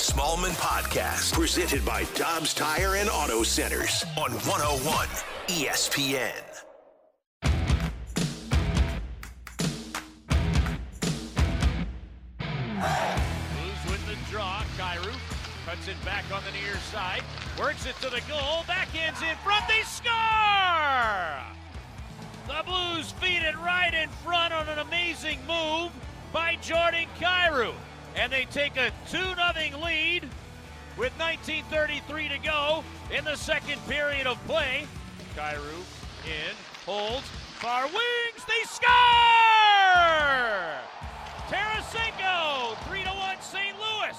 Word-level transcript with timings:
Smallman 0.00 0.52
podcast, 0.52 1.34
presented 1.34 1.84
by 1.84 2.04
Dobbs 2.14 2.54
Tire 2.54 2.94
and 2.94 3.10
Auto 3.10 3.42
Centers 3.42 4.02
on 4.16 4.32
101 4.32 5.06
ESPN. 5.48 6.32
Blues 13.52 13.90
with 13.90 14.06
the 14.06 14.16
draw. 14.30 14.62
Kyrou 14.78 15.12
cuts 15.66 15.86
it 15.86 16.02
back 16.02 16.24
on 16.32 16.42
the 16.44 16.52
near 16.52 16.78
side, 16.90 17.22
works 17.58 17.84
it 17.84 17.94
to 18.00 18.08
the 18.08 18.22
goal, 18.26 18.64
backhands 18.66 19.20
in 19.20 19.36
front, 19.44 19.68
they 19.68 19.82
score! 19.82 20.10
The 22.48 22.62
Blues 22.64 23.12
feed 23.20 23.42
it 23.42 23.54
right 23.58 23.92
in 23.92 24.08
front 24.24 24.54
on 24.54 24.66
an 24.70 24.78
amazing 24.78 25.40
move 25.46 25.92
by 26.32 26.56
Jordan 26.62 27.06
Kyrou. 27.18 27.74
And 28.16 28.32
they 28.32 28.46
take 28.50 28.76
a 28.76 28.90
2 29.10 29.18
0 29.18 29.82
lead 29.82 30.28
with 30.96 31.12
19.33 31.18 32.30
to 32.30 32.38
go 32.38 32.84
in 33.16 33.24
the 33.24 33.36
second 33.36 33.80
period 33.88 34.26
of 34.26 34.38
play. 34.46 34.86
Kyrou 35.36 35.84
in, 36.26 36.54
holds, 36.84 37.26
far 37.58 37.84
wings, 37.84 38.44
they 38.46 38.62
score! 38.66 38.90
Tarasenko, 41.48 42.76
3 42.88 43.02
to 43.02 43.08
1 43.08 43.36
St. 43.40 43.76
Louis. 43.76 44.16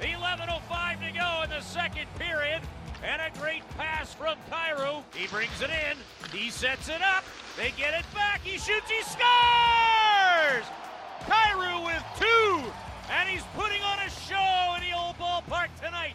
11.05 0.00 1.06
to 1.06 1.18
go 1.18 1.42
in 1.42 1.50
the 1.50 1.60
second 1.60 2.06
period. 2.18 2.62
And 3.02 3.22
a 3.22 3.38
great 3.38 3.62
pass 3.76 4.12
from 4.12 4.36
Kyrou. 4.50 5.02
He 5.14 5.28
brings 5.28 5.62
it 5.62 5.70
in. 5.70 5.96
He 6.36 6.50
sets 6.50 6.88
it 6.88 7.00
up. 7.00 7.24
They 7.56 7.70
get 7.76 7.94
it 7.94 8.04
back. 8.12 8.40
He 8.42 8.58
shoots. 8.58 8.90
He 8.90 9.02
scores! 9.02 10.66
Kyrou 11.22 11.86
with 11.86 12.04
two. 12.18 12.72
And 13.10 13.28
he's 13.28 13.44
putting 13.56 13.80
on 13.82 13.98
a 14.00 14.10
show 14.10 14.74
in 14.76 14.88
the 14.88 14.94
old 14.96 15.16
ballpark 15.16 15.68
tonight. 15.82 16.14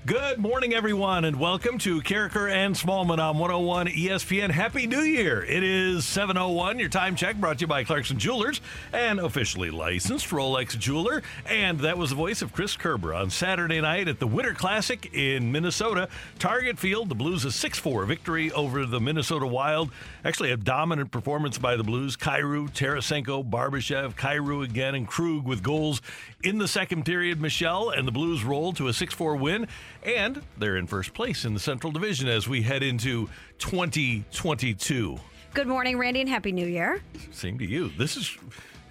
5 0.00 0.06
1 0.06 0.20
Good 0.20 0.38
morning, 0.38 0.72
everyone, 0.72 1.24
and 1.24 1.38
welcome 1.38 1.78
to 1.78 2.00
Karraker 2.00 2.50
and 2.50 2.74
Smallman 2.74 3.18
on 3.18 3.38
101 3.38 3.88
ESPN. 3.88 4.50
Happy 4.50 4.86
New 4.86 5.00
Year! 5.00 5.42
It 5.42 5.62
is 5.62 6.04
7.01. 6.04 6.78
Your 6.78 6.88
time 6.88 7.16
check 7.16 7.36
brought 7.36 7.58
to 7.58 7.62
you 7.62 7.66
by 7.66 7.84
Clarkson 7.84 8.18
Jewelers, 8.18 8.60
an 8.92 9.18
officially 9.18 9.70
licensed 9.70 10.28
Rolex 10.28 10.78
jeweler. 10.78 11.22
And 11.46 11.80
that 11.80 11.98
was 11.98 12.10
the 12.10 12.16
voice 12.16 12.42
of 12.42 12.52
Chris 12.52 12.76
Kerber 12.76 13.14
on 13.14 13.30
Saturday 13.30 13.80
night 13.80 14.08
at 14.08 14.18
the 14.18 14.26
Winter 14.26 14.54
Classic 14.54 15.12
in 15.12 15.52
Minnesota. 15.52 16.08
Target 16.38 16.78
Field, 16.78 17.08
the 17.08 17.14
Blues' 17.14 17.44
a 17.44 17.48
6-4 17.48 18.06
victory 18.06 18.50
over 18.52 18.86
the 18.86 19.00
Minnesota 19.00 19.46
Wild. 19.46 19.90
Actually, 20.24 20.52
a 20.52 20.56
dominant 20.56 21.10
performance 21.10 21.58
by 21.58 21.76
the 21.76 21.84
Blues. 21.84 22.16
Kyrou, 22.16 22.70
Tarasenko, 22.70 23.48
Barbashev, 23.48 24.14
Kyrou 24.14 24.64
again, 24.64 24.94
and 24.94 25.06
Krug 25.06 25.44
with 25.44 25.62
goals 25.62 26.00
in 26.42 26.58
the 26.58 26.68
second 26.68 27.04
period. 27.04 27.40
Michelle 27.40 27.90
and 27.90 28.06
the 28.06 28.12
Blues 28.12 28.44
rolled 28.44 28.76
to 28.76 28.88
a 28.88 28.92
6-4 28.92 29.38
win. 29.38 29.68
And 30.02 30.42
they're 30.58 30.76
in 30.76 30.86
first 30.86 31.14
place 31.14 31.44
in 31.44 31.54
the 31.54 31.60
Central 31.60 31.92
Division 31.92 32.28
as 32.28 32.48
we 32.48 32.62
head 32.62 32.82
into 32.82 33.28
2022. 33.58 35.18
Good 35.52 35.66
morning, 35.66 35.98
Randy, 35.98 36.20
and 36.20 36.28
Happy 36.28 36.52
New 36.52 36.66
Year. 36.66 37.02
Same 37.32 37.58
to 37.58 37.66
you. 37.66 37.90
This 37.98 38.16
is, 38.16 38.38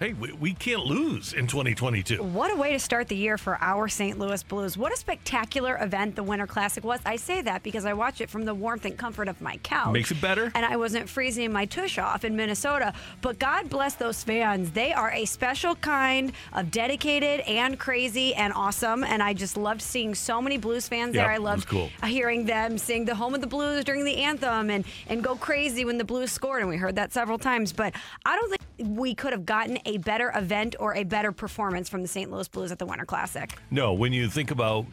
hey, 0.00 0.14
we, 0.14 0.32
we 0.32 0.54
can't 0.54 0.86
lose 0.86 1.34
in 1.34 1.46
2022. 1.46 2.22
What 2.22 2.50
a 2.50 2.56
way 2.56 2.72
to 2.72 2.78
start 2.78 3.08
the 3.08 3.14
year 3.16 3.36
for 3.36 3.58
our 3.60 3.86
St. 3.86 4.18
Louis 4.18 4.42
Blues. 4.42 4.78
What 4.78 4.94
a 4.94 4.96
spectacular 4.96 5.76
event 5.78 6.16
the 6.16 6.22
Winter 6.22 6.46
Classic 6.46 6.82
was. 6.82 7.00
I 7.04 7.16
say 7.16 7.42
that 7.42 7.62
because 7.62 7.84
I 7.84 7.92
watch 7.92 8.22
it 8.22 8.30
from 8.30 8.46
the 8.46 8.54
warmth 8.54 8.86
and 8.86 8.96
comfort 8.96 9.28
of 9.28 9.42
my 9.42 9.58
couch. 9.58 9.92
Makes 9.92 10.10
it 10.10 10.20
better. 10.20 10.50
And 10.54 10.64
I 10.64 10.78
wasn't 10.78 11.06
freezing 11.06 11.52
my 11.52 11.66
tush 11.66 11.98
off 11.98 12.24
in 12.24 12.34
Minnesota. 12.34 12.94
But 13.20 13.38
God 13.38 13.68
bless 13.68 13.94
those 13.94 14.24
fans. 14.24 14.70
They 14.70 14.94
are 14.94 15.12
a 15.12 15.26
special 15.26 15.74
kind 15.74 16.32
of 16.54 16.70
dedicated 16.70 17.40
and 17.40 17.78
crazy 17.78 18.34
and 18.34 18.54
awesome. 18.54 19.04
And 19.04 19.22
I 19.22 19.34
just 19.34 19.58
loved 19.58 19.82
seeing 19.82 20.14
so 20.14 20.40
many 20.40 20.56
Blues 20.56 20.88
fans 20.88 21.14
Yep, 21.14 21.24
there. 21.24 21.30
I 21.30 21.36
loved 21.36 21.68
cool. 21.68 21.90
hearing 22.04 22.46
them 22.46 22.78
sing 22.78 23.04
the 23.04 23.14
home 23.14 23.34
of 23.34 23.42
the 23.42 23.46
Blues 23.46 23.84
during 23.84 24.04
the 24.04 24.16
anthem 24.16 24.70
and, 24.70 24.86
and 25.08 25.22
go 25.22 25.36
crazy 25.36 25.84
when 25.84 25.98
the 25.98 26.04
Blues 26.04 26.32
scored. 26.32 26.60
And 26.60 26.70
we 26.70 26.78
heard 26.78 26.96
that 26.96 27.12
several 27.12 27.36
times. 27.36 27.74
But 27.74 27.94
I 28.24 28.36
don't 28.36 28.48
think 28.48 28.60
we 28.96 29.14
could 29.14 29.32
have 29.32 29.44
gotten 29.44 29.78
a 29.84 29.89
better 29.98 30.32
event 30.34 30.76
or 30.78 30.94
a 30.94 31.04
better 31.04 31.32
performance 31.32 31.88
from 31.88 32.02
the 32.02 32.08
St. 32.08 32.30
Louis 32.30 32.48
Blues 32.48 32.72
at 32.72 32.78
the 32.78 32.86
Winter 32.86 33.04
Classic. 33.04 33.52
No, 33.70 33.92
when 33.92 34.12
you 34.12 34.28
think 34.28 34.50
about 34.50 34.86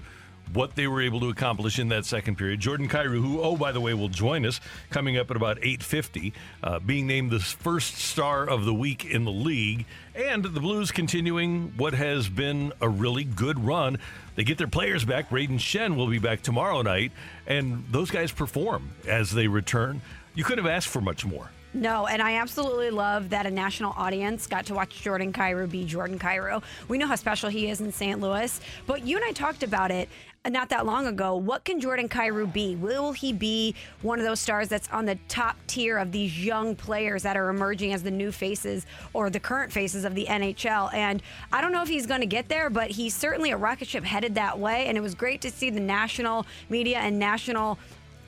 what 0.54 0.76
they 0.76 0.88
were 0.88 1.02
able 1.02 1.20
to 1.20 1.30
accomplish 1.30 1.80
in 1.80 1.90
that 1.90 2.06
second 2.06 2.38
period, 2.38 2.60
Jordan 2.60 2.88
Kyrou, 2.88 3.22
who, 3.22 3.42
oh, 3.42 3.58
by 3.58 3.72
the 3.72 3.82
way, 3.82 3.94
will 3.94 4.10
join 4.10 4.46
us 4.46 4.60
coming 4.90 5.18
up 5.18 5.30
at 5.30 5.38
about 5.38 5.60
8.50, 5.60 6.34
uh, 6.64 6.80
being 6.80 7.08
named 7.08 7.32
the 7.32 7.40
first 7.40 7.96
star 7.96 8.48
of 8.48 8.66
the 8.66 8.74
week 8.74 9.06
in 9.06 9.26
the 9.26 9.32
league, 9.32 9.86
and 10.16 10.44
the 10.44 10.60
Blues 10.60 10.92
continuing 10.92 11.74
what 11.78 11.94
has 11.94 12.30
been 12.30 12.72
a 12.82 12.90
really 12.90 13.24
good 13.24 13.66
run. 13.66 13.98
They 14.36 14.44
get 14.44 14.58
their 14.58 14.68
players 14.68 15.04
back. 15.04 15.30
Brayden 15.30 15.60
Schenn 15.60 15.96
will 15.96 16.08
be 16.08 16.20
back 16.20 16.42
tomorrow 16.42 16.82
night, 16.82 17.12
and 17.46 17.86
those 17.92 18.12
guys 18.12 18.32
perform 18.32 18.92
as 19.08 19.32
they 19.32 19.48
return. 19.48 20.02
You 20.36 20.44
couldn't 20.44 20.64
have 20.64 20.74
asked 20.74 20.88
for 20.88 21.02
much 21.02 21.26
more. 21.26 21.50
No, 21.74 22.08
and 22.08 22.22
I 22.22 22.36
absolutely 22.36 22.90
love 22.90 23.30
that 23.30 23.46
a 23.46 23.52
national 23.52 23.94
audience 23.98 24.48
got 24.48 24.66
to 24.68 24.74
watch 24.74 25.02
Jordan 25.02 25.34
Kyrou 25.34 25.70
be 25.70 25.86
Jordan 25.86 26.18
Kyrou. 26.18 26.64
We 26.88 26.98
know 26.98 27.08
how 27.08 27.16
special 27.16 27.50
he 27.50 27.70
is 27.70 27.82
in 27.82 27.92
St. 27.92 28.20
Louis, 28.20 28.60
but 28.86 29.06
you 29.06 29.18
and 29.18 29.26
I 29.26 29.32
talked 29.32 29.64
about 29.64 29.92
it 29.92 30.10
not 30.50 30.70
that 30.70 30.86
long 30.86 31.08
ago. 31.08 31.36
What 31.36 31.66
can 31.66 31.80
Jordan 31.80 32.08
Kyrou 32.08 32.52
be? 32.52 32.76
Will 32.76 33.12
he 33.12 33.34
be 33.34 33.76
one 34.02 34.20
of 34.20 34.26
those 34.26 34.40
stars 34.40 34.70
that's 34.70 34.90
on 34.90 35.06
the 35.06 35.18
top 35.28 35.58
tier 35.68 35.98
of 35.98 36.12
these 36.12 36.44
young 36.44 36.76
players 36.76 37.24
that 37.24 37.36
are 37.36 37.50
emerging 37.50 37.94
as 37.94 38.04
the 38.04 38.12
new 38.12 38.32
faces 38.32 38.86
or 39.14 39.30
the 39.30 39.40
current 39.40 39.72
faces 39.72 40.06
of 40.06 40.16
the 40.16 40.26
NHL? 40.26 40.94
And 40.94 41.22
I 41.52 41.62
don't 41.62 41.72
know 41.72 41.82
if 41.82 41.90
he's 41.90 42.06
going 42.06 42.22
to 42.22 42.28
get 42.28 42.48
there, 42.48 42.70
but 42.70 42.92
he's 42.92 43.14
certainly 43.14 43.52
a 43.52 43.58
rocket 43.58 43.88
ship 43.88 44.04
headed 44.04 44.36
that 44.36 44.58
way. 44.58 44.86
And 44.86 44.98
it 44.98 45.02
was 45.02 45.16
great 45.16 45.42
to 45.42 45.52
see 45.52 45.70
the 45.70 45.80
national 45.80 46.46
media 46.70 47.00
and 47.00 47.20
national 47.20 47.78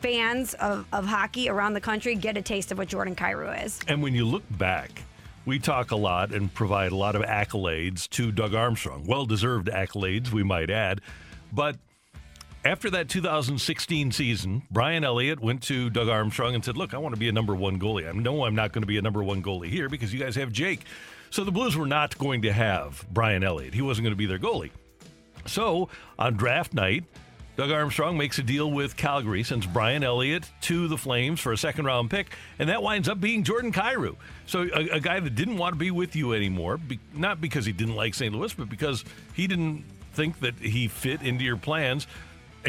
fans 0.02 0.54
of, 0.56 0.86
of 0.94 1.06
hockey 1.06 1.50
around 1.50 1.74
the 1.74 1.82
country 1.82 2.16
get 2.16 2.38
a 2.38 2.42
taste 2.42 2.72
of 2.72 2.78
what 2.78 2.88
Jordan 2.88 3.16
Kyrou 3.16 3.66
is. 3.66 3.80
And 3.88 4.02
when 4.02 4.16
you 4.16 4.26
look 4.26 4.44
back, 4.58 5.04
we 5.46 5.60
talk 5.60 5.92
a 5.92 5.96
lot 5.96 6.32
and 6.32 6.54
provide 6.54 6.92
a 6.92 6.96
lot 6.96 7.16
of 7.16 7.24
accolades 7.24 8.10
to 8.10 8.32
Doug 8.32 8.54
Armstrong. 8.54 9.06
Well 9.06 9.26
deserved 9.26 9.68
accolades, 9.68 10.32
we 10.32 10.44
might 10.44 10.70
add. 10.70 11.02
But 11.52 11.78
after 12.66 12.90
that 12.90 13.10
2016 13.10 14.12
season, 14.12 14.64
Brian 14.70 15.04
Elliott 15.04 15.40
went 15.40 15.64
to 15.64 15.90
Doug 15.90 16.10
Armstrong 16.10 16.56
and 16.56 16.64
said, 16.64 16.78
Look, 16.78 16.94
I 16.94 16.98
want 16.98 17.16
to 17.16 17.20
be 17.20 17.30
a 17.30 17.32
number 17.32 17.56
one 17.56 17.80
goalie. 17.80 18.08
I 18.08 18.12
know 18.12 18.46
I'm 18.46 18.56
not 18.56 18.74
going 18.74 18.84
to 18.84 18.88
be 18.88 18.98
a 18.98 19.02
number 19.02 19.24
one 19.24 19.42
goalie 19.42 19.70
here 19.70 19.90
because 19.90 20.14
you 20.14 20.20
guys 20.20 20.36
have 20.36 20.52
Jake. 20.52 20.82
So 21.30 21.44
the 21.44 21.52
Blues 21.52 21.78
were 21.78 21.86
not 21.86 22.18
going 22.18 22.42
to 22.44 22.52
have 22.52 23.06
Brian 23.12 23.44
Elliott. 23.44 23.74
He 23.74 23.82
wasn't 23.82 24.06
going 24.06 24.14
to 24.14 24.18
be 24.18 24.26
their 24.26 24.40
goalie. 24.40 24.72
So 25.46 25.90
on 26.18 26.36
draft 26.36 26.74
night, 26.74 27.06
Doug 27.60 27.72
Armstrong 27.72 28.18
makes 28.18 28.40
a 28.40 28.42
deal 28.42 28.72
with 28.72 28.96
Calgary, 28.96 29.44
sends 29.44 29.66
Brian 29.66 30.02
Elliott 30.02 30.50
to 30.62 30.88
the 30.88 30.98
Flames 30.98 31.42
for 31.42 31.52
a 31.52 31.58
second 31.58 31.84
round 31.84 32.10
pick, 32.10 32.34
and 32.58 32.70
that 32.70 32.82
winds 32.82 33.10
up 33.10 33.20
being 33.20 33.44
Jordan 33.44 33.74
Kyrou. 33.74 34.16
So 34.46 34.62
a, 34.74 34.92
a 34.92 35.00
guy 35.02 35.20
that 35.20 35.36
didn't 35.36 35.58
want 35.58 35.74
to 35.74 35.78
be 35.78 35.92
with 35.92 36.16
you 36.16 36.32
anymore, 36.32 36.78
be, 36.78 37.02
not 37.14 37.42
because 37.42 37.66
he 37.66 37.74
didn't 37.74 37.98
like 37.98 38.14
St. 38.14 38.34
Louis, 38.34 38.54
but 38.54 38.70
because 38.70 39.04
he 39.34 39.46
didn't 39.46 39.84
think 40.14 40.40
that 40.40 40.58
he 40.58 40.88
fit 40.88 41.22
into 41.22 41.44
your 41.44 41.58
plans. 41.58 42.08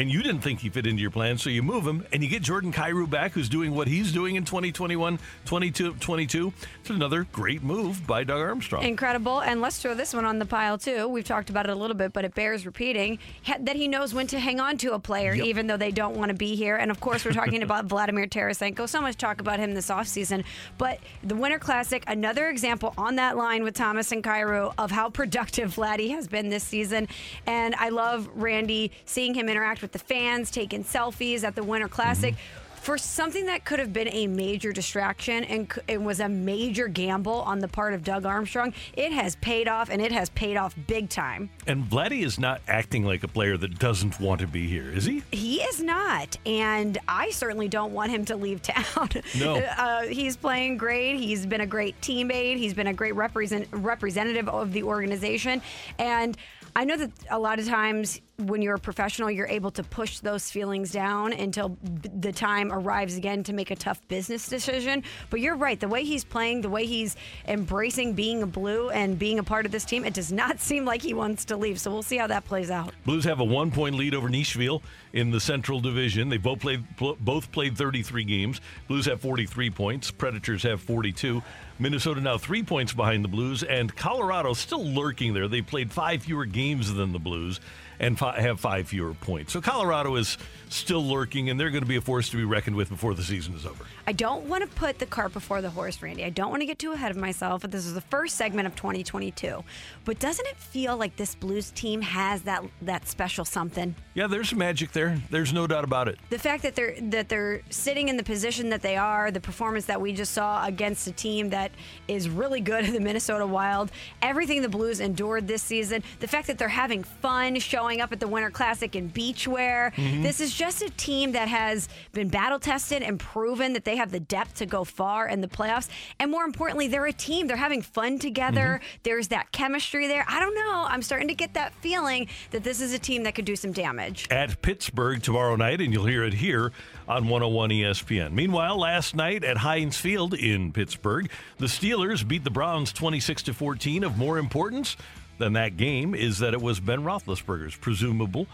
And 0.01 0.11
you 0.11 0.23
didn't 0.23 0.41
think 0.41 0.61
he 0.61 0.69
fit 0.69 0.87
into 0.87 0.99
your 0.99 1.11
plan, 1.11 1.37
so 1.37 1.51
you 1.51 1.61
move 1.61 1.85
him 1.85 2.03
and 2.11 2.23
you 2.23 2.27
get 2.27 2.41
Jordan 2.41 2.73
Kyrou 2.73 3.07
back, 3.07 3.33
who's 3.33 3.47
doing 3.47 3.75
what 3.75 3.87
he's 3.87 4.11
doing 4.11 4.35
in 4.35 4.43
2021, 4.43 5.19
22, 5.45 5.93
22. 5.93 6.51
It's 6.79 6.89
another 6.89 7.27
great 7.31 7.61
move 7.61 8.07
by 8.07 8.23
Doug 8.23 8.39
Armstrong. 8.39 8.81
Incredible. 8.83 9.41
And 9.43 9.61
let's 9.61 9.77
throw 9.77 9.93
this 9.93 10.11
one 10.15 10.25
on 10.25 10.39
the 10.39 10.45
pile, 10.47 10.79
too. 10.79 11.07
We've 11.07 11.23
talked 11.23 11.51
about 11.51 11.67
it 11.67 11.71
a 11.71 11.75
little 11.75 11.95
bit, 11.95 12.13
but 12.13 12.25
it 12.25 12.33
bears 12.33 12.65
repeating 12.65 13.19
that 13.59 13.75
he 13.75 13.87
knows 13.87 14.11
when 14.11 14.25
to 14.25 14.39
hang 14.39 14.59
on 14.59 14.79
to 14.79 14.93
a 14.93 14.99
player, 14.99 15.35
Yep. 15.35 15.45
even 15.45 15.67
though 15.67 15.77
they 15.77 15.91
don't 15.91 16.15
want 16.17 16.29
to 16.29 16.35
be 16.35 16.55
here. 16.55 16.77
And 16.77 16.89
of 16.89 16.99
course, 16.99 17.23
we're 17.23 17.33
talking 17.33 17.61
about 17.69 17.85
Vladimir 17.85 18.25
Tarasenko. 18.25 18.89
So 18.89 19.01
much 19.01 19.17
talk 19.17 19.39
about 19.39 19.59
him 19.59 19.75
this 19.75 19.89
offseason. 19.91 20.45
But 20.79 20.97
the 21.23 21.35
Winter 21.35 21.59
Classic, 21.59 22.03
another 22.07 22.49
example 22.49 22.95
on 22.97 23.17
that 23.17 23.37
line 23.37 23.63
with 23.63 23.75
Thomas 23.75 24.11
and 24.11 24.23
Kyrou 24.23 24.73
of 24.79 24.89
how 24.89 25.11
productive 25.11 25.75
Vladdy 25.75 26.09
has 26.09 26.27
been 26.27 26.49
this 26.49 26.63
season. 26.63 27.07
And 27.45 27.75
I 27.75 27.89
love 27.89 28.27
Randy 28.33 28.91
seeing 29.05 29.35
him 29.35 29.47
interact 29.47 29.83
with 29.83 29.90
the 29.91 29.99
fans, 29.99 30.51
taking 30.51 30.83
selfies 30.83 31.43
at 31.43 31.55
the 31.55 31.63
Winter 31.63 31.87
Classic. 31.87 32.35
For 32.81 32.97
something 32.97 33.45
that 33.45 33.63
could 33.63 33.77
have 33.77 33.93
been 33.93 34.07
a 34.07 34.25
major 34.25 34.71
distraction 34.71 35.43
and 35.43 35.71
it 35.87 36.01
was 36.01 36.19
a 36.19 36.27
major 36.27 36.87
gamble 36.87 37.41
on 37.43 37.59
the 37.59 37.67
part 37.67 37.93
of 37.93 38.03
Doug 38.03 38.25
Armstrong, 38.25 38.73
it 38.93 39.11
has 39.11 39.35
paid 39.35 39.67
off 39.67 39.91
and 39.91 40.01
it 40.01 40.11
has 40.11 40.31
paid 40.31 40.57
off 40.57 40.73
big 40.87 41.07
time. 41.07 41.51
And 41.67 41.83
Vladdy 41.83 42.25
is 42.25 42.39
not 42.39 42.59
acting 42.67 43.05
like 43.05 43.23
a 43.23 43.27
player 43.27 43.55
that 43.57 43.77
doesn't 43.77 44.19
want 44.19 44.41
to 44.41 44.47
be 44.47 44.67
here, 44.67 44.91
is 44.91 45.05
he? 45.05 45.21
He 45.31 45.61
is 45.61 45.79
not, 45.79 46.39
and 46.43 46.97
I 47.07 47.29
certainly 47.29 47.67
don't 47.67 47.93
want 47.93 48.09
him 48.09 48.25
to 48.25 48.35
leave 48.35 48.61
town. 48.63 49.09
No. 49.37 49.57
uh, 49.57 50.07
he's 50.07 50.35
playing 50.35 50.77
great. 50.77 51.17
He's 51.17 51.45
been 51.45 51.61
a 51.61 51.67
great 51.67 52.01
teammate. 52.01 52.57
He's 52.57 52.73
been 52.73 52.87
a 52.87 52.93
great 52.93 53.13
represent 53.13 53.67
representative 53.69 54.49
of 54.49 54.73
the 54.73 54.81
organization, 54.81 55.61
and 55.99 56.35
I 56.75 56.85
know 56.85 56.97
that 56.97 57.11
a 57.29 57.39
lot 57.39 57.59
of 57.59 57.67
times 57.67 58.21
when 58.37 58.61
you're 58.61 58.75
a 58.75 58.79
professional, 58.79 59.29
you're 59.29 59.47
able 59.47 59.71
to 59.71 59.83
push 59.83 60.19
those 60.19 60.49
feelings 60.49 60.91
down 60.91 61.33
until 61.33 61.77
the 61.83 62.31
time 62.31 62.71
arrives 62.71 63.15
again 63.15 63.43
to 63.43 63.53
make 63.53 63.71
a 63.71 63.75
tough 63.75 64.05
business 64.07 64.47
decision. 64.47 65.03
But 65.29 65.41
you're 65.41 65.55
right. 65.55 65.79
The 65.79 65.87
way 65.87 66.03
he's 66.03 66.23
playing, 66.23 66.61
the 66.61 66.69
way 66.69 66.85
he's 66.85 67.15
embracing 67.47 68.13
being 68.13 68.41
a 68.41 68.47
blue 68.47 68.89
and 68.89 69.17
being 69.19 69.39
a 69.39 69.43
part 69.43 69.65
of 69.65 69.71
this 69.71 69.85
team, 69.85 70.05
it 70.05 70.13
does 70.13 70.31
not 70.31 70.59
seem 70.71 70.85
like 70.85 71.01
he 71.01 71.13
wants 71.13 71.45
to 71.45 71.57
leave. 71.57 71.79
So 71.79 71.91
we'll 71.91 72.03
see 72.03 72.17
how 72.17 72.27
that 72.27 72.45
plays 72.45 72.71
out. 72.71 72.93
Blues 73.05 73.25
have 73.25 73.39
a 73.39 73.45
one 73.45 73.71
point 73.71 73.95
lead 73.95 74.15
over 74.15 74.29
Nashville 74.29 74.81
in 75.13 75.31
the 75.31 75.39
Central 75.39 75.79
Division. 75.79 76.29
They 76.29 76.37
both 76.37 76.59
played 76.59 76.83
both 76.97 77.51
played 77.51 77.77
33 77.77 78.23
games. 78.23 78.61
Blues 78.87 79.05
have 79.05 79.21
43 79.21 79.69
points. 79.71 80.11
Predators 80.11 80.63
have 80.63 80.81
42. 80.81 81.41
Minnesota 81.79 82.21
now 82.21 82.37
three 82.37 82.63
points 82.63 82.93
behind 82.93 83.23
the 83.23 83.27
Blues, 83.27 83.63
and 83.63 83.95
Colorado 83.95 84.53
still 84.53 84.85
lurking 84.85 85.33
there. 85.33 85.47
They 85.47 85.61
played 85.61 85.91
five 85.91 86.23
fewer 86.23 86.45
games 86.45 86.93
than 86.93 87.11
the 87.11 87.19
Blues 87.19 87.59
and 87.99 88.17
have 88.17 88.59
five 88.59 88.87
fewer 88.87 89.13
points. 89.13 89.53
So 89.53 89.61
Colorado 89.61 90.15
is 90.15 90.37
still 90.73 91.03
lurking, 91.03 91.49
and 91.49 91.59
they're 91.59 91.69
going 91.69 91.83
to 91.83 91.87
be 91.87 91.95
a 91.95 92.01
force 92.01 92.29
to 92.29 92.37
be 92.37 92.43
reckoned 92.43 92.75
with 92.75 92.89
before 92.89 93.13
the 93.13 93.23
season 93.23 93.53
is 93.55 93.65
over. 93.65 93.85
I 94.07 94.13
don't 94.13 94.45
want 94.45 94.63
to 94.63 94.75
put 94.75 94.99
the 94.99 95.05
cart 95.05 95.33
before 95.33 95.61
the 95.61 95.69
horse, 95.69 96.01
Randy. 96.01 96.23
I 96.23 96.29
don't 96.29 96.49
want 96.49 96.61
to 96.61 96.65
get 96.65 96.79
too 96.79 96.93
ahead 96.93 97.11
of 97.11 97.17
myself, 97.17 97.61
but 97.61 97.71
this 97.71 97.85
is 97.85 97.93
the 97.93 98.01
first 98.01 98.35
segment 98.35 98.67
of 98.67 98.75
2022. 98.75 99.63
But 100.05 100.19
doesn't 100.19 100.47
it 100.47 100.57
feel 100.57 100.97
like 100.97 101.15
this 101.15 101.35
Blues 101.35 101.71
team 101.71 102.01
has 102.01 102.41
that 102.43 102.63
that 102.81 103.07
special 103.07 103.45
something? 103.45 103.95
Yeah, 104.13 104.27
there's 104.27 104.53
magic 104.53 104.91
there. 104.91 105.21
There's 105.29 105.53
no 105.53 105.67
doubt 105.67 105.83
about 105.83 106.07
it. 106.07 106.17
The 106.29 106.39
fact 106.39 106.63
that 106.63 106.75
they're 106.75 106.95
that 107.01 107.29
they're 107.29 107.61
sitting 107.69 108.09
in 108.09 108.17
the 108.17 108.23
position 108.23 108.69
that 108.69 108.81
they 108.81 108.97
are, 108.97 109.31
the 109.31 109.39
performance 109.39 109.85
that 109.85 109.99
we 109.99 110.13
just 110.13 110.33
saw 110.33 110.65
against 110.65 111.07
a 111.07 111.11
team 111.11 111.49
that 111.49 111.71
is 112.07 112.29
really 112.29 112.61
good, 112.61 112.85
the 112.85 112.99
Minnesota 112.99 113.45
Wild, 113.45 113.91
everything 114.21 114.61
the 114.61 114.69
Blues 114.69 114.99
endured 114.99 115.47
this 115.47 115.63
season, 115.63 116.03
the 116.19 116.27
fact 116.27 116.47
that 116.47 116.57
they're 116.57 116.67
having 116.67 117.03
fun 117.03 117.59
showing 117.59 118.01
up 118.01 118.11
at 118.11 118.19
the 118.19 118.27
Winter 118.27 118.51
Classic 118.51 118.95
in 118.95 119.09
beachwear. 119.09 119.93
Mm-hmm. 119.93 120.23
This 120.23 120.39
is 120.39 120.53
just 120.61 120.83
a 120.83 120.91
team 120.91 121.31
that 121.31 121.47
has 121.47 121.89
been 122.13 122.27
battle 122.27 122.59
tested 122.59 123.01
and 123.01 123.19
proven 123.19 123.73
that 123.73 123.83
they 123.83 123.95
have 123.95 124.11
the 124.11 124.19
depth 124.19 124.53
to 124.53 124.67
go 124.67 124.83
far 124.83 125.27
in 125.27 125.41
the 125.41 125.47
playoffs. 125.47 125.89
And 126.19 126.29
more 126.29 126.43
importantly, 126.43 126.87
they're 126.87 127.07
a 127.07 127.11
team. 127.11 127.47
They're 127.47 127.57
having 127.57 127.81
fun 127.81 128.19
together. 128.19 128.79
Mm-hmm. 128.79 128.99
There's 129.01 129.29
that 129.29 129.51
chemistry 129.51 130.07
there. 130.07 130.23
I 130.27 130.39
don't 130.39 130.53
know. 130.53 130.85
I'm 130.87 131.01
starting 131.01 131.29
to 131.29 131.33
get 131.33 131.55
that 131.55 131.73
feeling 131.81 132.27
that 132.51 132.63
this 132.63 132.79
is 132.79 132.93
a 132.93 132.99
team 132.99 133.23
that 133.23 133.33
could 133.33 133.45
do 133.45 133.55
some 133.55 133.71
damage. 133.71 134.27
at 134.29 134.61
Pittsburgh 134.61 135.23
tomorrow 135.23 135.55
night, 135.55 135.81
and 135.81 135.91
you'll 135.91 136.05
hear 136.05 136.23
it 136.23 136.35
here 136.35 136.71
on 137.07 137.27
101 137.27 137.71
ESPN. 137.71 138.31
Meanwhile, 138.33 138.77
last 138.77 139.15
night 139.15 139.43
at 139.43 139.57
Heinz 139.57 139.97
Field 139.97 140.35
in 140.35 140.71
Pittsburgh, 140.71 141.31
the 141.57 141.65
Steelers 141.65 142.27
beat 142.27 142.43
the 142.43 142.51
Browns 142.51 142.93
26 142.93 143.41
to 143.43 143.53
14. 143.55 144.03
Of 144.03 144.15
more 144.15 144.37
importance 144.37 144.95
than 145.39 145.53
that 145.53 145.75
game 145.75 146.13
is 146.13 146.37
that 146.37 146.53
it 146.53 146.61
was 146.61 146.79
Ben 146.79 147.01
Roethlisberger's 147.01 147.75
presumable 147.75 148.45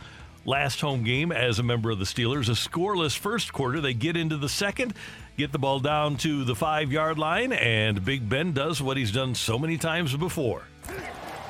last 0.47 0.79
home 0.81 1.03
game 1.03 1.31
as 1.31 1.59
a 1.59 1.63
member 1.63 1.91
of 1.91 1.99
the 1.99 2.05
Steelers. 2.05 2.47
A 2.47 2.53
scoreless 2.53 3.15
first 3.15 3.53
quarter. 3.53 3.81
They 3.81 3.93
get 3.93 4.17
into 4.17 4.37
the 4.37 4.49
second, 4.49 4.95
get 5.37 5.51
the 5.51 5.59
ball 5.59 5.79
down 5.79 6.17
to 6.17 6.43
the 6.43 6.55
five 6.55 6.91
yard 6.91 7.19
line, 7.19 7.51
and 7.51 8.03
Big 8.03 8.27
Ben 8.27 8.53
does 8.53 8.81
what 8.81 8.97
he's 8.97 9.11
done 9.11 9.35
so 9.35 9.59
many 9.59 9.77
times 9.77 10.15
before. 10.15 10.63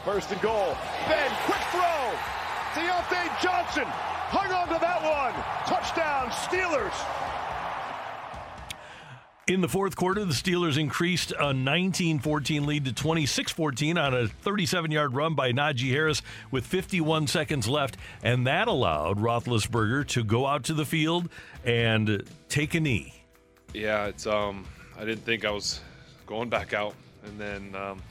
First 0.04 0.32
and 0.32 0.42
goal. 0.42 0.76
Ben, 1.08 1.32
quick 1.46 1.62
throw. 1.72 2.12
Diontae 2.74 3.42
Johnson 3.42 3.86
hung 3.86 4.52
on 4.52 4.68
to 4.68 4.80
that 4.82 5.02
one. 5.04 5.34
Touchdown, 5.66 6.30
Steelers. 6.32 7.37
In 9.48 9.62
the 9.62 9.70
fourth 9.70 9.96
quarter, 9.96 10.26
the 10.26 10.34
Steelers 10.34 10.78
increased 10.78 11.32
a 11.40 11.54
19 11.54 12.20
14 12.20 12.66
lead 12.66 12.84
to 12.84 12.92
26 12.92 13.54
14 13.54 13.98
on 13.98 14.14
a 14.14 14.28
37 14.28 14.92
yard 14.92 15.14
run 15.14 15.36
by 15.36 15.54
Najee 15.54 15.90
Harris 15.90 16.22
with 16.52 16.66
51 16.66 17.28
seconds 17.28 17.66
left. 17.66 17.96
And 18.22 18.46
that 18.46 18.68
allowed 18.68 19.20
Roethlisberger 19.20 20.06
to 20.08 20.26
go 20.26 20.46
out 20.46 20.66
to 20.66 20.74
the 20.74 20.84
field 20.84 21.30
and 21.64 22.24
take 22.50 22.74
a 22.74 22.82
knee. 22.82 23.24
Yeah, 23.74 24.08
it's 24.08 24.28
um 24.28 24.66
I 25.00 25.06
didn't 25.06 25.24
think 25.24 25.46
I 25.46 25.52
was 25.52 25.80
going 26.26 26.50
back 26.50 26.74
out, 26.74 26.96
and 27.24 27.40
then 27.40 27.74
um, 27.74 28.02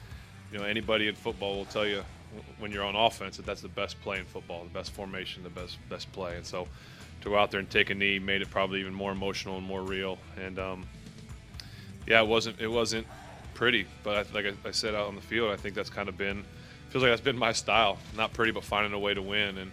you 0.51 0.57
know 0.57 0.65
anybody 0.65 1.07
in 1.09 1.15
football 1.15 1.57
will 1.57 1.67
tell 1.67 1.87
you 1.87 2.03
when 2.59 2.73
you're 2.73 2.85
on 2.85 2.97
offense 2.97 3.37
that 3.37 3.45
that's 3.45 3.61
the 3.61 3.69
best 3.69 4.01
play 4.01 4.19
in 4.19 4.25
football, 4.25 4.65
the 4.65 4.71
best 4.71 4.93
formation, 4.93 5.43
the 5.43 5.51
best 5.51 5.77
best 5.91 6.11
play, 6.13 6.39
and 6.39 6.47
so 6.47 6.67
to 7.21 7.29
go 7.29 7.37
out 7.37 7.51
there 7.51 7.61
and 7.61 7.69
take 7.69 7.91
a 7.91 7.95
knee 7.95 8.19
made 8.19 8.41
it 8.41 8.49
probably 8.49 8.81
even 8.81 8.95
more 8.95 9.13
emotional 9.13 9.59
and 9.59 9.67
more 9.67 9.83
real, 9.83 10.17
and 10.43 10.59
um, 10.59 10.87
yeah, 12.07 12.21
it 12.21 12.29
wasn't 12.29 12.61
it 12.61 12.69
wasn't 12.69 13.07
pretty, 13.55 13.87
but 14.03 14.17
I, 14.17 14.35
like 14.35 14.47
I, 14.47 14.69
I 14.69 14.71
said 14.71 14.95
out 14.95 15.09
on 15.09 15.15
the 15.15 15.21
field, 15.21 15.51
I 15.51 15.57
think 15.57 15.75
that's 15.75 15.91
kind 15.91 16.09
of 16.09 16.17
been 16.17 16.45
feels 16.89 17.03
like 17.03 17.13
that's 17.13 17.21
been 17.21 17.39
my 17.39 17.53
style, 17.53 17.99
not 18.17 18.33
pretty, 18.33 18.53
but 18.53 18.65
finding 18.65 18.93
a 18.93 18.99
way 18.99 19.15
to 19.15 19.23
win, 19.23 19.59
and 19.59 19.71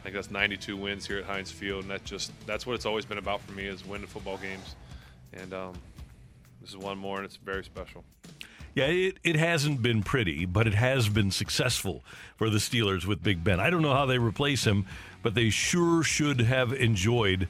I 0.00 0.02
think 0.04 0.14
that's 0.14 0.30
92 0.30 0.76
wins 0.76 1.06
here 1.06 1.18
at 1.18 1.24
Heinz 1.24 1.50
Field, 1.50 1.82
and 1.82 1.90
that 1.90 2.04
just 2.04 2.32
that's 2.46 2.66
what 2.66 2.74
it's 2.74 2.86
always 2.86 3.04
been 3.04 3.18
about 3.18 3.40
for 3.42 3.52
me 3.52 3.66
is 3.66 3.84
winning 3.86 4.06
football 4.06 4.36
games 4.36 4.76
and 5.40 5.52
um, 5.52 5.74
this 6.60 6.70
is 6.70 6.76
one 6.76 6.98
more, 6.98 7.18
and 7.18 7.26
it's 7.26 7.36
very 7.36 7.64
special. 7.64 8.04
Yeah, 8.74 8.86
it, 8.86 9.18
it 9.24 9.36
hasn't 9.36 9.82
been 9.82 10.02
pretty, 10.02 10.44
but 10.44 10.66
it 10.66 10.74
has 10.74 11.08
been 11.08 11.30
successful 11.30 12.04
for 12.36 12.50
the 12.50 12.58
Steelers 12.58 13.06
with 13.06 13.22
Big 13.22 13.42
Ben. 13.42 13.58
I 13.58 13.70
don't 13.70 13.82
know 13.82 13.94
how 13.94 14.06
they 14.06 14.18
replace 14.18 14.64
him, 14.64 14.86
but 15.22 15.34
they 15.34 15.48
sure 15.48 16.02
should 16.02 16.40
have 16.40 16.72
enjoyed 16.72 17.48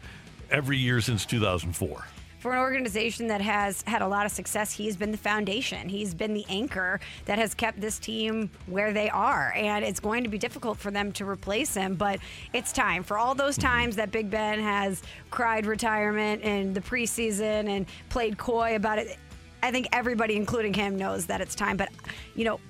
every 0.51 0.79
year 0.79 1.01
since 1.01 1.27
2004. 1.27 2.07
For 2.39 2.53
an 2.53 2.59
organization 2.59 3.27
that 3.29 3.41
has 3.41 3.83
had 3.83 4.03
a 4.03 4.07
lot 4.07 4.27
of 4.27 4.33
success, 4.33 4.73
he's 4.73 4.97
been 4.97 5.11
the 5.11 5.19
foundation. 5.19 5.89
He's 5.89 6.15
been 6.15 6.35
the 6.35 6.45
anchor 6.49 7.01
that 7.25 7.39
has 7.39 7.55
kept 7.55 7.81
this 7.81 7.99
team 7.99 8.51
where 8.67 8.93
they 8.93 9.09
are. 9.11 9.53
And 9.57 9.85
it's 9.85 10.01
going 10.01 10.23
to 10.25 10.31
be 10.31 10.39
difficult 10.39 10.79
for 10.79 10.91
them 10.91 11.13
to 11.13 11.29
replace 11.29 11.75
him, 11.75 11.95
but 11.95 12.21
it's 12.53 12.73
time. 12.73 13.03
For 13.03 13.19
all 13.19 13.35
those 13.35 13.57
times 13.57 13.97
that 13.97 14.11
Big 14.11 14.31
Ben 14.31 14.61
has 14.61 15.03
cried 15.31 15.67
retirement 15.67 16.43
in 16.43 16.73
the 16.75 16.81
preseason 16.81 17.69
and 17.69 17.87
played 18.11 18.39
coy 18.39 18.77
about 18.77 18.99
it, 18.99 19.17
I 19.63 19.71
think 19.71 19.89
everybody, 19.93 20.37
including 20.37 20.75
him, 20.75 20.97
knows 20.97 21.27
that 21.27 21.41
it's 21.41 21.55
time. 21.55 21.77
But, 21.77 21.89
you 22.35 22.45
know, 22.45 22.61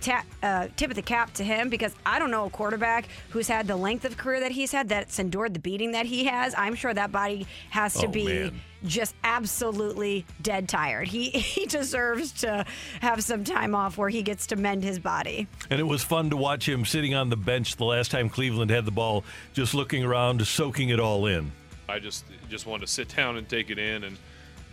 ta- 0.00 0.24
uh, 0.42 0.68
tip 0.76 0.90
of 0.90 0.96
the 0.96 1.02
cap 1.02 1.32
to 1.34 1.42
him 1.44 1.68
because 1.68 1.94
I 2.06 2.18
don't 2.18 2.30
know 2.30 2.44
a 2.44 2.50
quarterback 2.50 3.08
who's 3.30 3.48
had 3.48 3.66
the 3.66 3.76
length 3.76 4.04
of 4.04 4.16
career 4.16 4.40
that 4.40 4.52
he's 4.52 4.70
had 4.70 4.88
that's 4.88 5.18
endured 5.18 5.54
the 5.54 5.60
beating 5.60 5.92
that 5.92 6.06
he 6.06 6.24
has. 6.26 6.54
I'm 6.56 6.74
sure 6.74 6.92
that 6.94 7.10
body 7.10 7.46
has 7.70 7.94
to 7.94 8.06
Oh, 8.06 8.10
be 8.10 8.24
man. 8.26 8.60
Just 8.84 9.14
absolutely 9.24 10.24
dead 10.42 10.68
tired. 10.68 11.08
He 11.08 11.30
he 11.30 11.66
deserves 11.66 12.32
to 12.40 12.64
have 13.00 13.22
some 13.22 13.44
time 13.44 13.74
off 13.74 13.98
where 13.98 14.08
he 14.08 14.22
gets 14.22 14.46
to 14.48 14.56
mend 14.56 14.84
his 14.84 14.98
body. 14.98 15.46
And 15.70 15.80
it 15.80 15.84
was 15.84 16.02
fun 16.02 16.30
to 16.30 16.36
watch 16.36 16.68
him 16.68 16.84
sitting 16.84 17.14
on 17.14 17.28
the 17.28 17.36
bench 17.36 17.76
the 17.76 17.84
last 17.84 18.10
time 18.10 18.28
Cleveland 18.28 18.70
had 18.70 18.84
the 18.84 18.90
ball, 18.90 19.24
just 19.52 19.74
looking 19.74 20.04
around, 20.04 20.46
soaking 20.46 20.90
it 20.90 21.00
all 21.00 21.26
in. 21.26 21.50
I 21.88 21.98
just 21.98 22.24
just 22.48 22.66
wanted 22.66 22.86
to 22.86 22.92
sit 22.92 23.08
down 23.16 23.36
and 23.36 23.48
take 23.48 23.70
it 23.70 23.78
in, 23.78 24.04
and 24.04 24.18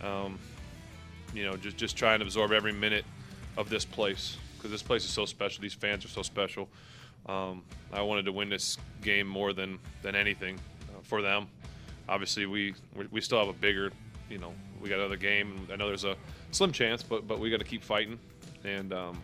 um, 0.02 0.38
you 1.34 1.44
know, 1.44 1.56
just 1.56 1.76
just 1.76 1.96
try 1.96 2.14
and 2.14 2.22
absorb 2.22 2.52
every 2.52 2.72
minute 2.72 3.04
of 3.56 3.70
this 3.70 3.84
place 3.84 4.36
because 4.56 4.70
this 4.70 4.82
place 4.82 5.04
is 5.04 5.10
so 5.10 5.26
special. 5.26 5.62
These 5.62 5.74
fans 5.74 6.04
are 6.04 6.08
so 6.08 6.22
special. 6.22 6.68
Um, 7.26 7.62
I 7.92 8.02
wanted 8.02 8.24
to 8.26 8.32
win 8.32 8.48
this 8.48 8.78
game 9.02 9.26
more 9.26 9.52
than 9.52 9.78
than 10.02 10.14
anything 10.14 10.58
uh, 10.90 11.00
for 11.02 11.22
them. 11.22 11.48
Obviously, 12.08 12.46
we 12.46 12.74
we- 13.10 13.20
still 13.20 13.38
have 13.38 13.48
a 13.48 13.58
bigger, 13.58 13.90
you 14.30 14.38
know, 14.38 14.52
we 14.80 14.88
got 14.88 14.98
another 14.98 15.16
game. 15.16 15.66
I 15.72 15.76
know 15.76 15.88
there's 15.88 16.04
a 16.04 16.16
slim 16.50 16.72
chance, 16.72 17.02
but 17.02 17.26
but 17.26 17.38
we 17.38 17.50
got 17.50 17.58
to 17.58 17.64
keep 17.64 17.82
fighting. 17.82 18.18
And 18.64 18.92
um, 18.92 19.22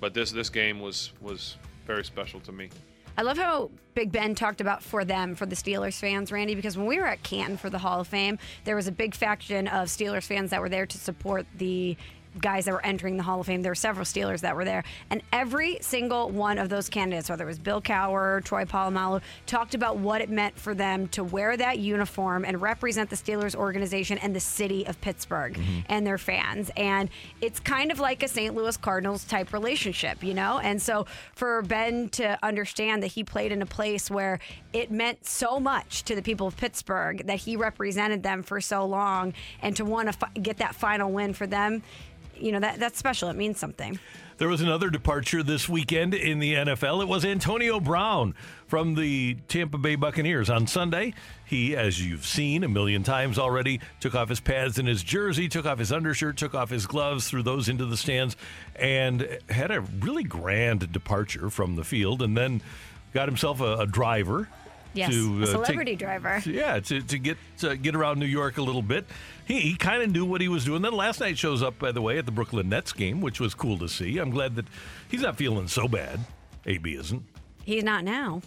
but 0.00 0.14
this 0.14 0.30
this 0.30 0.48
game 0.50 0.80
was 0.80 1.12
was 1.20 1.56
very 1.86 2.04
special 2.04 2.40
to 2.40 2.52
me. 2.52 2.70
I 3.18 3.22
love 3.22 3.38
how 3.38 3.70
Big 3.94 4.12
Ben 4.12 4.34
talked 4.34 4.60
about 4.60 4.82
for 4.82 5.02
them, 5.02 5.34
for 5.36 5.46
the 5.46 5.56
Steelers 5.56 5.98
fans, 5.98 6.30
Randy, 6.30 6.54
because 6.54 6.76
when 6.76 6.86
we 6.86 6.98
were 6.98 7.06
at 7.06 7.22
Canton 7.22 7.56
for 7.56 7.70
the 7.70 7.78
Hall 7.78 8.00
of 8.00 8.08
Fame, 8.08 8.38
there 8.64 8.76
was 8.76 8.88
a 8.88 8.92
big 8.92 9.14
faction 9.14 9.68
of 9.68 9.88
Steelers 9.88 10.24
fans 10.24 10.50
that 10.50 10.60
were 10.60 10.68
there 10.68 10.84
to 10.84 10.98
support 10.98 11.46
the 11.56 11.96
guys 12.40 12.64
that 12.66 12.72
were 12.72 12.84
entering 12.84 13.16
the 13.16 13.22
Hall 13.22 13.40
of 13.40 13.46
Fame. 13.46 13.62
There 13.62 13.70
were 13.70 13.74
several 13.74 14.04
Steelers 14.04 14.40
that 14.40 14.54
were 14.54 14.64
there, 14.64 14.84
and 15.10 15.22
every 15.32 15.78
single 15.80 16.30
one 16.30 16.58
of 16.58 16.68
those 16.68 16.88
candidates, 16.88 17.28
whether 17.28 17.44
it 17.44 17.48
was 17.48 17.58
Bill 17.58 17.80
Cowher, 17.80 18.44
Troy 18.44 18.64
Polamalu, 18.64 19.22
talked 19.46 19.74
about 19.74 19.98
what 19.98 20.20
it 20.20 20.30
meant 20.30 20.58
for 20.58 20.74
them 20.74 21.08
to 21.08 21.24
wear 21.24 21.56
that 21.56 21.78
uniform 21.78 22.44
and 22.44 22.60
represent 22.60 23.10
the 23.10 23.16
Steelers 23.16 23.54
organization 23.54 24.18
and 24.18 24.34
the 24.34 24.40
city 24.40 24.86
of 24.86 25.00
Pittsburgh 25.00 25.54
mm-hmm. 25.54 25.80
and 25.88 26.06
their 26.06 26.18
fans. 26.18 26.70
And 26.76 27.08
it's 27.40 27.60
kind 27.60 27.90
of 27.90 27.98
like 27.98 28.22
a 28.22 28.28
St. 28.28 28.54
Louis 28.54 28.76
Cardinals 28.76 29.24
type 29.24 29.52
relationship, 29.52 30.22
you 30.22 30.34
know. 30.34 30.58
And 30.58 30.80
so 30.80 31.06
for 31.34 31.62
Ben 31.62 32.08
to 32.10 32.38
understand 32.44 33.02
that 33.02 33.08
he 33.08 33.24
played 33.24 33.52
in 33.52 33.62
a 33.62 33.66
place 33.66 34.10
where 34.10 34.38
it 34.72 34.90
meant 34.90 35.26
so 35.26 35.58
much 35.58 36.04
to 36.04 36.14
the 36.14 36.22
people 36.22 36.46
of 36.46 36.56
Pittsburgh 36.56 37.26
that 37.26 37.38
he 37.38 37.56
represented 37.56 38.22
them 38.22 38.42
for 38.42 38.60
so 38.60 38.84
long, 38.84 39.32
and 39.62 39.76
to 39.76 39.84
want 39.84 40.08
to 40.08 40.12
fi- 40.12 40.30
get 40.42 40.58
that 40.58 40.74
final 40.74 41.10
win 41.10 41.32
for 41.32 41.46
them 41.46 41.82
you 42.38 42.52
know 42.52 42.60
that 42.60 42.78
that's 42.78 42.98
special. 42.98 43.28
It 43.28 43.36
means 43.36 43.58
something. 43.58 43.98
There 44.38 44.48
was 44.48 44.60
another 44.60 44.90
departure 44.90 45.42
this 45.42 45.66
weekend 45.66 46.12
in 46.12 46.40
the 46.40 46.54
NFL. 46.54 47.00
It 47.00 47.08
was 47.08 47.24
Antonio 47.24 47.80
Brown 47.80 48.34
from 48.66 48.94
the 48.94 49.38
Tampa 49.48 49.78
Bay 49.78 49.96
Buccaneers 49.96 50.50
on 50.50 50.66
Sunday. 50.66 51.14
He, 51.46 51.74
as 51.74 52.04
you've 52.04 52.26
seen 52.26 52.62
a 52.62 52.68
million 52.68 53.02
times 53.02 53.38
already, 53.38 53.80
took 53.98 54.14
off 54.14 54.28
his 54.28 54.40
pads 54.40 54.78
and 54.78 54.86
his 54.86 55.02
jersey, 55.02 55.48
took 55.48 55.64
off 55.64 55.78
his 55.78 55.90
undershirt, 55.90 56.36
took 56.36 56.54
off 56.54 56.68
his 56.68 56.86
gloves, 56.86 57.30
threw 57.30 57.42
those 57.42 57.70
into 57.70 57.86
the 57.86 57.96
stands, 57.96 58.36
and 58.74 59.38
had 59.48 59.70
a 59.70 59.80
really 59.80 60.24
grand 60.24 60.92
departure 60.92 61.48
from 61.48 61.76
the 61.76 61.84
field, 61.84 62.20
and 62.20 62.36
then 62.36 62.60
got 63.14 63.28
himself 63.28 63.62
a, 63.62 63.78
a 63.78 63.86
driver. 63.86 64.50
Yes, 64.92 65.12
to, 65.12 65.40
a 65.40 65.42
uh, 65.42 65.46
celebrity 65.46 65.92
take- 65.92 65.98
driver. 65.98 66.42
yeah, 66.46 66.80
to, 66.80 67.00
to 67.02 67.18
get 67.18 67.36
to 67.58 67.76
get 67.76 67.94
around 67.94 68.18
New 68.18 68.26
York 68.26 68.56
a 68.58 68.62
little 68.62 68.82
bit. 68.82 69.06
He, 69.46 69.60
he 69.60 69.76
kind 69.76 70.02
of 70.02 70.10
knew 70.10 70.24
what 70.24 70.40
he 70.40 70.48
was 70.48 70.64
doing. 70.64 70.82
Then 70.82 70.92
last 70.92 71.20
night 71.20 71.38
shows 71.38 71.62
up, 71.62 71.78
by 71.78 71.92
the 71.92 72.02
way, 72.02 72.18
at 72.18 72.26
the 72.26 72.32
Brooklyn 72.32 72.68
Nets 72.68 72.92
game, 72.92 73.20
which 73.20 73.40
was 73.40 73.54
cool 73.54 73.78
to 73.78 73.88
see. 73.88 74.18
I'm 74.18 74.30
glad 74.30 74.56
that 74.56 74.66
he's 75.08 75.22
not 75.22 75.36
feeling 75.36 75.68
so 75.68 75.88
bad. 75.88 76.20
AB 76.66 76.94
isn't. 76.96 77.22
He's 77.64 77.84
not 77.84 78.04
now, 78.04 78.42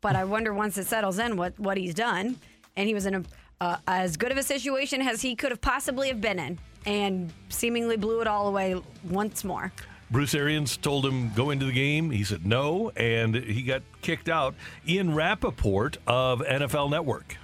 but 0.00 0.16
I 0.16 0.24
wonder 0.24 0.54
once 0.54 0.78
it 0.78 0.86
settles 0.86 1.18
in 1.18 1.36
what 1.36 1.58
what 1.58 1.76
he's 1.76 1.94
done. 1.94 2.36
And 2.76 2.86
he 2.86 2.94
was 2.94 3.06
in 3.06 3.14
a 3.16 3.24
uh, 3.60 3.76
as 3.86 4.16
good 4.16 4.32
of 4.32 4.38
a 4.38 4.42
situation 4.42 5.00
as 5.02 5.22
he 5.22 5.34
could 5.34 5.50
have 5.50 5.60
possibly 5.60 6.08
have 6.08 6.20
been 6.20 6.38
in, 6.38 6.58
and 6.84 7.32
seemingly 7.48 7.96
blew 7.96 8.20
it 8.20 8.26
all 8.26 8.48
away 8.48 8.80
once 9.04 9.44
more. 9.44 9.72
Bruce 10.10 10.34
Arians 10.34 10.76
told 10.76 11.04
him 11.04 11.32
go 11.34 11.50
into 11.50 11.66
the 11.66 11.72
game. 11.72 12.10
He 12.10 12.22
said 12.22 12.46
no, 12.46 12.90
and 12.96 13.34
he 13.34 13.62
got 13.62 13.82
kicked 14.02 14.28
out. 14.28 14.54
Ian 14.86 15.10
Rappaport 15.10 15.96
of 16.06 16.40
NFL 16.40 16.90
Network. 16.90 17.36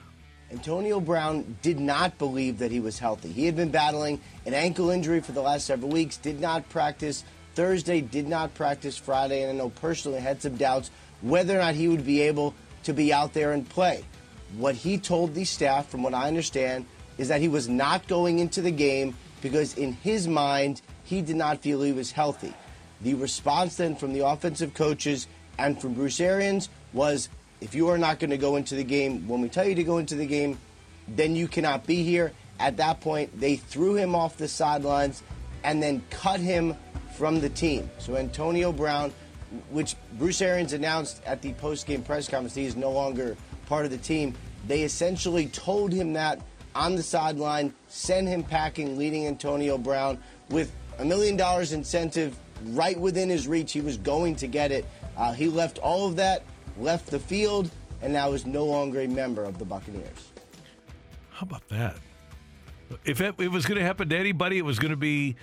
Antonio 0.52 1.00
Brown 1.00 1.56
did 1.62 1.80
not 1.80 2.18
believe 2.18 2.58
that 2.58 2.70
he 2.70 2.78
was 2.78 2.98
healthy. 2.98 3.32
He 3.32 3.46
had 3.46 3.56
been 3.56 3.70
battling 3.70 4.20
an 4.44 4.52
ankle 4.52 4.90
injury 4.90 5.20
for 5.20 5.32
the 5.32 5.40
last 5.40 5.66
several 5.66 5.90
weeks, 5.90 6.18
did 6.18 6.40
not 6.40 6.68
practice 6.68 7.24
Thursday, 7.54 8.02
did 8.02 8.28
not 8.28 8.52
practice 8.52 8.98
Friday, 8.98 9.42
and 9.42 9.52
I 9.52 9.54
know 9.54 9.70
personally 9.70 10.20
had 10.20 10.42
some 10.42 10.56
doubts 10.56 10.90
whether 11.22 11.56
or 11.56 11.62
not 11.62 11.74
he 11.74 11.88
would 11.88 12.04
be 12.04 12.20
able 12.20 12.54
to 12.84 12.92
be 12.92 13.14
out 13.14 13.32
there 13.32 13.52
and 13.52 13.66
play. 13.66 14.04
What 14.58 14.74
he 14.74 14.98
told 14.98 15.34
the 15.34 15.44
staff, 15.44 15.88
from 15.88 16.02
what 16.02 16.12
I 16.12 16.28
understand, 16.28 16.84
is 17.16 17.28
that 17.28 17.40
he 17.40 17.48
was 17.48 17.68
not 17.68 18.06
going 18.06 18.38
into 18.38 18.60
the 18.60 18.70
game 18.70 19.16
because 19.40 19.78
in 19.78 19.94
his 19.94 20.28
mind, 20.28 20.82
he 21.04 21.22
did 21.22 21.36
not 21.36 21.62
feel 21.62 21.80
he 21.82 21.92
was 21.92 22.12
healthy. 22.12 22.52
The 23.00 23.14
response 23.14 23.76
then 23.76 23.96
from 23.96 24.12
the 24.12 24.26
offensive 24.26 24.74
coaches 24.74 25.28
and 25.58 25.80
from 25.80 25.94
Bruce 25.94 26.20
Arians 26.20 26.68
was 26.92 27.30
if 27.62 27.76
you 27.76 27.88
are 27.88 27.98
not 27.98 28.18
going 28.18 28.30
to 28.30 28.36
go 28.36 28.56
into 28.56 28.74
the 28.74 28.82
game 28.82 29.28
when 29.28 29.40
we 29.40 29.48
tell 29.48 29.64
you 29.64 29.76
to 29.76 29.84
go 29.84 29.98
into 29.98 30.16
the 30.16 30.26
game, 30.26 30.58
then 31.06 31.36
you 31.36 31.46
cannot 31.46 31.86
be 31.86 32.02
here. 32.02 32.32
At 32.58 32.76
that 32.78 33.00
point, 33.00 33.38
they 33.38 33.54
threw 33.56 33.94
him 33.94 34.16
off 34.16 34.36
the 34.36 34.48
sidelines 34.48 35.22
and 35.62 35.80
then 35.80 36.02
cut 36.10 36.40
him 36.40 36.76
from 37.16 37.40
the 37.40 37.48
team. 37.48 37.88
So 37.98 38.16
Antonio 38.16 38.72
Brown, 38.72 39.12
which 39.70 39.94
Bruce 40.14 40.42
Arians 40.42 40.72
announced 40.72 41.22
at 41.24 41.40
the 41.40 41.52
post-game 41.54 42.02
press 42.02 42.28
conference, 42.28 42.54
he 42.54 42.64
is 42.64 42.74
no 42.74 42.90
longer 42.90 43.36
part 43.66 43.84
of 43.84 43.92
the 43.92 43.98
team. 43.98 44.34
They 44.66 44.82
essentially 44.82 45.46
told 45.46 45.92
him 45.92 46.14
that 46.14 46.40
on 46.74 46.96
the 46.96 47.02
sideline, 47.02 47.74
send 47.88 48.28
him 48.28 48.42
packing, 48.42 48.98
leading 48.98 49.28
Antonio 49.28 49.78
Brown 49.78 50.18
with 50.50 50.72
a 50.98 51.04
million 51.04 51.36
dollars 51.36 51.72
incentive 51.72 52.36
right 52.66 52.98
within 52.98 53.28
his 53.28 53.46
reach. 53.46 53.72
He 53.72 53.80
was 53.80 53.98
going 53.98 54.36
to 54.36 54.48
get 54.48 54.72
it. 54.72 54.84
Uh, 55.16 55.32
he 55.32 55.48
left 55.48 55.78
all 55.78 56.08
of 56.08 56.16
that, 56.16 56.42
left 56.78 57.06
the 57.06 57.18
field, 57.18 57.70
and 58.00 58.12
now 58.12 58.32
is 58.32 58.46
no 58.46 58.64
longer 58.64 59.00
a 59.00 59.08
member 59.08 59.44
of 59.44 59.58
the 59.58 59.64
Buccaneers. 59.64 60.32
How 61.30 61.44
about 61.44 61.68
that? 61.68 61.96
If 63.04 63.20
it, 63.20 63.34
it 63.38 63.48
was 63.48 63.66
going 63.66 63.78
to 63.78 63.84
happen 63.84 64.08
to 64.10 64.16
anybody, 64.16 64.58
it 64.58 64.64
was 64.64 64.78
going 64.78 64.90
to 64.90 64.96
be 64.96 65.36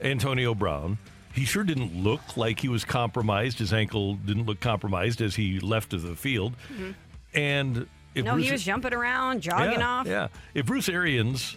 Antonio 0.00 0.54
Brown. 0.54 0.98
He 1.32 1.44
sure 1.44 1.64
didn't 1.64 2.02
look 2.02 2.36
like 2.36 2.60
he 2.60 2.68
was 2.68 2.84
compromised. 2.84 3.58
His 3.58 3.72
ankle 3.72 4.16
didn't 4.16 4.46
look 4.46 4.60
compromised 4.60 5.20
as 5.22 5.34
he 5.34 5.60
left 5.60 5.90
the 5.90 6.14
field. 6.14 6.54
Mm-hmm. 6.72 6.90
And 7.34 7.86
if 8.14 8.24
no, 8.24 8.34
Bruce, 8.34 8.46
he 8.46 8.52
was 8.52 8.62
jumping 8.62 8.92
around, 8.92 9.40
jogging 9.40 9.80
yeah, 9.80 9.88
off. 9.88 10.06
Yeah. 10.06 10.28
If 10.54 10.66
Bruce 10.66 10.88
Arians 10.88 11.56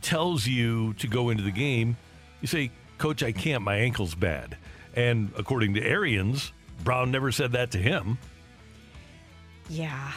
tells 0.00 0.46
you 0.46 0.94
to 0.94 1.06
go 1.06 1.28
into 1.28 1.42
the 1.42 1.50
game, 1.50 1.96
you 2.40 2.48
say, 2.48 2.70
Coach, 2.98 3.22
I 3.22 3.32
can't. 3.32 3.62
My 3.62 3.76
ankle's 3.76 4.14
bad. 4.14 4.56
And 4.94 5.32
according 5.36 5.74
to 5.74 5.82
Arians, 5.82 6.52
Brown 6.84 7.10
never 7.10 7.30
said 7.32 7.52
that 7.52 7.70
to 7.72 7.78
him. 7.78 8.18
Yeah. 9.70 10.12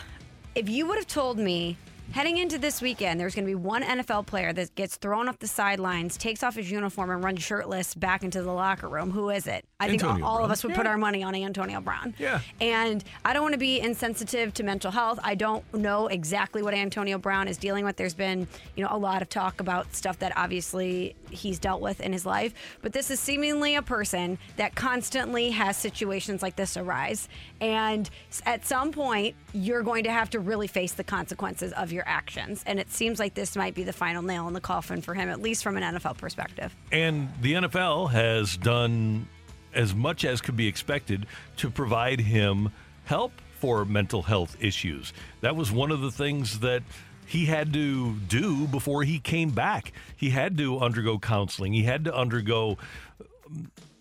If 0.56 0.68
you 0.68 0.88
would 0.88 0.98
have 0.98 1.08
told 1.08 1.38
me 1.38 1.78
heading 2.12 2.38
into 2.38 2.58
this 2.58 2.82
weekend, 2.82 3.20
there's 3.20 3.34
going 3.34 3.46
to 3.46 3.50
be 3.50 3.56
one 3.56 3.82
NFL 3.82 4.26
player 4.26 4.54
that 4.54 4.76
gets 4.76 4.98
thrown 4.98 5.30
off 5.30 5.40
the 5.40 5.48
sidelines, 5.48 6.18
takes 6.18 6.44
off 6.44 6.56
his 6.56 6.70
uniform, 6.70 7.10
and 7.10 7.24
runs 7.24 7.42
shirtless 7.42 7.96
back 7.96 8.24
into 8.24 8.42
the 8.42 8.52
locker 8.52 8.88
room, 8.88 9.10
who 9.10 9.30
is 9.30 9.48
it? 9.48 9.66
I 9.80 9.90
think 9.90 10.04
Antonio 10.04 10.26
all 10.26 10.38
Brown. 10.38 10.46
of 10.46 10.52
us 10.52 10.64
would 10.64 10.76
put 10.76 10.86
our 10.86 10.98
money 10.98 11.24
on 11.24 11.34
Antonio 11.34 11.82
Brown. 11.82 12.14
Yeah. 12.20 12.42
And 12.62 13.04
I 13.26 13.34
don't 13.34 13.42
want 13.42 13.54
to 13.54 13.60
be 13.60 13.80
insensitive 13.80 14.54
to 14.56 14.64
mental 14.64 14.92
health. 14.92 15.20
I 15.24 15.36
don't 15.36 15.72
know 15.74 16.08
exactly 16.08 16.62
what 16.62 16.74
Antonio 16.74 17.18
Brown 17.18 17.48
is 17.48 17.58
dealing 17.58 17.84
with. 17.84 17.96
There's 17.96 18.14
been, 18.14 18.48
you 18.76 18.84
know, 18.84 18.90
a 18.92 18.98
lot 18.98 19.22
of 19.22 19.30
talk 19.30 19.60
about 19.60 19.96
stuff 19.96 20.20
that 20.20 20.38
obviously 20.38 21.16
he's 21.32 21.58
dealt 21.58 21.82
with 21.82 22.00
in 22.00 22.14
his 22.14 22.26
life, 22.26 22.54
but 22.82 22.94
this 22.94 23.10
is 23.10 23.20
seemingly 23.20 23.76
a 23.76 23.82
person 23.82 24.38
that 24.58 24.76
constantly 24.76 25.50
has 25.50 25.78
situations 25.78 26.42
like 26.42 26.56
this 26.56 26.78
arise. 26.78 27.28
And 27.64 28.10
at 28.46 28.66
some 28.66 28.92
point, 28.92 29.38
you're 29.54 29.84
going 29.84 30.04
to 30.04 30.12
have 30.12 30.30
to 30.32 30.42
really 30.42 30.68
face 30.68 30.92
the 30.92 31.04
consequences 31.06 31.72
of 31.72 31.94
your 31.94 32.04
actions. 32.06 32.62
And 32.66 32.78
it 32.78 32.92
seems 32.92 33.20
like 33.20 33.36
this 33.36 33.56
might 33.56 33.74
be 33.74 33.84
the 33.84 33.94
final 33.94 34.22
nail 34.22 34.50
in 34.50 34.54
the 34.54 34.60
coffin 34.60 35.02
for 35.02 35.14
him, 35.14 35.30
at 35.30 35.42
least 35.42 35.64
from 35.64 35.78
an 35.78 35.96
NFL 35.96 36.18
perspective. 36.18 36.76
And 36.92 37.30
the 37.42 37.54
NFL 37.54 38.12
has 38.12 38.58
done 38.58 39.30
as 39.74 39.96
much 39.96 40.26
as 40.26 40.42
could 40.42 40.58
be 40.58 40.68
expected 40.68 41.26
to 41.56 41.70
provide 41.70 42.20
him 42.20 42.70
help 43.06 43.32
for 43.60 43.86
mental 43.86 44.24
health 44.24 44.58
issues. 44.60 45.14
That 45.40 45.56
was 45.56 45.72
one 45.72 45.92
of 45.92 46.02
the 46.02 46.12
things 46.12 46.60
that 46.60 46.84
he 47.26 47.46
had 47.46 47.72
to 47.72 48.14
do 48.28 48.68
before 48.68 49.04
he 49.04 49.20
came 49.20 49.52
back. 49.52 49.94
He 50.18 50.32
had 50.32 50.58
to 50.58 50.80
undergo 50.80 51.18
counseling, 51.18 51.72
he 51.72 51.84
had 51.84 52.04
to 52.04 52.14
undergo 52.14 52.78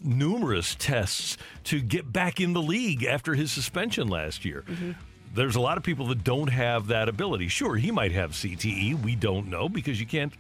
numerous 0.04 0.74
tests 0.78 1.36
to 1.64 1.80
get 1.80 2.12
back 2.12 2.40
in 2.40 2.52
the 2.52 2.62
league 2.62 3.04
after 3.04 3.34
his 3.34 3.52
suspension 3.52 4.08
last 4.08 4.44
year. 4.44 4.64
Mm-hmm. 4.66 4.92
There's 5.34 5.56
a 5.56 5.60
lot 5.60 5.78
of 5.78 5.82
people 5.82 6.06
that 6.08 6.24
don't 6.24 6.48
have 6.48 6.88
that 6.88 7.08
ability. 7.08 7.48
Sure, 7.48 7.76
he 7.76 7.90
might 7.90 8.12
have 8.12 8.32
CTE. 8.32 9.02
We 9.02 9.14
don't 9.14 9.48
know 9.48 9.68
because 9.68 9.98
you 9.98 10.06
can't 10.06 10.32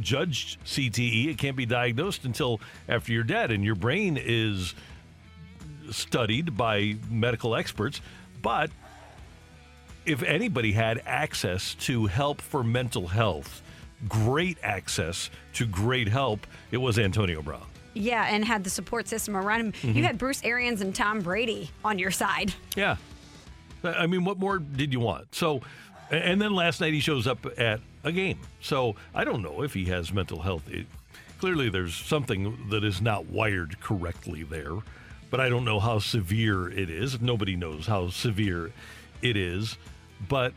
judge 0.00 0.58
CTE. 0.64 1.28
It 1.28 1.38
can't 1.38 1.56
be 1.56 1.66
diagnosed 1.66 2.24
until 2.24 2.60
after 2.88 3.12
you're 3.12 3.22
dead, 3.22 3.50
and 3.50 3.64
your 3.64 3.76
brain 3.76 4.18
is 4.20 4.74
studied 5.90 6.56
by 6.56 6.96
medical 7.10 7.54
experts. 7.54 8.00
But 8.42 8.70
if 10.04 10.22
anybody 10.22 10.72
had 10.72 11.02
access 11.06 11.74
to 11.74 12.06
help 12.06 12.40
for 12.40 12.64
mental 12.64 13.06
health, 13.06 13.62
great 14.08 14.58
access 14.62 15.30
to 15.54 15.66
great 15.66 16.08
help, 16.08 16.46
it 16.70 16.78
was 16.78 16.98
Antonio 16.98 17.40
Brown. 17.40 17.66
Yeah, 17.94 18.26
and 18.28 18.44
had 18.44 18.64
the 18.64 18.70
support 18.70 19.08
system 19.08 19.36
around 19.36 19.60
him. 19.60 19.72
Mm-hmm. 19.72 19.98
You 19.98 20.04
had 20.04 20.18
Bruce 20.18 20.42
Arians 20.44 20.80
and 20.80 20.94
Tom 20.94 21.20
Brady 21.20 21.70
on 21.84 21.98
your 21.98 22.10
side. 22.10 22.54
Yeah. 22.76 22.96
I 23.84 24.06
mean, 24.06 24.24
what 24.24 24.38
more 24.38 24.58
did 24.58 24.92
you 24.92 25.00
want? 25.00 25.34
So, 25.34 25.60
and 26.10 26.40
then 26.40 26.54
last 26.54 26.80
night 26.80 26.92
he 26.92 27.00
shows 27.00 27.26
up 27.26 27.44
at 27.58 27.80
a 28.04 28.12
game. 28.12 28.38
So 28.60 28.96
I 29.14 29.24
don't 29.24 29.42
know 29.42 29.62
if 29.62 29.74
he 29.74 29.86
has 29.86 30.12
mental 30.12 30.40
health. 30.40 30.62
It, 30.70 30.86
clearly, 31.38 31.68
there's 31.68 31.94
something 31.94 32.68
that 32.70 32.84
is 32.84 33.02
not 33.02 33.26
wired 33.26 33.80
correctly 33.80 34.44
there, 34.44 34.78
but 35.30 35.40
I 35.40 35.48
don't 35.48 35.64
know 35.64 35.80
how 35.80 35.98
severe 35.98 36.68
it 36.68 36.88
is. 36.88 37.20
Nobody 37.20 37.56
knows 37.56 37.86
how 37.86 38.10
severe 38.10 38.72
it 39.20 39.36
is, 39.36 39.76
but 40.28 40.52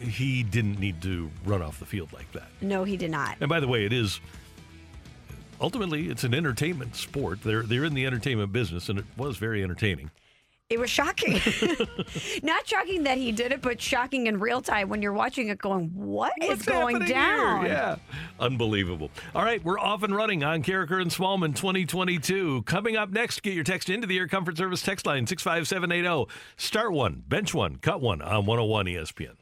he 0.00 0.42
didn't 0.42 0.78
need 0.78 1.02
to 1.02 1.30
run 1.44 1.62
off 1.62 1.78
the 1.78 1.86
field 1.86 2.12
like 2.12 2.30
that. 2.32 2.48
No, 2.60 2.84
he 2.84 2.96
did 2.96 3.10
not. 3.10 3.36
And 3.40 3.48
by 3.48 3.60
the 3.60 3.68
way, 3.68 3.84
it 3.84 3.92
is 3.92 4.20
ultimately 5.60 6.08
it's 6.08 6.24
an 6.24 6.34
entertainment 6.34 6.96
sport. 6.96 7.42
They're 7.42 7.62
they're 7.62 7.84
in 7.84 7.94
the 7.94 8.06
entertainment 8.06 8.52
business, 8.52 8.88
and 8.88 8.98
it 8.98 9.04
was 9.16 9.36
very 9.36 9.62
entertaining. 9.62 10.10
It 10.70 10.78
was 10.78 10.90
shocking. 10.90 11.32
Not 12.42 12.66
shocking 12.66 13.04
that 13.04 13.16
he 13.16 13.32
did 13.32 13.52
it, 13.52 13.62
but 13.62 13.80
shocking 13.80 14.26
in 14.26 14.38
real 14.38 14.60
time 14.60 14.90
when 14.90 15.00
you're 15.00 15.14
watching 15.14 15.48
it 15.48 15.56
going, 15.56 15.86
what 15.94 16.34
is 16.42 16.48
What's 16.50 16.66
going 16.66 16.98
down? 17.06 17.64
here? 17.64 17.72
Yeah. 17.72 17.96
Unbelievable. 18.38 19.10
All 19.34 19.42
right, 19.44 19.64
we're 19.64 19.78
off 19.78 20.02
and 20.02 20.14
running 20.14 20.44
on 20.44 20.62
Karraker 20.62 21.00
and 21.00 21.10
Smallman 21.10 21.56
2022. 21.56 22.64
Coming 22.64 22.98
up 22.98 23.08
next, 23.08 23.42
get 23.42 23.54
your 23.54 23.64
text 23.64 23.88
into 23.88 24.06
the 24.06 24.18
Air 24.18 24.28
Comfort 24.28 24.58
Service 24.58 24.82
text 24.82 25.06
line 25.06 25.26
65780. 25.26 26.30
Start 26.58 26.92
one, 26.92 27.22
bench 27.26 27.54
one, 27.54 27.76
cut 27.76 28.02
one 28.02 28.20
on 28.20 28.44
101 28.44 28.84
ESPN. 28.84 29.36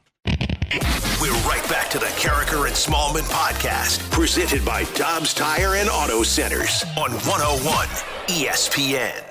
We're 1.21 1.31
right 1.47 1.65
back 1.69 1.89
to 1.91 1.99
the 1.99 2.07
Karraker 2.07 2.67
and 2.67 2.75
Smallman 2.75 3.23
podcast, 3.29 3.99
presented 4.11 4.65
by 4.65 4.83
Dobbs 4.95 5.33
Tire 5.33 5.75
and 5.75 5.89
Auto 5.89 6.23
Centers 6.23 6.83
on 6.97 7.11
101 7.11 7.87
ESPN. 8.27 9.23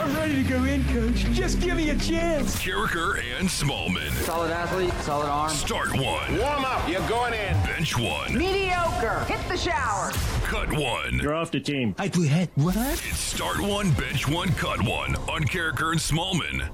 I'm 0.00 0.16
ready 0.16 0.42
to 0.42 0.48
go 0.48 0.64
in, 0.64 0.82
coach. 0.86 1.18
Just 1.32 1.60
give 1.60 1.76
me 1.76 1.90
a 1.90 1.96
chance. 1.96 2.56
Karraker 2.56 3.22
and 3.38 3.48
Smallman. 3.48 4.10
Solid 4.24 4.50
athlete, 4.50 4.92
solid 5.02 5.28
arm. 5.28 5.50
Start 5.50 5.92
one. 5.92 6.36
Warm 6.38 6.64
up. 6.64 6.88
You're 6.88 7.08
going 7.08 7.34
in. 7.34 7.54
Bench 7.62 7.96
one. 7.96 8.36
Mediocre. 8.36 9.24
Hit 9.26 9.40
the 9.48 9.56
shower. 9.56 10.10
Cut 10.42 10.72
one. 10.72 11.20
You're 11.20 11.34
off 11.34 11.52
the 11.52 11.60
team. 11.60 11.94
I 11.96 12.06
had 12.26 12.48
what? 12.56 12.76
It's 12.76 13.18
start 13.18 13.60
one, 13.60 13.92
bench 13.92 14.26
one, 14.26 14.48
cut 14.54 14.82
one 14.82 15.14
on 15.14 15.44
Karraker 15.44 15.92
and 15.92 16.00
Smallman. 16.00 16.68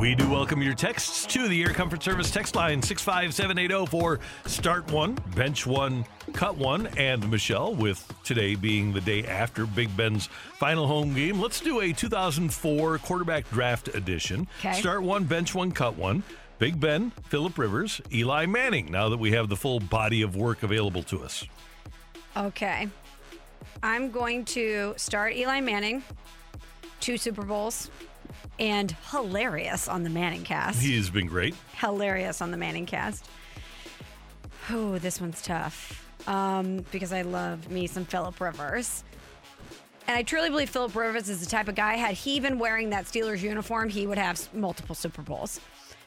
We 0.00 0.14
do 0.14 0.30
welcome 0.30 0.62
your 0.62 0.72
texts 0.72 1.26
to 1.26 1.46
the 1.46 1.62
Air 1.62 1.74
Comfort 1.74 2.02
Service 2.02 2.30
text 2.30 2.54
line 2.54 2.80
65780 2.80 3.84
for 3.90 4.18
start 4.46 4.90
one, 4.90 5.18
bench 5.36 5.66
one, 5.66 6.06
cut 6.32 6.56
one, 6.56 6.86
and 6.96 7.30
Michelle, 7.30 7.74
with 7.74 8.10
today 8.24 8.54
being 8.54 8.94
the 8.94 9.02
day 9.02 9.26
after 9.26 9.66
Big 9.66 9.94
Ben's 9.98 10.24
final 10.54 10.86
home 10.86 11.12
game. 11.12 11.38
Let's 11.38 11.60
do 11.60 11.80
a 11.80 11.92
2004 11.92 12.96
quarterback 13.00 13.50
draft 13.50 13.88
edition. 13.88 14.48
Okay. 14.60 14.72
Start 14.72 15.02
one, 15.02 15.24
bench 15.24 15.54
one, 15.54 15.70
cut 15.70 15.96
one. 15.96 16.22
Big 16.58 16.80
Ben, 16.80 17.10
Philip 17.24 17.58
Rivers, 17.58 18.00
Eli 18.10 18.46
Manning, 18.46 18.90
now 18.90 19.10
that 19.10 19.18
we 19.18 19.32
have 19.32 19.50
the 19.50 19.56
full 19.56 19.80
body 19.80 20.22
of 20.22 20.34
work 20.34 20.62
available 20.62 21.02
to 21.02 21.22
us. 21.22 21.44
Okay. 22.38 22.88
I'm 23.82 24.10
going 24.10 24.46
to 24.46 24.94
start 24.96 25.36
Eli 25.36 25.60
Manning, 25.60 26.02
two 27.00 27.18
Super 27.18 27.42
Bowls, 27.42 27.90
and 28.58 28.94
hilarious 29.10 29.88
on 29.88 30.02
the 30.02 30.10
Manning 30.10 30.44
cast. 30.44 30.80
He 30.80 30.96
has 30.96 31.10
been 31.10 31.26
great. 31.26 31.54
hilarious 31.74 32.40
on 32.40 32.50
the 32.50 32.56
Manning 32.56 32.86
cast. 32.86 33.28
Oh, 34.70 34.98
this 34.98 35.20
one's 35.20 35.42
tough 35.42 36.06
um, 36.28 36.84
because 36.92 37.12
I 37.12 37.22
love 37.22 37.70
me 37.70 37.86
some 37.86 38.04
Philip 38.04 38.40
Rivers. 38.40 39.04
And 40.06 40.16
I 40.16 40.22
truly 40.22 40.50
believe 40.50 40.70
Philip 40.70 40.94
Rivers 40.94 41.28
is 41.28 41.40
the 41.40 41.46
type 41.46 41.68
of 41.68 41.74
guy, 41.74 41.96
had 41.96 42.14
he 42.14 42.40
been 42.40 42.58
wearing 42.58 42.90
that 42.90 43.04
Steelers 43.04 43.42
uniform, 43.42 43.88
he 43.88 44.06
would 44.06 44.18
have 44.18 44.52
multiple 44.54 44.94
Super 44.94 45.22
Bowls. 45.22 45.60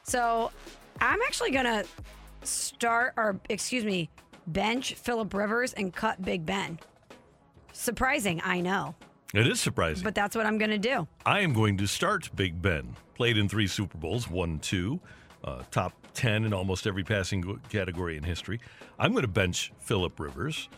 So 0.04 0.52
I'm 1.00 1.22
actually 1.22 1.52
going 1.52 1.66
to 1.66 1.86
start, 2.44 3.14
or 3.16 3.40
excuse 3.50 3.86
me, 3.86 4.10
bench 4.48 4.96
Philip 4.96 5.34
Rivers 5.34 5.74
and 5.74 5.94
cut 5.94 6.22
Big 6.22 6.46
Ben. 6.46 6.80
Surprising, 7.72 8.42
I 8.44 8.60
know, 8.60 8.94
It 9.34 9.48
is 9.48 9.60
surprising. 9.60 10.04
but 10.04 10.14
that's 10.14 10.36
what 10.36 10.46
I'm 10.46 10.60
going 10.60 10.70
to 10.70 10.78
do. 10.78 11.08
I 11.26 11.40
am 11.40 11.54
going 11.54 11.78
to 11.78 11.88
start 11.88 12.30
Big 12.36 12.62
Ben. 12.62 12.96
Played 13.16 13.38
in 13.38 13.50
three 13.50 13.68
Super 13.68 13.98
Bowls, 13.98 14.30
won 14.30 14.60
two, 14.60 15.00
uh, 15.44 15.64
top 15.72 15.94
10 16.14 16.46
in 16.46 16.54
almost 16.54 16.86
every 16.86 17.04
passing 17.04 17.60
category 17.70 18.16
in 18.16 18.24
history. 18.24 18.60
I'm 19.00 19.12
going 19.12 19.24
to 19.24 19.28
bench 19.28 19.74
Philip 19.80 20.20
Rivers. 20.20 20.70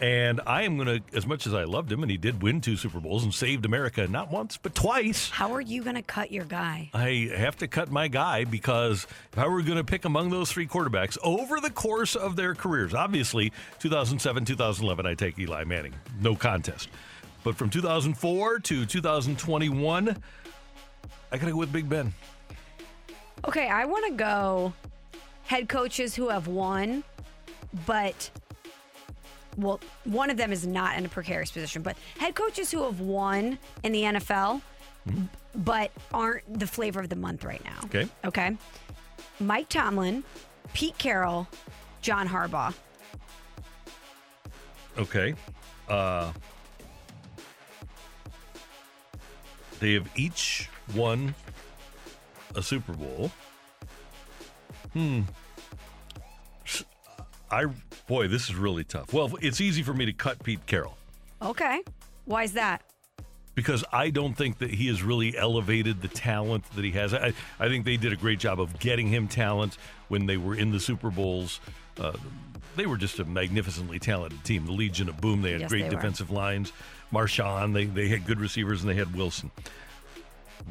And 0.00 0.40
I 0.44 0.62
am 0.62 0.76
going 0.76 1.00
to, 1.00 1.16
as 1.16 1.24
much 1.24 1.46
as 1.46 1.54
I 1.54 1.64
loved 1.64 1.90
him, 1.90 2.02
and 2.02 2.10
he 2.10 2.16
did 2.16 2.42
win 2.42 2.60
two 2.60 2.76
Super 2.76 2.98
Bowls 2.98 3.22
and 3.22 3.32
saved 3.32 3.64
America 3.64 4.08
not 4.08 4.28
once, 4.28 4.56
but 4.56 4.74
twice. 4.74 5.30
How 5.30 5.52
are 5.52 5.60
you 5.60 5.84
going 5.84 5.94
to 5.94 6.02
cut 6.02 6.32
your 6.32 6.44
guy? 6.44 6.90
I 6.92 7.30
have 7.36 7.56
to 7.58 7.68
cut 7.68 7.92
my 7.92 8.08
guy 8.08 8.42
because 8.44 9.06
if 9.32 9.38
I 9.38 9.46
were 9.46 9.62
going 9.62 9.78
to 9.78 9.84
pick 9.84 10.04
among 10.04 10.30
those 10.30 10.50
three 10.50 10.66
quarterbacks 10.66 11.16
over 11.22 11.60
the 11.60 11.70
course 11.70 12.16
of 12.16 12.34
their 12.34 12.56
careers, 12.56 12.92
obviously 12.92 13.52
2007, 13.78 14.44
2011, 14.44 15.06
I 15.06 15.14
take 15.14 15.38
Eli 15.38 15.62
Manning, 15.62 15.94
no 16.20 16.34
contest. 16.34 16.88
But 17.44 17.56
from 17.56 17.68
2004 17.70 18.58
to 18.58 18.86
2021, 18.86 20.16
I 21.30 21.36
got 21.36 21.44
to 21.44 21.52
go 21.52 21.58
with 21.58 21.72
Big 21.72 21.88
Ben. 21.88 22.12
Okay, 23.46 23.68
I 23.68 23.84
want 23.84 24.06
to 24.06 24.12
go 24.14 24.72
head 25.44 25.68
coaches 25.68 26.14
who 26.14 26.30
have 26.30 26.48
won, 26.48 27.04
but 27.86 28.30
well, 29.58 29.78
one 30.04 30.30
of 30.30 30.38
them 30.38 30.52
is 30.52 30.66
not 30.66 30.96
in 30.96 31.04
a 31.04 31.08
precarious 31.08 31.50
position, 31.50 31.82
but 31.82 31.96
head 32.18 32.34
coaches 32.34 32.70
who 32.70 32.82
have 32.84 33.00
won 33.00 33.58
in 33.82 33.92
the 33.92 34.02
NFL, 34.02 34.62
but 35.54 35.90
aren't 36.12 36.58
the 36.58 36.66
flavor 36.66 37.00
of 37.00 37.10
the 37.10 37.16
month 37.16 37.44
right 37.44 37.62
now. 37.62 37.78
Okay. 37.84 38.08
Okay. 38.24 38.56
Mike 39.38 39.68
Tomlin, 39.68 40.24
Pete 40.72 40.96
Carroll, 40.96 41.46
John 42.00 42.26
Harbaugh. 42.26 42.72
Okay. 44.96 45.34
Uh, 45.88 46.32
they 49.80 49.94
have 49.94 50.08
each 50.16 50.68
won 50.94 51.34
a 52.54 52.62
Super 52.62 52.92
Bowl. 52.92 53.30
Hmm. 54.92 55.22
I 57.50 57.66
boy, 58.06 58.28
this 58.28 58.48
is 58.48 58.54
really 58.54 58.84
tough. 58.84 59.12
Well, 59.12 59.30
it's 59.40 59.60
easy 59.60 59.82
for 59.82 59.94
me 59.94 60.06
to 60.06 60.12
cut 60.12 60.42
Pete 60.42 60.66
Carroll 60.66 60.96
Okay. 61.42 61.82
Why 62.24 62.44
is 62.44 62.52
that? 62.54 62.82
because 63.54 63.84
I 63.92 64.10
don't 64.10 64.34
think 64.34 64.58
that 64.58 64.70
he 64.70 64.88
has 64.88 65.02
really 65.02 65.36
elevated 65.36 66.02
the 66.02 66.08
talent 66.08 66.64
that 66.74 66.84
he 66.84 66.90
has. 66.92 67.14
I, 67.14 67.32
I 67.58 67.68
think 67.68 67.84
they 67.84 67.96
did 67.96 68.12
a 68.12 68.16
great 68.16 68.38
job 68.38 68.60
of 68.60 68.78
getting 68.78 69.06
him 69.08 69.28
talent 69.28 69.78
when 70.08 70.26
they 70.26 70.36
were 70.36 70.54
in 70.54 70.72
the 70.72 70.80
Super 70.80 71.10
Bowls. 71.10 71.60
Uh, 71.98 72.14
they 72.76 72.86
were 72.86 72.96
just 72.96 73.20
a 73.20 73.24
magnificently 73.24 73.98
talented 74.00 74.42
team. 74.44 74.66
The 74.66 74.72
Legion 74.72 75.08
of 75.08 75.20
Boom. 75.20 75.42
They 75.42 75.52
had 75.52 75.60
Yes, 75.62 75.70
great 75.70 75.84
they 75.84 75.90
defensive 75.90 76.30
lines. 76.30 76.72
Marshawn. 77.14 77.72
They 77.72 77.86
they 77.86 78.08
had 78.08 78.26
good 78.26 78.40
receivers 78.40 78.80
and 78.82 78.90
they 78.90 78.94
had 78.94 79.14
Wilson. 79.14 79.50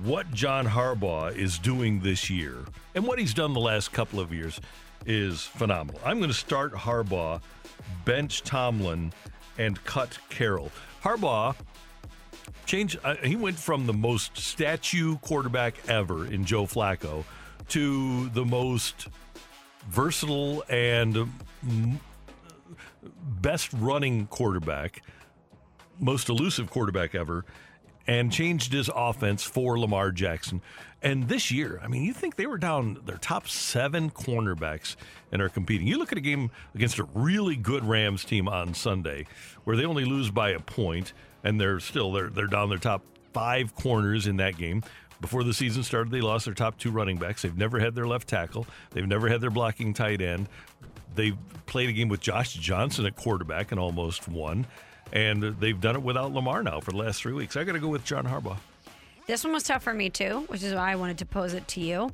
What 0.03 0.31
John 0.31 0.65
Harbaugh 0.65 1.35
is 1.35 1.59
doing 1.59 2.01
this 2.01 2.29
year 2.29 2.57
and 2.95 3.05
what 3.05 3.19
he's 3.19 3.33
done 3.33 3.53
the 3.53 3.59
last 3.59 3.91
couple 3.91 4.19
of 4.19 4.33
years 4.33 4.59
is 5.05 5.43
phenomenal. 5.43 6.01
I'm 6.03 6.17
going 6.17 6.29
to 6.29 6.35
start 6.35 6.73
Harbaugh, 6.73 7.41
bench 8.05 8.43
Tomlin, 8.43 9.13
and 9.57 9.83
cut 9.83 10.17
Carroll. 10.29 10.71
Harbaugh 11.03 11.55
change. 12.65 12.97
Uh, 13.03 13.15
he 13.23 13.35
went 13.35 13.57
from 13.57 13.85
the 13.85 13.93
most 13.93 14.37
statue 14.37 15.17
quarterback 15.17 15.75
ever 15.87 16.25
in 16.25 16.45
Joe 16.45 16.63
Flacco 16.65 17.23
to 17.69 18.29
the 18.29 18.45
most 18.45 19.07
versatile 19.89 20.63
and 20.69 21.29
mm, 21.65 21.97
best 23.41 23.71
running 23.73 24.27
quarterback, 24.27 25.03
most 25.99 26.29
elusive 26.29 26.69
quarterback 26.69 27.15
ever, 27.15 27.45
and 28.07 28.31
changed 28.31 28.73
his 28.73 28.89
offense 28.93 29.43
for 29.43 29.79
Lamar 29.79 30.11
Jackson. 30.11 30.61
And 31.01 31.27
this 31.27 31.51
year, 31.51 31.79
I 31.83 31.87
mean, 31.87 32.03
you 32.03 32.13
think 32.13 32.35
they 32.37 32.45
were 32.45 32.57
down 32.57 32.97
their 33.05 33.17
top 33.17 33.47
seven 33.49 34.09
cornerbacks 34.09 34.95
and 35.31 35.41
are 35.41 35.49
competing. 35.49 35.87
You 35.87 35.97
look 35.97 36.11
at 36.11 36.17
a 36.17 36.21
game 36.21 36.49
against 36.75 36.97
a 36.99 37.03
really 37.13 37.55
good 37.57 37.83
Rams 37.83 38.23
team 38.23 38.47
on 38.47 38.73
Sunday 38.73 39.25
where 39.65 39.75
they 39.75 39.85
only 39.85 40.05
lose 40.05 40.31
by 40.31 40.51
a 40.51 40.59
point, 40.59 41.13
and 41.43 41.59
they're 41.59 41.81
still 41.81 42.11
they're 42.13 42.29
they're 42.29 42.47
down 42.47 42.69
their 42.69 42.77
top 42.77 43.03
five 43.33 43.75
corners 43.75 44.27
in 44.27 44.37
that 44.37 44.57
game. 44.57 44.83
Before 45.19 45.43
the 45.43 45.53
season 45.53 45.83
started, 45.83 46.11
they 46.11 46.21
lost 46.21 46.45
their 46.45 46.53
top 46.53 46.77
two 46.77 46.91
running 46.91 47.17
backs. 47.17 47.41
They've 47.41 47.57
never 47.57 47.79
had 47.79 47.95
their 47.95 48.07
left 48.07 48.27
tackle. 48.27 48.67
They've 48.91 49.07
never 49.07 49.29
had 49.29 49.41
their 49.41 49.49
blocking 49.49 49.93
tight 49.93 50.21
end. 50.21 50.47
They 51.15 51.33
played 51.65 51.89
a 51.89 51.93
game 51.93 52.09
with 52.09 52.19
Josh 52.19 52.53
Johnson 52.53 53.05
at 53.05 53.15
quarterback 53.15 53.71
and 53.71 53.79
almost 53.79 54.27
won. 54.27 54.67
And 55.13 55.43
they've 55.43 55.79
done 55.79 55.95
it 55.95 56.01
without 56.01 56.33
Lamar 56.33 56.63
now 56.63 56.79
for 56.79 56.91
the 56.91 56.97
last 56.97 57.21
three 57.21 57.33
weeks. 57.33 57.55
I 57.55 57.63
got 57.63 57.73
to 57.73 57.79
go 57.79 57.87
with 57.87 58.03
John 58.03 58.25
Harbaugh. 58.25 58.57
This 59.27 59.43
one 59.43 59.53
was 59.53 59.63
tough 59.63 59.83
for 59.83 59.93
me 59.93 60.09
too, 60.09 60.43
which 60.47 60.63
is 60.63 60.73
why 60.73 60.91
I 60.91 60.95
wanted 60.95 61.19
to 61.19 61.25
pose 61.25 61.53
it 61.53 61.67
to 61.69 61.79
you. 61.79 62.11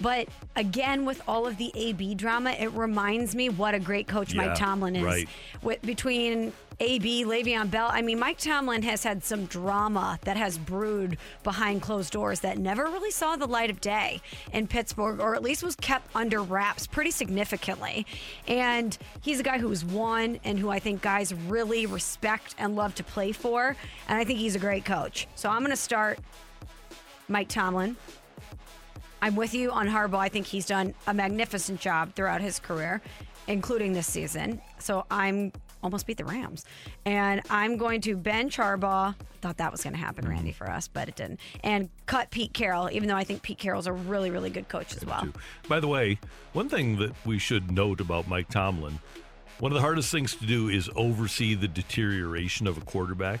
But 0.00 0.28
again, 0.56 1.04
with 1.04 1.22
all 1.28 1.46
of 1.46 1.56
the 1.56 1.70
AB 1.74 2.14
drama, 2.16 2.50
it 2.50 2.72
reminds 2.72 3.34
me 3.34 3.48
what 3.48 3.74
a 3.74 3.78
great 3.78 4.08
coach 4.08 4.34
Yeah, 4.34 4.46
Mike 4.46 4.56
Tomlin 4.56 4.96
is. 4.96 5.04
right. 5.04 5.28
With, 5.62 5.82
between 5.82 6.52
AB, 6.80 7.24
Le'Veon 7.24 7.70
Bell, 7.70 7.88
I 7.88 8.02
mean, 8.02 8.18
Mike 8.18 8.38
Tomlin 8.38 8.82
has 8.82 9.04
had 9.04 9.22
some 9.22 9.44
drama 9.46 10.18
that 10.22 10.36
has 10.36 10.58
brewed 10.58 11.16
behind 11.44 11.82
closed 11.82 12.12
doors 12.12 12.40
that 12.40 12.58
never 12.58 12.84
really 12.86 13.12
saw 13.12 13.36
the 13.36 13.46
light 13.46 13.70
of 13.70 13.80
day 13.80 14.20
in 14.52 14.66
Pittsburgh, 14.66 15.20
or 15.20 15.36
at 15.36 15.42
least 15.42 15.62
was 15.62 15.76
kept 15.76 16.08
under 16.16 16.42
wraps 16.42 16.88
pretty 16.88 17.12
significantly. 17.12 18.04
And 18.48 18.98
he's 19.20 19.38
a 19.38 19.44
guy 19.44 19.58
who's 19.58 19.84
won 19.84 20.40
and 20.42 20.58
who 20.58 20.70
I 20.70 20.80
think 20.80 21.02
guys 21.02 21.32
really 21.32 21.86
respect 21.86 22.56
and 22.58 22.74
love 22.74 22.96
to 22.96 23.04
play 23.04 23.30
for. 23.30 23.76
And 24.08 24.18
I 24.18 24.24
think 24.24 24.40
he's 24.40 24.56
a 24.56 24.60
great 24.60 24.84
coach. 24.84 25.28
So 25.36 25.48
I'm 25.48 25.60
going 25.60 25.70
to 25.70 25.76
start 25.76 26.18
Mike 27.28 27.48
Tomlin. 27.48 27.96
I'm 29.24 29.36
with 29.36 29.54
you 29.54 29.70
on 29.70 29.88
Harbaugh. 29.88 30.18
I 30.18 30.28
think 30.28 30.44
he's 30.44 30.66
done 30.66 30.92
a 31.06 31.14
magnificent 31.14 31.80
job 31.80 32.14
throughout 32.14 32.42
his 32.42 32.58
career, 32.58 33.00
including 33.48 33.94
this 33.94 34.06
season. 34.06 34.60
So 34.78 35.06
I'm 35.10 35.50
almost 35.82 36.06
beat 36.06 36.18
the 36.18 36.26
Rams. 36.26 36.66
And 37.06 37.40
I'm 37.48 37.78
going 37.78 38.02
to 38.02 38.18
bench 38.18 38.58
Harbaugh. 38.58 39.14
Thought 39.40 39.56
that 39.56 39.72
was 39.72 39.82
going 39.82 39.94
to 39.94 39.98
happen, 39.98 40.28
Randy, 40.28 40.50
mm-hmm. 40.50 40.62
for 40.62 40.70
us, 40.70 40.88
but 40.88 41.08
it 41.08 41.16
didn't. 41.16 41.40
And 41.62 41.88
cut 42.04 42.30
Pete 42.30 42.52
Carroll, 42.52 42.90
even 42.92 43.08
though 43.08 43.16
I 43.16 43.24
think 43.24 43.40
Pete 43.40 43.56
Carroll's 43.56 43.86
a 43.86 43.94
really, 43.94 44.30
really 44.30 44.50
good 44.50 44.68
coach 44.68 44.94
as 44.94 45.06
well. 45.06 45.26
By 45.68 45.80
the 45.80 45.88
way, 45.88 46.18
one 46.52 46.68
thing 46.68 46.98
that 46.98 47.14
we 47.24 47.38
should 47.38 47.70
note 47.70 48.02
about 48.02 48.28
Mike 48.28 48.50
Tomlin, 48.50 48.98
one 49.58 49.70
of 49.72 49.74
the 49.76 49.80
hardest 49.82 50.10
things 50.10 50.34
to 50.36 50.46
do 50.46 50.68
is 50.68 50.90
oversee 50.96 51.54
the 51.54 51.68
deterioration 51.68 52.66
of 52.66 52.76
a 52.76 52.80
quarterback. 52.82 53.40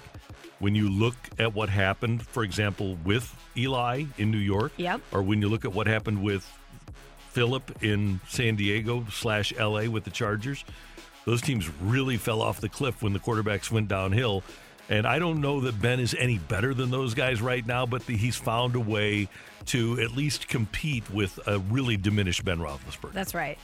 When 0.60 0.74
you 0.74 0.88
look 0.88 1.16
at 1.38 1.52
what 1.54 1.68
happened, 1.68 2.26
for 2.26 2.44
example, 2.44 2.96
with 3.04 3.34
Eli 3.56 4.04
in 4.18 4.30
New 4.30 4.38
York, 4.38 4.72
Yep. 4.76 5.00
or 5.12 5.22
when 5.22 5.42
you 5.42 5.48
look 5.48 5.64
at 5.64 5.72
what 5.72 5.86
happened 5.86 6.22
with 6.22 6.48
Philip 7.32 7.82
in 7.82 8.20
San 8.28 8.54
Diego 8.56 9.04
slash 9.10 9.52
LA 9.58 9.86
with 9.90 10.04
the 10.04 10.10
Chargers, 10.10 10.64
those 11.24 11.42
teams 11.42 11.68
really 11.80 12.16
fell 12.16 12.40
off 12.40 12.60
the 12.60 12.68
cliff 12.68 13.02
when 13.02 13.12
the 13.12 13.18
quarterbacks 13.18 13.70
went 13.70 13.88
downhill. 13.88 14.42
And 14.88 15.06
I 15.06 15.18
don't 15.18 15.40
know 15.40 15.60
that 15.62 15.80
Ben 15.80 15.98
is 15.98 16.14
any 16.18 16.38
better 16.38 16.74
than 16.74 16.90
those 16.90 17.14
guys 17.14 17.40
right 17.42 17.66
now, 17.66 17.86
but 17.86 18.02
he's 18.02 18.36
found 18.36 18.76
a 18.76 18.80
way 18.80 19.28
to 19.66 19.98
at 20.00 20.12
least 20.12 20.46
compete 20.46 21.08
with 21.10 21.38
a 21.46 21.58
really 21.58 21.96
diminished 21.96 22.44
Ben 22.44 22.58
Roethlisberger. 22.58 23.12
That's 23.12 23.34
right. 23.34 23.58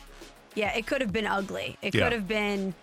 Yeah, 0.54 0.72
it 0.76 0.86
could 0.86 1.00
have 1.00 1.12
been 1.12 1.26
ugly. 1.26 1.76
It 1.82 1.94
Yeah. 1.94 2.04
could 2.04 2.12
have 2.12 2.26
been 2.28 2.74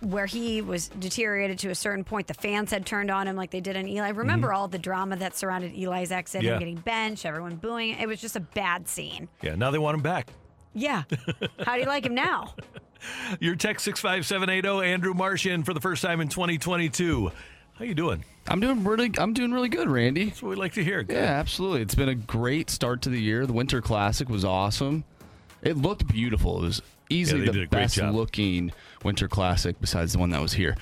where 0.00 0.26
he 0.26 0.62
was 0.62 0.88
deteriorated 0.88 1.58
to 1.58 1.68
a 1.68 1.74
certain 1.74 2.04
point. 2.04 2.26
The 2.26 2.34
fans 2.34 2.70
had 2.70 2.86
turned 2.86 3.10
on 3.10 3.26
him 3.28 3.36
like 3.36 3.50
they 3.50 3.60
did 3.60 3.76
on 3.76 3.86
Eli. 3.86 4.08
Remember 4.10 4.52
all 4.52 4.66
the 4.68 4.78
drama 4.78 5.16
that 5.16 5.36
surrounded 5.36 5.72
Eli's 5.76 6.10
exit, 6.10 6.40
Mm-hmm. 6.40 6.46
Yeah. 6.46 6.52
him 6.54 6.58
getting 6.60 6.76
benched, 6.76 7.26
everyone 7.26 7.56
booing. 7.56 7.98
It 7.98 8.06
was 8.08 8.20
just 8.20 8.34
a 8.36 8.40
bad 8.40 8.88
scene. 8.88 9.28
Yeah, 9.42 9.56
now 9.56 9.70
they 9.70 9.78
want 9.78 9.96
him 9.96 10.02
back. 10.02 10.28
Yeah. 10.72 11.02
How 11.66 11.74
do 11.74 11.80
you 11.80 11.86
like 11.86 12.06
him 12.06 12.14
now? 12.14 12.54
Your 13.40 13.56
text 13.56 13.84
65780 13.84 14.86
Andrew 14.92 15.14
Martian 15.14 15.64
for 15.64 15.74
the 15.74 15.80
first 15.80 16.02
time 16.02 16.20
in 16.20 16.28
2022. 16.28 17.30
How 17.74 17.84
you 17.84 17.94
doing? 17.94 18.24
I'm 18.48 18.60
doing 18.60 18.84
really 18.84 19.10
I'm 19.18 19.32
doing 19.32 19.52
really 19.52 19.68
good, 19.68 19.88
Randy. 19.88 20.26
That's 20.26 20.42
what 20.42 20.50
we 20.50 20.56
like 20.56 20.74
to 20.74 20.84
hear. 20.84 21.02
Good. 21.02 21.14
Yeah, 21.16 21.22
absolutely. 21.24 21.82
It's 21.82 21.94
been 21.94 22.08
a 22.10 22.14
great 22.14 22.68
start 22.70 23.02
to 23.02 23.08
the 23.10 23.20
year. 23.20 23.46
The 23.46 23.52
Winter 23.52 23.80
Classic 23.80 24.28
was 24.28 24.44
awesome. 24.44 25.04
It 25.62 25.76
looked 25.76 26.06
beautiful. 26.06 26.58
It 26.58 26.62
was 26.66 26.82
easily 27.10 27.40
they 27.40 27.46
did 27.46 27.56
a 27.56 27.60
the 27.60 27.66
best 27.66 27.96
job. 27.96 28.14
looking 28.14 28.72
Winter 29.04 29.28
Classic 29.28 29.76
besides 29.80 30.12
the 30.14 30.18
one 30.18 30.30
that 30.30 30.40
was 30.40 30.52
here. 30.52 30.76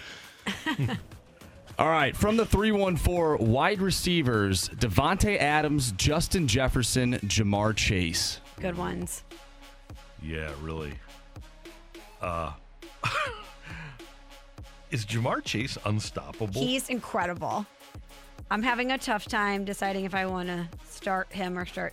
All 1.79 1.89
right, 1.89 2.17
from 2.17 2.37
the 2.37 2.45
314 2.45 3.47
wide 3.47 3.81
receivers, 3.81 4.69
Davante 4.71 5.39
Adams, 5.39 5.93
Justin 5.93 6.49
Jefferson, 6.49 7.15
Ja'Marr 7.21 7.77
Chase. 7.77 8.41
Good 8.61 8.77
ones. 8.77 9.23
Yeah, 10.23 10.51
really. 10.61 10.95
Uh 12.21 12.53
Is 14.91 15.05
Ja'Marr 15.05 15.45
Chase 15.45 15.79
unstoppable? 15.85 16.61
He's 16.61 16.89
incredible. 16.89 17.67
I'm 18.51 18.63
having 18.63 18.93
a 18.93 18.99
tough 18.99 19.27
time 19.27 19.65
deciding 19.65 20.05
if 20.07 20.15
I 20.15 20.25
want 20.27 20.49
to 20.49 20.67
start 20.89 21.31
him 21.33 21.59
or 21.59 21.67
start. 21.67 21.93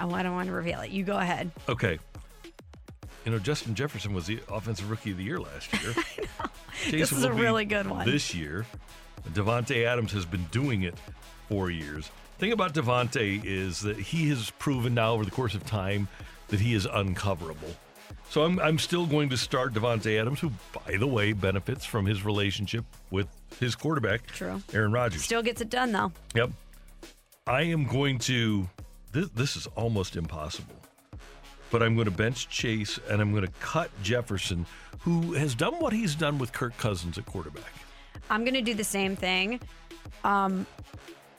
Oh, 0.00 0.10
I 0.10 0.22
don't 0.22 0.34
want 0.34 0.48
to 0.48 0.52
reveal 0.52 0.80
it. 0.80 0.90
You 0.90 1.04
go 1.04 1.16
ahead. 1.16 1.50
Okay. 1.68 1.98
You 3.24 3.30
know, 3.32 3.38
Justin 3.38 3.74
Jefferson 3.74 4.12
was 4.12 4.26
the 4.26 4.40
offensive 4.48 4.90
rookie 4.90 5.12
of 5.12 5.16
the 5.16 5.24
year 5.24 5.40
last 5.40 5.72
year. 5.82 5.94
This 6.90 7.12
is 7.12 7.22
a 7.22 7.32
really 7.32 7.64
good 7.64 7.86
one. 7.86 8.06
This 8.06 8.34
year, 8.34 8.66
Davante 9.34 9.84
Adams 9.86 10.10
has 10.12 10.24
been 10.24 10.44
doing 10.50 10.82
it 10.82 10.94
for 11.48 11.70
years. 11.70 12.10
thing 12.38 12.50
about 12.50 12.74
Davante 12.74 13.44
is 13.44 13.82
that 13.82 13.98
he 13.98 14.30
has 14.30 14.50
proven 14.58 14.94
now 14.94 15.12
over 15.12 15.24
the 15.24 15.30
course 15.30 15.54
of 15.54 15.64
time 15.64 16.08
that 16.48 16.58
he 16.58 16.74
is 16.74 16.86
uncoverable. 16.86 17.76
So 18.30 18.42
I'm, 18.44 18.58
I'm 18.58 18.78
still 18.78 19.06
going 19.06 19.28
to 19.28 19.36
start 19.36 19.74
Davante 19.74 20.18
Adams, 20.18 20.40
who, 20.40 20.50
by 20.72 20.96
the 20.96 21.06
way, 21.06 21.34
benefits 21.34 21.84
from 21.84 22.06
his 22.06 22.24
relationship 22.24 22.84
with 23.10 23.28
his 23.60 23.74
quarterback, 23.76 24.26
True. 24.28 24.62
Aaron 24.72 24.90
Rodgers. 24.90 25.22
Still 25.22 25.42
gets 25.42 25.60
it 25.60 25.68
done 25.68 25.92
though. 25.92 26.10
Yep. 26.34 26.50
I 27.46 27.62
am 27.62 27.84
going 27.84 28.18
to. 28.20 28.68
This, 29.12 29.28
this 29.30 29.56
is 29.56 29.66
almost 29.76 30.16
impossible. 30.16 30.74
But 31.72 31.82
I'm 31.82 31.94
going 31.94 32.04
to 32.04 32.12
bench 32.12 32.48
Chase 32.48 33.00
and 33.10 33.20
I'm 33.20 33.32
going 33.32 33.46
to 33.46 33.52
cut 33.60 33.90
Jefferson, 34.02 34.66
who 35.00 35.32
has 35.32 35.54
done 35.54 35.80
what 35.80 35.92
he's 35.92 36.14
done 36.14 36.38
with 36.38 36.52
Kirk 36.52 36.76
Cousins 36.76 37.18
at 37.18 37.26
quarterback. 37.26 37.72
I'm 38.30 38.44
going 38.44 38.54
to 38.54 38.62
do 38.62 38.74
the 38.74 38.84
same 38.84 39.16
thing. 39.16 39.58
Um, 40.22 40.66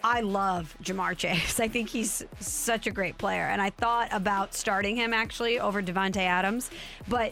I 0.04 0.22
love 0.22 0.76
Ja'Marr 0.84 1.16
Chase. 1.16 1.60
I 1.62 1.68
think 1.68 1.88
he's 1.88 2.26
such 2.40 2.88
a 2.88 2.92
great 2.92 3.18
player. 3.18 3.44
And 3.44 3.62
I 3.62 3.70
thought 3.70 4.10
about 4.12 4.54
starting 4.54 4.96
him 4.96 5.14
actually 5.14 5.60
over 5.60 5.82
Davante 5.82 6.18
Adams. 6.18 6.70
But 7.08 7.32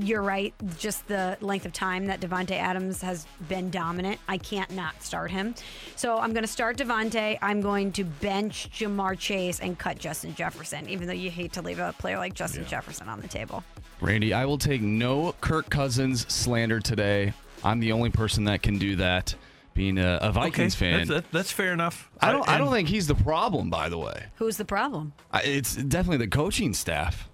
you're 0.00 0.22
right. 0.22 0.54
Just 0.78 1.06
the 1.08 1.36
length 1.40 1.66
of 1.66 1.72
time 1.72 2.06
that 2.06 2.20
Davante 2.20 2.52
Adams 2.52 3.02
has 3.02 3.26
been 3.48 3.70
dominant, 3.70 4.20
I 4.28 4.38
can't 4.38 4.70
not 4.72 5.02
start 5.02 5.30
him. 5.30 5.54
So 5.96 6.18
I'm 6.18 6.32
going 6.32 6.44
to 6.44 6.48
start 6.50 6.76
Davante. 6.76 7.38
I'm 7.42 7.60
going 7.60 7.92
to 7.92 8.04
bench 8.04 8.68
Ja'Marr 8.72 9.18
Chase 9.18 9.60
and 9.60 9.78
cut 9.78 9.98
Justin 9.98 10.34
Jefferson, 10.34 10.88
even 10.88 11.06
though 11.06 11.12
you 11.12 11.30
hate 11.30 11.52
to 11.54 11.62
leave 11.62 11.78
a 11.78 11.94
player 11.98 12.18
like 12.18 12.34
Justin 12.34 12.66
Jefferson 12.66 13.08
on 13.08 13.20
the 13.20 13.28
table. 13.28 13.62
Randy, 14.00 14.34
I 14.34 14.44
will 14.44 14.58
take 14.58 14.82
no 14.82 15.32
Kirk 15.40 15.70
Cousins 15.70 16.30
slander 16.32 16.80
today. 16.80 17.32
I'm 17.64 17.80
the 17.80 17.92
only 17.92 18.10
person 18.10 18.44
that 18.44 18.62
can 18.62 18.78
do 18.78 18.96
that, 18.96 19.34
being 19.72 19.98
a, 19.98 20.18
a 20.20 20.30
Vikings 20.32 20.74
Okay, 20.76 20.92
fan. 20.98 21.08
That's, 21.08 21.26
that's 21.32 21.50
fair 21.52 21.72
enough. 21.72 22.10
I 22.20 22.30
don't. 22.32 22.46
I 22.48 22.58
don't 22.58 22.70
think 22.70 22.88
he's 22.88 23.06
the 23.06 23.14
problem. 23.14 23.70
By 23.70 23.88
the 23.88 23.98
way, 23.98 24.26
Who's 24.36 24.56
the 24.58 24.64
problem? 24.66 25.14
I- 25.32 25.42
it's 25.42 25.74
definitely 25.76 26.18
the 26.18 26.30
coaching 26.30 26.74
staff. 26.74 27.28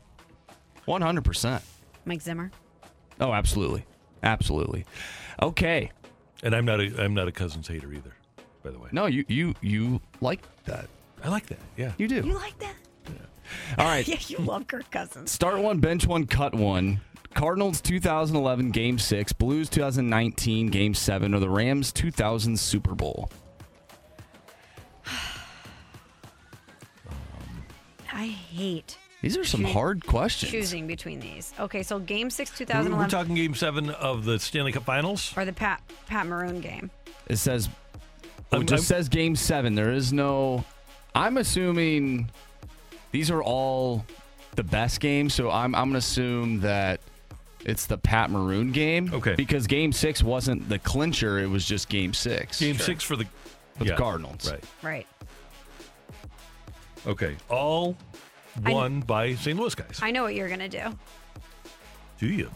One 0.85 1.03
hundred 1.03 1.25
percent. 1.25 1.63
Mike 2.05 2.23
Zimmer. 2.23 2.51
Oh, 3.21 3.33
absolutely, 3.33 3.85
absolutely. 4.23 4.85
Okay. 5.41 5.91
And 6.43 6.55
I'm 6.55 6.65
not 6.65 6.81
a 6.81 7.03
I'm 7.03 7.15
not 7.15 7.29
a 7.29 7.33
Cousins 7.33 7.69
hater 7.69 7.93
either. 7.93 8.13
By 8.65 8.71
the 8.71 8.79
way, 8.79 8.89
No, 8.93 9.07
you 9.07 9.25
you 9.29 9.55
you 9.61 10.01
like 10.21 10.43
that. 10.65 10.89
I 11.23 11.29
like 11.29 11.47
that. 11.47 11.59
Yeah, 11.77 11.93
You 11.99 12.09
do. 12.09 12.17
You 12.17 12.35
like 12.35 12.59
that? 12.59 12.75
All 13.79 13.87
right. 13.87 14.07
Yeah, 14.09 14.19
you 14.29 14.39
love 14.39 14.67
Kirk 14.67 14.91
Cousins. 14.91 15.31
Start 15.31 15.59
one, 15.59 15.79
bench 15.79 16.07
one, 16.07 16.27
cut 16.27 16.55
one. 16.55 17.01
Cardinals 17.35 17.81
2011 17.81 18.71
Game 18.73 18.99
6, 18.99 19.33
Blues 19.35 19.69
2019 19.71 20.69
Game 20.69 20.93
7, 20.95 21.35
or 21.35 21.39
the 21.41 21.49
Rams 21.49 21.91
2000 21.93 22.59
Super 22.59 22.95
Bowl? 22.95 23.31
Um, 27.09 27.65
I 28.13 28.27
hate 28.27 28.97
These 29.23 29.37
are 29.39 29.45
some 29.45 29.61
Choo- 29.65 29.73
hard 29.73 30.05
questions. 30.07 30.51
choosing 30.53 30.87
between 30.87 31.21
these. 31.21 31.55
Okay, 31.59 31.83
so 31.83 31.99
Game 32.01 32.29
Six, 32.29 32.51
We're, 32.53 32.67
2011, 32.67 32.99
we're 32.99 33.09
talking 33.09 33.35
Game 33.37 33.55
Seven 33.55 33.89
of 33.91 34.25
the 34.25 34.39
Stanley 34.39 34.73
Cup 34.73 34.83
Finals. 34.85 35.33
or 35.37 35.45
the 35.45 35.53
Pat 35.53 35.81
Pat 36.07 36.27
Maroon 36.27 36.61
game. 36.61 36.91
It 37.29 37.37
says, 37.37 37.69
oh, 38.25 38.29
I'm- 38.53 38.63
it 38.63 38.69
just 38.69 38.91
I'm- 38.93 38.99
says 38.99 39.09
Game 39.09 39.37
7. 39.37 39.75
There 39.77 39.93
is 39.93 40.13
no. 40.13 40.65
I'm 41.15 41.37
assuming 41.37 42.31
these 43.13 43.31
are 43.31 43.43
all 43.43 44.05
the 44.57 44.65
best 44.65 44.99
games, 45.01 45.35
so 45.35 45.51
I'm, 45.51 45.75
I'm 45.75 45.85
going 45.85 45.93
to 45.93 45.99
assume 45.99 46.61
that 46.61 47.01
it's 47.65 47.87
the 47.87 47.99
Pat 47.99 48.29
Maroon 48.31 48.73
game. 48.73 49.11
Okay. 49.15 49.35
Because 49.37 49.67
Game 49.67 49.93
6 49.93 50.23
wasn't 50.23 50.69
the 50.69 50.79
clincher, 50.81 51.39
it 51.39 51.49
was 51.49 51.65
just 51.65 51.89
Game 51.89 52.13
6. 52.13 52.59
Game 52.59 52.77
Six 52.79 53.05
for 53.05 53.15
the 53.17 53.27
With 53.79 53.89
yeah, 53.89 53.95
the 53.95 53.99
Cardinals. 54.03 54.51
Right. 54.51 54.65
Right. 54.83 55.07
Okay. 57.07 57.37
All 57.49 57.97
I- 58.01 58.12
won 58.67 59.01
by 59.01 59.35
St. 59.35 59.59
Louis 59.59 59.75
guys. 59.75 59.99
I 60.03 60.11
know 60.11 60.23
what 60.23 60.35
you're 60.35 60.49
gonna 60.49 60.69
do. 60.69 60.97
Do 62.19 62.27
you? 62.27 62.51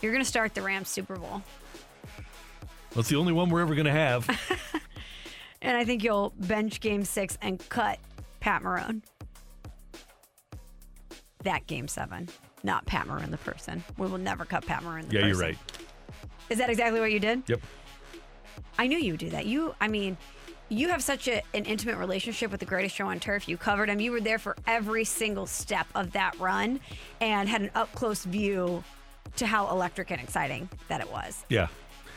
You're 0.00 0.12
gonna 0.12 0.24
start 0.24 0.54
the 0.54 0.62
Rams 0.62 0.88
Super 0.88 1.16
Bowl, 1.16 1.42
That's 2.94 3.08
the 3.08 3.16
only 3.16 3.32
one 3.32 3.50
we're 3.50 3.60
ever 3.60 3.74
going 3.74 3.86
to 3.86 3.92
have. 3.92 4.28
and 5.62 5.76
I 5.76 5.84
think 5.84 6.02
you'll 6.02 6.32
bench 6.38 6.80
Game 6.80 7.04
Six 7.04 7.36
and 7.42 7.66
cut 7.68 7.98
Pat 8.40 8.62
Maroon. 8.62 9.02
That 11.44 11.66
Game 11.66 11.88
Seven, 11.88 12.28
not 12.62 12.86
Pat 12.86 13.06
Maroon 13.06 13.30
the 13.30 13.38
person. 13.38 13.84
We 13.98 14.06
will 14.06 14.18
never 14.18 14.44
cut 14.44 14.66
Pat 14.66 14.82
Maroon 14.82 15.08
the 15.08 15.14
yeah, 15.14 15.20
person. 15.22 15.28
you're 15.28 15.48
right. 15.48 15.58
Is 16.50 16.58
that 16.58 16.70
exactly 16.70 17.00
what 17.00 17.12
you 17.12 17.20
did? 17.20 17.42
Yep. 17.46 17.60
I 18.78 18.86
knew 18.86 18.98
you 18.98 19.12
would 19.12 19.20
do 19.20 19.30
that. 19.30 19.46
You, 19.46 19.74
I 19.80 19.88
mean, 19.88 20.16
you 20.70 20.88
have 20.88 21.02
such 21.02 21.28
a, 21.28 21.42
an 21.52 21.64
intimate 21.66 21.96
relationship 21.98 22.50
with 22.50 22.60
the 22.60 22.66
greatest 22.66 22.94
show 22.94 23.06
on 23.08 23.20
turf. 23.20 23.48
You 23.48 23.56
covered 23.56 23.88
him. 23.90 24.00
You 24.00 24.12
were 24.12 24.20
there 24.20 24.38
for 24.38 24.56
every 24.66 25.04
single 25.04 25.46
step 25.46 25.86
of 25.94 26.12
that 26.12 26.38
run 26.38 26.80
and 27.20 27.48
had 27.48 27.60
an 27.62 27.70
up 27.74 27.92
close 27.94 28.24
view 28.24 28.82
to 29.36 29.46
how 29.46 29.68
electric 29.70 30.10
and 30.10 30.20
exciting 30.20 30.68
that 30.88 31.00
it 31.00 31.10
was. 31.10 31.44
Yeah. 31.48 31.66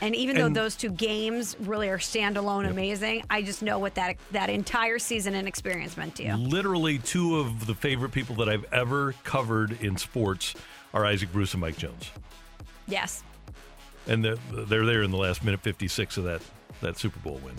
And 0.02 0.16
even 0.16 0.36
though 0.36 0.48
And- 0.48 0.56
those 0.56 0.76
two 0.76 0.89
games 0.89 1.56
really 1.62 1.89
are 1.89 1.98
standalone 1.98 2.70
amazing, 2.70 3.24
I 3.30 3.42
just 3.42 3.62
know 3.62 3.80
what 3.80 3.96
that 3.96 4.18
that 4.32 4.50
entire 4.50 5.00
season 5.00 5.34
and 5.34 5.48
experience 5.48 5.96
meant 5.98 6.16
to 6.16 6.24
you. 6.24 6.36
Literally, 6.36 6.98
two 7.00 7.39
of 7.39 7.66
the 7.68 7.76
favorite 7.76 8.12
people 8.12 8.36
that 8.38 8.50
I've 8.50 8.66
ever 8.74 9.13
covered 9.24 9.82
in 9.82 9.98
sports 9.98 10.56
are 10.94 11.06
Isaac 11.06 11.32
Bruce 11.32 11.54
and 11.54 11.62
Mike 11.62 11.78
Jones, 11.78 12.12
Yes. 12.88 13.24
and 14.08 14.24
they're, 14.26 14.36
they're 14.52 14.86
there 14.86 15.04
in 15.04 15.12
the 15.12 15.18
last 15.18 15.44
minute 15.44 15.62
56 15.62 16.18
of 16.18 16.26
that 16.26 16.42
that 16.82 16.98
Super 16.98 17.20
Bowl 17.20 17.39
win. 17.44 17.56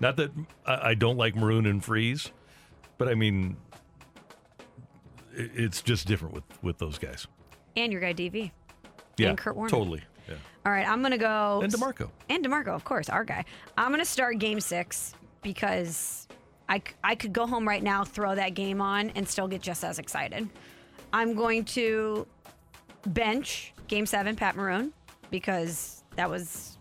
Not 0.00 0.16
that 0.16 0.30
I, 0.66 0.90
I 0.90 0.94
don't 0.94 1.16
like 1.16 1.34
Maroon 1.36 1.66
and 1.66 1.84
Freese, 1.84 2.30
but 2.98 3.08
I 3.08 3.14
mean, 3.14 3.56
i- 5.36 5.50
it's 5.54 5.82
just 5.82 6.06
different 6.06 6.34
with 6.34 6.44
with 6.62 6.78
those 6.78 6.98
guys. 6.98 7.26
And 7.76 7.92
your 7.92 8.00
guy 8.00 8.12
DV. 8.12 8.50
Yeah, 9.16 9.28
And 9.30 9.38
Kurt 9.38 9.56
Warner. 9.56 9.70
totally. 9.70 10.02
Yeah. 10.28 10.34
All 10.66 10.72
right, 10.72 10.86
I'm 10.88 11.02
gonna 11.02 11.18
go. 11.18 11.60
And 11.62 11.72
DeMarco. 11.72 12.10
And 12.28 12.44
DeMarco, 12.44 12.68
of 12.68 12.84
course, 12.84 13.08
our 13.08 13.24
guy. 13.24 13.44
I'm 13.76 13.90
gonna 13.90 14.04
start 14.04 14.38
Game 14.38 14.60
Six 14.60 15.14
because 15.42 16.28
I 16.68 16.82
I 17.02 17.14
could 17.14 17.32
go 17.32 17.46
home 17.46 17.66
right 17.66 17.82
now, 17.82 18.04
throw 18.04 18.34
that 18.34 18.54
game 18.54 18.80
on, 18.80 19.10
and 19.10 19.28
still 19.28 19.48
get 19.48 19.62
just 19.62 19.84
as 19.84 19.98
excited. 19.98 20.48
I'm 21.12 21.34
going 21.34 21.64
to 21.66 22.26
bench 23.06 23.72
Game 23.86 24.04
Seven, 24.06 24.36
Pat 24.36 24.56
Maroon, 24.56 24.92
because 25.30 26.04
that 26.16 26.28
was. 26.28 26.77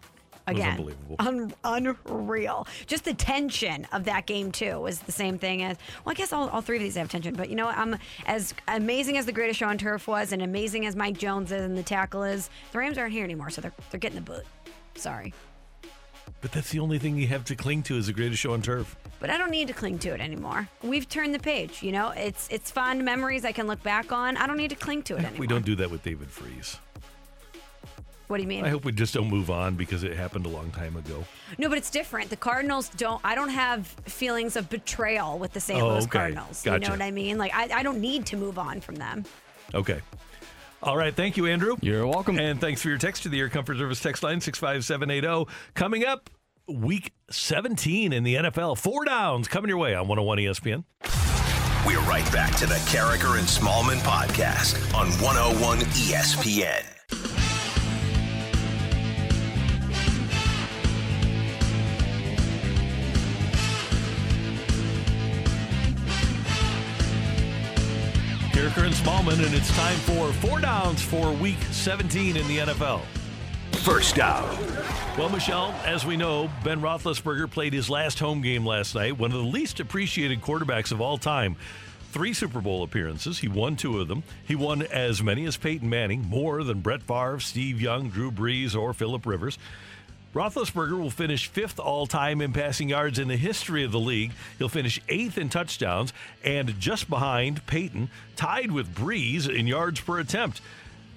Again, 0.47 0.77
unbelievable. 0.77 1.15
un- 1.19 1.53
unreal. 1.63 2.67
Just 2.85 3.03
the 3.05 3.13
tension 3.13 3.85
of 3.91 4.05
that 4.05 4.25
game 4.25 4.51
too 4.51 4.79
was 4.79 4.99
the 4.99 5.11
same 5.11 5.37
thing 5.37 5.61
as. 5.63 5.77
Well, 6.05 6.11
I 6.11 6.15
guess 6.15 6.31
all, 6.33 6.49
all 6.49 6.61
three 6.61 6.77
of 6.77 6.81
these 6.83 6.95
have 6.95 7.09
tension, 7.09 7.35
but 7.35 7.49
you 7.49 7.55
know, 7.55 7.65
what? 7.65 7.77
I'm 7.77 7.97
as 8.25 8.53
amazing 8.67 9.17
as 9.17 9.25
the 9.25 9.31
greatest 9.33 9.59
show 9.59 9.67
on 9.67 9.77
turf 9.77 10.07
was, 10.07 10.31
and 10.31 10.41
amazing 10.41 10.85
as 10.85 10.95
Mike 10.95 11.17
Jones 11.17 11.51
is, 11.51 11.61
and 11.61 11.77
the 11.77 11.83
tackle 11.83 12.23
is. 12.23 12.49
The 12.71 12.77
Rams 12.79 12.97
aren't 12.97 13.11
here 13.13 13.23
anymore, 13.23 13.49
so 13.49 13.61
they're 13.61 13.73
they're 13.91 13.99
getting 13.99 14.15
the 14.15 14.21
boot. 14.31 14.43
Sorry, 14.95 15.33
But 16.41 16.51
that's 16.51 16.69
the 16.71 16.79
only 16.79 16.97
thing 16.97 17.17
you 17.17 17.27
have 17.27 17.43
to 17.45 17.55
cling 17.55 17.83
to 17.83 17.97
is 17.97 18.07
the 18.07 18.13
greatest 18.13 18.39
show 18.41 18.53
on 18.53 18.61
turf. 18.61 18.95
but 19.19 19.29
I 19.29 19.37
don't 19.37 19.51
need 19.51 19.67
to 19.67 19.73
cling 19.73 19.99
to 19.99 20.09
it 20.09 20.21
anymore. 20.21 20.67
We've 20.81 21.07
turned 21.07 21.35
the 21.35 21.39
page. 21.39 21.83
You 21.83 21.91
know, 21.91 22.09
it's 22.15 22.47
it's 22.49 22.71
fond 22.71 23.03
memories 23.03 23.43
I 23.45 23.51
can 23.51 23.67
look 23.67 23.83
back 23.83 24.11
on. 24.11 24.37
I 24.37 24.47
don't 24.47 24.57
need 24.57 24.69
to 24.71 24.75
cling 24.75 25.03
to 25.03 25.15
it 25.15 25.19
anymore. 25.25 25.39
We 25.39 25.47
don't 25.47 25.65
do 25.65 25.75
that 25.75 25.91
with 25.91 26.03
David 26.03 26.29
Freese. 26.31 26.77
What 28.27 28.37
do 28.37 28.43
you 28.43 28.49
mean? 28.49 28.65
I 28.65 28.69
hope 28.69 28.83
we 28.83 28.91
just 28.91 29.13
don't 29.13 29.29
move 29.29 29.49
on 29.49 29.75
because 29.75 30.03
it 30.03 30.15
happened 30.15 30.45
a 30.45 30.49
long 30.49 30.69
time 30.71 30.97
ago. 30.97 31.23
No, 31.57 31.69
but 31.69 31.77
it's 31.77 31.89
different. 31.89 32.29
The 32.29 32.35
Cardinals 32.35 32.89
don't. 32.89 33.21
I 33.23 33.35
don't 33.35 33.49
have 33.49 33.87
feelings 34.05 34.57
of 34.57 34.69
betrayal 34.69 35.39
with 35.39 35.53
the 35.53 35.61
St. 35.61 35.81
Oh, 35.81 35.89
Louis 35.89 36.03
okay. 36.03 36.19
Cardinals. 36.19 36.65
You 36.65 36.77
know 36.77 36.89
what 36.89 37.01
I 37.01 37.11
mean? 37.11 37.37
Like 37.37 37.53
I, 37.55 37.79
I 37.79 37.83
don't 37.83 37.99
need 37.99 38.25
to 38.27 38.37
move 38.37 38.59
on 38.59 38.81
from 38.81 38.95
them. 38.95 39.23
Okay. 39.73 40.01
All 40.83 40.97
right. 40.97 41.15
Thank 41.15 41.37
you, 41.37 41.47
Andrew. 41.47 41.75
You're 41.81 42.05
welcome. 42.05 42.37
And 42.37 42.59
thanks 42.61 42.81
for 42.81 42.89
your 42.89 42.97
text 42.97 43.23
to 43.23 43.29
the 43.29 43.39
Air 43.39 43.49
Comfort 43.49 43.77
Service 43.77 44.01
text 44.01 44.23
line 44.23 44.41
65780. 44.41 45.49
Coming 45.73 46.05
up, 46.05 46.29
week 46.67 47.13
17 47.31 48.13
in 48.13 48.23
the 48.23 48.35
NFL. 48.35 48.77
Four 48.77 49.05
downs 49.05 49.47
coming 49.47 49.69
your 49.69 49.77
way 49.77 49.95
on 49.95 50.07
101 50.07 50.37
ESPN. 50.37 50.83
We're 51.85 52.01
right 52.01 52.29
back 52.33 52.55
to 52.57 52.65
the 52.65 52.75
Karraker 52.75 53.39
and 53.39 53.47
Smallman 53.47 53.99
podcast 53.99 54.75
on 54.93 55.07
101 55.23 55.79
ESPN. 55.79 57.36
And 68.77 68.93
Smallman, 68.93 69.43
and 69.43 69.55
it's 69.55 69.75
time 69.75 69.97
for 69.97 70.31
four 70.33 70.61
downs 70.61 71.01
for 71.01 71.31
week 71.33 71.57
17 71.71 72.37
in 72.37 72.47
the 72.47 72.59
NFL. 72.59 73.01
First 73.83 74.15
down. 74.15 74.47
Well, 75.17 75.29
Michelle, 75.29 75.71
as 75.83 76.05
we 76.05 76.15
know, 76.15 76.49
Ben 76.63 76.79
Roethlisberger 76.79 77.49
played 77.49 77.73
his 77.73 77.89
last 77.89 78.19
home 78.19 78.41
game 78.41 78.65
last 78.65 78.93
night, 78.93 79.17
one 79.17 79.31
of 79.31 79.37
the 79.37 79.43
least 79.43 79.79
appreciated 79.79 80.41
quarterbacks 80.41 80.91
of 80.91 81.01
all 81.01 81.17
time. 81.17 81.55
Three 82.11 82.33
Super 82.33 82.61
Bowl 82.61 82.83
appearances. 82.83 83.39
He 83.39 83.47
won 83.47 83.77
two 83.77 83.99
of 83.99 84.07
them. 84.07 84.23
He 84.45 84.55
won 84.55 84.83
as 84.83 85.23
many 85.23 85.45
as 85.45 85.57
Peyton 85.57 85.89
Manning, 85.89 86.21
more 86.21 86.63
than 86.63 86.81
Brett 86.81 87.01
Favre, 87.01 87.39
Steve 87.39 87.81
Young, 87.81 88.09
Drew 88.09 88.31
Brees, 88.31 88.75
or 88.75 88.93
Philip 88.93 89.25
Rivers. 89.25 89.57
Roethlisberger 90.37 90.99
will 90.99 91.09
finish 91.09 91.47
fifth 91.47 91.79
all 91.79 92.05
time 92.05 92.41
in 92.41 92.53
passing 92.53 92.89
yards 92.89 93.17
in 93.17 93.27
the 93.27 93.37
history 93.37 93.83
of 93.83 93.91
the 93.91 93.99
league. 93.99 94.33
He'll 94.59 94.69
finish 94.69 95.01
eighth 95.09 95.35
in 95.35 95.49
touchdowns 95.49 96.13
and 96.43 96.79
just 96.79 97.09
behind 97.09 97.65
Peyton, 97.65 98.11
tied 98.35 98.71
with 98.71 98.93
Brees 98.93 99.49
in 99.49 99.65
yards 99.65 99.99
per 99.99 100.19
attempt. 100.19 100.61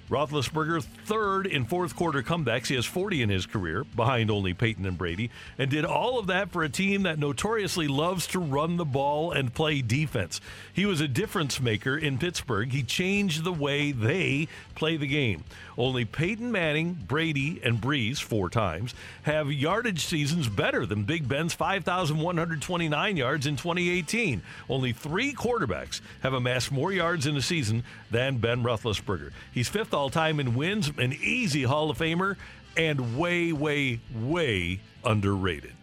Roethlisberger 0.09 0.83
third 1.05 1.45
in 1.45 1.65
fourth 1.65 1.95
quarter 1.95 2.21
comebacks. 2.21 2.67
He 2.67 2.75
has 2.75 2.85
40 2.85 3.21
in 3.21 3.29
his 3.29 3.45
career, 3.45 3.85
behind 3.95 4.29
only 4.29 4.53
Peyton 4.53 4.85
and 4.85 4.97
Brady, 4.97 5.29
and 5.57 5.69
did 5.69 5.85
all 5.85 6.19
of 6.19 6.27
that 6.27 6.51
for 6.51 6.63
a 6.63 6.69
team 6.69 7.03
that 7.03 7.17
notoriously 7.17 7.87
loves 7.87 8.27
to 8.27 8.39
run 8.39 8.75
the 8.75 8.85
ball 8.85 9.31
and 9.31 9.53
play 9.53 9.81
defense. 9.81 10.41
He 10.73 10.85
was 10.85 10.99
a 10.99 11.07
difference 11.07 11.61
maker 11.61 11.95
in 11.95 12.17
Pittsburgh. 12.17 12.71
He 12.71 12.83
changed 12.83 13.45
the 13.45 13.53
way 13.53 13.93
they 13.93 14.49
play 14.75 14.97
the 14.97 15.07
game. 15.07 15.45
Only 15.77 16.05
Peyton 16.05 16.51
Manning, 16.51 16.93
Brady, 16.93 17.61
and 17.63 17.79
Brees, 17.79 18.21
four 18.21 18.49
times, 18.49 18.93
have 19.23 19.51
yardage 19.51 20.05
seasons 20.05 20.47
better 20.47 20.85
than 20.85 21.03
Big 21.03 21.27
Ben's 21.27 21.53
5,129 21.53 23.17
yards 23.17 23.47
in 23.47 23.55
2018. 23.55 24.41
Only 24.69 24.93
three 24.93 25.33
quarterbacks 25.33 26.01
have 26.21 26.33
amassed 26.33 26.71
more 26.71 26.91
yards 26.91 27.27
in 27.27 27.35
a 27.37 27.41
season 27.41 27.83
than 28.09 28.37
Ben 28.37 28.63
Roethlisberger. 28.63 29.31
He's 29.53 29.69
fifth 29.69 29.93
all 29.93 30.09
time 30.09 30.39
in 30.39 30.55
wins, 30.55 30.91
an 30.97 31.13
easy 31.13 31.63
Hall 31.63 31.89
of 31.89 31.97
Famer, 31.97 32.35
and 32.77 33.17
way, 33.17 33.51
way, 33.51 33.99
way 34.13 34.79
underrated. 35.03 35.73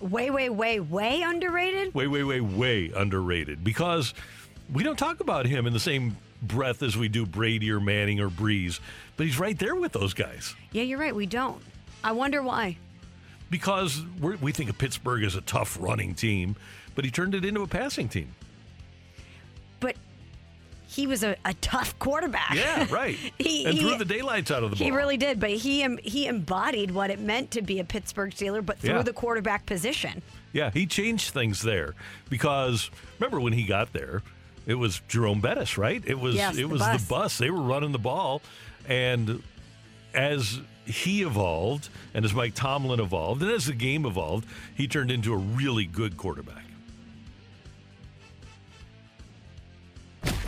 Way, 0.00 0.30
way, 0.30 0.50
way, 0.50 0.80
way 0.80 1.22
underrated. 1.22 1.94
Way, 1.94 2.08
way, 2.08 2.24
way, 2.24 2.40
way 2.40 2.92
underrated 2.94 3.64
because 3.64 4.12
we 4.72 4.82
don't 4.82 4.98
talk 4.98 5.20
about 5.20 5.46
him 5.46 5.66
in 5.66 5.72
the 5.72 5.80
same 5.80 6.16
breath 6.46 6.82
as 6.82 6.96
we 6.96 7.08
do 7.08 7.26
Brady 7.26 7.70
or 7.70 7.80
Manning 7.80 8.20
or 8.20 8.28
Brees, 8.28 8.80
but 9.16 9.26
he's 9.26 9.38
right 9.38 9.58
there 9.58 9.74
with 9.74 9.92
those 9.92 10.14
guys 10.14 10.54
Yeah, 10.72 10.82
you're 10.82 10.98
right. 10.98 11.14
We 11.14 11.26
don't. 11.26 11.62
I 12.02 12.12
wonder 12.12 12.42
why. 12.42 12.76
because 13.50 14.02
we're, 14.20 14.36
we 14.36 14.52
think 14.52 14.68
of 14.70 14.78
Pittsburgh 14.78 15.22
as 15.24 15.34
a 15.36 15.40
tough 15.40 15.76
running 15.80 16.14
team, 16.14 16.56
but 16.94 17.04
he 17.04 17.10
turned 17.10 17.34
it 17.34 17.44
into 17.44 17.62
a 17.62 17.66
passing 17.66 18.08
team. 18.08 18.34
But 19.80 19.96
he 20.86 21.06
was 21.06 21.22
a, 21.24 21.36
a 21.44 21.54
tough 21.54 21.98
quarterback. 21.98 22.54
Yeah, 22.54 22.86
right. 22.90 23.16
He- 23.38 23.64
and 23.64 23.74
he- 23.74 23.80
threw 23.80 23.96
the 23.98 24.04
daylights 24.04 24.50
out 24.50 24.62
of 24.62 24.70
the 24.70 24.76
ball. 24.76 24.84
He 24.84 24.90
really 24.92 25.16
did, 25.16 25.40
but 25.40 25.50
he 25.50 25.86
he 26.02 26.26
embodied 26.26 26.90
what 26.90 27.10
it 27.10 27.20
meant 27.20 27.50
to 27.52 27.62
be 27.62 27.80
a 27.80 27.84
Pittsburgh 27.84 28.30
Steeler, 28.32 28.64
but 28.64 28.78
through 28.78 28.90
Yeah. 28.96 29.02
the 29.02 29.12
quarterback 29.12 29.66
position. 29.66 30.22
Yeah, 30.52 30.70
he 30.70 30.86
changed 30.86 31.30
things 31.32 31.62
there 31.62 31.94
because 32.30 32.90
remember 33.18 33.40
when 33.40 33.52
he 33.54 33.64
got 33.64 33.92
there, 33.92 34.22
it 34.66 34.74
was 34.74 35.00
Jerome 35.08 35.40
Bettis, 35.40 35.76
right? 35.78 36.02
It 36.06 36.18
was 36.18 36.34
Yes, 36.34 36.54
it 36.54 36.58
the 36.58 36.64
was 36.64 36.80
bus. 36.80 37.02
the 37.02 37.08
bus. 37.08 37.38
They 37.38 37.50
were 37.50 37.60
running 37.62 37.92
the 37.92 37.98
ball, 37.98 38.42
and 38.88 39.42
as 40.14 40.60
he 40.86 41.22
evolved, 41.22 41.88
and 42.12 42.24
as 42.24 42.34
Mike 42.34 42.54
Tomlin 42.54 43.00
evolved, 43.00 43.42
and 43.42 43.50
as 43.50 43.66
the 43.66 43.72
game 43.72 44.04
evolved, 44.06 44.46
he 44.74 44.86
turned 44.86 45.10
into 45.10 45.32
a 45.32 45.36
really 45.36 45.84
good 45.86 46.16
quarterback. 46.16 46.64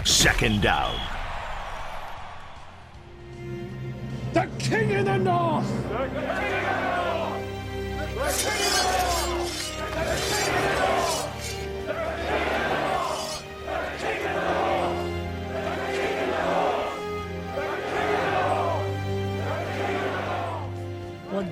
Second 0.05 0.63
down. 0.63 0.99
The 4.33 4.49
king 4.59 4.95
of 4.97 5.05
the 5.07 5.17
north. 5.19 5.71
Well, 8.17 8.37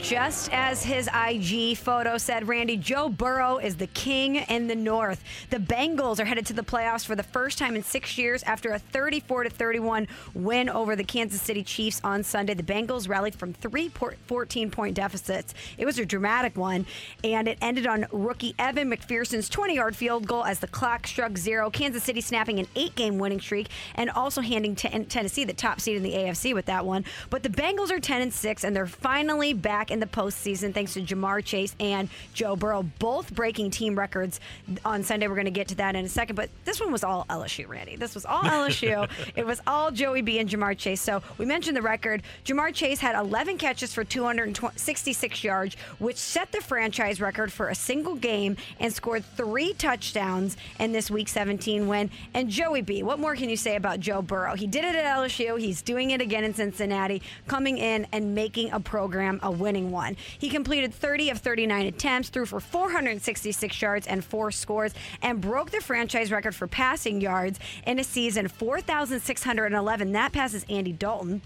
just 0.04 0.52
as 0.52 0.84
his 0.84 1.08
IG 1.14 1.78
photo 1.78 2.18
said, 2.18 2.46
Randy, 2.46 2.76
Joe 2.76 3.08
Burrow 3.08 3.56
is 3.56 3.76
the 3.76 3.86
king 3.86 4.36
in 4.36 4.66
the 4.66 4.74
North. 4.74 5.24
The 5.48 5.56
Bengals 5.56 6.20
are 6.20 6.26
headed 6.26 6.44
to 6.46 6.52
the 6.52 6.62
playoffs 6.62 7.06
for 7.06 7.16
the 7.16 7.22
first 7.22 7.56
time 7.56 7.74
in 7.74 7.82
six 7.82 8.18
years 8.18 8.42
after 8.42 8.74
a 8.74 8.78
34 8.78 9.48
31 9.48 10.06
win 10.34 10.68
over 10.68 10.94
the 10.94 11.04
Kansas 11.04 11.40
City 11.40 11.62
Chiefs 11.62 12.02
on 12.04 12.22
Sunday. 12.22 12.52
The 12.52 12.62
Bengals 12.62 13.08
rallied 13.08 13.34
from 13.34 13.54
three 13.54 13.88
14 13.88 14.70
point 14.70 14.94
deficits. 14.94 15.54
It 15.78 15.86
was 15.86 15.98
a 15.98 16.04
dramatic 16.04 16.54
one, 16.54 16.84
and 17.22 17.48
it 17.48 17.56
ended 17.62 17.86
on 17.86 18.04
rookie 18.12 18.54
Evan 18.58 18.90
McPherson's 18.90 19.48
20 19.48 19.74
yard 19.74 19.96
field 19.96 20.26
goal 20.26 20.44
as 20.44 20.58
the 20.58 20.68
clock 20.68 21.06
struck 21.06 21.38
zero. 21.38 21.70
Kansas 21.70 22.04
City 22.04 22.20
snapping 22.20 22.58
an 22.58 22.66
eight 22.76 22.94
game 22.94 23.16
winning 23.16 23.40
streak 23.40 23.68
and 23.94 24.10
also 24.10 24.42
handing 24.42 24.76
Ten- 24.76 25.06
Tennessee 25.06 25.44
the 25.44 25.54
top 25.54 25.80
seed 25.80 25.96
in 25.96 26.02
the 26.02 26.12
AFC 26.12 26.52
with 26.52 26.66
that 26.66 26.84
one. 26.84 27.06
But 27.30 27.42
the 27.42 27.48
Bengals 27.48 27.90
are 27.90 28.00
10 28.00 28.20
and 28.20 28.34
6, 28.34 28.64
and 28.64 28.76
they're 28.76 28.86
finally 28.86 29.54
back 29.54 29.90
in 29.94 30.00
the 30.00 30.06
postseason 30.06 30.74
thanks 30.74 30.92
to 30.94 31.00
Ja'Marr 31.00 31.42
Chase 31.44 31.74
and 31.78 32.08
Joe 32.34 32.56
Burrow, 32.56 32.82
both 32.98 33.32
breaking 33.32 33.70
team 33.70 33.96
records 33.96 34.40
on 34.84 35.04
Sunday. 35.04 35.28
We're 35.28 35.36
going 35.36 35.44
to 35.44 35.52
get 35.52 35.68
to 35.68 35.76
that 35.76 35.94
in 35.94 36.04
a 36.04 36.08
second, 36.08 36.34
but 36.34 36.50
this 36.64 36.80
one 36.80 36.90
was 36.90 37.04
all 37.04 37.24
LSU, 37.30 37.68
Randy. 37.68 37.94
This 37.94 38.14
was 38.14 38.26
all 38.26 38.42
LSU. 38.42 39.08
it 39.36 39.46
was 39.46 39.60
all 39.68 39.92
Joey 39.92 40.20
B 40.20 40.40
and 40.40 40.50
Ja'Marr 40.50 40.76
Chase. 40.76 41.00
So 41.00 41.22
we 41.38 41.46
mentioned 41.46 41.76
the 41.76 41.82
record. 41.82 42.24
Ja'Marr 42.44 42.74
Chase 42.74 42.98
had 42.98 43.16
11 43.16 43.56
catches 43.56 43.94
for 43.94 44.02
266 44.02 45.44
yards, 45.44 45.76
which 46.00 46.16
set 46.16 46.50
the 46.50 46.60
franchise 46.60 47.20
record 47.20 47.52
for 47.52 47.68
a 47.68 47.74
single 47.74 48.16
game 48.16 48.56
and 48.80 48.92
scored 48.92 49.24
three 49.36 49.74
touchdowns 49.74 50.56
in 50.80 50.90
this 50.90 51.08
Week 51.08 51.28
17 51.28 51.86
win. 51.86 52.10
And 52.34 52.50
Joey 52.50 52.82
B, 52.82 53.04
what 53.04 53.20
more 53.20 53.36
can 53.36 53.48
you 53.48 53.56
say 53.56 53.76
about 53.76 54.00
Joe 54.00 54.22
Burrow? 54.22 54.56
He 54.56 54.66
did 54.66 54.84
it 54.84 54.96
at 54.96 55.04
LSU. 55.04 55.60
He's 55.60 55.82
doing 55.82 56.10
it 56.10 56.20
again 56.20 56.42
in 56.42 56.52
Cincinnati, 56.52 57.22
coming 57.46 57.78
in 57.78 58.08
and 58.10 58.34
making 58.34 58.72
a 58.72 58.80
program 58.80 59.38
a 59.44 59.50
winning 59.52 59.83
one. 59.90 60.16
He 60.38 60.48
completed 60.48 60.94
30 60.94 61.30
of 61.30 61.38
39 61.38 61.86
attempts, 61.86 62.28
threw 62.28 62.46
for 62.46 62.60
466 62.60 63.82
yards 63.82 64.06
and 64.06 64.24
four 64.24 64.50
scores, 64.50 64.94
and 65.22 65.40
broke 65.40 65.70
the 65.70 65.80
franchise 65.80 66.30
record 66.30 66.54
for 66.54 66.66
passing 66.66 67.20
yards 67.20 67.58
in 67.86 67.98
a 67.98 68.04
season 68.04 68.48
4,611. 68.48 70.12
That 70.12 70.32
passes 70.32 70.64
Andy 70.68 70.92
Dalton 70.92 71.42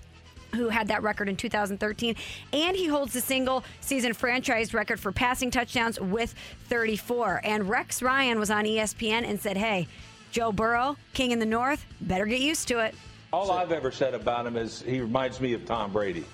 who 0.55 0.68
had 0.68 0.88
that 0.88 1.03
record 1.03 1.29
in 1.29 1.37
2013. 1.37 2.16
And 2.53 2.77
he 2.77 2.87
holds 2.87 3.12
the 3.12 3.20
single 3.20 3.64
season 3.81 4.14
franchise 4.14 4.72
record 4.74 4.98
for 4.98 5.12
passing 5.12 5.51
touchdowns 5.51 6.01
with 6.01 6.35
34. 6.68 7.42
And 7.44 7.68
Rex 7.68 8.03
Ryan 8.03 8.38
was 8.38 8.51
on 8.51 8.64
ESPN 8.64 9.29
and 9.29 9.40
said, 9.40 9.57
Hey, 9.57 9.88
Joe 10.31 10.53
Burrow, 10.53 10.96
King 11.14 11.33
in 11.33 11.38
the 11.38 11.46
North, 11.46 11.85
better 12.01 12.27
get 12.27 12.40
used 12.40 12.68
to 12.68 12.79
it. 12.79 12.94
All 13.33 13.51
I've 13.51 13.72
ever 13.72 13.90
said 13.90 14.14
about 14.14 14.46
him 14.46 14.57
is 14.57 14.83
he 14.83 15.01
reminds 15.01 15.40
me 15.40 15.53
of 15.53 15.64
Tom 15.66 15.92
Brady. 15.92 16.24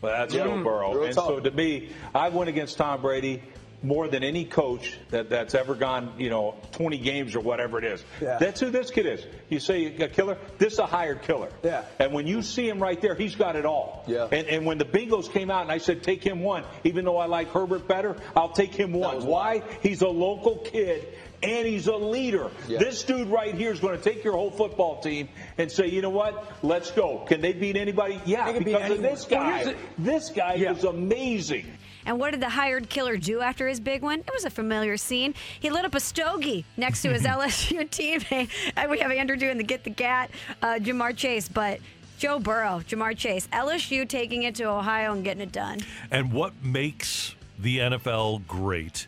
But 0.00 0.16
that's. 0.16 0.34
Joe 0.34 0.62
Burrow. 0.62 0.94
Real 0.94 1.04
And 1.04 1.14
so 1.14 1.40
to 1.40 1.50
me, 1.50 1.90
I 2.14 2.28
went 2.28 2.48
against 2.48 2.78
Tom 2.78 3.02
Brady 3.02 3.42
more 3.82 4.08
than 4.08 4.24
any 4.24 4.44
coach 4.44 4.96
that, 5.10 5.30
that's 5.30 5.54
ever 5.54 5.74
gone, 5.74 6.14
you 6.18 6.30
know, 6.30 6.56
20 6.72 6.98
games 6.98 7.36
or 7.36 7.40
whatever 7.40 7.78
it 7.78 7.84
is. 7.84 8.04
Yeah. 8.20 8.38
That's 8.38 8.60
who 8.60 8.70
this 8.70 8.90
kid 8.90 9.06
is. 9.06 9.24
You 9.48 9.60
say 9.60 9.86
a 9.86 10.08
killer, 10.08 10.36
this 10.58 10.74
is 10.74 10.78
a 10.80 10.86
hired 10.86 11.22
killer. 11.22 11.50
Yeah. 11.62 11.84
And 11.98 12.12
when 12.12 12.26
you 12.26 12.42
see 12.42 12.68
him 12.68 12.80
right 12.80 13.00
there, 13.00 13.14
he's 13.14 13.36
got 13.36 13.56
it 13.56 13.64
all. 13.64 14.04
Yeah. 14.06 14.28
And, 14.30 14.48
and 14.48 14.66
when 14.66 14.78
the 14.78 14.84
Bengals 14.84 15.30
came 15.30 15.50
out 15.50 15.62
and 15.62 15.70
I 15.70 15.78
said, 15.78 16.02
take 16.02 16.24
him 16.24 16.40
one, 16.40 16.64
even 16.82 17.04
though 17.04 17.18
I 17.18 17.26
like 17.26 17.52
Herbert 17.52 17.86
better, 17.86 18.16
I'll 18.34 18.52
take 18.52 18.74
him 18.74 18.92
one. 18.92 19.24
Why? 19.24 19.62
He's 19.82 20.02
a 20.02 20.08
local 20.08 20.56
kid. 20.58 21.06
And 21.42 21.66
he's 21.66 21.86
a 21.86 21.94
leader. 21.96 22.50
Yeah. 22.66 22.78
This 22.80 23.04
dude 23.04 23.28
right 23.28 23.54
here 23.54 23.72
is 23.72 23.78
going 23.80 23.96
to 23.96 24.02
take 24.02 24.24
your 24.24 24.32
whole 24.32 24.50
football 24.50 25.00
team 25.00 25.28
and 25.56 25.70
say, 25.70 25.86
you 25.86 26.02
know 26.02 26.10
what? 26.10 26.52
Let's 26.64 26.90
go. 26.90 27.18
Can 27.28 27.40
they 27.40 27.52
beat 27.52 27.76
anybody? 27.76 28.20
Yeah, 28.24 28.46
They 28.46 28.52
can 28.54 28.64
beat 28.64 28.72
because 28.72 28.90
of 28.90 28.96
anyone. 28.98 29.12
this 29.14 29.24
guy. 29.24 29.64
Well, 29.64 29.74
this 29.98 30.30
guy 30.30 30.54
is 30.54 30.82
amazing. 30.84 31.66
And 32.06 32.18
what 32.18 32.30
did 32.30 32.40
the 32.40 32.48
hired 32.48 32.88
killer 32.88 33.16
do 33.16 33.40
after 33.40 33.68
his 33.68 33.80
big 33.80 34.02
one? 34.02 34.20
It 34.20 34.30
was 34.32 34.44
a 34.44 34.50
familiar 34.50 34.96
scene. 34.96 35.34
He 35.60 35.68
lit 35.70 35.84
up 35.84 35.94
a 35.94 36.00
stogie 36.00 36.64
next 36.76 37.02
to 37.02 37.10
his 37.12 37.22
LSU 37.24 37.88
teammate. 37.88 38.50
And 38.76 38.90
we 38.90 38.98
have 39.00 39.10
Andrew 39.12 39.36
doing 39.36 39.58
the 39.58 39.64
get 39.64 39.84
the 39.84 39.90
gat, 39.90 40.30
uh, 40.62 40.78
Ja'Marr 40.80 41.16
Chase, 41.16 41.48
but 41.48 41.80
Joe 42.18 42.38
Burrow, 42.40 42.82
Ja'Marr 42.88 43.16
Chase, 43.16 43.46
LSU 43.52 44.08
taking 44.08 44.42
it 44.42 44.54
to 44.56 44.64
Ohio 44.64 45.12
and 45.12 45.22
getting 45.22 45.42
it 45.42 45.52
done. 45.52 45.78
And 46.10 46.32
what 46.32 46.52
makes 46.64 47.36
the 47.58 47.78
NFL 47.78 48.46
great 48.48 49.06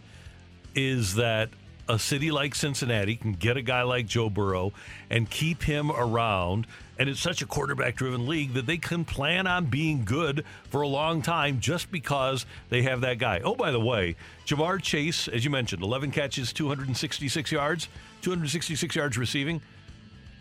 is 0.75 1.15
that 1.17 1.49
a 1.91 1.99
city 1.99 2.31
like 2.31 2.55
Cincinnati 2.55 3.17
can 3.17 3.33
get 3.33 3.57
a 3.57 3.63
guy 3.63 3.83
like 3.83 4.07
Joe 4.07 4.31
Burrow 4.31 4.73
and 5.11 5.29
keep 5.29 5.65
him 5.65 5.91
around. 5.91 6.67
And 6.99 7.09
it's 7.09 7.21
such 7.21 7.43
a 7.43 7.47
quarterback 7.47 7.97
driven 7.97 8.29
league 8.29 8.55
that 8.55 8.67
they 8.67 8.79
can 8.79 9.05
plan 9.05 9.47
on 9.47 9.67
being 9.67 10.05
good 10.05 10.45
for 10.69 10.83
a 10.83 10.89
long 10.89 11.21
time 11.21 11.59
just 11.59 11.91
because 11.91 12.47
they 12.69 12.83
have 12.83 13.01
that 13.01 13.19
guy. 13.19 13.41
Oh, 13.43 13.57
by 13.57 13.73
the 13.73 13.81
way, 13.81 14.15
Ja'Marr 14.47 14.81
Chase, 14.81 15.27
as 15.27 15.45
you 15.45 15.51
mentioned, 15.51 15.83
11 15.83 16.13
catches, 16.13 16.53
266 16.53 17.51
yards, 17.51 17.89
266 18.23 18.95
yards 18.95 19.19
receiving. 19.19 19.61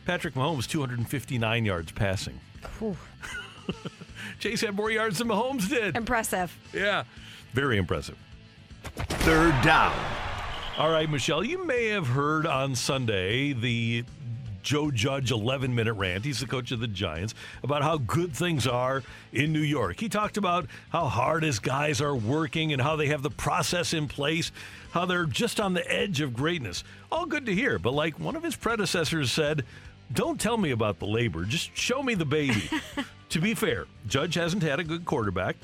Patrick 0.05 0.35
Mahomes, 0.35 0.67
259 0.67 1.65
yards 1.65 1.91
passing. 1.91 2.39
Chase 4.39 4.61
had 4.61 4.75
more 4.75 4.91
yards 4.91 5.17
than 5.17 5.29
Mahomes 5.29 5.67
did. 5.67 5.95
Impressive. 5.95 6.55
Yeah, 6.73 7.05
very 7.53 7.77
impressive. 7.77 8.17
Third 8.83 9.59
down. 9.63 9.95
All 10.79 10.89
right, 10.89 11.09
Michelle, 11.09 11.43
you 11.43 11.65
may 11.65 11.87
have 11.87 12.07
heard 12.07 12.47
on 12.47 12.73
Sunday 12.73 13.51
the 13.51 14.05
Joe 14.63 14.91
Judge 14.91 15.29
11 15.29 15.75
minute 15.75 15.91
rant. 15.91 16.23
He's 16.23 16.39
the 16.39 16.45
coach 16.45 16.71
of 16.71 16.79
the 16.79 16.87
Giants 16.87 17.35
about 17.63 17.83
how 17.83 17.97
good 17.97 18.33
things 18.33 18.65
are 18.65 19.03
in 19.33 19.51
New 19.51 19.59
York. 19.59 19.99
He 19.99 20.07
talked 20.07 20.37
about 20.37 20.67
how 20.89 21.07
hard 21.07 21.43
his 21.43 21.59
guys 21.59 21.99
are 21.99 22.15
working 22.15 22.71
and 22.71 22.81
how 22.81 22.95
they 22.95 23.07
have 23.07 23.23
the 23.23 23.29
process 23.29 23.93
in 23.93 24.07
place, 24.07 24.53
how 24.91 25.05
they're 25.05 25.25
just 25.25 25.59
on 25.59 25.73
the 25.73 25.85
edge 25.91 26.21
of 26.21 26.33
greatness. 26.33 26.85
All 27.11 27.25
good 27.25 27.45
to 27.47 27.53
hear, 27.53 27.77
but 27.77 27.91
like 27.91 28.17
one 28.17 28.37
of 28.37 28.43
his 28.43 28.55
predecessors 28.55 29.33
said, 29.33 29.65
don't 30.13 30.39
tell 30.39 30.55
me 30.55 30.71
about 30.71 30.99
the 30.99 31.07
labor, 31.07 31.43
just 31.43 31.75
show 31.75 32.01
me 32.01 32.15
the 32.15 32.23
baby. 32.23 32.69
to 33.31 33.41
be 33.41 33.53
fair, 33.53 33.85
Judge 34.07 34.35
hasn't 34.35 34.63
had 34.63 34.79
a 34.79 34.85
good 34.85 35.03
quarterback. 35.03 35.57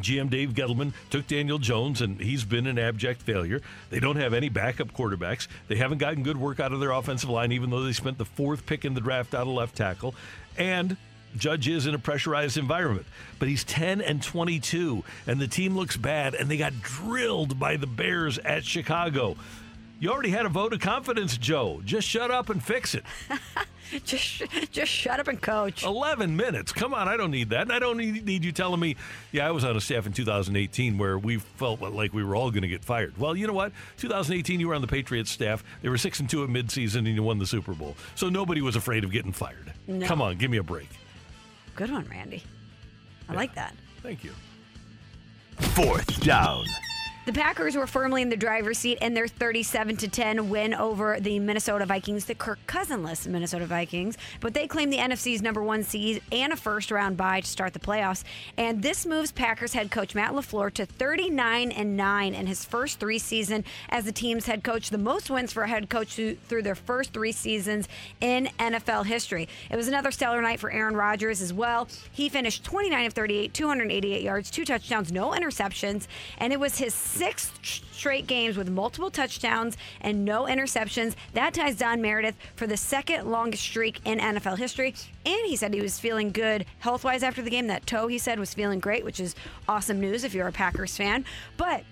GM 0.00 0.30
Dave 0.30 0.50
Gettleman 0.50 0.92
took 1.10 1.26
Daniel 1.26 1.58
Jones, 1.58 2.00
and 2.00 2.20
he's 2.20 2.44
been 2.44 2.66
an 2.66 2.78
abject 2.78 3.22
failure. 3.22 3.60
They 3.90 4.00
don't 4.00 4.16
have 4.16 4.34
any 4.34 4.48
backup 4.48 4.92
quarterbacks. 4.92 5.48
They 5.68 5.76
haven't 5.76 5.98
gotten 5.98 6.22
good 6.22 6.36
work 6.36 6.60
out 6.60 6.72
of 6.72 6.80
their 6.80 6.92
offensive 6.92 7.30
line, 7.30 7.52
even 7.52 7.70
though 7.70 7.82
they 7.82 7.92
spent 7.92 8.18
the 8.18 8.24
fourth 8.24 8.66
pick 8.66 8.84
in 8.84 8.94
the 8.94 9.00
draft 9.00 9.34
out 9.34 9.42
of 9.42 9.48
left 9.48 9.76
tackle. 9.76 10.14
And 10.56 10.96
Judge 11.36 11.68
is 11.68 11.86
in 11.86 11.94
a 11.94 11.98
pressurized 11.98 12.58
environment, 12.58 13.06
but 13.38 13.48
he's 13.48 13.64
10 13.64 14.00
and 14.00 14.22
22, 14.22 15.02
and 15.26 15.40
the 15.40 15.48
team 15.48 15.76
looks 15.76 15.96
bad, 15.96 16.34
and 16.34 16.50
they 16.50 16.56
got 16.56 16.82
drilled 16.82 17.58
by 17.58 17.76
the 17.76 17.86
Bears 17.86 18.38
at 18.38 18.64
Chicago. 18.64 19.36
You 20.02 20.10
already 20.10 20.30
had 20.30 20.46
a 20.46 20.48
vote 20.48 20.72
of 20.72 20.80
confidence, 20.80 21.36
Joe. 21.36 21.80
Just 21.84 22.08
shut 22.08 22.32
up 22.32 22.50
and 22.50 22.60
fix 22.60 22.96
it. 22.96 23.04
just, 24.04 24.42
just 24.72 24.90
shut 24.90 25.20
up 25.20 25.28
and 25.28 25.40
coach. 25.40 25.84
11 25.84 26.36
minutes. 26.36 26.72
Come 26.72 26.92
on, 26.92 27.06
I 27.06 27.16
don't 27.16 27.30
need 27.30 27.50
that. 27.50 27.60
And 27.60 27.72
I 27.72 27.78
don't 27.78 27.98
need, 27.98 28.26
need 28.26 28.44
you 28.44 28.50
telling 28.50 28.80
me, 28.80 28.96
yeah, 29.30 29.46
I 29.46 29.52
was 29.52 29.64
on 29.64 29.76
a 29.76 29.80
staff 29.80 30.04
in 30.04 30.12
2018 30.12 30.98
where 30.98 31.16
we 31.20 31.38
felt 31.38 31.80
like 31.80 32.12
we 32.12 32.24
were 32.24 32.34
all 32.34 32.50
going 32.50 32.62
to 32.62 32.68
get 32.68 32.84
fired. 32.84 33.16
Well, 33.16 33.36
you 33.36 33.46
know 33.46 33.52
what? 33.52 33.70
2018, 33.98 34.58
you 34.58 34.66
were 34.66 34.74
on 34.74 34.80
the 34.80 34.88
Patriots 34.88 35.30
staff. 35.30 35.62
They 35.82 35.88
were 35.88 35.96
6 35.96 36.18
and 36.18 36.28
2 36.28 36.42
at 36.42 36.50
midseason 36.50 37.06
and 37.06 37.14
you 37.14 37.22
won 37.22 37.38
the 37.38 37.46
Super 37.46 37.72
Bowl. 37.72 37.96
So 38.16 38.28
nobody 38.28 38.60
was 38.60 38.74
afraid 38.74 39.04
of 39.04 39.12
getting 39.12 39.30
fired. 39.30 39.72
No. 39.86 40.04
Come 40.04 40.20
on, 40.20 40.36
give 40.36 40.50
me 40.50 40.56
a 40.56 40.64
break. 40.64 40.88
Good 41.76 41.92
one, 41.92 42.08
Randy. 42.10 42.42
I 43.28 43.34
like 43.34 43.54
that. 43.54 43.76
Thank 44.02 44.24
you. 44.24 44.32
Fourth 45.60 46.20
down. 46.22 46.64
The 47.24 47.32
Packers 47.32 47.76
were 47.76 47.86
firmly 47.86 48.20
in 48.20 48.30
the 48.30 48.36
driver's 48.36 48.78
seat 48.78 48.98
in 49.00 49.14
their 49.14 49.28
37 49.28 49.96
to 49.98 50.08
10 50.08 50.50
win 50.50 50.74
over 50.74 51.20
the 51.20 51.38
Minnesota 51.38 51.86
Vikings, 51.86 52.24
the 52.24 52.34
Kirk 52.34 52.58
Cousinless 52.66 53.28
Minnesota 53.28 53.64
Vikings. 53.64 54.18
But 54.40 54.54
they 54.54 54.66
claim 54.66 54.90
the 54.90 54.96
NFC's 54.96 55.40
number 55.40 55.62
one 55.62 55.84
seed 55.84 56.20
and 56.32 56.52
a 56.52 56.56
first 56.56 56.90
round 56.90 57.16
bye 57.16 57.40
to 57.40 57.46
start 57.46 57.74
the 57.74 57.78
playoffs. 57.78 58.24
And 58.58 58.82
this 58.82 59.06
moves 59.06 59.30
Packers 59.30 59.72
head 59.72 59.92
coach 59.92 60.16
Matt 60.16 60.32
LaFleur 60.32 60.74
to 60.74 60.84
39 60.84 61.70
and 61.70 61.96
9 61.96 62.34
in 62.34 62.48
his 62.48 62.64
first 62.64 62.98
three 62.98 63.20
seasons 63.20 63.66
as 63.90 64.04
the 64.04 64.10
team's 64.10 64.46
head 64.46 64.64
coach, 64.64 64.90
the 64.90 64.98
most 64.98 65.30
wins 65.30 65.52
for 65.52 65.62
a 65.62 65.68
head 65.68 65.88
coach 65.88 66.14
through 66.14 66.62
their 66.62 66.74
first 66.74 67.12
three 67.12 67.30
seasons 67.30 67.86
in 68.20 68.48
NFL 68.58 69.06
history. 69.06 69.48
It 69.70 69.76
was 69.76 69.86
another 69.86 70.10
stellar 70.10 70.42
night 70.42 70.58
for 70.58 70.72
Aaron 70.72 70.96
Rodgers 70.96 71.40
as 71.40 71.52
well. 71.52 71.86
He 72.10 72.28
finished 72.28 72.64
29 72.64 73.06
of 73.06 73.12
38, 73.12 73.54
288 73.54 74.22
yards, 74.22 74.50
two 74.50 74.64
touchdowns, 74.64 75.12
no 75.12 75.30
interceptions, 75.30 76.08
and 76.38 76.52
it 76.52 76.58
was 76.58 76.78
his 76.78 77.11
sixth 77.12 77.52
straight 77.92 78.26
games 78.26 78.56
with 78.56 78.68
multiple 78.68 79.10
touchdowns 79.10 79.76
and 80.00 80.24
no 80.24 80.44
interceptions. 80.44 81.14
That 81.34 81.54
ties 81.54 81.76
Don 81.76 82.00
Meredith 82.00 82.34
for 82.56 82.66
the 82.66 82.76
second 82.76 83.30
longest 83.30 83.62
streak 83.62 84.00
in 84.04 84.18
NFL 84.18 84.58
history. 84.58 84.94
And 85.24 85.46
he 85.46 85.54
said 85.56 85.72
he 85.72 85.80
was 85.80 86.00
feeling 86.00 86.32
good 86.32 86.64
health 86.80 87.04
wise 87.04 87.22
after 87.22 87.42
the 87.42 87.50
game. 87.50 87.68
That 87.68 87.86
toe, 87.86 88.08
he 88.08 88.18
said, 88.18 88.38
was 88.38 88.54
feeling 88.54 88.80
great, 88.80 89.04
which 89.04 89.20
is 89.20 89.34
awesome 89.68 90.00
news 90.00 90.24
if 90.24 90.34
you're 90.34 90.48
a 90.48 90.52
Packers 90.52 90.96
fan. 90.96 91.24
But 91.56 91.84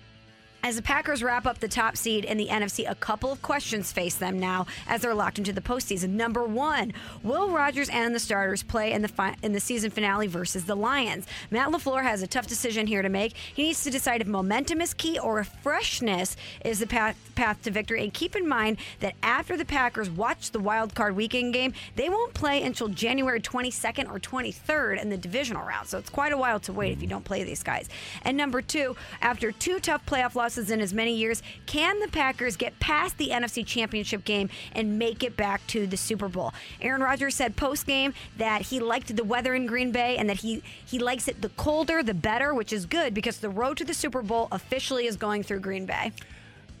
as 0.63 0.75
the 0.75 0.81
Packers 0.81 1.23
wrap 1.23 1.45
up 1.45 1.59
the 1.59 1.67
top 1.67 1.97
seed 1.97 2.23
in 2.25 2.37
the 2.37 2.47
NFC, 2.47 2.89
a 2.89 2.95
couple 2.95 3.31
of 3.31 3.41
questions 3.41 3.91
face 3.91 4.15
them 4.15 4.39
now 4.39 4.67
as 4.87 5.01
they're 5.01 5.13
locked 5.13 5.37
into 5.37 5.53
the 5.53 5.61
postseason. 5.61 6.09
Number 6.09 6.43
one, 6.43 6.93
will 7.23 7.49
Rodgers 7.49 7.89
and 7.89 8.13
the 8.13 8.19
starters 8.19 8.63
play 8.63 8.91
in 8.91 9.01
the 9.01 9.07
fi- 9.07 9.35
in 9.41 9.53
the 9.53 9.59
season 9.59 9.89
finale 9.89 10.27
versus 10.27 10.65
the 10.65 10.75
Lions? 10.75 11.25
Matt 11.49 11.69
Lafleur 11.69 12.03
has 12.03 12.21
a 12.21 12.27
tough 12.27 12.47
decision 12.47 12.87
here 12.87 13.01
to 13.01 13.09
make. 13.09 13.33
He 13.33 13.63
needs 13.63 13.83
to 13.83 13.89
decide 13.89 14.21
if 14.21 14.27
momentum 14.27 14.81
is 14.81 14.93
key 14.93 15.17
or 15.17 15.39
if 15.39 15.47
freshness 15.63 16.37
is 16.63 16.79
the 16.79 16.87
path 16.87 17.17
path 17.35 17.61
to 17.63 17.71
victory. 17.71 18.03
And 18.03 18.13
keep 18.13 18.35
in 18.35 18.47
mind 18.47 18.77
that 18.99 19.15
after 19.23 19.57
the 19.57 19.65
Packers 19.65 20.09
watch 20.09 20.51
the 20.51 20.59
wild 20.59 20.93
card 20.93 21.15
weekend 21.15 21.53
game, 21.53 21.73
they 21.95 22.09
won't 22.09 22.33
play 22.33 22.61
until 22.61 22.87
January 22.87 23.39
22nd 23.39 24.09
or 24.09 24.19
23rd 24.19 25.01
in 25.01 25.09
the 25.09 25.17
divisional 25.17 25.65
round. 25.65 25.87
So 25.87 25.97
it's 25.97 26.09
quite 26.09 26.33
a 26.33 26.37
while 26.37 26.59
to 26.61 26.73
wait 26.73 26.91
if 26.91 27.01
you 27.01 27.07
don't 27.07 27.25
play 27.25 27.43
these 27.43 27.63
guys. 27.63 27.89
And 28.23 28.37
number 28.37 28.61
two, 28.61 28.95
after 29.21 29.51
two 29.51 29.79
tough 29.79 30.05
playoff 30.05 30.35
losses 30.51 30.71
in 30.71 30.81
as 30.81 30.93
many 30.93 31.15
years, 31.15 31.41
can 31.65 31.99
the 31.99 32.07
Packers 32.09 32.57
get 32.57 32.77
past 32.79 33.17
the 33.17 33.29
NFC 33.29 33.65
Championship 33.65 34.25
game 34.25 34.49
and 34.73 34.99
make 34.99 35.23
it 35.23 35.37
back 35.37 35.65
to 35.67 35.87
the 35.87 35.95
Super 35.95 36.27
Bowl? 36.27 36.53
Aaron 36.81 37.01
Rodgers 37.01 37.35
said 37.35 37.55
post 37.55 37.87
game 37.87 38.13
that 38.37 38.63
he 38.63 38.79
liked 38.79 39.15
the 39.15 39.23
weather 39.23 39.55
in 39.55 39.65
Green 39.65 39.91
Bay 39.91 40.17
and 40.17 40.29
that 40.29 40.37
he 40.37 40.61
he 40.85 40.99
likes 40.99 41.27
it 41.29 41.41
the 41.41 41.49
colder 41.49 42.03
the 42.03 42.13
better, 42.13 42.53
which 42.53 42.73
is 42.73 42.85
good 42.85 43.13
because 43.13 43.37
the 43.37 43.49
road 43.49 43.77
to 43.77 43.85
the 43.85 43.93
Super 43.93 44.21
Bowl 44.21 44.49
officially 44.51 45.05
is 45.07 45.15
going 45.15 45.43
through 45.43 45.61
Green 45.61 45.85
Bay. 45.85 46.11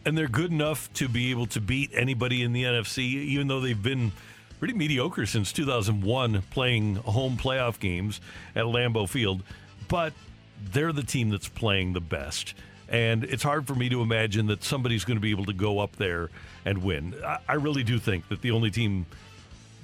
And 0.03 0.17
they're 0.17 0.27
good 0.27 0.51
enough 0.51 0.91
to 0.93 1.07
be 1.07 1.31
able 1.31 1.45
to 1.47 1.61
beat 1.61 1.91
anybody 1.93 2.43
in 2.43 2.51
the 2.51 2.63
NFC, 2.63 2.99
even 2.99 3.47
though 3.47 3.61
they've 3.61 3.81
been 3.81 4.11
pretty 4.59 4.73
mediocre 4.73 5.25
since 5.25 5.53
2001 5.53 6.41
playing 6.49 6.95
home 6.95 7.37
playoff 7.37 7.79
games 7.79 8.19
at 8.55 8.65
Lambeau 8.65 9.07
Field. 9.07 9.43
But 9.87 10.13
they're 10.73 10.91
the 10.91 11.03
team 11.03 11.29
that's 11.29 11.47
playing 11.47 11.93
the 11.93 12.01
best. 12.01 12.53
And 12.91 13.23
it's 13.23 13.41
hard 13.41 13.65
for 13.65 13.73
me 13.73 13.87
to 13.89 14.01
imagine 14.01 14.47
that 14.47 14.63
somebody's 14.65 15.05
going 15.05 15.15
to 15.15 15.21
be 15.21 15.31
able 15.31 15.45
to 15.45 15.53
go 15.53 15.79
up 15.79 15.95
there 15.95 16.29
and 16.65 16.83
win. 16.83 17.15
I, 17.25 17.37
I 17.47 17.53
really 17.53 17.83
do 17.83 17.97
think 17.97 18.27
that 18.27 18.41
the 18.41 18.51
only 18.51 18.69
team 18.69 19.05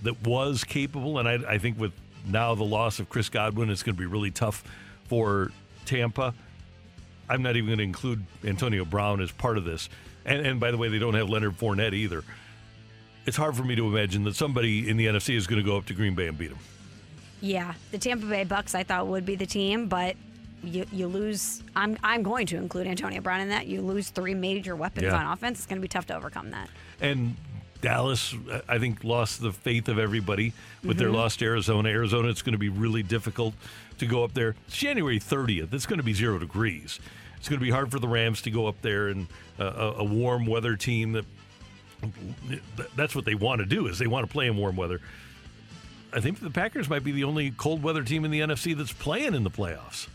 that 0.04 0.22
was 0.28 0.66
capable, 0.66 1.18
and 1.18 1.28
I, 1.28 1.54
I 1.54 1.58
think 1.58 1.80
with 1.80 1.94
now 2.28 2.54
the 2.54 2.66
loss 2.66 3.00
of 3.00 3.08
Chris 3.08 3.30
Godwin, 3.30 3.70
it's 3.70 3.82
going 3.82 3.96
to 3.96 4.00
be 4.00 4.06
really 4.06 4.30
tough 4.30 4.62
for 5.06 5.52
Tampa. 5.86 6.34
I'm 7.30 7.42
not 7.42 7.56
even 7.56 7.68
going 7.68 7.78
to 7.78 7.84
include 7.86 8.26
Antonio 8.44 8.84
Brown 8.84 9.22
as 9.22 9.32
part 9.32 9.58
of 9.58 9.64
this. 9.64 9.88
And, 10.26 10.46
and 10.46 10.60
by 10.60 10.72
the 10.72 10.78
way, 10.78 10.90
they 10.90 11.00
don't 11.00 11.14
have 11.14 11.30
Leonard 11.30 11.58
Fournette 11.58 11.94
either. 11.94 12.26
It's 13.26 13.38
hard 13.38 13.56
for 13.56 13.64
me 13.64 13.76
to 13.76 13.88
imagine 13.88 14.26
that 14.26 14.36
somebody 14.36 14.90
in 14.90 14.98
the 14.98 15.08
NFC 15.08 15.36
is 15.36 15.48
going 15.48 15.62
to 15.62 15.66
go 15.66 15.78
up 15.78 15.86
to 15.86 15.94
Green 15.94 16.14
Bay 16.14 16.28
and 16.28 16.38
beat 16.38 16.50
them. 16.50 16.60
Yeah, 17.40 17.74
the 17.92 17.98
Tampa 17.98 18.26
Bay 18.26 18.44
Bucks 18.44 18.76
I 18.76 18.84
thought 18.84 19.08
would 19.08 19.26
be 19.26 19.36
the 19.36 19.46
team, 19.46 19.88
but 19.88 20.16
you 20.64 20.86
you 20.92 21.08
lose. 21.08 21.62
I'm 21.76 21.98
I'm 22.04 22.24
going 22.24 22.46
to 22.48 22.58
include 22.58 22.88
Antonio 22.88 23.22
Brown 23.22 23.42
in 23.42 23.50
that. 23.50 23.68
You 23.68 23.82
lose 23.82 24.10
three 24.10 24.34
major 24.34 24.76
weapons 24.76 25.06
Yeah. 25.06 25.16
on 25.18 25.32
offense. 25.32 25.60
It's 25.60 25.68
going 25.68 25.78
to 25.78 25.82
be 25.82 25.88
tough 25.88 26.06
to 26.08 26.16
overcome 26.16 26.52
that. 26.52 26.70
And 27.00 27.36
Dallas, 27.82 28.34
I 28.68 28.80
think, 28.80 29.04
lost 29.04 29.40
the 29.42 29.52
faith 29.52 29.88
of 29.88 30.00
everybody 30.00 30.54
with 30.84 30.98
their 30.98 31.10
Mhm. 31.10 31.14
loss 31.14 31.36
to 31.38 31.46
Arizona. 31.46 31.90
Arizona, 31.90 32.30
it's 32.30 32.42
going 32.42 32.54
to 32.54 32.58
be 32.60 32.70
really 32.70 33.04
difficult 33.04 33.54
to 34.00 34.06
go 34.08 34.24
up 34.24 34.34
there. 34.34 34.56
It's 34.68 34.78
January 34.78 35.20
30th. 35.20 35.72
It's 35.74 35.86
going 35.86 36.00
to 36.00 36.04
be 36.04 36.14
zero 36.14 36.40
degrees. 36.40 37.00
It's 37.38 37.48
going 37.48 37.60
to 37.60 37.64
be 37.64 37.70
hard 37.72 37.92
for 37.92 38.00
the 38.00 38.08
Rams 38.08 38.42
to 38.44 38.52
go 38.52 38.66
up 38.66 38.82
there 38.82 39.10
and 39.10 39.28
uh, 39.60 39.64
a, 39.98 40.00
a 40.00 40.04
warm 40.04 40.48
weather 40.48 40.76
team 40.76 41.12
that 41.14 41.26
that's 42.96 43.16
what 43.16 43.26
they 43.26 43.36
want 43.36 43.60
to 43.60 43.66
do 43.66 43.88
is 43.88 43.98
they 44.00 44.08
want 44.08 44.26
to 44.26 44.32
play 44.32 44.48
in 44.48 44.56
warm 44.58 44.76
weather. 44.76 45.02
I 46.14 46.20
think 46.20 46.40
the 46.40 46.50
Packers 46.50 46.90
might 46.90 47.04
be 47.04 47.12
the 47.12 47.24
only 47.26 47.52
cold 47.52 47.84
weather 47.84 48.04
team 48.04 48.24
in 48.26 48.32
the 48.32 48.40
NFC 48.40 48.76
that's 48.76 48.94
playing 48.94 49.34
in 49.36 49.44
the 49.44 49.50
playoffs. 49.52 50.08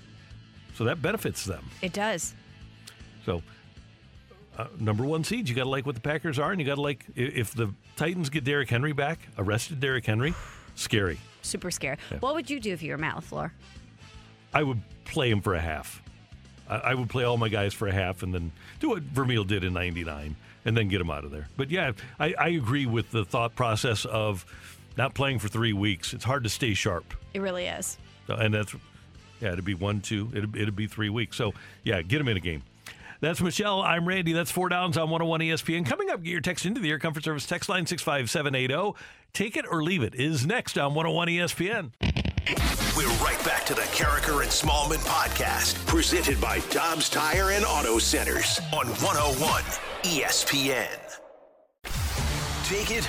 So 0.74 0.84
that 0.84 1.02
benefits 1.02 1.44
them. 1.44 1.64
It 1.82 1.92
does. 1.92 2.34
So, 3.24 3.42
uh, 4.58 4.66
number 4.78 5.04
one 5.04 5.24
seeds, 5.24 5.48
you 5.48 5.56
got 5.56 5.64
to 5.64 5.68
like 5.68 5.86
what 5.86 5.94
the 5.94 6.00
Packers 6.00 6.38
are, 6.38 6.50
and 6.50 6.60
you 6.60 6.66
got 6.66 6.76
to 6.76 6.80
like 6.80 7.04
if 7.14 7.54
the 7.54 7.72
Titans 7.96 8.30
get 8.30 8.44
Derrick 8.44 8.68
Henry 8.70 8.92
back, 8.92 9.20
arrested 9.38 9.80
Derrick 9.80 10.04
Henry, 10.06 10.34
scary. 10.74 11.18
Super 11.42 11.70
scary. 11.70 11.96
Yeah. 12.10 12.18
What 12.18 12.34
would 12.34 12.50
you 12.50 12.60
do 12.60 12.72
if 12.72 12.82
you 12.82 12.92
were 12.92 12.98
Matt 12.98 13.16
Lafleur? 13.16 13.50
I 14.54 14.62
would 14.62 14.80
play 15.04 15.30
him 15.30 15.40
for 15.40 15.54
a 15.54 15.60
half. 15.60 16.02
I, 16.68 16.76
I 16.76 16.94
would 16.94 17.08
play 17.08 17.24
all 17.24 17.36
my 17.36 17.48
guys 17.48 17.74
for 17.74 17.88
a 17.88 17.92
half, 17.92 18.22
and 18.22 18.34
then 18.34 18.52
do 18.80 18.90
what 18.90 19.02
Vermeil 19.02 19.44
did 19.44 19.64
in 19.64 19.72
'99, 19.72 20.36
and 20.64 20.76
then 20.76 20.88
get 20.88 21.00
him 21.00 21.10
out 21.10 21.24
of 21.24 21.30
there. 21.30 21.48
But 21.56 21.70
yeah, 21.70 21.92
I, 22.18 22.34
I 22.38 22.48
agree 22.48 22.86
with 22.86 23.10
the 23.10 23.24
thought 23.24 23.54
process 23.54 24.04
of 24.04 24.44
not 24.96 25.14
playing 25.14 25.38
for 25.38 25.48
three 25.48 25.72
weeks. 25.72 26.12
It's 26.12 26.24
hard 26.24 26.44
to 26.44 26.50
stay 26.50 26.74
sharp, 26.74 27.14
It 27.34 27.40
really 27.40 27.66
is. 27.66 27.96
And 28.28 28.52
that's 28.54 28.74
yeah, 29.42 29.52
it'd 29.52 29.64
be 29.64 29.74
one, 29.74 30.00
two, 30.00 30.30
it'd, 30.32 30.56
it'd 30.56 30.76
be 30.76 30.86
three 30.86 31.10
weeks. 31.10 31.36
So 31.36 31.52
yeah, 31.82 32.00
get 32.00 32.20
him 32.20 32.28
in 32.28 32.36
a 32.36 32.40
game. 32.40 32.62
That's 33.20 33.40
Michelle. 33.40 33.82
I'm 33.82 34.06
Randy. 34.06 34.32
That's 34.32 34.50
four 34.50 34.68
downs 34.68 34.96
on 34.96 35.10
101 35.10 35.40
ESPN. 35.40 35.86
Coming 35.86 36.10
up, 36.10 36.22
get 36.22 36.30
your 36.30 36.40
text 36.40 36.66
into 36.66 36.80
the 36.80 36.90
Air 36.90 36.98
Comfort 36.98 37.22
Service 37.24 37.46
text 37.46 37.68
line 37.68 37.86
65780. 37.86 38.98
Take 39.32 39.56
it 39.56 39.64
or 39.68 39.82
leave 39.82 40.02
it 40.02 40.14
is 40.14 40.44
next 40.46 40.76
on 40.76 40.94
101 40.94 41.28
ESPN. 41.28 41.90
We're 42.96 43.08
right 43.24 43.42
back 43.44 43.64
to 43.66 43.74
the 43.74 43.82
Karraker 43.82 44.42
and 44.42 44.50
Smallman 44.50 45.04
podcast, 45.06 45.86
presented 45.86 46.40
by 46.40 46.58
Dobbs 46.70 47.08
Tire 47.08 47.50
and 47.50 47.64
Auto 47.64 47.98
Centers 47.98 48.60
on 48.72 48.86
101 48.88 49.62
ESPN. 50.02 50.98
Take 52.64 52.90
it 52.90 53.08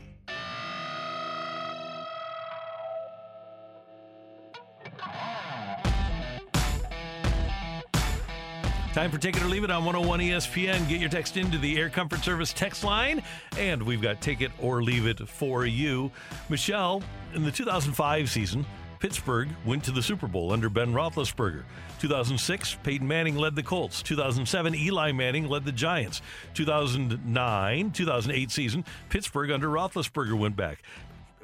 Time 8.93 9.09
for 9.09 9.17
Take 9.17 9.37
It 9.37 9.43
or 9.43 9.47
Leave 9.47 9.63
It 9.63 9.71
on 9.71 9.85
101 9.85 10.19
ESPN. 10.19 10.85
Get 10.89 10.99
your 10.99 11.09
text 11.09 11.37
into 11.37 11.57
the 11.57 11.79
Air 11.79 11.89
Comfort 11.89 12.25
Service 12.25 12.51
text 12.51 12.83
line, 12.83 13.23
and 13.57 13.81
we've 13.81 14.01
got 14.01 14.19
Take 14.19 14.41
It 14.41 14.51
or 14.59 14.83
Leave 14.83 15.07
It 15.07 15.29
for 15.29 15.65
you. 15.65 16.11
Michelle, 16.49 17.01
in 17.33 17.43
the 17.43 17.51
2005 17.51 18.29
season, 18.29 18.65
Pittsburgh 18.99 19.47
went 19.65 19.85
to 19.85 19.91
the 19.91 20.03
Super 20.03 20.27
Bowl 20.27 20.51
under 20.51 20.69
Ben 20.69 20.91
Roethlisberger. 20.91 21.63
2006, 21.99 22.79
Peyton 22.83 23.07
Manning 23.07 23.37
led 23.37 23.55
the 23.55 23.63
Colts. 23.63 24.03
2007, 24.03 24.75
Eli 24.75 25.13
Manning 25.13 25.47
led 25.47 25.63
the 25.63 25.71
Giants. 25.71 26.21
2009, 26.55 27.91
2008 27.91 28.51
season, 28.51 28.83
Pittsburgh 29.07 29.51
under 29.51 29.69
Roethlisberger 29.69 30.37
went 30.37 30.57
back. 30.57 30.83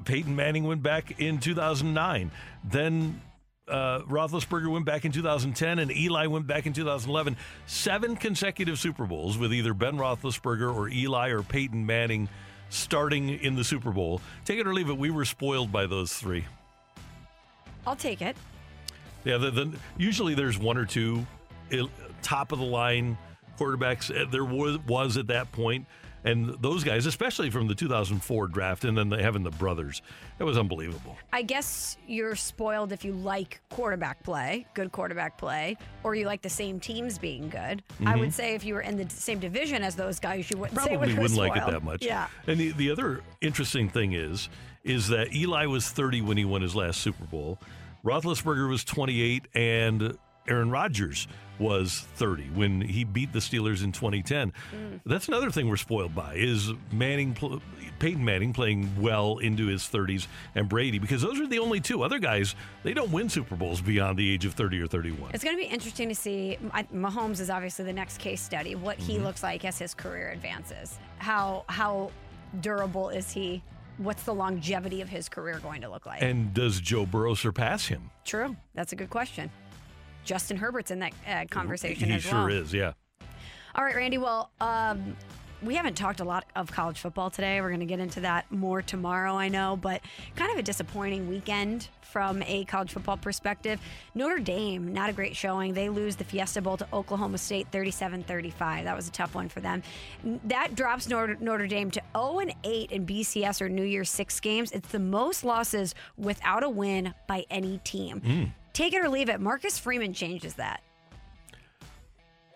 Peyton 0.03 0.35
Manning 0.35 0.65
went 0.65 0.83
back 0.83 1.21
in 1.21 1.39
2009. 1.39 2.29
Then 2.65 3.21
uh, 3.67 3.99
Roethlisberger 4.01 4.69
went 4.71 4.85
back 4.85 5.05
in 5.05 5.11
2010, 5.11 5.79
and 5.79 5.91
Eli 5.91 6.27
went 6.27 6.47
back 6.47 6.65
in 6.65 6.73
2011. 6.73 7.37
Seven 7.65 8.15
consecutive 8.15 8.79
Super 8.79 9.05
Bowls 9.05 9.37
with 9.37 9.53
either 9.53 9.73
Ben 9.73 9.97
Roethlisberger 9.97 10.73
or 10.73 10.89
Eli 10.89 11.29
or 11.29 11.43
Peyton 11.43 11.85
Manning 11.85 12.29
starting 12.69 13.29
in 13.29 13.55
the 13.55 13.63
Super 13.63 13.91
Bowl. 13.91 14.21
Take 14.45 14.59
it 14.59 14.67
or 14.67 14.73
leave 14.73 14.89
it, 14.89 14.97
we 14.97 15.09
were 15.09 15.25
spoiled 15.25 15.71
by 15.71 15.85
those 15.85 16.13
three. 16.13 16.45
I'll 17.85 17.95
take 17.95 18.21
it. 18.21 18.35
Yeah, 19.23 19.37
the, 19.37 19.51
the, 19.51 19.77
usually 19.97 20.35
there's 20.35 20.57
one 20.57 20.77
or 20.77 20.85
two 20.85 21.25
top 22.21 22.51
of 22.51 22.59
the 22.59 22.65
line 22.65 23.17
quarterbacks. 23.57 24.09
Uh, 24.09 24.29
There 24.29 24.45
was, 24.45 24.77
was 24.87 25.17
at 25.17 25.27
that 25.27 25.51
point, 25.51 25.85
and 26.23 26.49
those 26.61 26.83
guys, 26.83 27.05
especially 27.05 27.49
from 27.49 27.67
the 27.67 27.75
2004 27.75 28.47
draft, 28.47 28.83
and 28.85 28.97
then 28.97 29.09
the, 29.09 29.21
having 29.21 29.43
the 29.43 29.51
brothers, 29.51 30.01
it 30.39 30.43
was 30.43 30.57
unbelievable. 30.57 31.15
I 31.31 31.41
guess 31.41 31.97
you're 32.07 32.35
spoiled 32.35 32.91
if 32.91 33.05
you 33.05 33.13
like 33.13 33.61
quarterback 33.69 34.23
play, 34.23 34.65
good 34.73 34.91
quarterback 34.91 35.37
play, 35.37 35.77
or 36.03 36.15
you 36.15 36.25
like 36.25 36.41
the 36.41 36.49
same 36.49 36.79
teams 36.79 37.17
being 37.17 37.49
good. 37.49 37.83
I 38.05 38.13
Mhm. 38.15 38.19
would 38.19 38.33
say 38.33 38.55
if 38.55 38.63
you 38.65 38.73
were 38.73 38.81
in 38.81 38.97
the 38.97 39.09
same 39.09 39.39
division 39.39 39.83
as 39.83 39.95
those 39.95 40.19
guys, 40.19 40.49
you 40.51 40.57
wouldn't 40.57 40.75
Probably 40.77 40.97
wouldn't 40.97 41.35
like 41.37 41.55
it 41.55 41.65
that 41.65 41.83
much. 41.83 42.03
Yeah. 42.03 42.27
And 42.47 42.59
the, 42.59 42.71
the 42.71 42.91
other 42.91 43.21
interesting 43.41 43.89
thing 43.89 44.13
is, 44.13 44.49
is 44.83 45.07
that 45.09 45.33
Eli 45.33 45.65
was 45.65 45.89
30 45.89 46.21
when 46.21 46.37
he 46.37 46.45
won 46.45 46.61
his 46.61 46.75
last 46.75 47.01
Super 47.01 47.25
Bowl. 47.25 47.59
Roethlisberger 48.05 48.69
was 48.69 48.83
28, 48.83 49.47
and 49.53 50.17
Aaron 50.47 50.69
Rodgers 50.71 51.27
was 51.59 52.05
30 52.15 52.43
when 52.53 52.81
he 52.81 53.03
beat 53.03 53.33
the 53.33 53.39
Steelers 53.39 53.83
in 53.83 53.91
2010. 53.91 54.53
That's 55.05 55.27
another 55.27 55.49
thing 55.51 55.67
we're 55.67 55.77
spoiled 55.77 56.13
by 56.15 56.35
is 56.35 56.71
Manning, 56.91 57.35
Peyton 57.99 58.23
Manning 58.23 58.53
playing 58.53 58.89
well 59.01 59.37
into 59.39 59.67
his 59.67 59.83
30s, 59.83 60.27
and 60.55 60.69
Brady 60.69 60.99
because 60.99 61.21
those 61.21 61.39
are 61.39 61.47
the 61.47 61.59
only 61.59 61.79
two 61.79 62.03
other 62.03 62.19
guys. 62.19 62.55
They 62.83 62.93
don't 62.93 63.11
win 63.11 63.29
Super 63.29 63.55
Bowls 63.55 63.81
beyond 63.81 64.17
the 64.17 64.31
age 64.31 64.45
of 64.45 64.53
30 64.53 64.81
or 64.81 64.87
31. 64.87 65.31
It's 65.33 65.43
going 65.43 65.55
to 65.55 65.61
be 65.61 65.67
interesting 65.67 66.09
to 66.09 66.15
see. 66.15 66.57
Mahomes 66.93 67.39
is 67.39 67.49
obviously 67.49 67.85
the 67.85 67.93
next 67.93 68.19
case 68.19 68.41
study. 68.41 68.75
What 68.75 68.97
he 68.97 69.17
Mhm. 69.17 69.23
looks 69.23 69.41
like 69.43 69.65
as 69.65 69.79
his 69.79 69.93
career 69.93 70.29
advances. 70.29 70.97
How 71.17 71.65
how 71.67 72.11
durable 72.61 73.09
is 73.09 73.31
he? 73.31 73.61
What's 73.97 74.23
the 74.23 74.33
longevity 74.33 75.01
of 75.01 75.09
his 75.09 75.27
career 75.27 75.59
going 75.59 75.81
to 75.81 75.89
look 75.89 76.05
like? 76.05 76.21
And 76.21 76.53
does 76.53 76.79
Joe 76.79 77.05
Burrow 77.07 77.33
surpass 77.33 77.87
him? 77.87 78.11
True. 78.25 78.55
That's 78.75 78.93
a 78.93 78.95
good 78.95 79.09
question. 79.09 79.49
Justin 80.27 80.57
Herbert's 80.57 80.91
in 80.91 80.99
that 80.99 81.13
uh, 81.27 81.45
conversation 81.49 82.09
he 82.09 82.15
as 82.15 82.23
sure 82.23 82.33
well. 82.33 82.47
is, 82.49 82.73
yeah. 82.73 82.93
All 83.73 83.83
right, 83.83 83.95
Randy. 83.95 84.17
Well, 84.17 84.51
um, 84.59 85.15
we 85.63 85.75
haven't 85.75 85.95
talked 85.95 86.19
a 86.19 86.23
lot 86.23 86.45
of 86.55 86.71
college 86.71 86.99
football 86.99 87.29
today. 87.29 87.61
We're 87.61 87.69
going 87.69 87.79
to 87.79 87.85
get 87.85 87.99
into 87.99 88.19
that 88.19 88.51
more 88.51 88.81
tomorrow, 88.81 89.35
I 89.35 89.47
know, 89.47 89.77
but 89.81 90.01
kind 90.35 90.51
of 90.51 90.57
a 90.57 90.61
disappointing 90.61 91.29
weekend 91.29 91.87
from 92.01 92.43
a 92.43 92.65
college 92.65 92.91
football 92.91 93.17
perspective. 93.17 93.79
Notre 94.15 94.39
Dame, 94.39 94.93
not 94.93 95.09
a 95.09 95.13
great 95.13 95.35
showing. 95.35 95.73
They 95.73 95.89
lose 95.89 96.15
the 96.15 96.23
Fiesta 96.23 96.61
Bowl 96.61 96.77
to 96.77 96.87
Oklahoma 96.93 97.37
State 97.37 97.67
37 97.71 98.23
35. 98.23 98.83
That 98.83 98.95
was 98.95 99.07
a 99.07 99.11
tough 99.11 99.33
one 99.33 99.49
for 99.49 99.61
them. 99.61 99.81
That 100.45 100.75
drops 100.75 101.07
Notre, 101.07 101.37
Notre 101.39 101.67
Dame 101.67 101.89
to 101.91 102.01
0 102.15 102.39
and 102.39 102.53
8 102.63 102.91
in 102.91 103.05
BCS 103.05 103.61
or 103.61 103.69
New 103.69 103.83
Year's 103.83 104.09
Six 104.09 104.39
games. 104.39 104.71
It's 104.71 104.89
the 104.89 104.99
most 104.99 105.43
losses 105.43 105.95
without 106.17 106.63
a 106.63 106.69
win 106.69 107.13
by 107.27 107.45
any 107.49 107.79
team. 107.83 108.21
Mm. 108.21 108.51
Take 108.77 108.93
it 108.93 109.03
or 109.03 109.09
leave 109.09 109.27
it. 109.27 109.41
Marcus 109.41 109.79
Freeman 109.79 110.13
changes 110.13 110.53
that. 110.53 110.83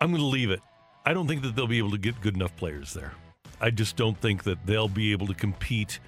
I'm 0.00 0.12
going 0.12 0.22
to 0.22 0.28
leave 0.28 0.52
it. 0.52 0.60
I 1.04 1.14
don't 1.14 1.26
think 1.26 1.42
that 1.42 1.56
they'll 1.56 1.66
be 1.66 1.78
able 1.78 1.90
to 1.90 1.98
get 1.98 2.20
good 2.20 2.36
enough 2.36 2.54
players 2.54 2.94
there. 2.94 3.12
I 3.60 3.70
just 3.70 3.96
don't 3.96 4.16
think 4.20 4.44
that 4.44 4.64
they'll 4.64 4.86
be 4.86 5.10
able 5.10 5.26
to 5.26 5.34
compete 5.34 5.98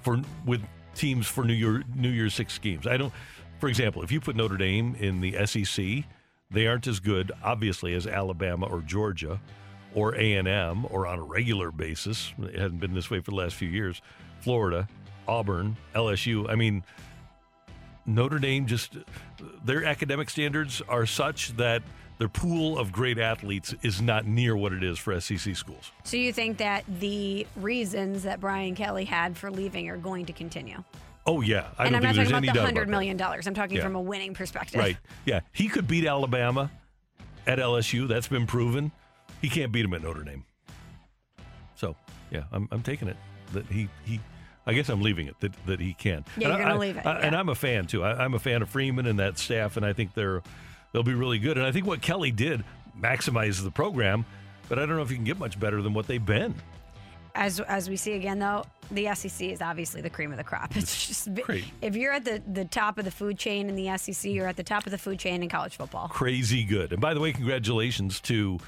for 0.00 0.20
with 0.44 0.64
teams 0.96 1.28
for 1.28 1.44
New 1.44 1.52
Year 1.52 1.84
New 1.94 2.08
Year's 2.08 2.34
Six 2.34 2.58
games. 2.58 2.88
I 2.88 2.96
don't. 2.96 3.12
For 3.60 3.68
example, 3.68 4.02
if 4.02 4.10
you 4.10 4.20
put 4.20 4.34
Notre 4.34 4.56
Dame 4.56 4.96
in 4.96 5.20
the 5.20 5.46
SEC, 5.46 6.04
they 6.50 6.66
aren't 6.66 6.88
as 6.88 6.98
good, 6.98 7.30
obviously, 7.44 7.94
as 7.94 8.08
Alabama 8.08 8.66
or 8.66 8.80
Georgia 8.80 9.40
or 9.94 10.16
A 10.16 10.34
and 10.34 10.48
M, 10.48 10.86
or 10.90 11.06
on 11.06 11.20
a 11.20 11.22
regular 11.22 11.70
basis. 11.70 12.32
It 12.36 12.58
hasn't 12.58 12.80
been 12.80 12.94
this 12.94 13.10
way 13.10 13.20
for 13.20 13.30
the 13.30 13.36
last 13.36 13.54
few 13.54 13.68
years. 13.68 14.02
Florida, 14.40 14.88
Auburn, 15.28 15.76
LSU. 15.94 16.50
I 16.50 16.56
mean, 16.56 16.82
Notre 18.06 18.38
Dame 18.38 18.66
just 18.66 18.96
their 19.64 19.84
academic 19.84 20.28
standards 20.30 20.82
are 20.88 21.06
such 21.06 21.56
that 21.56 21.82
their 22.18 22.28
pool 22.28 22.78
of 22.78 22.92
great 22.92 23.18
athletes 23.18 23.74
is 23.82 24.00
not 24.00 24.26
near 24.26 24.56
what 24.56 24.72
it 24.72 24.82
is 24.82 24.98
for 24.98 25.18
SEC 25.20 25.56
schools. 25.56 25.90
So 26.04 26.16
you 26.16 26.32
think 26.32 26.58
that 26.58 26.84
the 27.00 27.46
reasons 27.56 28.22
that 28.24 28.40
Brian 28.40 28.74
Kelly 28.74 29.04
had 29.04 29.36
for 29.36 29.50
leaving 29.50 29.88
are 29.88 29.96
going 29.96 30.26
to 30.26 30.32
continue? 30.32 30.82
Oh 31.26 31.40
yeah, 31.40 31.68
I 31.78 31.84
and 31.86 31.92
don't 31.92 31.94
I'm 31.96 32.02
not 32.02 32.02
think 32.02 32.16
there's 32.16 32.28
talking 32.28 32.36
any 32.36 32.48
about 32.48 32.54
the 32.54 32.64
hundred 32.66 32.88
million 32.88 33.16
dollars. 33.16 33.46
I'm 33.46 33.54
talking 33.54 33.76
Yeah. 33.76 33.84
from 33.84 33.94
a 33.96 34.00
winning 34.00 34.34
perspective. 34.34 34.78
Right? 34.80 34.96
Yeah, 35.24 35.40
he 35.52 35.68
could 35.68 35.86
beat 35.86 36.04
Alabama 36.04 36.70
at 37.46 37.58
LSU. 37.58 38.08
That's 38.08 38.28
been 38.28 38.46
proven. 38.46 38.90
He 39.40 39.48
can't 39.48 39.70
beat 39.72 39.84
him 39.84 39.94
at 39.94 40.02
Notre 40.02 40.22
Dame. 40.24 40.44
So 41.76 41.96
yeah, 42.30 42.44
I'm, 42.52 42.68
I'm 42.72 42.82
taking 42.82 43.08
it 43.08 43.16
that 43.52 43.66
he 43.66 43.88
he. 44.04 44.20
I 44.66 44.74
guess 44.74 44.88
I'm 44.88 45.02
leaving 45.02 45.26
it 45.26 45.38
that, 45.40 45.52
that 45.66 45.80
he 45.80 45.92
can. 45.94 46.24
Yeah, 46.36 46.48
And 46.48 46.58
you're 46.58 46.58
gonna 46.66 46.74
I- 46.74 46.78
leave 46.78 46.96
it, 46.96 47.06
I- 47.06 47.20
And 47.20 47.32
yeah. 47.32 47.40
I'm 47.40 47.48
a 47.48 47.54
fan 47.54 47.86
too. 47.86 48.04
I, 48.04 48.24
I'm 48.24 48.34
a 48.34 48.38
fan 48.38 48.62
of 48.62 48.68
Freeman 48.68 49.06
and 49.06 49.18
that 49.18 49.38
staff, 49.38 49.76
and 49.76 49.84
I 49.84 49.92
think 49.92 50.14
they're 50.14 50.42
they'll 50.92 51.02
be 51.02 51.14
really 51.14 51.38
good. 51.38 51.56
And 51.58 51.66
I 51.66 51.72
think 51.72 51.86
what 51.86 52.00
Kelly 52.02 52.30
did 52.30 52.62
maximizes 53.00 53.62
the 53.64 53.70
program, 53.70 54.24
but 54.68 54.78
I 54.78 54.86
don't 54.86 54.96
know 54.96 55.02
if 55.02 55.10
you 55.10 55.16
can 55.16 55.24
get 55.24 55.38
much 55.38 55.58
better 55.58 55.82
than 55.82 55.94
what 55.94 56.06
they've 56.06 56.24
been. 56.24 56.54
As 57.34 57.60
as 57.60 57.88
we 57.88 57.96
see 57.96 58.12
again, 58.12 58.38
though, 58.38 58.62
the 58.90 59.12
SEC 59.14 59.48
is 59.48 59.62
obviously 59.62 60.02
the 60.02 60.10
cream 60.10 60.32
of 60.32 60.36
the 60.38 60.44
crop. 60.44 60.70
It's 60.76 61.06
just 61.08 61.34
Great. 61.34 61.64
if 61.80 61.96
you're 61.96 62.12
at 62.12 62.24
the 62.26 62.42
the 62.46 62.66
top 62.66 62.98
of 62.98 63.04
the 63.06 63.10
food 63.10 63.38
chain 63.38 63.68
in 63.70 63.74
the 63.74 63.96
SEC, 63.96 64.30
you're 64.30 64.46
at 64.46 64.56
the 64.56 64.62
top 64.62 64.84
of 64.84 64.92
the 64.92 64.98
food 64.98 65.18
chain 65.18 65.42
in 65.42 65.48
college 65.48 65.76
football. 65.76 66.08
crazy 66.08 66.62
good. 66.62 66.92
And 66.92 67.00
by 67.00 67.14
the 67.14 67.20
way, 67.20 67.32
congratulations 67.32 68.20
to 68.22 68.58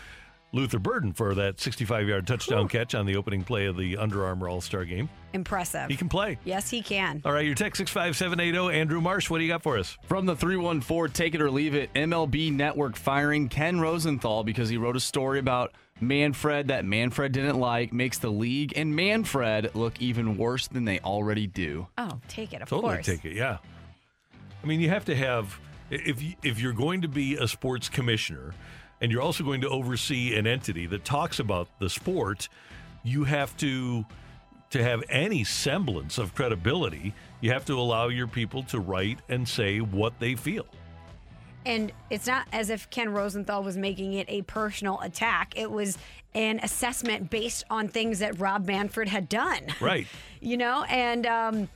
Luther 0.54 0.78
Burden 0.78 1.12
for 1.12 1.34
that 1.34 1.60
65 1.60 2.06
yard 2.08 2.26
touchdown 2.26 2.68
catch 2.68 2.94
on 2.94 3.06
the 3.06 3.16
opening 3.16 3.42
play 3.42 3.66
of 3.66 3.76
the 3.76 3.96
Under 3.96 4.24
Armour 4.24 4.48
All 4.48 4.60
Star 4.60 4.84
game. 4.84 5.08
Impressive. 5.32 5.88
He 5.90 5.96
can 5.96 6.08
play. 6.08 6.38
Yes, 6.44 6.70
he 6.70 6.80
can. 6.80 7.20
All 7.24 7.32
right, 7.32 7.44
your 7.44 7.56
text 7.56 7.78
65780. 7.78 8.58
oh. 8.58 8.68
Andrew 8.68 9.00
Marsh, 9.00 9.28
what 9.28 9.38
do 9.38 9.44
you 9.44 9.50
got 9.50 9.64
for 9.64 9.76
us? 9.76 9.98
From 10.06 10.26
the 10.26 10.36
314, 10.36 11.12
take 11.12 11.34
it 11.34 11.42
or 11.42 11.50
leave 11.50 11.74
it, 11.74 11.92
MLB 11.94 12.52
Network 12.52 12.94
firing 12.94 13.48
Ken 13.48 13.80
Rosenthal 13.80 14.44
because 14.44 14.68
he 14.68 14.76
wrote 14.76 14.94
a 14.94 15.00
story 15.00 15.40
about 15.40 15.72
Manfred 16.00 16.68
that 16.68 16.84
Manfred 16.84 17.32
didn't 17.32 17.58
like, 17.58 17.92
makes 17.92 18.18
the 18.18 18.30
league 18.30 18.72
and 18.76 18.94
Manfred 18.94 19.74
look 19.74 20.00
even 20.00 20.36
worse 20.36 20.68
than 20.68 20.84
they 20.84 21.00
already 21.00 21.48
do. 21.48 21.88
Oh, 21.98 22.20
take 22.28 22.52
it, 22.52 22.62
of 22.62 22.68
Totally 22.68 22.94
course. 22.94 23.06
take 23.06 23.24
it, 23.24 23.32
yeah. 23.32 23.58
I 24.62 24.66
mean, 24.66 24.80
you 24.80 24.88
have 24.88 25.04
to 25.06 25.16
have, 25.16 25.58
if, 25.90 26.22
if 26.44 26.60
you're 26.60 26.72
going 26.72 27.02
to 27.02 27.08
be 27.08 27.34
a 27.36 27.48
sports 27.48 27.88
commissioner 27.88 28.54
and 29.04 29.12
you're 29.12 29.20
also 29.20 29.44
going 29.44 29.60
to 29.60 29.68
oversee 29.68 30.34
an 30.34 30.46
entity 30.46 30.86
that 30.86 31.04
talks 31.04 31.38
about 31.38 31.68
the 31.78 31.90
sport, 31.90 32.48
you 33.02 33.24
have 33.24 33.54
to 33.58 34.06
to 34.70 34.82
have 34.82 35.04
any 35.10 35.44
semblance 35.44 36.16
of 36.16 36.34
credibility, 36.34 37.12
you 37.42 37.52
have 37.52 37.66
to 37.66 37.74
allow 37.74 38.08
your 38.08 38.26
people 38.26 38.62
to 38.62 38.80
write 38.80 39.18
and 39.28 39.46
say 39.46 39.78
what 39.80 40.18
they 40.18 40.34
feel. 40.34 40.64
And 41.66 41.92
it's 42.08 42.26
not 42.26 42.48
as 42.50 42.70
if 42.70 42.88
Ken 42.88 43.12
Rosenthal 43.12 43.62
was 43.62 43.76
making 43.76 44.14
it 44.14 44.26
a 44.30 44.40
personal 44.42 44.98
attack. 45.02 45.52
It 45.54 45.70
was 45.70 45.98
an 46.34 46.60
assessment 46.62 47.28
based 47.28 47.64
on 47.68 47.88
things 47.88 48.20
that 48.20 48.40
Rob 48.40 48.66
Manfred 48.66 49.08
had 49.08 49.28
done. 49.28 49.66
Right. 49.82 50.06
you 50.40 50.56
know, 50.56 50.84
and 50.84 51.26
um, 51.26 51.68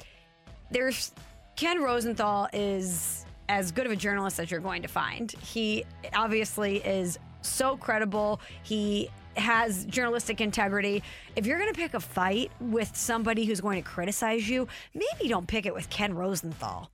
there's 0.71 1.13
Ken 1.57 1.83
Rosenthal 1.83 2.49
is 2.55 3.27
as 3.49 3.73
good 3.73 3.87
of 3.87 3.93
a 3.93 3.97
journalist 3.97 4.39
as 4.41 4.51
you're 4.51 4.61
going 4.61 4.83
to 4.83 4.89
find. 4.89 5.33
He 5.33 5.85
obviously 6.15 6.77
is 6.79 7.19
so 7.43 7.77
credible. 7.77 8.41
He 8.63 9.11
has 9.37 9.85
journalistic 9.87 10.41
integrity. 10.41 11.03
If 11.37 11.47
you're 11.47 11.59
going 11.59 11.73
to 11.73 11.79
pick 11.79 11.95
a 11.95 12.01
fight 12.01 12.51
with 12.61 12.97
somebody 12.97 13.45
who's 13.45 13.61
going 13.61 13.83
to 13.83 13.89
criticize 13.89 14.49
you, 14.49 14.67
maybe 14.95 15.29
don't 15.29 15.47
pick 15.47 15.65
it 15.67 15.75
with 15.75 15.89
Ken 15.91 16.15
Rosenthal. 16.15 16.91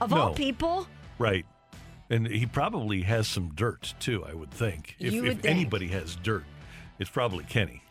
Of 0.00 0.12
all 0.12 0.32
people, 0.34 0.86
Right. 1.18 1.44
And 2.08 2.26
he 2.26 2.46
probably 2.46 3.02
has 3.02 3.28
some 3.28 3.50
dirt 3.54 3.94
too, 4.00 4.24
I 4.24 4.34
would 4.34 4.50
think. 4.50 4.96
If, 4.98 5.12
You 5.12 5.22
would 5.22 5.30
if 5.32 5.40
think. 5.40 5.54
anybody 5.54 5.88
has 5.88 6.16
dirt, 6.16 6.44
it's 6.98 7.10
probably 7.10 7.44
Kenny. 7.44 7.82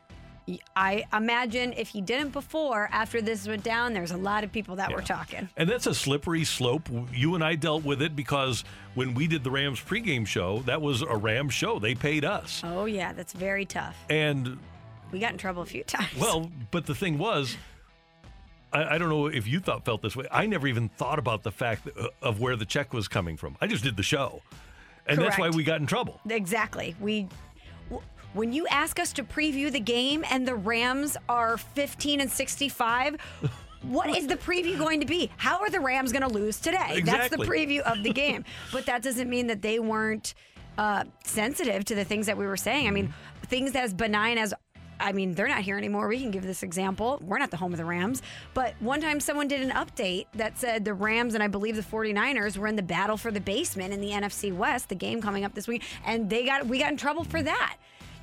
I 0.76 1.06
imagine 1.14 1.74
if 1.74 1.90
he 1.90 2.02
didn't 2.02 2.32
before, 2.32 2.90
after 2.92 3.22
this 3.22 3.48
went 3.48 3.64
down, 3.64 3.94
there's 3.94 4.12
a 4.12 4.18
lot 4.18 4.44
of 4.44 4.52
people 4.52 4.76
that 4.78 4.92
were 4.94 5.02
talking. 5.02 5.50
And 5.58 5.70
that's 5.70 5.88
a 5.88 5.94
slippery 5.94 6.44
slope. 6.44 6.88
You 7.14 7.36
and 7.36 7.44
I 7.44 7.56
dealt 7.56 7.84
with 7.84 8.02
it 8.02 8.16
because 8.16 8.64
when 8.96 9.14
we 9.14 9.28
did 9.28 9.44
the 9.44 9.52
Rams 9.52 9.80
pregame 9.80 10.26
show, 10.26 10.60
that 10.62 10.82
was 10.82 11.02
a 11.02 11.16
Rams 11.16 11.54
show. 11.54 11.80
They 11.80 11.96
paid 11.96 12.24
us. 12.26 12.62
Oh, 12.66 12.86
yeah, 12.86 13.14
that's 13.14 13.34
very 13.34 13.66
tough. 13.66 13.96
And, 14.10 14.58
We 15.12 15.20
got 15.20 15.32
in 15.34 15.38
trouble 15.38 15.62
a 15.62 15.66
few 15.66 15.84
times. 15.96 16.10
well, 16.20 16.50
but 16.72 16.86
the 16.86 16.96
thing 16.96 17.18
was, 17.18 17.56
I, 18.72 18.96
I 18.96 18.98
don't 18.98 19.10
know 19.10 19.28
if 19.28 19.48
you 19.48 19.60
thought 19.60 19.86
felt 19.86 20.02
this 20.02 20.16
way. 20.16 20.26
I 20.32 20.46
never 20.46 20.68
even 20.68 20.90
thought 20.90 21.20
about 21.20 21.44
the 21.44 21.52
fact 21.52 21.86
that- 21.86 21.98
uh, 21.98 22.08
of 22.22 22.40
where 22.40 22.56
the 22.56 22.66
check 22.66 22.94
was 22.94 23.08
coming 23.08 23.38
from. 23.38 23.58
I 23.62 23.68
just 23.68 23.84
did 23.84 23.98
the 23.98 24.04
show. 24.04 24.42
And 25.08 25.18
that's 25.18 25.40
why 25.40 25.50
we 25.50 25.64
got 25.64 25.80
in 25.82 25.88
trouble. 25.88 26.20
Exactly. 26.30 26.96
We 27.00 27.28
when 28.34 28.54
you 28.54 28.68
ask 28.68 29.00
us 29.00 29.14
to 29.14 29.24
preview 29.24 29.72
the 29.72 29.80
game 29.80 30.24
and 30.30 30.48
the 30.48 30.56
Rams 30.56 31.18
are 31.28 31.58
15 31.58 32.22
and 32.22 32.32
65, 32.32 33.18
what 33.84 34.10
is 34.16 34.28
the 34.28 34.36
preview 34.36 34.78
going 34.78 35.00
to 35.00 35.06
be? 35.06 35.32
How 35.38 35.60
are 35.60 35.70
the 35.70 35.80
Rams 35.80 36.12
going 36.12 36.22
to 36.22 36.34
lose 36.34 36.60
today? 36.60 37.02
That's 37.04 37.30
the 37.30 37.38
preview 37.38 37.80
of 37.82 38.04
the 38.04 38.14
game. 38.14 38.46
but 38.72 38.86
that 38.86 39.02
doesn't 39.02 39.30
mean 39.30 39.48
that 39.48 39.62
they 39.62 39.80
weren't 39.80 40.34
uh, 40.78 41.04
sensitive 41.24 41.86
to 41.86 41.96
the 41.96 42.06
things 42.06 42.28
that 42.28 42.38
we 42.38 42.46
were 42.46 42.58
saying. 42.58 42.88
I 42.88 42.92
mean, 42.92 43.14
things 43.48 43.76
as 43.76 43.94
benign 43.94 44.38
as 44.38 44.54
I 45.02 45.14
mean, 45.14 45.34
they're 45.34 45.48
not 45.48 45.62
here 45.62 45.78
anymore. 45.78 46.08
We 46.08 46.20
can 46.20 46.32
give 46.32 46.44
this 46.44 46.62
example. 46.62 47.20
We're 47.22 47.38
not 47.38 47.52
the 47.52 47.58
home 47.58 47.72
of 47.72 47.78
the 47.78 47.86
Rams. 47.86 48.22
But 48.54 48.76
one 48.80 49.00
time 49.00 49.20
someone 49.20 49.48
did 49.48 49.62
an 49.62 49.72
update 49.72 50.26
that 50.34 50.58
said 50.58 50.84
the 50.84 50.94
Rams 50.94 51.36
and 51.36 51.44
I 51.44 51.48
believe 51.48 51.76
the 51.76 51.82
49ers 51.82 52.58
were 52.58 52.68
in 52.68 52.76
the 52.76 52.84
battle 52.84 53.18
for 53.18 53.32
the 53.32 53.40
basement 53.40 53.94
in 53.94 54.02
the 54.02 54.10
NFC 54.10 54.54
West, 54.54 54.90
the 54.90 54.96
game 54.96 55.22
coming 55.22 55.46
up 55.46 55.54
this 55.56 55.68
week, 55.68 55.84
and 56.06 56.30
they 56.30 56.46
got 56.46 56.68
we 56.68 56.80
got 56.80 56.92
in 56.92 56.98
trouble 56.98 57.24
for 57.24 57.42
that. 57.42 57.78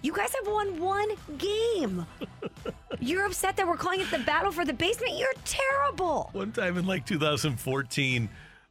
You 0.06 0.12
guys 0.12 0.32
have 0.38 0.46
won 0.46 0.78
one 0.78 1.08
game. 1.36 2.06
You're 3.00 3.26
upset 3.26 3.56
that 3.56 3.66
we're 3.66 3.76
calling 3.76 4.00
it 4.00 4.08
the 4.12 4.20
battle 4.20 4.52
for 4.52 4.64
the 4.64 4.72
basement? 4.72 5.14
You're 5.16 5.34
terrible. 5.44 6.30
One 6.32 6.52
time 6.52 6.78
in 6.78 6.86
like 6.86 7.04
2014, 7.04 8.28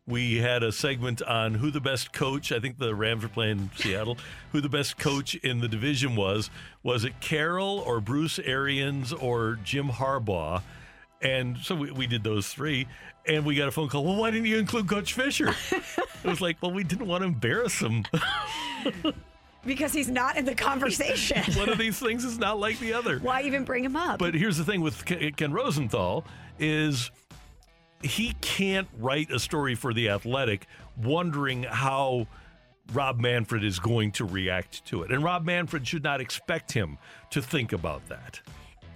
we 0.07 0.37
had 0.37 0.63
a 0.63 0.71
segment 0.71 1.21
on 1.23 1.55
who 1.55 1.71
the 1.71 1.81
best 1.81 2.13
coach, 2.13 2.53
I 2.53 2.61
think 2.61 2.79
the 2.79 2.95
Rams 2.95 3.23
were 3.23 3.27
playing 3.27 3.69
Seattle, 3.75 4.17
who 4.53 4.61
the 4.61 4.69
best 4.69 4.97
coach 4.97 5.35
in 5.35 5.59
the 5.59 5.67
division 5.67 6.15
was. 6.15 6.49
Was 6.83 7.03
it 7.03 7.19
Carroll 7.19 7.83
or 7.85 7.99
Bruce 7.99 8.39
Arians 8.39 9.11
or 9.11 9.59
Jim 9.61 9.89
Harbaugh? 9.89 10.61
And 11.21 11.57
so 11.57 11.75
we, 11.75 11.91
we 11.91 12.07
did 12.07 12.23
those 12.23 12.47
three. 12.47 12.87
And 13.27 13.45
we 13.45 13.55
got 13.55 13.67
a 13.67 13.71
phone 13.71 13.89
call. 13.89 14.05
Well, 14.05 14.15
why 14.15 14.31
didn't 14.31 14.45
you 14.45 14.57
include 14.57 14.87
Coach 14.87 15.11
Fisher? 15.11 15.53
it 15.71 16.23
was 16.23 16.39
like, 16.39 16.61
well, 16.61 16.71
we 16.71 16.85
didn't 16.85 17.07
want 17.07 17.23
to 17.23 17.27
embarrass 17.27 17.81
him. 17.81 18.05
Because 19.65 19.93
he's 19.93 20.09
not 20.09 20.37
in 20.37 20.45
the 20.45 20.55
conversation. 20.69 21.43
One 21.57 21.69
of 21.69 21.77
these 21.77 21.99
things 21.99 22.23
is 22.23 22.37
not 22.37 22.59
like 22.59 22.79
the 22.79 22.93
other. 22.93 23.19
Why 23.19 23.41
even 23.43 23.63
bring 23.63 23.83
him 23.83 23.95
up? 23.95 24.19
But 24.19 24.33
here's 24.33 24.57
the 24.57 24.65
thing 24.65 24.81
with 24.81 25.05
Ken 25.05 25.31
Ken 25.33 25.51
Rosenthal 25.51 26.25
is 26.59 27.11
he 28.01 28.33
can't 28.41 28.87
write 28.97 29.31
a 29.31 29.39
story 29.39 29.75
for 29.75 29.93
the 29.93 30.09
Athletic 30.09 30.67
wondering 30.97 31.63
how 31.63 32.27
Rob 32.93 33.19
Manfred 33.19 33.63
is 33.63 33.79
going 33.79 34.11
to 34.13 34.25
react 34.25 34.85
to 34.85 35.03
it. 35.03 35.11
And 35.11 35.23
Rob 35.23 35.43
Manfred 35.43 35.87
should 35.87 36.03
not 36.03 36.21
expect 36.21 36.71
him 36.71 36.97
to 37.31 37.41
think 37.41 37.73
about 37.73 38.07
that. 38.09 38.39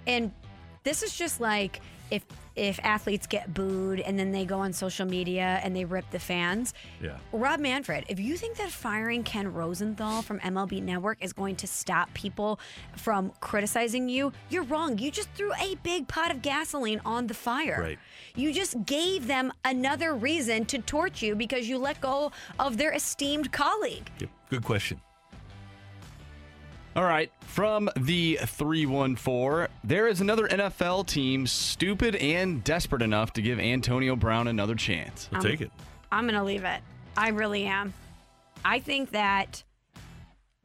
And 0.05 0.31
this 0.83 1.03
is 1.03 1.15
just 1.15 1.41
like 1.41 1.81
if 2.11 2.23
if 2.59 2.77
athletes 2.83 3.25
get 3.25 3.53
booed 3.53 4.01
and 4.01 4.19
then 4.19 4.31
they 4.33 4.43
go 4.43 4.59
on 4.59 4.73
social 4.73 5.05
media 5.05 5.61
and 5.63 5.73
they 5.73 5.85
rip 5.85 6.09
the 6.11 6.19
fans. 6.19 6.73
Yeah. 7.01 7.17
Rob 7.31 7.61
Manfred, 7.61 8.03
if 8.09 8.19
you 8.19 8.35
think 8.35 8.57
that 8.57 8.69
firing 8.69 9.23
Ken 9.23 9.51
Rosenthal 9.53 10.21
from 10.21 10.39
MLB 10.41 10.83
Network 10.83 11.17
is 11.21 11.31
going 11.31 11.55
to 11.55 11.67
stop 11.67 12.13
people 12.13 12.59
from 12.97 13.31
criticizing 13.39 14.09
you, 14.09 14.33
you're 14.49 14.63
wrong. 14.63 14.97
You 14.97 15.09
just 15.09 15.29
threw 15.31 15.53
a 15.53 15.75
big 15.83 16.09
pot 16.09 16.31
of 16.31 16.41
gasoline 16.41 16.99
on 17.05 17.27
the 17.27 17.33
fire. 17.33 17.79
Right. 17.79 17.99
You 18.35 18.51
just 18.51 18.85
gave 18.85 19.27
them 19.27 19.53
another 19.63 20.13
reason 20.13 20.65
to 20.65 20.79
torch 20.79 21.21
you 21.21 21.35
because 21.35 21.69
you 21.69 21.77
let 21.77 22.01
go 22.01 22.33
of 22.59 22.77
their 22.77 22.91
esteemed 22.91 23.53
colleague. 23.53 24.11
Yep. 24.19 24.29
Good 24.49 24.63
question. 24.65 24.99
All 26.99 27.05
right, 27.05 27.31
from 27.39 27.89
the 27.95 28.37
314, 28.45 29.73
there 29.85 30.09
is 30.09 30.19
another 30.19 30.49
NFL 30.49 31.07
team 31.07 31.47
stupid 31.47 32.17
and 32.17 32.61
desperate 32.61 33.01
enough 33.01 33.31
to 33.33 33.41
give 33.41 33.57
Antonio 33.57 34.17
Brown 34.17 34.49
another 34.49 34.75
chance. 34.75 35.29
Um, 35.31 35.39
I'm 36.11 36.25
going 36.25 36.35
to 36.35 36.43
leave 36.43 36.65
it. 36.65 36.81
I 37.15 37.29
really 37.29 37.63
am. 37.63 37.93
I 38.65 38.81
think 38.81 39.11
that 39.11 39.63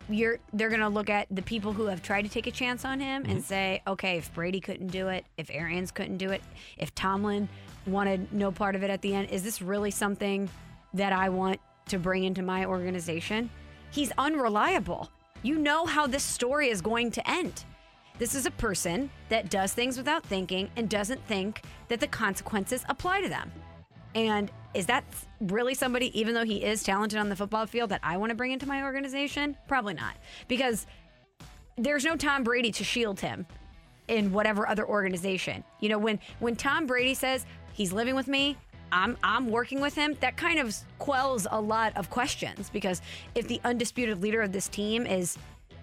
you're 0.08 0.40
they're 0.52 0.70
going 0.70 0.80
to 0.80 0.88
look 0.88 1.08
at 1.08 1.28
the 1.30 1.40
people 1.40 1.72
who 1.72 1.86
have 1.86 2.02
tried 2.02 2.22
to 2.22 2.28
take 2.28 2.48
a 2.48 2.50
chance 2.50 2.84
on 2.84 2.98
him 2.98 3.26
and 3.28 3.40
say, 3.40 3.80
okay, 3.86 4.16
if 4.16 4.34
Brady 4.34 4.58
couldn't 4.58 4.88
do 4.88 5.10
it, 5.10 5.24
if 5.36 5.48
Arians 5.52 5.92
couldn't 5.92 6.16
do 6.16 6.30
it, 6.30 6.42
if 6.78 6.92
Tomlin 6.96 7.48
wanted 7.86 8.32
no 8.32 8.50
part 8.50 8.74
of 8.74 8.82
it 8.82 8.90
at 8.90 9.02
the 9.02 9.14
end, 9.14 9.30
is 9.30 9.44
this 9.44 9.62
really 9.62 9.92
something 9.92 10.50
that 10.94 11.12
I 11.12 11.28
want 11.28 11.60
to 11.90 11.98
bring 12.00 12.24
into 12.24 12.42
my 12.42 12.64
organization? 12.64 13.50
He's 13.92 14.10
unreliable. 14.18 15.10
You 15.44 15.58
know 15.58 15.84
how 15.84 16.06
this 16.06 16.22
story 16.22 16.70
is 16.70 16.80
going 16.80 17.10
to 17.10 17.30
end. 17.30 17.64
This 18.18 18.34
is 18.34 18.46
a 18.46 18.50
person 18.50 19.10
that 19.28 19.50
does 19.50 19.74
things 19.74 19.98
without 19.98 20.24
thinking 20.24 20.70
and 20.76 20.88
doesn't 20.88 21.22
think 21.26 21.60
that 21.88 22.00
the 22.00 22.06
consequences 22.06 22.82
apply 22.88 23.20
to 23.20 23.28
them. 23.28 23.52
And 24.14 24.50
is 24.72 24.86
that 24.86 25.04
really 25.40 25.74
somebody, 25.74 26.18
even 26.18 26.32
though 26.32 26.46
he 26.46 26.64
is 26.64 26.82
talented 26.82 27.18
on 27.18 27.28
the 27.28 27.36
football 27.36 27.66
field, 27.66 27.90
that 27.90 28.00
I 28.02 28.16
want 28.16 28.30
to 28.30 28.34
bring 28.34 28.52
into 28.52 28.66
my 28.66 28.84
organization? 28.84 29.54
Probably 29.68 29.92
not. 29.92 30.16
Because 30.48 30.86
there's 31.76 32.06
no 32.06 32.16
Tom 32.16 32.42
Brady 32.42 32.72
to 32.72 32.82
shield 32.82 33.20
him 33.20 33.44
in 34.08 34.32
whatever 34.32 34.66
other 34.66 34.88
organization. 34.88 35.62
You 35.80 35.90
know, 35.90 35.98
when 35.98 36.20
when 36.38 36.56
Tom 36.56 36.86
Brady 36.86 37.12
says, 37.12 37.44
He's 37.74 37.92
living 37.92 38.14
with 38.14 38.28
me. 38.28 38.56
I'm 38.94 39.18
I'm 39.24 39.50
working 39.50 39.80
with 39.80 39.94
him. 39.94 40.16
That 40.20 40.36
kind 40.36 40.58
of 40.60 40.74
quells 40.98 41.46
a 41.50 41.60
lot 41.60 41.96
of 41.96 42.08
questions 42.10 42.70
because 42.70 43.02
if 43.34 43.48
the 43.48 43.60
undisputed 43.64 44.22
leader 44.22 44.40
of 44.40 44.52
this 44.52 44.68
team 44.68 45.04
is 45.04 45.36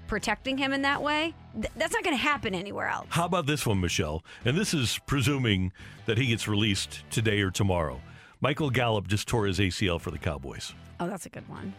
protecting 0.07 0.57
him 0.57 0.72
in 0.74 0.82
that 0.84 1.01
way, 1.03 1.34
th- 1.53 1.72
that's 1.76 1.93
not 1.93 2.03
going 2.03 2.16
to 2.16 2.22
happen 2.22 2.55
anywhere 2.55 2.88
else. 2.88 3.07
How 3.09 3.26
about 3.26 3.45
this 3.45 3.66
one, 3.66 3.80
Michelle? 3.82 4.24
And 4.45 4.57
this 4.57 4.74
is 4.74 4.99
presuming 5.05 5.72
that 6.05 6.18
he 6.18 6.28
gets 6.28 6.47
released 6.47 7.03
today 7.12 7.41
or 7.41 7.51
tomorrow. 7.51 8.01
Michael 8.39 8.70
Gallup 8.70 9.07
just 9.07 9.28
tore 9.28 9.45
his 9.45 9.59
ACL 9.59 9.99
for 10.01 10.09
the 10.12 10.18
Cowboys. 10.18 10.74
Oh, 10.99 11.07
that's 11.07 11.26
a 11.26 11.30
good 11.30 11.47
one. 11.47 11.74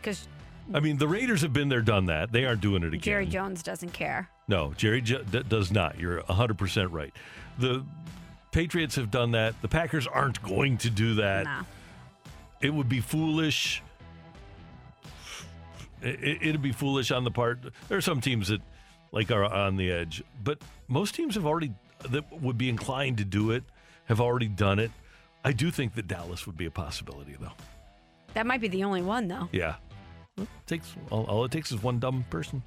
Because 0.00 0.26
I 0.74 0.80
mean, 0.80 0.96
the 0.96 1.08
Raiders 1.08 1.42
have 1.42 1.52
been 1.52 1.68
there, 1.68 1.82
done 1.82 2.06
that. 2.06 2.32
They 2.32 2.44
aren't 2.46 2.60
doing 2.62 2.82
it 2.82 2.88
again. 2.88 3.00
Jerry 3.00 3.26
Jones 3.26 3.62
doesn't 3.62 3.92
care. 3.92 4.28
No, 4.48 4.72
Jerry 4.76 5.00
J- 5.02 5.22
d- 5.30 5.42
does 5.48 5.70
not. 5.70 5.98
You're 5.98 6.22
100% 6.22 6.88
right. 6.92 7.12
The 7.58 7.84
Patriots 8.52 8.96
have 8.96 9.10
done 9.10 9.32
that. 9.32 9.60
The 9.62 9.68
Packers 9.68 10.06
aren't 10.06 10.42
going 10.42 10.78
to 10.78 10.90
do 10.90 11.14
that. 11.14 11.44
No. 11.44 11.60
It 12.60 12.72
would 12.72 12.88
be 12.88 13.00
foolish. 13.00 13.82
It, 16.02 16.42
it'd 16.42 16.62
be 16.62 16.72
foolish 16.72 17.10
on 17.10 17.24
the 17.24 17.30
part. 17.30 17.58
There 17.88 17.98
are 17.98 18.02
some 18.02 18.20
teams 18.20 18.48
that 18.48 18.60
like 19.10 19.30
are 19.30 19.44
on 19.44 19.76
the 19.76 19.90
edge, 19.90 20.22
but 20.44 20.62
most 20.88 21.14
teams 21.14 21.34
have 21.34 21.46
already 21.46 21.72
that 22.10 22.24
would 22.40 22.58
be 22.58 22.68
inclined 22.68 23.18
to 23.18 23.24
do 23.24 23.52
it 23.52 23.64
have 24.06 24.20
already 24.20 24.48
done 24.48 24.78
it. 24.78 24.90
I 25.44 25.52
do 25.52 25.70
think 25.70 25.94
that 25.94 26.06
Dallas 26.06 26.46
would 26.46 26.56
be 26.56 26.66
a 26.66 26.70
possibility, 26.70 27.36
though. 27.40 27.52
That 28.34 28.46
might 28.46 28.60
be 28.60 28.68
the 28.68 28.84
only 28.84 29.02
one, 29.02 29.28
though. 29.28 29.48
Yeah, 29.52 29.76
it 30.38 30.48
takes 30.66 30.94
all, 31.10 31.24
all 31.24 31.44
it 31.44 31.52
takes 31.52 31.72
is 31.72 31.82
one 31.82 31.98
dumb 31.98 32.24
person. 32.30 32.62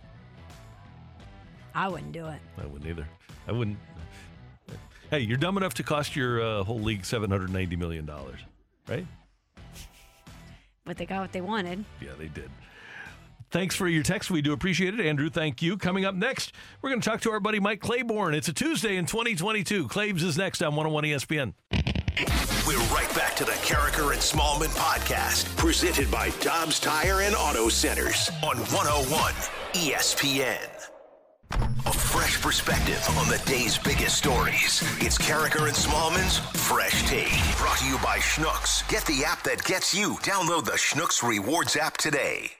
I 1.73 1.87
wouldn't 1.87 2.11
do 2.11 2.27
it. 2.27 2.39
I 2.57 2.65
wouldn't 2.65 2.89
either. 2.89 3.07
I 3.47 3.51
wouldn't. 3.51 3.77
Hey, 5.15 5.21
you're 5.21 5.37
dumb 5.37 5.55
enough 5.55 5.75
to 5.75 5.83
cost 5.83 6.13
your 6.13 6.41
uh, 6.41 6.63
whole 6.65 6.81
league 6.81 7.05
seven 7.05 7.31
hundred 7.31 7.49
ninety 7.49 7.77
million 7.77 8.05
dollars, 8.05 8.41
right? 8.89 9.07
But 10.83 10.97
they 10.97 11.05
got 11.05 11.21
what 11.21 11.31
they 11.31 11.39
wanted. 11.39 11.85
Yeah, 12.01 12.09
they 12.19 12.27
did. 12.27 12.49
Thanks 13.49 13.75
for 13.77 13.87
your 13.87 14.03
text. 14.03 14.29
We 14.29 14.41
do 14.41 14.51
appreciate 14.51 14.93
it. 14.93 14.99
Andrew, 14.99 15.29
thank 15.29 15.61
you. 15.61 15.77
Coming 15.77 16.03
up 16.03 16.15
next, 16.15 16.51
we're 16.81 16.89
going 16.89 16.99
to 16.99 17.09
talk 17.09 17.21
to 17.21 17.31
our 17.31 17.39
buddy 17.39 17.61
Mike 17.61 17.79
Claiborne. 17.79 18.35
It's 18.35 18.49
a 18.49 18.53
Tuesday 18.53 18.97
in 18.97 19.05
2022. 19.05 19.87
Claibs 19.87 20.21
is 20.21 20.37
next 20.37 20.61
on 20.61 20.75
101 20.75 21.05
ESPN. 21.05 21.53
We're 22.67 22.77
right 22.93 23.15
back 23.15 23.37
to 23.37 23.45
the 23.45 23.53
Karraker 23.63 24.11
and 24.11 24.19
Smallman 24.19 24.75
podcast, 24.75 25.55
presented 25.55 26.11
by 26.11 26.31
Dobbs 26.41 26.81
Tire 26.81 27.21
and 27.21 27.35
Auto 27.35 27.69
Centers 27.69 28.29
on 28.43 28.57
101 28.57 29.31
ESPN. 29.75 30.74
A 31.85 31.93
fresh 31.93 32.41
perspective 32.41 33.03
on 33.17 33.27
the 33.27 33.41
day's 33.45 33.77
biggest 33.77 34.17
stories. 34.17 34.81
It's 34.99 35.17
Karraker 35.17 35.67
and 35.67 35.75
Smallman's 35.75 36.39
Fresh 36.67 37.03
Take, 37.07 37.31
brought 37.57 37.77
to 37.77 37.85
you 37.85 37.95
by 37.95 38.17
Schnucks. 38.17 38.87
Get 38.89 39.05
the 39.05 39.23
app 39.23 39.43
that 39.43 39.63
gets 39.63 39.93
you. 39.93 40.13
Download 40.17 40.65
the 40.65 40.71
Schnucks 40.71 41.27
Rewards 41.27 41.75
app 41.75 41.97
today. 41.97 42.51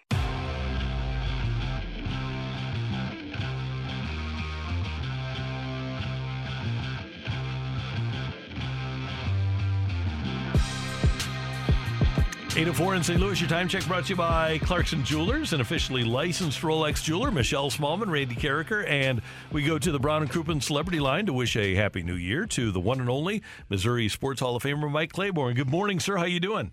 Eight 12.58 12.70
oh 12.70 12.74
four 12.74 12.96
in 12.96 13.04
St. 13.04 13.20
Louis. 13.20 13.42
Your 13.42 13.50
time 13.50 13.68
check 13.68 13.86
brought 13.86 14.06
to 14.06 14.12
you 14.12 14.16
by 14.16 14.60
Clarkson 14.60 15.04
Jewelers, 15.04 15.52
an 15.52 15.60
officially 15.60 16.06
licensed 16.06 16.62
Rolex 16.62 17.04
jeweler. 17.04 17.30
Michelle 17.30 17.70
Smallman, 17.70 18.10
Randy 18.10 18.36
Karraker, 18.36 18.88
and 18.88 19.22
we 19.52 19.62
go 19.62 19.78
to 19.78 19.92
the 19.92 20.00
Brown 20.00 20.22
and 20.22 20.32
Crouppen 20.32 20.64
Celebrity 20.64 21.02
Line 21.02 21.26
to 21.26 21.34
wish 21.34 21.58
a 21.58 21.76
happy 21.76 22.02
New 22.02 22.16
Year 22.16 22.46
to 22.46 22.72
the 22.72 22.80
one 22.80 23.02
and 23.02 23.10
only 23.10 23.44
Missouri 23.68 24.08
Sports 24.08 24.40
Hall 24.40 24.56
of 24.56 24.64
Famer 24.64 24.90
Mike 24.90 25.12
Claiborne. 25.12 25.54
Good 25.54 25.70
morning, 25.70 26.00
sir. 26.00 26.16
How 26.16 26.24
you 26.24 26.40
doing? 26.40 26.72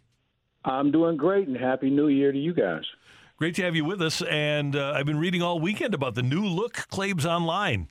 I'm 0.65 0.93
doing 0.93 1.17
great, 1.17 1.49
and 1.49 1.57
happy 1.57 1.91
New 1.91 2.07
Year 2.07 2.31
to 2.31 2.39
you 2.39 2.55
guys. 2.55 2.85
Great 3.37 3.57
to 3.57 3.65
have 3.65 3.75
you 3.75 3.85
with 3.85 4.01
us. 4.01 4.23
And 4.23 4.77
uh, 4.77 4.93
I've 4.95 5.07
been 5.07 5.19
reading 5.19 5.43
all 5.43 5.59
weekend 5.59 5.95
about 5.95 6.15
the 6.15 6.23
new 6.23 6.47
look 6.47 6.75
Claibs 6.93 7.27
online. 7.27 7.89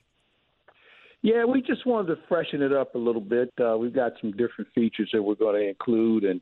Yeah, 1.24 1.44
we 1.44 1.62
just 1.62 1.86
wanted 1.86 2.16
to 2.16 2.22
freshen 2.30 2.62
it 2.62 2.72
up 2.72 2.96
a 2.96 2.98
little 2.98 3.22
bit. 3.22 3.54
Uh, 3.62 3.78
we've 3.78 3.94
got 3.94 4.14
some 4.22 4.32
different 4.32 4.72
features 4.74 5.10
that 5.12 5.22
we're 5.22 5.36
going 5.36 5.62
to 5.62 5.68
include, 5.68 6.24
and 6.24 6.39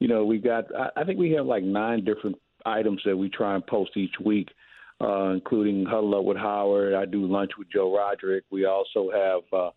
you 0.00 0.08
know, 0.08 0.24
we've 0.24 0.42
got 0.42 0.64
I, 0.74 1.00
I 1.02 1.04
think 1.04 1.18
we 1.18 1.30
have 1.32 1.46
like 1.46 1.62
nine 1.62 2.04
different 2.04 2.36
items 2.66 3.00
that 3.04 3.16
we 3.16 3.28
try 3.28 3.54
and 3.54 3.66
post 3.66 3.96
each 3.96 4.14
week, 4.24 4.48
uh, 5.00 5.30
including 5.30 5.84
huddle 5.84 6.18
up 6.18 6.24
with 6.24 6.36
Howard. 6.36 6.94
I 6.94 7.04
do 7.04 7.26
lunch 7.26 7.52
with 7.58 7.70
Joe 7.70 7.94
Roderick. 7.94 8.44
We 8.50 8.64
also 8.64 9.10
have 9.12 9.42
uh, 9.52 9.66
a 9.66 9.72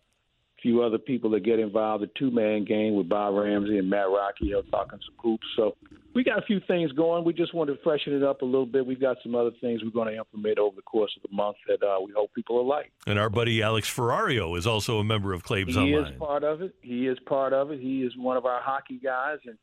few 0.62 0.82
other 0.82 0.98
people 0.98 1.30
that 1.30 1.44
get 1.44 1.58
involved. 1.58 2.02
The 2.02 2.10
two 2.18 2.30
man 2.30 2.64
game 2.64 2.96
with 2.96 3.08
Bob 3.08 3.34
Ramsey 3.34 3.78
and 3.78 3.88
Matt 3.88 4.08
Rocky, 4.08 4.46
you 4.46 4.52
know, 4.52 4.62
talking 4.62 4.98
some 5.06 5.14
hoops. 5.18 5.46
So 5.56 5.76
we 6.14 6.24
got 6.24 6.38
a 6.38 6.46
few 6.46 6.60
things 6.66 6.92
going. 6.92 7.24
We 7.24 7.32
just 7.34 7.52
wanted 7.54 7.74
to 7.74 7.82
freshen 7.82 8.14
it 8.14 8.22
up 8.22 8.42
a 8.42 8.44
little 8.44 8.66
bit. 8.66 8.86
We've 8.86 9.00
got 9.00 9.18
some 9.22 9.34
other 9.34 9.50
things 9.60 9.82
we're 9.82 9.90
going 9.90 10.08
to 10.08 10.16
implement 10.16 10.58
over 10.58 10.76
the 10.76 10.82
course 10.82 11.12
of 11.16 11.28
the 11.28 11.36
month 11.36 11.56
that 11.68 11.82
uh, 11.82 12.00
we 12.00 12.12
hope 12.16 12.32
people 12.34 12.56
will 12.56 12.66
like. 12.66 12.92
And 13.06 13.18
our 13.18 13.28
buddy 13.28 13.62
Alex 13.62 13.92
Ferrario 13.94 14.56
is 14.56 14.66
also 14.66 14.98
a 14.98 15.04
member 15.04 15.32
of 15.32 15.42
Claibs 15.42 15.74
He 15.74 15.78
Online. 15.78 16.04
He 16.06 16.12
is 16.12 16.18
part 16.18 16.44
of 16.44 16.62
it. 16.62 16.74
He 16.80 17.08
is 17.08 17.18
part 17.26 17.52
of 17.52 17.70
it. 17.70 17.80
He 17.80 18.02
is 18.02 18.16
one 18.16 18.36
of 18.36 18.46
our 18.46 18.60
hockey 18.62 19.00
guys, 19.02 19.38
and 19.44 19.58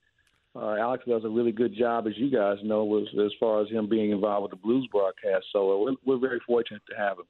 uh, 0.56 0.76
Alex 0.76 1.04
does 1.08 1.24
a 1.24 1.30
really 1.30 1.52
good 1.52 1.76
job, 1.76 2.08
as 2.08 2.14
you 2.18 2.30
guys 2.30 2.58
know, 2.64 2.98
as, 2.98 3.08
as 3.20 3.32
far 3.40 3.62
as 3.62 3.70
him 3.70 3.88
being 3.88 4.12
involved 4.12 4.44
with 4.44 4.52
the 4.52 4.58
Blues 4.58 4.88
broadcast. 4.92 5.46
So 5.54 5.84
we're, 5.84 5.96
we're 6.06 6.20
very 6.20 6.42
fortunate 6.46 6.82
to 6.90 6.98
have 6.98 7.18
him. 7.18 7.26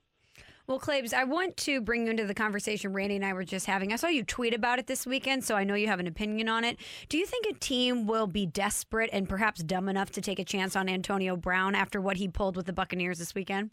Well, 0.67 0.79
Claibs, 0.79 1.13
I 1.13 1.23
want 1.25 1.57
to 1.57 1.81
bring 1.81 2.05
you 2.05 2.11
into 2.11 2.25
the 2.25 2.33
conversation 2.33 2.93
Randy 2.93 3.17
and 3.17 3.25
I 3.25 3.33
were 3.33 3.43
just 3.43 3.65
having. 3.65 3.91
I 3.91 3.95
saw 3.97 4.07
you 4.07 4.23
tweet 4.23 4.53
about 4.53 4.79
it 4.79 4.87
this 4.87 5.05
weekend, 5.05 5.43
so 5.43 5.55
I 5.55 5.63
know 5.63 5.73
you 5.73 5.87
have 5.87 5.99
an 5.99 6.07
opinion 6.07 6.47
on 6.47 6.63
it. 6.63 6.77
Do 7.09 7.17
you 7.17 7.25
think 7.25 7.45
a 7.45 7.53
team 7.53 8.07
will 8.07 8.27
be 8.27 8.45
desperate 8.45 9.09
and 9.11 9.27
perhaps 9.27 9.63
dumb 9.63 9.89
enough 9.89 10.11
to 10.11 10.21
take 10.21 10.39
a 10.39 10.45
chance 10.45 10.75
on 10.75 10.87
Antonio 10.87 11.35
Brown 11.35 11.75
after 11.75 11.99
what 11.99 12.17
he 12.17 12.27
pulled 12.27 12.55
with 12.55 12.67
the 12.67 12.73
Buccaneers 12.73 13.19
this 13.19 13.35
weekend? 13.35 13.71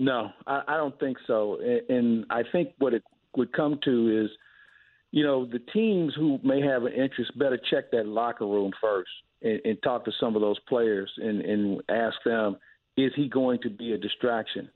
No, 0.00 0.30
I, 0.46 0.62
I 0.68 0.76
don't 0.76 0.98
think 1.00 1.16
so. 1.26 1.58
And, 1.60 1.98
and 1.98 2.26
I 2.30 2.42
think 2.52 2.70
what 2.78 2.94
it 2.94 3.02
would 3.36 3.52
come 3.52 3.78
to 3.84 4.24
is, 4.24 4.30
you 5.10 5.24
know, 5.24 5.46
the 5.46 5.60
teams 5.72 6.14
who 6.14 6.38
may 6.42 6.60
have 6.60 6.84
an 6.84 6.92
interest 6.92 7.36
better 7.38 7.58
check 7.70 7.90
that 7.92 8.06
locker 8.06 8.46
room 8.46 8.72
first 8.80 9.10
and, 9.42 9.60
and 9.64 9.82
talk 9.82 10.04
to 10.04 10.12
some 10.20 10.36
of 10.36 10.42
those 10.42 10.58
players 10.68 11.10
and, 11.16 11.40
and 11.40 11.82
ask 11.88 12.16
them, 12.24 12.56
is 12.96 13.12
he 13.16 13.28
going 13.28 13.60
to 13.62 13.70
be 13.70 13.92
a 13.92 13.98
distraction? 13.98 14.68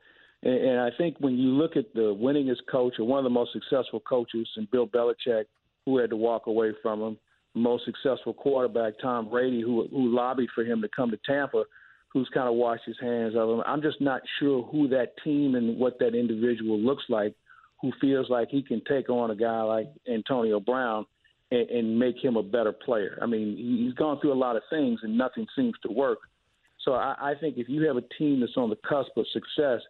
And, 0.42 0.54
and 0.54 0.80
I 0.80 0.90
think 0.96 1.16
when 1.18 1.36
you 1.36 1.48
look 1.48 1.76
at 1.76 1.92
the 1.94 2.16
winningest 2.18 2.70
coach 2.70 2.94
or 2.98 3.04
one 3.04 3.18
of 3.18 3.24
the 3.24 3.30
most 3.30 3.52
successful 3.52 4.00
coaches, 4.00 4.48
and 4.56 4.70
Bill 4.70 4.86
Belichick, 4.86 5.44
who 5.84 5.98
had 5.98 6.10
to 6.10 6.16
walk 6.16 6.46
away 6.46 6.72
from 6.82 7.02
him, 7.02 7.18
most 7.54 7.84
successful 7.84 8.32
quarterback, 8.32 8.94
Tom 9.02 9.28
Brady, 9.28 9.60
who 9.60 9.86
who 9.90 10.14
lobbied 10.14 10.48
for 10.54 10.64
him 10.64 10.80
to 10.80 10.88
come 10.88 11.10
to 11.10 11.18
Tampa, 11.26 11.64
who's 12.10 12.30
kind 12.32 12.48
of 12.48 12.54
washed 12.54 12.84
his 12.86 12.96
hands 13.00 13.34
of 13.36 13.48
him. 13.48 13.62
I'm 13.66 13.82
just 13.82 14.00
not 14.00 14.22
sure 14.38 14.62
who 14.62 14.88
that 14.88 15.12
team 15.22 15.54
and 15.54 15.78
what 15.78 15.98
that 15.98 16.14
individual 16.14 16.78
looks 16.78 17.04
like, 17.10 17.34
who 17.82 17.92
feels 18.00 18.30
like 18.30 18.48
he 18.48 18.62
can 18.62 18.80
take 18.88 19.10
on 19.10 19.30
a 19.30 19.36
guy 19.36 19.60
like 19.62 19.88
Antonio 20.08 20.60
Brown 20.60 21.04
and, 21.50 21.68
and 21.68 21.98
make 21.98 22.16
him 22.22 22.36
a 22.36 22.42
better 22.42 22.72
player. 22.72 23.18
I 23.20 23.26
mean, 23.26 23.56
he- 23.56 23.84
he's 23.84 23.94
gone 23.94 24.20
through 24.20 24.32
a 24.32 24.34
lot 24.34 24.56
of 24.56 24.62
things 24.70 25.00
and 25.02 25.18
nothing 25.18 25.46
seems 25.54 25.74
to 25.82 25.92
work. 25.92 26.20
So 26.84 26.94
I, 26.94 27.14
I 27.20 27.34
think 27.38 27.58
if 27.58 27.68
you 27.68 27.86
have 27.86 27.96
a 27.96 28.04
team 28.18 28.40
that's 28.40 28.56
on 28.56 28.70
the 28.70 28.78
cusp 28.88 29.10
of 29.16 29.26
success, 29.32 29.80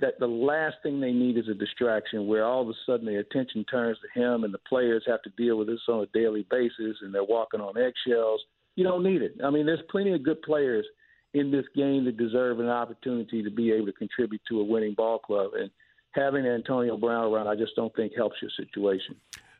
that 0.00 0.18
the 0.18 0.26
last 0.26 0.76
thing 0.82 1.00
they 1.00 1.12
need 1.12 1.36
is 1.36 1.48
a 1.48 1.54
distraction 1.54 2.26
where 2.26 2.44
all 2.44 2.62
of 2.62 2.68
a 2.68 2.72
sudden 2.86 3.06
the 3.06 3.18
attention 3.18 3.64
turns 3.64 3.98
to 4.00 4.20
him 4.20 4.44
and 4.44 4.52
the 4.52 4.60
players 4.68 5.04
have 5.06 5.20
to 5.22 5.30
deal 5.30 5.58
with 5.58 5.66
this 5.66 5.80
on 5.88 6.02
a 6.02 6.06
daily 6.18 6.46
basis 6.50 6.96
and 7.02 7.14
they're 7.14 7.24
walking 7.24 7.60
on 7.60 7.76
eggshells. 7.76 8.42
You 8.76 8.84
don't 8.84 9.02
need 9.02 9.20
it. 9.20 9.34
I 9.44 9.50
mean, 9.50 9.66
there's 9.66 9.82
plenty 9.90 10.14
of 10.14 10.22
good 10.22 10.40
players 10.42 10.86
in 11.34 11.50
this 11.50 11.66
game 11.74 12.04
that 12.04 12.16
deserve 12.16 12.60
an 12.60 12.68
opportunity 12.68 13.42
to 13.42 13.50
be 13.50 13.70
able 13.72 13.86
to 13.86 13.92
contribute 13.92 14.40
to 14.48 14.60
a 14.60 14.64
winning 14.64 14.94
ball 14.94 15.18
club. 15.18 15.50
And 15.58 15.70
having 16.14 16.46
Antonio 16.46 16.96
Brown 16.96 17.32
around, 17.32 17.48
I 17.48 17.54
just 17.54 17.74
don't 17.76 17.94
think 17.94 18.12
helps 18.16 18.36
your 18.40 18.50
situation. 18.56 19.16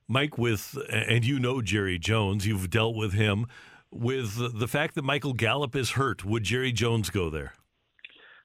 Mike, 0.09 0.37
with 0.37 0.77
and 0.91 1.25
you 1.25 1.39
know 1.39 1.63
Jerry 1.63 1.99
Jones, 1.99 2.47
you've 2.47 2.71
dealt 2.71 2.97
with 2.97 3.13
him. 3.13 3.47
With 3.91 4.59
the 4.59 4.69
fact 4.69 4.95
that 4.95 5.03
Michael 5.03 5.35
Gallup 5.35 5.77
is 5.77 5.91
hurt, 5.91 6.25
would 6.25 6.45
Jerry 6.45 6.73
Jones 6.73 7.11
go 7.11 7.29
there? 7.29 7.53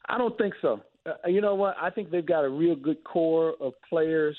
I 0.09 0.17
don't 0.17 0.37
think 0.37 0.53
so. 0.61 0.81
Uh, 1.05 1.27
you 1.27 1.41
know 1.41 1.55
what? 1.55 1.75
I 1.81 1.89
think 1.89 2.11
they've 2.11 2.25
got 2.25 2.43
a 2.43 2.49
real 2.49 2.75
good 2.75 3.03
core 3.03 3.55
of 3.61 3.73
players 3.87 4.37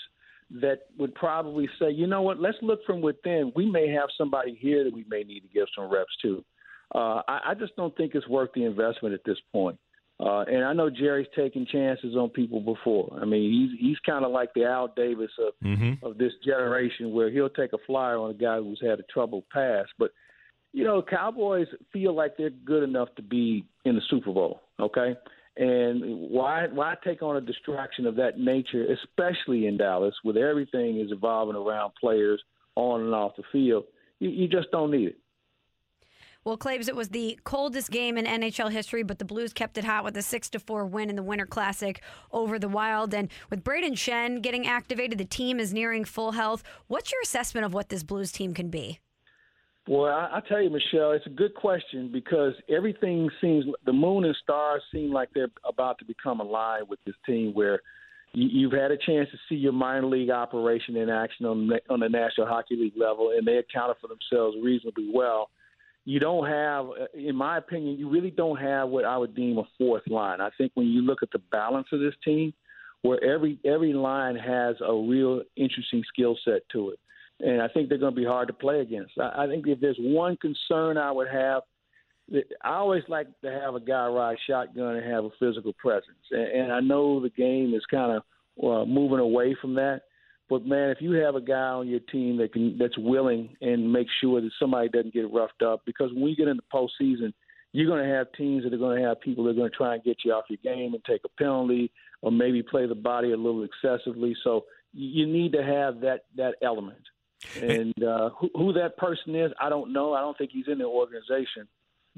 that 0.51 0.81
would 0.99 1.15
probably 1.15 1.69
say, 1.79 1.91
you 1.91 2.07
know 2.07 2.23
what? 2.23 2.41
Let's 2.41 2.57
look 2.63 2.81
from 2.87 3.01
within. 3.01 3.53
We 3.55 3.71
may 3.71 3.89
have 3.89 4.09
somebody 4.17 4.57
here 4.61 4.85
that 4.85 4.93
we 4.93 5.05
may 5.09 5.23
need 5.23 5.41
to 5.41 5.49
give 5.49 5.67
some 5.77 5.91
reps 5.91 6.11
to. 6.23 6.45
Uh, 6.95 7.21
I, 7.29 7.41
I 7.49 7.55
just 7.55 7.77
don't 7.77 7.95
think 7.97 8.15
it's 8.15 8.27
worth 8.29 8.51
the 8.55 8.65
investment 8.65 9.15
at 9.15 9.21
this 9.25 9.37
point. 9.53 9.79
Uh, 10.21 10.41
and 10.41 10.65
I 10.65 10.73
know 10.73 10.91
Jerry's 10.91 11.29
taken 11.37 11.65
chances 11.65 12.17
on 12.17 12.29
people 12.31 12.61
before. 12.61 13.17
I 13.21 13.25
mean, 13.25 13.71
he's 13.79 13.81
he's 13.81 13.99
kind 14.05 14.25
of 14.25 14.33
like 14.33 14.53
the 14.55 14.65
Al 14.65 14.89
Davis 14.89 15.31
of 15.39 15.53
Mm-hmm. 15.65 16.05
of 16.05 16.19
this 16.19 16.33
generation, 16.45 17.13
where 17.13 17.31
he'll 17.31 17.49
take 17.49 17.73
a 17.73 17.79
flyer 17.87 18.19
on 18.19 18.31
a 18.31 18.35
guy 18.35 18.59
who's 18.59 18.81
had 18.83 18.99
a 18.99 19.05
troubled 19.05 19.45
past. 19.53 19.91
But 19.99 20.11
you 20.73 20.85
know, 20.85 21.03
Cowboys 21.03 21.69
feel 21.93 22.15
like 22.15 22.37
they're 22.37 22.51
good 22.51 22.83
enough 22.83 23.15
to 23.17 23.23
be 23.23 23.65
in 23.85 23.95
the 23.95 24.03
Super 24.11 24.33
Bowl. 24.33 24.63
Okay, 24.81 25.15
and 25.57 26.03
why 26.31 26.67
why 26.67 26.95
take 27.05 27.23
on 27.23 27.37
a 27.37 27.41
distraction 27.41 28.07
of 28.07 28.17
that 28.17 28.39
nature, 28.39 28.87
especially 28.93 29.67
in 29.67 29.77
Dallas, 29.77 30.15
with 30.25 30.37
everything 30.37 30.99
is 30.99 31.13
evolving 31.13 31.57
around 31.57 31.93
players 32.01 32.43
on 32.75 33.03
and 33.03 33.15
off 33.15 33.37
the 33.37 33.43
field. 33.53 33.85
You, 34.21 34.31
you 34.31 34.49
just 34.49 34.71
don't 34.73 34.91
need 34.91 35.09
it. 35.09 35.19
Well, 36.45 36.57
Claibs, 36.57 36.89
it 36.89 36.97
was 36.97 37.09
the 37.11 37.39
coldest 37.45 37.91
game 37.91 38.17
in 38.17 38.25
NHL 38.25 38.71
history, 38.71 39.03
but 39.03 39.19
the 39.19 39.25
Blues 39.25 39.53
kept 39.53 39.77
it 39.77 39.85
hot 39.85 40.05
with 40.05 40.17
a 40.17 40.23
six 40.23 40.49
to 40.51 40.59
four 40.59 40.87
win 40.87 41.11
in 41.11 41.17
the 41.17 41.23
Winter 41.23 41.47
Classic 41.47 42.01
over 42.33 42.59
the 42.59 42.69
Wild. 42.69 43.13
And 43.13 43.29
with 43.51 43.65
Brayden 43.65 43.93
Schenn 43.93 44.41
getting 44.41 44.67
activated, 44.67 45.19
the 45.19 45.25
team 45.25 45.61
is 45.61 45.75
nearing 45.75 46.05
full 46.05 46.33
health. 46.33 46.63
What's 46.87 47.13
your 47.13 47.21
assessment 47.23 47.67
of 47.67 47.75
what 47.75 47.89
this 47.89 48.03
Blues 48.03 48.33
team 48.33 48.55
can 48.55 48.71
be? 48.71 49.01
Well, 49.89 50.05
I, 50.05 50.37
I 50.37 50.41
tell 50.47 50.63
you, 50.63 50.71
Michelle, 50.71 51.13
it's 51.13 51.27
a 51.27 51.31
good 51.31 51.55
question 51.55 52.11
because 52.13 52.53
everything 52.69 53.31
seems 53.41 53.65
the 53.87 53.93
moon 53.93 54.25
and 54.25 54.37
stars 54.43 54.83
seem 54.93 55.13
like 55.13 55.31
they're 55.35 55.49
about 55.67 55.99
to 55.99 56.05
become 56.05 56.41
alive 56.41 56.83
with 56.89 56.99
this 57.07 57.15
team. 57.27 57.53
Where 57.55 57.81
you, 58.33 58.49
you've 58.53 58.73
had 58.73 58.91
a 58.91 58.99
chance 58.99 59.31
to 59.31 59.39
see 59.49 59.55
your 59.55 59.73
minor 59.73 60.07
league 60.07 60.31
operation 60.31 60.97
in 60.97 61.09
action 61.09 61.47
on 61.47 61.71
on 61.89 62.01
the 62.01 62.09
National 62.09 62.47
Hockey 62.47 62.77
League 62.77 62.97
level, 62.97 63.33
and 63.37 63.47
they 63.47 63.57
accounted 63.57 63.97
for 64.01 64.09
themselves 64.09 64.57
reasonably 64.63 65.11
well. 65.13 65.51
You 66.09 66.21
don't 66.21 66.47
have, 66.47 66.87
in 67.13 67.37
my 67.37 67.59
opinion, 67.59 67.99
you 67.99 68.09
really 68.09 68.31
don't 68.31 68.57
have 68.57 68.89
what 68.89 69.05
I 69.05 69.17
would 69.19 69.35
deem 69.35 69.59
a 69.59 69.65
fourth 69.77 70.07
line. 70.07 70.41
I 70.41 70.49
think 70.57 70.73
when 70.75 70.87
you 70.87 71.03
look 71.03 71.23
at 71.23 71.31
the 71.33 71.43
balance 71.51 71.89
of 71.93 72.01
this 72.01 72.15
team, 72.25 72.55
where 73.03 73.23
every 73.23 73.59
every 73.65 73.93
line 73.93 74.37
has 74.37 74.77
a 74.81 74.93
real 74.93 75.43
interesting 75.57 76.03
skill 76.13 76.37
set 76.45 76.63
to 76.73 76.91
it 76.91 76.99
and 77.41 77.63
I 77.63 77.69
think 77.69 77.89
they're 77.89 77.99
going 77.99 78.15
to 78.15 78.21
be 78.21 78.27
hard 78.27 78.49
to 78.49 78.55
play 78.55 78.81
against. 78.81 79.13
I, 79.19 79.45
I 79.45 79.47
think 79.47 79.67
if 79.67 79.81
there's 79.81 79.99
one 79.99 80.37
concern 80.37 80.99
I 80.99 81.13
would 81.13 81.29
have, 81.29 81.63
I 82.63 82.75
always 82.75 83.05
like 83.09 83.27
to 83.43 83.51
have 83.51 83.75
a 83.75 83.81
guy 83.81 84.07
ride 84.07 84.37
shotgun 84.47 84.97
and 84.97 85.11
have 85.11 85.25
a 85.25 85.31
physical 85.39 85.73
presence, 85.75 86.19
and, 86.31 86.49
and 86.49 86.73
I 86.73 86.81
know 86.81 87.21
the 87.21 87.31
game 87.31 87.73
is 87.75 87.83
kind 87.91 88.21
of 88.21 88.23
uh, 88.63 88.85
moving 88.85 89.21
away 89.21 89.57
from 89.61 89.75
that. 89.77 90.03
But 90.49 90.67
man, 90.67 90.91
if 90.91 90.99
you 91.01 91.13
have 91.13 91.35
a 91.35 91.41
guy 91.41 91.55
on 91.55 91.89
your 91.89 92.01
team 92.01 92.39
that 92.39 92.53
can 92.53 92.79
that's 92.79 92.97
willing 92.97 93.57
and 93.61 93.93
make 93.93 94.07
sure 94.21 94.41
that 94.41 94.51
somebody 94.59 94.89
doesn't 94.89 95.13
get 95.13 95.33
roughed 95.33 95.63
up, 95.63 95.83
because 95.85 96.13
when 96.13 96.23
we 96.23 96.35
get 96.35 96.49
into 96.49 96.63
postseason, 96.73 97.33
you're 97.73 97.87
going 97.87 98.03
to 98.03 98.15
have 98.15 98.33
teams 98.33 98.65
that 98.65 98.73
are 98.73 98.79
going 98.79 99.01
to 99.01 99.07
have 99.07 99.21
people 99.21 99.45
that 99.45 99.51
are 99.51 99.55
going 99.55 99.71
to 99.71 99.77
try 99.77 99.95
and 99.95 100.05
get 100.05 100.19
you 100.25 100.33
off 100.33 100.45
your 100.49 100.59
game 100.63 100.95
and 100.95 101.05
take 101.05 101.21
a 101.25 101.29
penalty 101.43 101.91
or 102.23 102.33
maybe 102.33 102.63
play 102.63 102.87
the 102.87 102.95
body 102.95 103.33
a 103.33 103.37
little 103.37 103.63
excessively. 103.65 104.35
So 104.43 104.65
you 104.95 105.27
need 105.27 105.53
to 105.53 105.63
have 105.63 106.01
that 106.01 106.25
that 106.37 106.55
element. 106.63 107.03
And 107.61 108.03
uh, 108.03 108.31
who, 108.31 108.51
who 108.55 108.73
that 108.73 108.97
person 108.97 109.37
is, 109.37 109.53
I 109.61 109.69
don't 109.69 109.93
know. 109.93 110.15
I 110.15 110.21
don't 110.21 110.37
think 110.37 110.51
he's 110.53 110.67
in 110.67 110.79
the 110.79 110.87
organization 110.87 111.69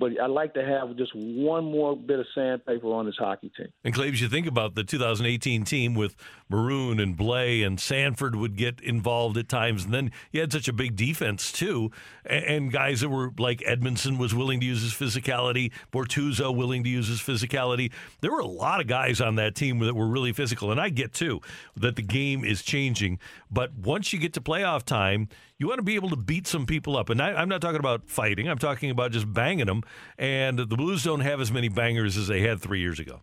but 0.01 0.19
I'd 0.19 0.31
like 0.31 0.55
to 0.55 0.65
have 0.65 0.97
just 0.97 1.15
one 1.15 1.65
more 1.65 1.95
bit 1.95 2.19
of 2.19 2.27
sandpaper 2.35 2.87
on 2.87 3.05
this 3.05 3.17
hockey 3.19 3.53
team. 3.55 3.69
And 3.85 3.95
Claibs, 3.95 4.21
you 4.21 4.29
think 4.29 4.47
about 4.47 4.75
the 4.75 4.83
2018 4.83 5.65
team 5.65 5.95
with 5.95 6.17
Maroon 6.49 6.99
and 6.99 7.17
Blais 7.17 7.65
and 7.65 7.79
Sanford 7.79 8.35
would 8.35 8.57
get 8.57 8.81
involved 8.81 9.37
at 9.37 9.49
times, 9.49 9.85
and 9.85 9.93
then 9.93 10.11
you 10.33 10.41
had 10.41 10.51
such 10.51 10.69
a 10.69 10.73
big 10.73 10.97
defense 10.97 11.53
too, 11.53 11.91
and, 12.25 12.71
guys 12.71 13.01
that 13.01 13.09
were 13.09 13.33
like 13.37 13.61
Edmundson 13.61 14.17
was 14.17 14.33
willing 14.33 14.61
to 14.61 14.67
use 14.67 14.81
his 14.81 14.93
physicality, 14.93 15.73
Bortuzzo 15.93 16.55
willing 16.55 16.85
to 16.85 16.89
use 16.89 17.09
his 17.09 17.19
physicality. 17.21 17.91
There 18.21 18.31
were 18.31 18.41
a 18.41 18.47
lot 18.47 18.81
of 18.81 18.87
guys 18.87 19.21
on 19.21 19.35
that 19.37 19.55
team 19.55 19.81
that 19.81 19.95
were 19.95 20.07
really 20.07 20.33
physical, 20.33 20.71
and 20.71 20.81
I 20.81 20.89
get 20.89 21.13
too 21.13 21.41
that 21.77 21.97
the 21.97 22.03
game 22.03 22.45
is 22.45 22.63
changing. 22.63 23.19
But 23.51 23.75
once 23.75 24.13
you 24.13 24.19
get 24.19 24.33
to 24.35 24.41
playoff 24.41 24.85
time, 24.85 25.29
you 25.61 25.69
want 25.69 25.79
to 25.79 25.83
be 25.83 25.95
able 25.95 26.09
to 26.09 26.17
beat 26.17 26.47
some 26.47 26.65
people 26.65 26.97
up. 26.97 27.11
And 27.11 27.21
I, 27.21 27.43
am 27.43 27.49
not 27.49 27.61
talking 27.61 27.79
about 27.79 28.09
fighting, 28.09 28.49
I'm 28.49 28.59
talking 28.59 28.91
about 28.91 29.13
just 29.13 29.31
banging 29.31 29.67
them. 29.67 29.83
And 30.19 30.59
the 30.59 30.67
Blues 30.67 31.05
don't 31.05 31.21
have 31.21 31.41
as 31.41 31.51
many 31.51 31.69
bangers 31.69 32.17
as 32.17 32.29
they 32.29 32.41
had 32.41 32.61
three 32.61 32.81
years 32.81 32.99
ago. 32.99 33.21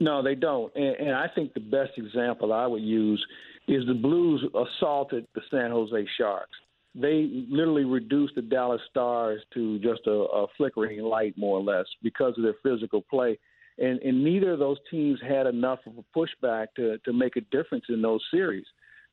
No, 0.00 0.22
they 0.22 0.34
don't. 0.34 0.74
And, 0.74 0.96
and 0.96 1.14
I 1.14 1.26
think 1.34 1.54
the 1.54 1.60
best 1.60 1.92
example 1.96 2.52
I 2.52 2.66
would 2.66 2.82
use 2.82 3.24
is 3.68 3.86
the 3.86 3.94
Blues 3.94 4.44
assaulted 4.54 5.26
the 5.34 5.42
San 5.50 5.70
Jose 5.70 6.06
Sharks. 6.18 6.56
They 6.94 7.46
literally 7.48 7.84
reduced 7.84 8.34
the 8.34 8.42
Dallas 8.42 8.80
Stars 8.90 9.40
to 9.54 9.78
just 9.78 10.06
a, 10.06 10.10
a 10.10 10.46
flickering 10.56 11.00
light, 11.00 11.38
more 11.38 11.58
or 11.58 11.62
less, 11.62 11.86
because 12.02 12.34
of 12.36 12.42
their 12.42 12.56
physical 12.62 13.02
play. 13.02 13.38
And, 13.78 13.98
and 14.00 14.22
neither 14.22 14.52
of 14.52 14.58
those 14.58 14.76
teams 14.90 15.18
had 15.26 15.46
enough 15.46 15.78
of 15.86 15.94
a 15.96 16.18
pushback 16.18 16.66
to, 16.76 16.98
to 16.98 17.12
make 17.12 17.36
a 17.36 17.40
difference 17.40 17.84
in 17.88 18.02
those 18.02 18.20
series. 18.30 18.66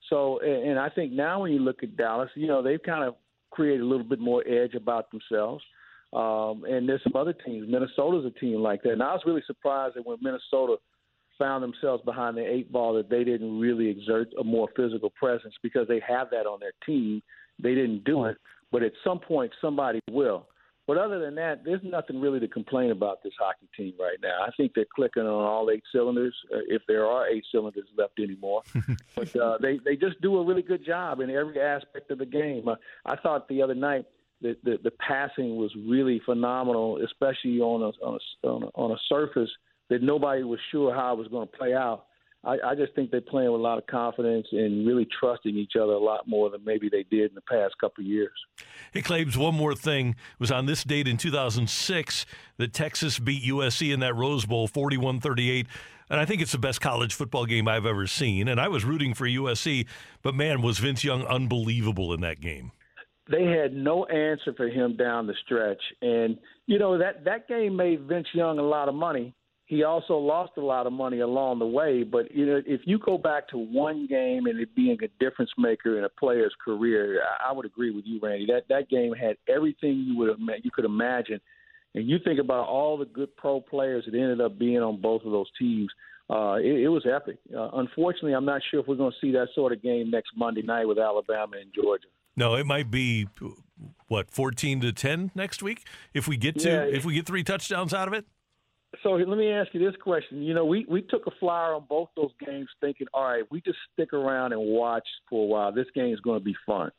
So, 0.09 0.39
and 0.39 0.79
I 0.79 0.89
think 0.89 1.13
now 1.13 1.41
when 1.41 1.51
you 1.51 1.59
look 1.59 1.83
at 1.83 1.95
Dallas, 1.95 2.29
you 2.35 2.47
know, 2.47 2.61
they've 2.61 2.81
kind 2.81 3.03
of 3.03 3.15
created 3.51 3.81
a 3.81 3.85
little 3.85 4.05
bit 4.05 4.19
more 4.19 4.43
edge 4.47 4.73
about 4.73 5.11
themselves. 5.11 5.63
Um, 6.11 6.63
and 6.65 6.89
there's 6.89 7.03
some 7.03 7.15
other 7.15 7.33
teams. 7.33 7.69
Minnesota's 7.69 8.25
a 8.25 8.39
team 8.39 8.61
like 8.61 8.81
that. 8.83 8.93
And 8.93 9.03
I 9.03 9.13
was 9.13 9.21
really 9.25 9.43
surprised 9.45 9.95
that 9.95 10.05
when 10.05 10.17
Minnesota 10.21 10.77
found 11.37 11.63
themselves 11.63 12.03
behind 12.03 12.35
the 12.35 12.45
eight 12.45 12.71
ball, 12.71 12.93
that 12.95 13.09
they 13.09 13.23
didn't 13.23 13.59
really 13.59 13.87
exert 13.87 14.29
a 14.39 14.43
more 14.43 14.67
physical 14.75 15.11
presence 15.11 15.53
because 15.61 15.87
they 15.87 16.01
have 16.07 16.29
that 16.31 16.45
on 16.45 16.59
their 16.59 16.73
team. 16.85 17.21
They 17.61 17.75
didn't 17.75 18.03
do 18.03 18.25
it, 18.25 18.37
but 18.71 18.83
at 18.83 18.91
some 19.03 19.19
point 19.19 19.51
somebody 19.61 19.99
will. 20.09 20.47
But 20.89 20.97
other 20.97 21.19
than 21.19 21.35
that, 21.35 21.63
there's 21.63 21.83
nothing 21.83 22.19
really 22.19 22.39
to 22.39 22.47
complain 22.47 22.89
about 22.89 23.21
this 23.21 23.33
hockey 23.39 23.69
team 23.77 23.93
right 23.99 24.17
now. 24.23 24.41
I 24.41 24.49
think 24.57 24.71
they're 24.73 24.87
clicking 24.95 25.21
on 25.21 25.29
all 25.29 25.69
eight 25.69 25.83
cylinders, 25.93 26.33
uh, 26.51 26.61
if 26.67 26.81
there 26.87 27.05
are 27.05 27.27
eight 27.27 27.43
cylinders 27.51 27.85
left 27.95 28.19
anymore. 28.19 28.63
but 29.15 29.35
uh, 29.35 29.59
they 29.61 29.79
they 29.85 29.95
just 29.95 30.19
do 30.21 30.37
a 30.37 30.43
really 30.43 30.63
good 30.63 30.83
job 30.83 31.19
in 31.19 31.29
every 31.29 31.61
aspect 31.61 32.09
of 32.09 32.17
the 32.17 32.25
game. 32.25 32.67
Uh, 32.67 32.73
I 33.05 33.17
thought 33.17 33.47
the 33.47 33.61
other 33.61 33.75
night 33.75 34.05
that 34.41 34.63
the, 34.63 34.79
the 34.83 34.91
passing 34.91 35.55
was 35.55 35.71
really 35.87 36.21
phenomenal, 36.25 36.99
especially 37.03 37.59
on 37.59 37.81
a, 37.81 38.05
on 38.05 38.19
a 38.43 38.47
on 38.47 38.63
a 38.63 38.67
on 38.75 38.91
a 38.91 38.97
surface 39.07 39.49
that 39.89 40.01
nobody 40.01 40.43
was 40.43 40.59
sure 40.71 40.93
how 40.93 41.13
it 41.13 41.17
was 41.17 41.27
going 41.27 41.47
to 41.47 41.57
play 41.57 41.73
out. 41.73 42.05
I, 42.43 42.57
I 42.65 42.75
just 42.75 42.93
think 42.95 43.11
they're 43.11 43.19
playing 43.19 43.51
with 43.51 43.59
a 43.59 43.63
lot 43.63 43.77
of 43.77 43.87
confidence 43.87 44.47
and 44.51 44.87
really 44.87 45.05
trusting 45.19 45.57
each 45.57 45.73
other 45.75 45.91
a 45.91 45.99
lot 45.99 46.25
more 46.25 46.49
than 46.49 46.63
maybe 46.63 46.87
they 46.89 47.03
did 47.03 47.31
in 47.31 47.35
the 47.35 47.41
past 47.41 47.75
couple 47.81 48.01
of 48.03 48.07
years. 48.07 48.31
He 48.93 49.01
claims 49.01 49.37
one 49.37 49.55
more 49.55 49.75
thing 49.75 50.09
it 50.09 50.39
was 50.39 50.51
on 50.51 50.65
this 50.65 50.83
date 50.83 51.07
in 51.07 51.17
2006 51.17 52.25
that 52.57 52.73
Texas 52.73 53.19
beat 53.19 53.43
USC 53.43 53.93
in 53.93 53.99
that 53.99 54.15
Rose 54.15 54.45
Bowl 54.45 54.67
41 54.67 55.19
38. 55.19 55.67
And 56.09 56.19
I 56.19 56.25
think 56.25 56.41
it's 56.41 56.53
the 56.53 56.57
best 56.57 56.81
college 56.81 57.13
football 57.13 57.45
game 57.45 57.67
I've 57.67 57.85
ever 57.85 58.07
seen. 58.07 58.47
And 58.47 58.59
I 58.59 58.67
was 58.67 58.85
rooting 58.85 59.13
for 59.13 59.27
USC, 59.27 59.85
but 60.23 60.33
man, 60.33 60.61
was 60.61 60.79
Vince 60.79 61.03
Young 61.03 61.23
unbelievable 61.25 62.13
in 62.13 62.21
that 62.21 62.39
game. 62.39 62.71
They 63.29 63.45
had 63.45 63.73
no 63.73 64.05
answer 64.05 64.53
for 64.55 64.67
him 64.67 64.95
down 64.97 65.27
the 65.27 65.35
stretch. 65.45 65.81
And, 66.01 66.37
you 66.65 66.79
know, 66.79 66.97
that, 66.97 67.25
that 67.25 67.47
game 67.47 67.75
made 67.75 68.01
Vince 68.01 68.27
Young 68.33 68.59
a 68.59 68.63
lot 68.63 68.89
of 68.89 68.95
money 68.95 69.35
he 69.69 69.83
also 69.83 70.15
lost 70.17 70.53
a 70.57 70.61
lot 70.61 70.87
of 70.87 70.93
money 70.93 71.19
along 71.19 71.59
the 71.59 71.67
way. 71.67 72.01
But 72.01 72.33
you 72.33 72.47
know, 72.47 72.59
if 72.65 72.81
you 72.85 72.97
go 72.97 73.19
back 73.19 73.47
to 73.49 73.57
one 73.59 74.07
game 74.07 74.47
and 74.47 74.59
it 74.59 74.75
being 74.75 74.97
a 75.03 75.23
difference 75.23 75.51
maker 75.59 75.99
in 75.99 76.05
a 76.05 76.09
player's 76.09 76.55
career, 76.65 77.21
I 77.47 77.51
would 77.51 77.67
agree 77.67 77.91
with 77.91 78.05
you, 78.07 78.19
Randy. 78.21 78.47
That 78.47 78.63
that 78.69 78.89
game 78.89 79.13
had 79.13 79.37
everything 79.47 80.05
you 80.07 80.17
would 80.17 80.39
you 80.63 80.71
could 80.71 80.85
imagine. 80.85 81.39
And 81.93 82.09
you 82.09 82.17
think 82.23 82.39
about 82.39 82.67
all 82.67 82.97
the 82.97 83.05
good 83.05 83.35
pro 83.37 83.61
players 83.61 84.05
that 84.05 84.15
ended 84.15 84.41
up 84.41 84.57
being 84.57 84.79
on 84.79 85.01
both 85.01 85.23
of 85.23 85.31
those 85.31 85.49
teams. 85.59 85.89
Uh, 86.31 86.55
it, 86.55 86.81
it 86.85 86.89
was 86.89 87.05
epic. 87.05 87.37
Uh, 87.55 87.69
unfortunately, 87.73 88.33
I'm 88.33 88.45
not 88.45 88.61
sure 88.69 88.79
if 88.79 88.87
we're 88.87 88.95
going 88.95 89.11
to 89.11 89.17
see 89.21 89.31
that 89.33 89.49
sort 89.53 89.71
of 89.71 89.83
game 89.83 90.09
next 90.09 90.31
Monday 90.35 90.63
night 90.63 90.85
with 90.85 90.97
Alabama 90.97 91.57
and 91.61 91.71
Georgia. 91.75 92.07
No, 92.39 92.55
it 92.55 92.65
might 92.65 92.89
be 92.89 93.27
what 94.07 94.31
14 94.31 94.79
to 94.79 94.93
10 94.93 95.31
next 95.35 95.61
week 95.61 95.85
if 96.13 96.25
we 96.25 96.37
get 96.37 96.57
to 96.59 96.69
yeah, 96.69 96.83
if 96.83 97.03
we 97.03 97.13
get 97.13 97.25
three 97.25 97.43
touchdowns 97.43 97.93
out 97.93 98.07
of 98.07 98.13
it. 98.13 98.25
So 99.03 99.11
let 99.11 99.37
me 99.37 99.51
ask 99.51 99.73
you 99.73 99.85
this 99.85 99.99
question. 100.01 100.41
You 100.41 100.53
know, 100.53 100.63
we, 100.63 100.85
we 100.89 101.01
took 101.01 101.27
a 101.27 101.31
flyer 101.37 101.73
on 101.73 101.83
both 101.89 102.07
those 102.15 102.31
games 102.43 102.69
thinking, 102.79 103.07
all 103.13 103.25
right, 103.25 103.43
we 103.51 103.59
just 103.59 103.77
stick 103.93 104.13
around 104.13 104.53
and 104.53 104.61
watch 104.61 105.05
for 105.29 105.43
a 105.43 105.47
while. 105.47 105.73
This 105.73 105.85
game 105.93 106.13
is 106.13 106.21
going 106.21 106.39
to 106.39 106.43
be 106.43 106.55
fun. 106.65 106.91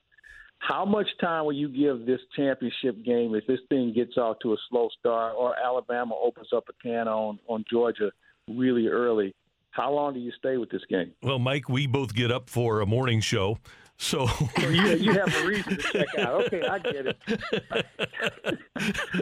How 0.59 0.84
much 0.84 1.09
time 1.22 1.47
will 1.47 1.55
you 1.55 1.70
give 1.70 2.05
this 2.05 2.20
championship 2.36 3.03
game 3.03 3.34
if 3.34 3.47
this 3.47 3.61
thing 3.70 3.95
gets 3.95 4.18
off 4.18 4.36
to 4.43 4.53
a 4.53 4.57
slow 4.68 4.91
start 4.99 5.34
or 5.38 5.59
Alabama 5.59 6.14
opens 6.22 6.49
up 6.55 6.64
a 6.68 6.86
can 6.86 7.09
on, 7.09 7.38
on 7.49 7.64
Georgia 7.68 8.12
really 8.47 8.88
early? 8.88 9.34
How 9.70 9.91
long 9.91 10.12
do 10.12 10.20
you 10.20 10.32
stay 10.38 10.59
with 10.59 10.68
this 10.70 10.82
game? 10.91 11.12
Well, 11.22 11.38
Mike, 11.38 11.70
we 11.70 11.86
both 11.86 12.14
get 12.14 12.30
up 12.30 12.51
for 12.51 12.82
a 12.82 12.86
morning 12.86 13.20
show. 13.20 13.59
So, 14.03 14.26
so 14.26 14.68
you, 14.68 14.96
you, 14.96 15.12
have 15.12 15.32
a 15.36 15.46
reason 15.46 15.76
to 15.76 15.82
check 15.92 16.18
out. 16.18 16.46
Okay, 16.46 16.62
I 16.62 16.78
get 16.78 17.07
it. 17.07 17.18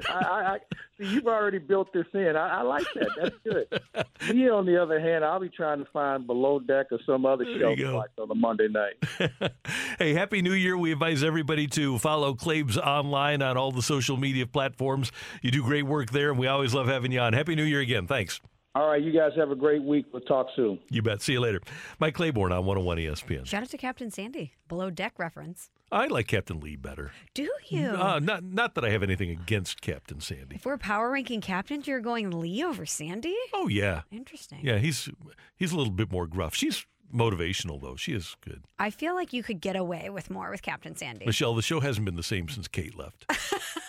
I, 0.09 0.12
I, 0.12 0.53
I, 0.55 0.59
see, 0.97 1.09
you've 1.09 1.26
already 1.26 1.59
built 1.59 1.93
this 1.93 2.07
in. 2.14 2.37
I, 2.37 2.61
I, 2.61 2.62
like 2.62 2.87
that. 2.95 3.09
That's 3.20 3.35
good. 3.43 4.33
Me, 4.33 4.49
on 4.49 4.66
the 4.66 4.81
other 4.81 5.01
hand, 5.01 5.24
I'll 5.24 5.41
be 5.41 5.49
trying 5.49 5.81
to 5.81 5.91
find 5.91 6.29
Below 6.29 6.61
Deck 6.61 6.87
or 6.93 7.01
some 7.05 7.26
other 7.26 7.45
show 7.59 7.74
to 7.74 7.93
watch 7.93 8.11
on 8.20 8.31
a 8.31 8.37
Monday 8.37 8.68
night. 8.68 9.53
hey, 9.99 10.14
Happy 10.14 10.43
New 10.43 10.53
Year. 10.53 10.79
We 10.79 10.93
advise 10.93 11.24
everybody 11.24 11.66
to 11.66 11.99
follow 11.99 12.35
Claibs 12.35 12.79
online 12.79 13.43
on 13.43 13.57
all 13.57 13.72
the 13.72 13.83
social 13.83 14.16
media 14.16 14.47
platforms. 14.47 15.11
You 15.43 15.51
do 15.51 15.64
great 15.64 15.87
work 15.87 16.12
there, 16.12 16.31
and 16.31 16.39
we 16.39 16.47
always 16.47 16.72
love 16.72 16.87
having 16.87 17.11
you 17.11 17.18
on. 17.18 17.33
Happy 17.33 17.57
New 17.57 17.64
Year 17.64 17.81
again. 17.81 18.07
Thanks. 18.07 18.41
All 18.75 18.87
right, 18.89 19.03
you 19.03 19.12
guys 19.12 19.33
have 19.37 19.51
a 19.51 19.57
great 19.57 19.83
week. 19.83 20.07
We'll 20.12 20.23
talk 20.23 20.49
soon. 20.55 20.79
You 20.91 21.03
bet. 21.03 21.23
See 21.23 21.33
you 21.33 21.41
later. 21.41 21.61
Mike 21.99 22.14
Claiborne 22.14 22.53
on 22.53 22.64
101 22.66 22.99
ESPN. 22.99 23.47
Shout 23.47 23.62
out 23.62 23.71
to 23.71 23.79
Captain 23.79 24.11
Sandy. 24.11 24.53
Below 24.69 24.91
deck 24.91 25.14
reference. 25.19 25.71
I 25.91 26.07
like 26.07 26.27
Captain 26.29 26.61
Lee 26.61 26.77
better. 26.77 27.12
Do 27.35 27.49
you? 27.71 27.89
Uh, 27.89 28.21
not 28.23 28.45
not 28.45 28.75
that 28.75 28.85
I 28.85 28.91
have 28.91 29.03
anything 29.03 29.31
against 29.31 29.81
Captain 29.81 30.21
Sandy. 30.21 30.57
If 30.57 30.66
we're 30.66 30.77
power 30.77 31.11
ranking 31.11 31.41
captains, 31.41 31.87
you're 31.89 32.01
going 32.01 32.31
Lee 32.31 32.62
over 32.62 32.85
Sandy? 32.85 33.35
Oh 33.55 33.69
yeah. 33.69 34.03
Interesting. 34.12 34.61
Yeah, 34.62 34.79
he's 34.79 35.09
he's 35.57 35.73
a 35.73 35.77
little 35.77 35.93
bit 35.93 36.12
more 36.12 36.27
gruff. 36.27 36.55
She's 36.55 36.85
motivational 37.12 37.81
though. 37.81 37.97
She 37.97 38.12
is 38.12 38.37
good. 38.43 38.64
I 38.79 38.91
feel 38.91 39.14
like 39.14 39.33
you 39.33 39.43
could 39.43 39.62
get 39.62 39.77
away 39.77 40.11
with 40.11 40.31
more 40.31 40.51
with 40.51 40.61
Captain 40.61 40.95
Sandy. 40.95 41.25
Michelle, 41.25 41.55
the 41.55 41.62
show 41.62 41.81
hasn't 41.81 42.05
been 42.05 42.16
the 42.16 42.23
same 42.23 42.49
since 42.51 42.69
Kate 42.69 42.97
left. 42.97 43.25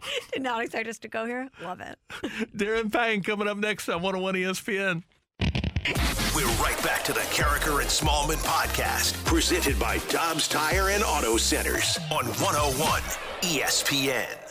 Did 0.32 0.42
not 0.42 0.62
expect 0.62 0.88
us 0.88 0.98
to 1.00 1.08
go 1.08 1.24
here. 1.24 1.48
Love 1.62 1.80
it. 1.80 1.98
Darren 2.56 2.92
Pang 2.92 3.22
coming 3.22 3.48
up 3.48 3.56
next 3.58 3.88
on 3.88 4.02
101 4.02 4.34
ESPN. 4.34 5.02
We're 6.34 6.46
right 6.62 6.80
back 6.84 7.02
to 7.04 7.12
the 7.12 7.20
Karraker 7.20 7.80
and 7.80 7.88
Smallman 7.88 8.42
podcast, 8.44 9.24
presented 9.24 9.78
by 9.78 9.98
Dobbs 10.08 10.46
Tire 10.46 10.90
and 10.90 11.02
Auto 11.02 11.36
Centers 11.36 11.98
on 12.10 12.26
101 12.26 13.02
ESPN. 13.42 14.47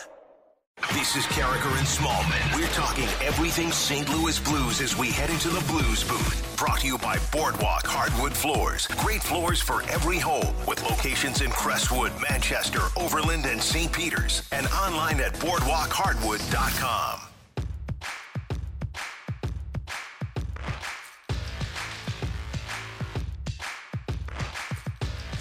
This 0.93 1.15
is 1.15 1.25
Karraker 1.25 1.75
and 1.78 1.88
Smallman. 1.88 2.55
We're 2.55 2.67
talking 2.69 3.07
everything 3.25 3.71
St. 3.71 4.07
Louis 4.09 4.39
Blues 4.39 4.80
as 4.80 4.95
we 4.95 5.09
head 5.09 5.30
into 5.30 5.49
the 5.49 5.63
Blues 5.67 6.03
booth. 6.03 6.55
Brought 6.57 6.82
to 6.82 6.88
you 6.88 6.97
by 6.97 7.17
Boardwalk 7.32 7.86
Hardwood 7.86 8.34
Floors. 8.34 8.88
Great 8.97 9.23
floors 9.23 9.59
for 9.61 9.82
every 9.89 10.19
home 10.19 10.53
with 10.67 10.84
locations 10.84 11.41
in 11.41 11.49
Crestwood, 11.49 12.11
Manchester, 12.30 12.82
Overland, 12.95 13.45
and 13.45 13.61
St. 13.61 13.91
Peters. 13.91 14.47
And 14.51 14.67
online 14.67 15.19
at 15.19 15.34
boardwalkhardwood.com. 15.34 17.26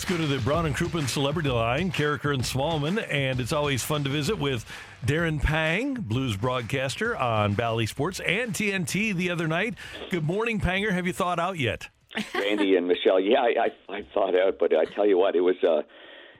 go 0.08 0.16
to 0.16 0.26
the 0.26 0.38
Brown 0.38 0.66
and 0.66 0.76
Crouppen 0.76 1.08
Celebrity 1.08 1.48
Line, 1.48 1.90
Karraker 1.90 2.32
and 2.32 2.42
Smallman, 2.42 3.04
and 3.10 3.40
it's 3.40 3.52
always 3.52 3.82
fun 3.82 4.04
to 4.04 4.10
visit 4.10 4.38
with 4.38 4.64
Darren 5.04 5.42
Pang, 5.42 5.94
blues 5.94 6.36
broadcaster 6.36 7.16
on 7.16 7.54
Bally 7.54 7.86
Sports 7.86 8.20
and 8.20 8.52
TNT 8.52 9.16
the 9.16 9.30
other 9.30 9.48
night. 9.48 9.74
Good 10.10 10.22
morning, 10.22 10.60
Panger. 10.60 10.92
Have 10.92 11.08
you 11.08 11.12
thought 11.12 11.40
out 11.40 11.58
yet? 11.58 11.88
Randy 12.34 12.76
and 12.76 12.86
Michelle, 12.86 13.18
yeah, 13.18 13.40
I, 13.40 13.70
I, 13.88 13.96
I 13.96 14.06
thought 14.14 14.38
out, 14.38 14.58
but 14.60 14.72
I 14.76 14.84
tell 14.84 15.06
you 15.06 15.18
what, 15.18 15.34
it 15.34 15.40
was 15.40 15.56
uh, 15.64 15.82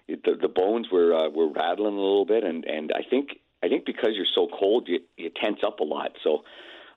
the 0.07 0.39
the 0.41 0.49
bones 0.49 0.87
were 0.93 1.13
uh, 1.13 1.29
were 1.31 1.49
rattling 1.49 1.95
a 1.95 2.01
little 2.01 2.25
bit, 2.25 2.45
and 2.45 2.65
and 2.67 2.93
I 2.95 3.03
think 3.11 3.31
I 3.65 3.69
think 3.69 3.85
because 3.85 4.11
you're 4.13 4.27
so 4.33 4.47
cold, 4.57 4.87
you 4.87 5.01
you 5.17 5.31
tense 5.43 5.59
up 5.67 5.81
a 5.81 5.85
lot. 5.85 6.13
So 6.23 6.45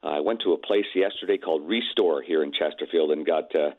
uh, 0.03 0.09
I 0.09 0.20
went 0.20 0.41
to 0.41 0.53
a 0.53 0.57
place 0.57 0.86
yesterday 0.93 1.38
called 1.38 1.67
Restore 1.67 2.22
here 2.22 2.43
in 2.43 2.51
Chesterfield 2.53 3.09
and 3.09 3.26
got. 3.26 3.55
Uh, 3.55 3.72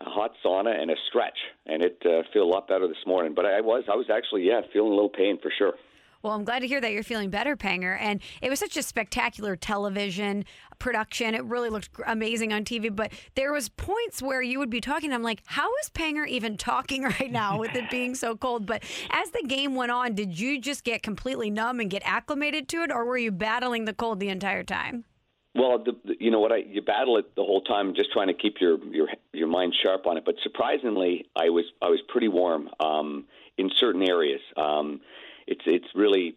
a 0.00 0.10
hot 0.10 0.32
sauna 0.44 0.78
and 0.80 0.90
a 0.90 0.96
stretch, 1.08 1.38
and 1.66 1.82
it 1.82 2.02
uh, 2.04 2.22
feel 2.32 2.42
a 2.42 2.50
lot 2.52 2.68
better 2.68 2.86
this 2.86 3.06
morning. 3.06 3.34
But 3.34 3.46
I 3.46 3.60
was, 3.60 3.84
I 3.90 3.96
was 3.96 4.06
actually, 4.10 4.42
yeah, 4.46 4.60
feeling 4.72 4.92
a 4.92 4.94
little 4.94 5.10
pain 5.10 5.38
for 5.40 5.50
sure. 5.56 5.74
Well, 6.22 6.34
I'm 6.34 6.44
glad 6.44 6.60
to 6.60 6.66
hear 6.66 6.80
that 6.80 6.92
you're 6.92 7.04
feeling 7.04 7.30
better, 7.30 7.56
Panger. 7.56 7.96
And 8.00 8.20
it 8.42 8.50
was 8.50 8.58
such 8.58 8.76
a 8.76 8.82
spectacular 8.82 9.54
television 9.54 10.44
production. 10.80 11.34
It 11.36 11.44
really 11.44 11.70
looked 11.70 11.90
amazing 12.04 12.52
on 12.52 12.64
TV. 12.64 12.94
But 12.94 13.12
there 13.36 13.52
was 13.52 13.68
points 13.68 14.20
where 14.20 14.42
you 14.42 14.58
would 14.58 14.70
be 14.70 14.80
talking. 14.80 15.12
I'm 15.12 15.22
like, 15.22 15.42
how 15.46 15.68
is 15.82 15.90
Panger 15.90 16.26
even 16.26 16.56
talking 16.58 17.04
right 17.04 17.30
now 17.30 17.60
with 17.60 17.76
it 17.76 17.88
being 17.90 18.16
so 18.16 18.34
cold? 18.34 18.66
But 18.66 18.82
as 19.10 19.30
the 19.30 19.44
game 19.46 19.76
went 19.76 19.92
on, 19.92 20.14
did 20.14 20.38
you 20.38 20.60
just 20.60 20.82
get 20.84 21.02
completely 21.02 21.48
numb 21.48 21.78
and 21.78 21.88
get 21.88 22.02
acclimated 22.04 22.68
to 22.70 22.82
it, 22.82 22.90
or 22.90 23.04
were 23.04 23.18
you 23.18 23.30
battling 23.30 23.84
the 23.84 23.94
cold 23.94 24.18
the 24.18 24.28
entire 24.28 24.64
time? 24.64 25.04
Well, 25.56 25.82
the, 25.82 25.92
the, 26.04 26.14
you 26.20 26.30
know 26.30 26.40
what? 26.40 26.52
I 26.52 26.58
you 26.58 26.82
battle 26.82 27.16
it 27.16 27.34
the 27.34 27.42
whole 27.42 27.62
time, 27.62 27.94
just 27.94 28.12
trying 28.12 28.28
to 28.28 28.34
keep 28.34 28.56
your 28.60 28.78
your 28.92 29.08
your 29.32 29.48
mind 29.48 29.74
sharp 29.82 30.06
on 30.06 30.16
it. 30.16 30.24
But 30.24 30.36
surprisingly, 30.42 31.26
I 31.34 31.48
was 31.48 31.64
I 31.80 31.88
was 31.88 32.00
pretty 32.08 32.28
warm 32.28 32.68
um, 32.78 33.24
in 33.56 33.70
certain 33.78 34.02
areas. 34.02 34.40
Um, 34.56 35.00
it's 35.46 35.62
it's 35.66 35.86
really. 35.94 36.36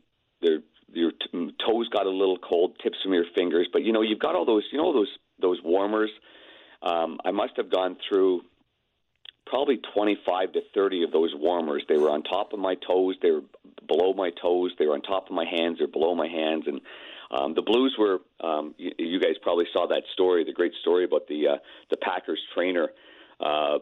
Your 0.91 1.11
t- 1.11 1.53
toes 1.63 1.87
got 1.89 2.07
a 2.07 2.09
little 2.09 2.39
cold, 2.39 2.79
tips 2.81 2.97
from 3.03 3.13
your 3.13 3.25
fingers, 3.35 3.67
but 3.71 3.83
you 3.83 3.93
know 3.93 4.01
you've 4.01 4.17
got 4.17 4.33
all 4.33 4.45
those 4.45 4.63
you 4.71 4.79
know 4.79 4.91
those 4.91 5.09
those 5.39 5.59
warmers. 5.63 6.09
Um, 6.81 7.19
I 7.23 7.29
must 7.29 7.53
have 7.57 7.69
gone 7.69 7.97
through 8.07 8.41
probably 9.45 9.79
25 9.93 10.53
to 10.53 10.61
30 10.73 11.03
of 11.03 11.11
those 11.11 11.33
warmers. 11.35 11.83
They 11.89 11.97
were 11.97 12.09
on 12.09 12.23
top 12.23 12.53
of 12.53 12.59
my 12.59 12.75
toes, 12.75 13.17
they 13.21 13.31
were 13.31 13.43
below 13.87 14.13
my 14.13 14.31
toes, 14.41 14.71
they 14.79 14.85
were 14.85 14.93
on 14.93 15.01
top 15.01 15.27
of 15.27 15.33
my 15.33 15.45
hands, 15.45 15.81
or 15.81 15.87
below 15.87 16.15
my 16.15 16.27
hands, 16.27 16.63
and 16.67 16.81
um, 17.31 17.53
the 17.53 17.61
Blues 17.61 17.95
were. 17.97 18.19
Um, 18.41 18.73
you, 18.77 18.91
you 18.97 19.19
guys 19.19 19.35
probably 19.41 19.65
saw 19.73 19.87
that 19.87 20.03
story, 20.13 20.43
the 20.43 20.53
great 20.53 20.73
story 20.81 21.03
about 21.03 21.27
the 21.27 21.47
uh, 21.47 21.57
the 21.89 21.97
Packers 21.97 22.39
trainer 22.53 22.89
uh, 23.39 23.79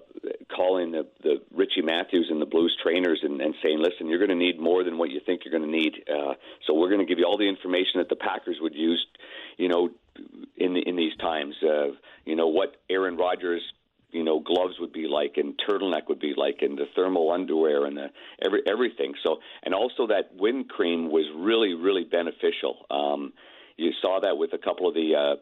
calling 0.55 0.91
the, 0.91 1.07
the 1.23 1.41
Richie 1.51 1.81
Matthews 1.81 2.27
and 2.29 2.41
the 2.41 2.45
Blues 2.45 2.77
trainers 2.81 3.21
and, 3.23 3.41
and 3.41 3.55
saying, 3.63 3.79
"Listen, 3.79 4.07
you're 4.07 4.19
going 4.19 4.29
to 4.29 4.35
need 4.35 4.59
more 4.59 4.83
than 4.83 4.97
what 4.97 5.09
you 5.09 5.19
think 5.25 5.41
you're 5.43 5.57
going 5.57 5.69
to 5.69 5.77
need. 5.77 5.93
Uh, 6.07 6.33
so 6.65 6.73
we're 6.73 6.89
going 6.89 6.99
to 6.99 7.05
give 7.05 7.19
you 7.19 7.25
all 7.25 7.37
the 7.37 7.49
information 7.49 7.93
that 7.95 8.09
the 8.09 8.15
Packers 8.15 8.57
would 8.61 8.75
use, 8.75 9.05
you 9.57 9.67
know, 9.67 9.89
in 10.57 10.73
the, 10.73 10.81
in 10.81 10.95
these 10.95 11.15
times. 11.17 11.55
Uh, 11.63 11.87
you 12.25 12.35
know 12.35 12.47
what 12.47 12.75
Aaron 12.89 13.17
Rodgers." 13.17 13.61
You 14.11 14.23
know, 14.23 14.39
gloves 14.39 14.75
would 14.79 14.93
be 14.93 15.07
like, 15.07 15.33
and 15.35 15.59
turtleneck 15.67 16.07
would 16.07 16.19
be 16.19 16.33
like, 16.35 16.59
and 16.61 16.77
the 16.77 16.85
thermal 16.95 17.31
underwear, 17.31 17.85
and 17.85 17.97
the 17.97 18.07
every 18.43 18.61
everything. 18.65 19.13
So, 19.23 19.39
and 19.63 19.73
also 19.73 20.07
that 20.07 20.35
wind 20.35 20.69
cream 20.69 21.11
was 21.11 21.25
really, 21.35 21.73
really 21.73 22.05
beneficial. 22.05 22.85
Um, 22.89 23.33
you 23.75 23.91
saw 24.01 24.19
that 24.21 24.37
with 24.37 24.53
a 24.53 24.57
couple 24.57 24.87
of 24.87 24.95
the 24.95 25.15
uh, 25.15 25.35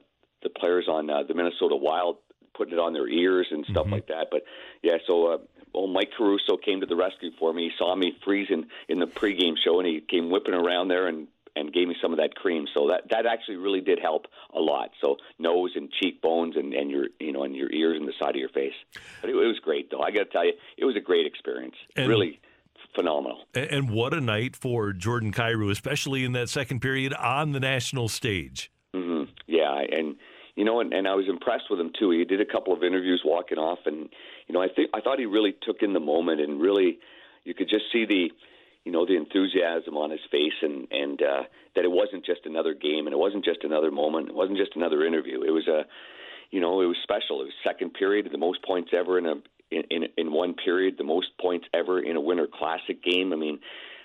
the 0.44 0.50
players 0.50 0.88
on 0.90 1.10
uh, 1.10 1.24
the 1.24 1.34
Minnesota 1.34 1.76
Wild 1.76 2.18
putting 2.56 2.74
it 2.74 2.80
on 2.80 2.94
their 2.94 3.08
ears 3.08 3.48
and 3.52 3.66
stuff 3.66 3.88
like 3.90 4.08
that. 4.08 4.28
But 4.32 4.44
yeah, 4.82 4.98
so 5.06 5.28
uh, 5.28 5.38
well, 5.74 5.88
Mike 5.88 6.12
Caruso 6.18 6.58
came 6.58 6.80
to 6.80 6.86
the 6.86 6.96
rescue 6.96 7.32
for 7.38 7.54
me. 7.54 7.64
He 7.64 7.72
saw 7.78 7.96
me 7.96 8.18
freezing 8.24 8.68
in 8.88 9.00
the 9.00 9.08
pregame 9.08 9.56
show, 9.62 9.80
and 9.80 9.88
he 9.88 10.02
came 10.02 10.30
whipping 10.30 10.54
around 10.54 10.88
there 10.88 11.08
and 11.08 11.28
and 11.56 11.74
gave 11.74 11.88
me 11.88 11.96
some 12.02 12.12
of 12.12 12.20
that 12.20 12.36
cream. 12.36 12.66
So 12.74 12.88
that 12.90 13.10
that 13.10 13.26
actually 13.26 13.58
really 13.58 13.82
did 13.82 14.00
help 14.00 14.26
a 14.54 14.60
lot. 14.60 14.90
So 15.02 15.18
nose 15.40 15.72
and 15.76 15.90
cheekbones 16.02 16.56
and 16.56 16.74
and 16.74 16.90
your 16.90 17.06
you 17.20 17.32
know 17.32 17.44
and 17.44 17.56
your 17.56 17.72
ears 17.72 17.98
and 18.00 18.08
the 18.08 18.14
side 18.20 18.36
of 18.36 18.40
your 18.40 18.50
face. 18.50 18.74
But 19.22 19.30
it, 19.30 19.34
it 19.34 19.48
was 19.48 19.60
great 19.64 19.92
though. 19.92 20.02
I 20.02 20.12
got 20.12 20.26
to 20.26 20.30
tell 20.32 20.46
you, 20.46 20.54
it 20.78 20.86
was 20.86 20.96
a 20.96 21.02
great 21.02 21.26
experience. 21.26 21.76
And- 21.96 22.08
really 22.08 22.40
phenomenal. 22.96 23.44
And, 23.54 23.90
what 23.90 24.14
a 24.14 24.22
night 24.22 24.56
for 24.56 24.94
Jordan 24.94 25.34
Kyrou, 25.34 25.70
especially 25.70 26.24
in 26.24 26.32
that 26.32 26.48
second 26.48 26.80
period 26.80 27.14
on 27.14 27.52
the 27.52 27.60
national 27.60 28.08
stage. 28.08 28.72
hmm 28.94 29.24
Yeah, 29.48 29.82
and 29.92 30.16
you 30.56 30.64
know, 30.64 30.80
and, 30.80 30.94
and 30.94 31.08
I 31.08 31.16
was 31.16 31.26
impressed 31.28 31.66
with 31.70 31.80
him 31.80 31.92
too. 32.00 32.12
He 32.12 32.24
did 32.24 32.40
a 32.40 32.46
couple 32.46 32.74
of 32.74 32.84
interviews 32.84 33.22
walking 33.26 33.58
off, 33.58 33.80
and 33.86 34.10
you 34.48 34.54
know, 34.54 34.62
I 34.62 34.68
think 34.74 34.90
I 34.94 35.02
thought 35.02 35.20
he 35.20 35.26
really 35.26 35.56
took 35.62 35.82
in 35.82 35.94
the 35.94 36.00
moment, 36.00 36.40
and 36.40 36.62
really, 36.62 37.00
you 37.44 37.54
could 37.54 37.70
just 37.70 37.86
see 37.92 38.06
the, 38.06 38.32
you 38.86 38.92
know, 38.92 39.06
the 39.06 39.18
enthusiasm 39.18 39.98
on 39.98 40.12
his 40.12 40.22
face, 40.32 40.54
and 40.62 40.88
and 40.92 41.22
uh, 41.22 41.44
that 41.76 41.84
it 41.84 41.92
wasn't 41.92 42.24
just 42.24 42.46
another 42.46 42.74
game, 42.74 43.08
and 43.08 43.14
it 43.14 43.18
wasn't 43.18 43.44
just 43.44 43.64
another 43.64 43.92
moment, 43.92 44.30
it 44.30 44.36
wasn't 44.36 44.58
just 44.58 44.76
another 44.76 45.06
interview. 45.06 45.42
It 45.42 45.52
was 45.52 45.68
a, 45.68 45.86
you 46.52 46.62
know, 46.62 46.82
it 46.82 46.86
was 46.86 46.98
special. 47.04 47.42
It 47.42 47.46
was 47.46 47.54
second 47.66 47.96
period, 47.96 48.30
the 48.32 48.38
most 48.38 48.64
points 48.64 48.92
ever 48.94 49.18
in 49.18 49.26
a 49.26 49.36
in 49.72 49.84
in, 49.90 50.04
in 50.18 50.32
one 50.32 50.54
period, 50.54 50.96
the 50.98 51.04
most 51.04 51.28
points 51.42 51.66
ever 51.74 52.00
in 52.00 52.16
a 52.16 52.22
Winter 52.22 52.48
Classic 52.48 53.04
game. 53.04 53.34
I 53.34 53.36
mean. 53.36 53.60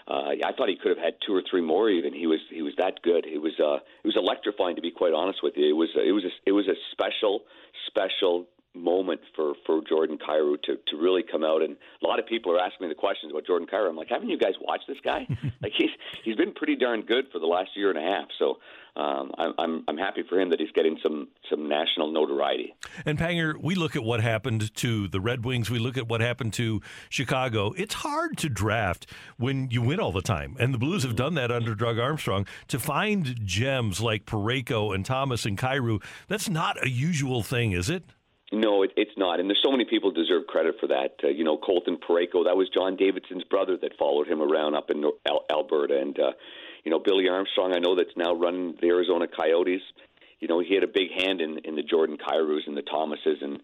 Uh, 0.09 0.35
I 0.45 0.51
thought 0.57 0.69
he 0.69 0.75
could 0.75 0.91
have 0.91 0.99
had 0.99 1.15
two 1.25 1.33
or 1.33 1.43
three 1.49 1.61
more. 1.61 1.89
Even 1.89 2.13
he 2.13 2.27
was 2.27 2.41
he 2.51 2.63
was 2.63 2.73
that 2.79 3.01
good. 3.03 3.27
It 3.27 3.39
was 3.39 3.53
uh, 3.61 3.77
it 3.77 4.07
was 4.07 4.17
electrifying 4.17 4.75
to 4.75 4.83
be 4.83 4.91
quite 4.91 5.13
honest 5.13 5.39
with 5.41 5.53
you. 5.57 5.69
It 5.69 5.77
was 5.77 5.91
it 5.95 6.11
was 6.11 6.25
a, 6.25 6.33
it 6.47 6.53
was 6.53 6.67
a 6.67 6.75
special 6.91 7.43
special 7.87 8.47
moment 8.75 9.21
for 9.35 9.55
for 9.67 9.81
Jordan 9.89 10.19
Kyrou 10.19 10.61
to 10.63 10.77
to 10.89 10.97
really 10.97 11.23
come 11.23 11.45
out. 11.45 11.63
And 11.63 11.77
a 12.03 12.07
lot 12.07 12.19
of 12.19 12.27
people 12.27 12.53
are 12.53 12.61
asking 12.61 12.87
me 12.87 12.89
the 12.89 12.99
questions 12.99 13.33
about 13.33 13.47
Jordan 13.47 13.67
Kyrou. 13.67 13.89
I'm 13.89 13.97
like, 13.97 14.09
haven't 14.09 14.29
you 14.29 14.39
guys 14.39 14.55
watched 14.61 14.87
this 14.87 14.99
guy? 15.05 15.27
like 15.63 15.73
he's 15.77 15.91
he's 16.25 16.37
been 16.37 16.53
pretty 16.53 16.77
darn 16.77 17.03
good 17.03 17.27
for 17.33 17.39
the 17.39 17.47
last 17.47 17.71
year 17.75 17.91
and 17.91 17.99
a 17.99 18.03
half. 18.03 18.29
So 18.39 18.59
um, 18.97 19.33
I'm 19.39 19.55
I'm 19.59 19.85
I'm 19.89 19.97
happy 19.97 20.23
for 20.29 20.41
him 20.41 20.51
that 20.51 20.61
he's 20.61 20.71
getting 20.73 20.99
some 21.03 21.29
some 21.49 21.69
national 21.69 22.13
notoriety. 22.13 22.75
And 23.05 23.19
Panger, 23.19 23.55
we 23.61 23.75
look 23.75 23.97
at 23.97 24.05
what 24.05 24.21
happened 24.21 24.75
to 24.77 25.09
the 25.09 25.21
Red 25.21 25.45
Wings. 25.45 25.71
We 25.71 25.79
look 25.79 25.97
at 25.97 26.09
what 26.09 26.21
happened 26.21 26.53
to 26.55 26.81
Chicago. 27.09 27.73
It's 27.77 27.95
hard 27.95 28.37
to 28.39 28.49
draft 28.49 29.07
when 29.37 29.71
you 29.71 29.83
win 29.83 30.01
all 30.01 30.13
the 30.13 30.23
time, 30.23 30.57
and 30.59 30.73
the 30.73 30.79
Blues 30.79 31.03
have 31.03 31.17
done 31.17 31.35
that 31.35 31.51
under 31.51 31.75
Doug 31.75 31.99
Armstrong. 31.99 32.47
To 32.69 32.79
find 32.79 33.45
gems 33.45 34.01
like 34.01 34.27
Parayko 34.27 34.95
and 34.95 35.05
Thomas 35.05 35.45
and 35.45 35.59
Kyrou, 35.59 36.03
that's 36.29 36.49
not 36.49 36.83
a 36.85 36.89
usual 36.89 37.43
thing, 37.43 37.73
is 37.73 37.91
it? 37.91 38.05
No, 38.53 38.83
it, 38.83 38.91
it's 38.97 39.17
not. 39.17 39.39
And 39.39 39.49
there's 39.49 39.63
so 39.63 39.71
many 39.71 39.85
people 39.85 40.11
deserve 40.11 40.47
credit 40.47 40.75
for 40.81 40.89
that. 40.89 41.15
Uh, 41.23 41.29
you 41.29 41.45
know, 41.45 41.57
Colton 41.57 41.97
Parayko, 41.97 42.45
that 42.45 42.57
was 42.57 42.69
John 42.75 42.97
Davidson's 42.97 43.45
brother 43.45 43.77
that 43.81 43.97
followed 43.97 44.27
him 44.27 44.43
around 44.43 44.75
up 44.75 44.91
in 44.91 45.05
Al- 45.29 45.45
Alberta. 45.51 46.01
And, 46.01 46.19
uh, 46.19 46.33
you 46.85 46.91
know, 46.91 46.99
Billy 46.99 47.29
Armstrong, 47.29 47.73
I 47.75 47.79
know 47.79 47.95
that's 47.95 48.17
now 48.17 48.35
running 48.35 48.77
the 48.81 48.89
Arizona 48.89 49.27
Coyotes. 49.29 49.83
You 50.41 50.49
know, 50.49 50.59
he 50.59 50.75
had 50.75 50.83
a 50.83 50.89
big 50.89 51.13
hand 51.17 51.41
in, 51.41 51.59
in 51.59 51.77
the 51.77 51.83
Jordan 51.83 52.17
Kyrous 52.17 52.67
and 52.67 52.77
the 52.77 52.83
Thomases 52.83 53.39
and 53.41 53.61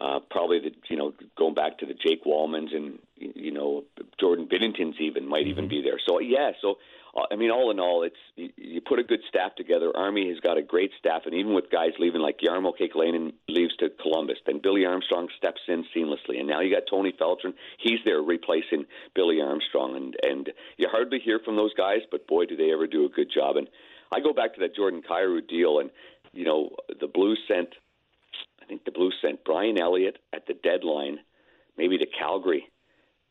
uh, 0.00 0.20
probably 0.30 0.60
the, 0.60 0.70
you 0.88 0.96
know, 0.96 1.12
going 1.36 1.54
back 1.54 1.78
to 1.78 1.86
the 1.86 1.94
Jake 1.94 2.24
Walmans 2.24 2.74
and, 2.74 2.98
you 3.16 3.52
know, 3.52 3.84
Jordan 4.20 4.46
Binningtons 4.46 5.00
even 5.00 5.26
might 5.26 5.46
even 5.46 5.68
be 5.68 5.82
there. 5.82 5.98
So, 6.06 6.20
yeah, 6.20 6.52
so 6.60 6.76
uh, 7.16 7.22
I 7.30 7.36
mean, 7.36 7.50
all 7.50 7.70
in 7.70 7.80
all, 7.80 8.02
it's 8.02 8.16
you, 8.36 8.50
you 8.56 8.80
put 8.80 8.98
a 8.98 9.04
good 9.04 9.20
staff 9.28 9.54
together. 9.56 9.90
Army 9.94 10.28
has 10.28 10.40
got 10.40 10.58
a 10.58 10.62
great 10.62 10.90
staff, 10.98 11.22
and 11.24 11.34
even 11.34 11.54
with 11.54 11.70
guys 11.70 11.90
leaving 11.98 12.20
like 12.20 12.38
Jarmo 12.38 12.72
Kekalainen 12.78 13.32
leaves 13.48 13.76
to 13.76 13.88
Columbus, 14.02 14.38
then 14.46 14.60
Billy 14.62 14.84
Armstrong 14.84 15.28
steps 15.36 15.60
in 15.68 15.84
seamlessly, 15.96 16.38
and 16.38 16.48
now 16.48 16.60
you 16.60 16.74
got 16.74 16.84
Tony 16.88 17.12
Feltrin. 17.12 17.54
He's 17.78 17.98
there 18.04 18.20
replacing 18.20 18.86
Billy 19.14 19.40
Armstrong, 19.40 19.96
and 19.96 20.16
and 20.22 20.50
you 20.76 20.88
hardly 20.90 21.18
hear 21.18 21.40
from 21.44 21.56
those 21.56 21.74
guys, 21.74 22.00
but 22.10 22.26
boy, 22.26 22.46
do 22.46 22.56
they 22.56 22.72
ever 22.72 22.86
do 22.86 23.04
a 23.04 23.08
good 23.08 23.30
job. 23.32 23.56
And 23.56 23.68
I 24.12 24.20
go 24.20 24.32
back 24.32 24.54
to 24.54 24.60
that 24.60 24.76
Jordan 24.76 25.02
Kyrou 25.08 25.46
deal, 25.46 25.78
and 25.78 25.90
you 26.32 26.44
know 26.44 26.70
the 27.00 27.08
Blues 27.08 27.40
sent. 27.48 27.70
I 28.68 28.70
think 28.70 28.84
the 28.84 28.92
Blues 28.92 29.14
sent 29.22 29.44
Brian 29.44 29.80
Elliott 29.80 30.18
at 30.34 30.46
the 30.46 30.52
deadline, 30.52 31.20
maybe 31.78 31.96
to 31.96 32.04
Calgary, 32.06 32.68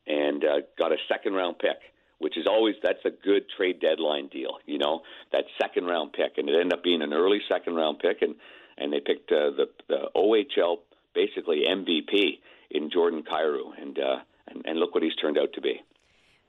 and 0.08 0.44
uh, 0.44 0.62
got 0.80 0.92
a 0.92 0.98
second 1.08 1.34
round 1.34 1.60
pick, 1.60 1.78
which 2.18 2.36
is 2.38 2.48
always 2.48 2.74
that's 2.82 3.06
a 3.06 3.12
good 3.12 3.44
trade 3.56 3.80
deadline 3.80 4.30
deal. 4.30 4.58
You 4.66 4.80
know, 4.80 5.02
that 5.32 5.44
second 5.62 5.86
round 5.86 6.14
pick, 6.14 6.40
and 6.40 6.50
it 6.50 6.56
ended 6.56 6.74
up 6.74 6.84
being 6.84 7.04
an 7.04 7.14
early 7.14 7.40
second 7.48 7.76
round 7.76 8.00
pick, 8.00 8.24
and 8.24 8.34
and 8.80 8.92
they 8.92 9.00
picked 9.00 9.32
uh, 9.32 9.52
the 9.52 9.70
the 9.88 10.10
OHL 10.16 10.78
basically 11.14 11.66
MVP 11.70 12.40
in 12.72 12.90
Jordan 12.90 13.22
Kyrou, 13.22 13.80
and 13.80 14.00
uh, 14.00 14.18
and, 14.48 14.66
and 14.66 14.80
look 14.80 14.96
what 14.96 15.04
he's 15.04 15.16
turned 15.18 15.38
out 15.38 15.54
to 15.54 15.62
be. 15.62 15.82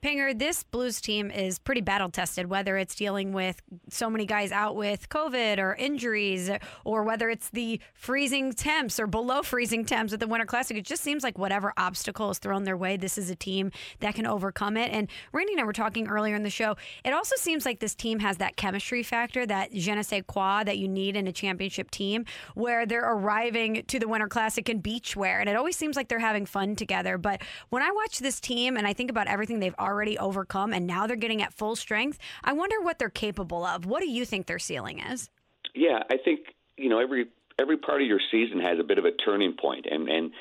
Panger, 0.01 0.37
this 0.37 0.63
Blues 0.63 1.01
team 1.01 1.29
is 1.29 1.59
pretty 1.59 1.81
battle 1.81 2.09
tested, 2.09 2.49
whether 2.49 2.77
it's 2.77 2.95
dealing 2.95 3.33
with 3.33 3.61
so 3.89 4.09
many 4.09 4.25
guys 4.25 4.49
out 4.49 4.77
with 4.77 5.09
COVID 5.09 5.59
or 5.59 5.75
injuries, 5.75 6.49
or 6.85 7.03
whether 7.03 7.29
it's 7.29 7.49
the 7.49 7.81
freezing 7.93 8.53
temps 8.53 8.97
or 8.97 9.07
below 9.07 9.41
freezing 9.41 9.83
temps 9.83 10.13
at 10.13 10.21
the 10.21 10.27
Winter 10.27 10.45
Classic. 10.45 10.77
It 10.77 10.85
just 10.85 11.03
seems 11.03 11.21
like 11.21 11.37
whatever 11.37 11.73
obstacle 11.75 12.29
is 12.29 12.37
thrown 12.37 12.63
their 12.63 12.77
way, 12.77 12.95
this 12.95 13.17
is 13.17 13.29
a 13.29 13.35
team 13.35 13.73
that 13.99 14.15
can 14.15 14.25
overcome 14.25 14.77
it. 14.77 14.89
And 14.89 15.09
Randy 15.33 15.51
and 15.51 15.61
I 15.61 15.65
were 15.65 15.73
talking 15.73 16.07
earlier 16.07 16.33
in 16.33 16.43
the 16.43 16.49
show. 16.49 16.77
It 17.03 17.11
also 17.11 17.35
seems 17.35 17.65
like 17.65 17.81
this 17.81 17.93
team 17.93 18.19
has 18.19 18.37
that 18.37 18.55
chemistry 18.55 19.03
factor, 19.03 19.45
that 19.47 19.73
je 19.73 19.93
ne 19.93 20.01
sais 20.01 20.23
quoi 20.25 20.63
that 20.63 20.77
you 20.77 20.87
need 20.87 21.17
in 21.17 21.27
a 21.27 21.33
championship 21.33 21.91
team, 21.91 22.23
where 22.55 22.85
they're 22.85 23.11
arriving 23.11 23.83
to 23.87 23.99
the 23.99 24.07
Winter 24.07 24.29
Classic 24.29 24.69
in 24.69 24.81
beachwear. 24.81 25.41
And 25.41 25.49
it 25.49 25.57
always 25.57 25.75
seems 25.75 25.97
like 25.97 26.07
they're 26.07 26.19
having 26.19 26.45
fun 26.45 26.77
together. 26.77 27.17
But 27.17 27.41
when 27.67 27.83
I 27.83 27.91
watch 27.91 28.19
this 28.19 28.39
team 28.39 28.77
and 28.77 28.87
I 28.87 28.93
think 28.93 29.11
about 29.11 29.27
everything 29.27 29.59
they've 29.59 29.75
overcome 30.17 30.73
and 30.73 30.87
now 30.87 31.07
they're 31.07 31.15
getting 31.15 31.41
at 31.41 31.53
full 31.53 31.75
strength, 31.75 32.17
I 32.43 32.53
wonder 32.53 32.81
what 32.81 32.99
they're 32.99 33.09
capable 33.09 33.65
of. 33.65 33.85
What 33.85 34.01
do 34.01 34.09
you 34.09 34.25
think 34.25 34.47
their 34.47 34.59
ceiling 34.59 34.99
is? 34.99 35.29
Yeah, 35.73 35.99
I 36.09 36.17
think 36.17 36.41
you 36.77 36.89
know 36.89 36.99
every 36.99 37.27
every 37.59 37.77
part 37.77 38.01
of 38.01 38.07
your 38.07 38.19
season 38.31 38.59
has 38.61 38.79
a 38.79 38.83
bit 38.83 38.97
of 38.97 39.05
a 39.05 39.11
turning 39.11 39.55
point, 39.59 39.85
and 39.89 40.09
and 40.09 40.31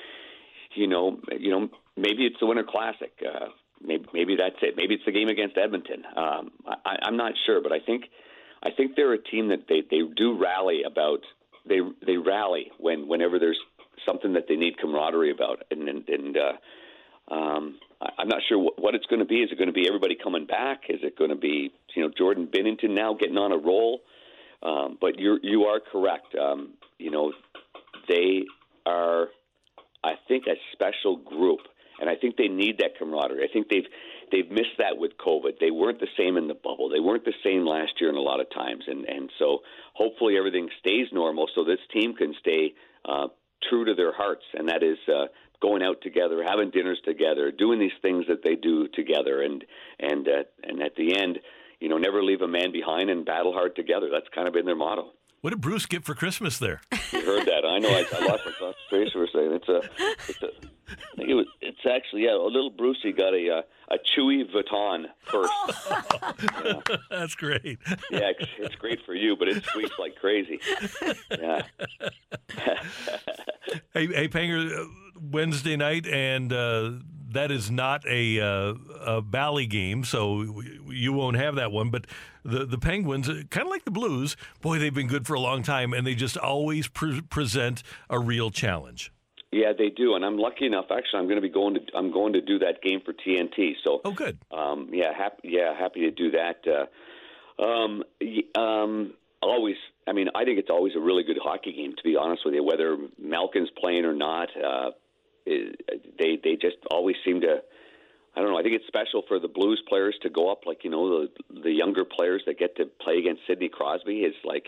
you 0.74 0.86
know 0.86 1.18
you 1.38 1.50
know 1.50 1.68
maybe 1.96 2.26
it's 2.26 2.36
the 2.40 2.46
Winter 2.46 2.64
Classic, 2.68 3.12
uh, 3.26 3.46
maybe 3.84 4.06
maybe 4.12 4.36
that's 4.36 4.56
it, 4.62 4.74
maybe 4.76 4.94
it's 4.94 5.04
the 5.04 5.12
game 5.12 5.28
against 5.28 5.56
Edmonton. 5.56 6.04
Um, 6.16 6.50
I, 6.66 6.96
I'm 7.02 7.16
not 7.16 7.32
sure, 7.46 7.60
but 7.60 7.72
I 7.72 7.80
think 7.80 8.04
I 8.62 8.70
think 8.70 8.96
they're 8.96 9.12
a 9.12 9.22
team 9.22 9.48
that 9.48 9.66
they 9.68 9.82
they 9.90 10.02
do 10.16 10.38
rally 10.38 10.82
about. 10.86 11.20
They 11.68 11.80
they 12.06 12.16
rally 12.16 12.70
when 12.78 13.08
whenever 13.08 13.38
there's 13.38 13.58
something 14.06 14.32
that 14.34 14.44
they 14.48 14.56
need 14.56 14.78
camaraderie 14.78 15.30
about, 15.30 15.64
and 15.70 15.88
and, 15.88 16.08
and 16.08 16.36
uh, 16.36 17.34
um, 17.34 17.78
I'm 18.00 18.28
not 18.28 18.40
sure 18.48 18.58
what, 18.76 18.94
it's 18.94 19.06
going 19.06 19.20
to 19.20 19.26
be. 19.26 19.42
Is 19.42 19.50
it 19.50 19.58
going 19.58 19.68
to 19.68 19.72
be 19.72 19.88
everybody 19.88 20.16
coming 20.22 20.46
back? 20.46 20.82
Is 20.88 21.00
it 21.02 21.18
going 21.18 21.30
to 21.30 21.36
be 21.36 21.72
you 21.94 22.02
know 22.02 22.10
Jordan 22.16 22.46
Binnington 22.46 22.90
now 22.90 23.14
getting 23.14 23.36
on 23.36 23.52
a 23.52 23.58
roll? 23.58 24.00
Um, 24.62 24.98
but 25.00 25.18
you 25.18 25.38
you 25.42 25.64
are 25.64 25.80
correct. 25.80 26.34
Um, 26.40 26.74
you 26.98 27.10
know 27.10 27.32
they 28.08 28.44
are, 28.86 29.28
I 30.02 30.14
think, 30.28 30.44
a 30.46 30.54
special 30.72 31.16
group, 31.16 31.60
and 32.00 32.08
I 32.08 32.14
think 32.14 32.36
they 32.36 32.48
need 32.48 32.78
that 32.78 32.98
camaraderie. 32.98 33.44
I 33.44 33.52
think 33.52 33.68
they've 33.68 33.86
they've 34.30 34.50
missed 34.50 34.78
that 34.78 34.96
with 34.96 35.12
COVID. 35.18 35.58
They 35.60 35.72
weren't 35.72 35.98
the 35.98 36.08
same 36.16 36.36
in 36.36 36.46
the 36.46 36.54
bubble. 36.54 36.88
They 36.88 37.00
weren't 37.00 37.24
the 37.24 37.34
same 37.44 37.66
last 37.66 37.92
year 38.00 38.10
in 38.10 38.16
a 38.16 38.20
lot 38.20 38.40
of 38.40 38.46
times, 38.50 38.84
and 38.86 39.04
and 39.06 39.30
so 39.38 39.58
hopefully 39.94 40.36
everything 40.38 40.68
stays 40.78 41.08
normal, 41.12 41.48
so 41.54 41.64
this 41.64 41.80
team 41.92 42.14
can 42.14 42.34
stay 42.40 42.74
uh, 43.04 43.26
true 43.68 43.84
to 43.84 43.94
their 43.94 44.12
hearts, 44.12 44.44
and 44.54 44.68
that 44.68 44.84
is. 44.84 44.98
Uh, 45.08 45.26
Going 45.60 45.82
out 45.82 46.00
together, 46.02 46.44
having 46.46 46.70
dinners 46.70 47.00
together, 47.04 47.50
doing 47.50 47.80
these 47.80 47.96
things 48.00 48.26
that 48.28 48.44
they 48.44 48.54
do 48.54 48.86
together, 48.88 49.42
and 49.42 49.64
and 49.98 50.28
uh, 50.28 50.44
and 50.62 50.80
at 50.82 50.94
the 50.96 51.18
end, 51.18 51.40
you 51.80 51.88
know, 51.88 51.98
never 51.98 52.22
leave 52.22 52.42
a 52.42 52.48
man 52.48 52.70
behind 52.70 53.10
and 53.10 53.24
battle 53.26 53.52
hard 53.52 53.74
together. 53.74 54.08
That's 54.10 54.28
kind 54.34 54.46
of 54.46 54.54
been 54.54 54.66
their 54.66 54.76
motto. 54.76 55.12
What 55.40 55.50
did 55.50 55.60
Bruce 55.60 55.86
get 55.86 56.04
for 56.04 56.14
Christmas 56.14 56.58
there? 56.58 56.80
You 57.10 57.24
heard 57.24 57.46
that? 57.46 57.64
I 57.64 57.78
know. 57.78 57.88
I, 57.88 58.04
I 58.12 58.26
lost 58.26 58.42
my 58.44 58.52
concentration 58.58 59.12
for 59.12 59.24
a 59.24 59.28
second. 59.28 59.52
It's 59.54 59.68
a, 59.68 59.80
it's 60.28 60.42
a. 60.42 60.46
I 60.90 61.16
think 61.16 61.30
it 61.30 61.34
was. 61.34 61.46
It's 61.62 61.78
actually 61.90 62.24
yeah. 62.24 62.34
A 62.34 62.36
little 62.36 62.68
Brucey 62.70 63.12
got 63.12 63.32
a 63.32 63.50
uh, 63.50 63.62
a 63.90 63.96
Chewy 63.98 64.44
Vuitton 64.44 65.06
purse. 65.26 65.50
That's 67.10 67.34
great. 67.34 67.78
Yeah, 68.10 68.30
it's, 68.38 68.50
it's 68.58 68.74
great 68.74 68.98
for 69.06 69.14
you, 69.14 69.36
but 69.36 69.48
it 69.48 69.64
squeaks 69.64 69.98
like 69.98 70.16
crazy. 70.16 70.60
Yeah. 71.30 71.62
Hey, 73.92 74.06
hey, 74.06 74.28
Panger, 74.28 74.78
uh, 74.78 74.84
Wednesday 75.20 75.76
night, 75.76 76.06
and 76.06 76.52
uh, 76.52 76.92
that 77.32 77.50
is 77.50 77.70
not 77.70 78.04
a, 78.08 78.40
uh, 78.40 78.74
a 79.04 79.22
Bally 79.22 79.66
game, 79.66 80.04
so 80.04 80.62
you 80.88 81.12
won't 81.12 81.36
have 81.36 81.56
that 81.56 81.72
one. 81.72 81.90
But 81.90 82.06
the 82.44 82.64
the 82.64 82.78
Penguins, 82.78 83.28
kind 83.50 83.66
of 83.66 83.68
like 83.68 83.84
the 83.84 83.90
Blues, 83.90 84.36
boy, 84.60 84.78
they've 84.78 84.94
been 84.94 85.08
good 85.08 85.26
for 85.26 85.34
a 85.34 85.40
long 85.40 85.62
time, 85.62 85.92
and 85.92 86.06
they 86.06 86.14
just 86.14 86.36
always 86.36 86.88
pre- 86.88 87.20
present 87.22 87.82
a 88.08 88.18
real 88.18 88.50
challenge. 88.50 89.12
Yeah, 89.50 89.72
they 89.76 89.88
do, 89.88 90.14
and 90.14 90.24
I'm 90.24 90.36
lucky 90.36 90.66
enough. 90.66 90.86
Actually, 90.90 91.20
I'm 91.20 91.24
going 91.24 91.36
to 91.36 91.42
be 91.42 91.48
going 91.48 91.74
to 91.74 91.80
I'm 91.94 92.12
going 92.12 92.34
to 92.34 92.40
do 92.40 92.58
that 92.58 92.82
game 92.82 93.00
for 93.04 93.14
TNT. 93.14 93.72
So, 93.84 94.00
oh, 94.04 94.12
good. 94.12 94.38
Um, 94.50 94.90
yeah, 94.92 95.12
happy. 95.16 95.40
Yeah, 95.44 95.74
happy 95.78 96.00
to 96.00 96.10
do 96.10 96.32
that. 96.32 96.56
Uh, 96.66 97.62
um, 97.62 98.02
um, 98.60 99.14
always. 99.42 99.76
I 100.06 100.12
mean, 100.12 100.28
I 100.34 100.44
think 100.44 100.58
it's 100.58 100.70
always 100.70 100.94
a 100.96 101.00
really 101.00 101.22
good 101.22 101.38
hockey 101.42 101.72
game. 101.72 101.94
To 101.96 102.02
be 102.02 102.16
honest 102.16 102.42
with 102.44 102.54
you, 102.54 102.62
whether 102.62 102.96
Malkin's 103.18 103.70
playing 103.78 104.04
or 104.04 104.14
not, 104.14 104.48
uh, 104.56 104.90
they 106.18 106.38
they 106.42 106.56
just 106.56 106.76
always 106.90 107.16
seem 107.24 107.40
to. 107.42 107.62
I 108.36 108.40
don't 108.40 108.52
know. 108.52 108.58
I 108.58 108.62
think 108.62 108.74
it's 108.76 108.86
special 108.86 109.22
for 109.26 109.40
the 109.40 109.48
Blues 109.48 109.82
players 109.88 110.16
to 110.22 110.30
go 110.30 110.52
up, 110.52 110.60
like 110.66 110.84
you 110.84 110.90
know, 110.90 111.22
the 111.22 111.60
the 111.62 111.72
younger 111.72 112.04
players 112.04 112.42
that 112.46 112.58
get 112.58 112.76
to 112.76 112.86
play 113.00 113.18
against 113.18 113.42
Sidney 113.46 113.68
Crosby 113.68 114.20
is 114.20 114.34
like 114.44 114.66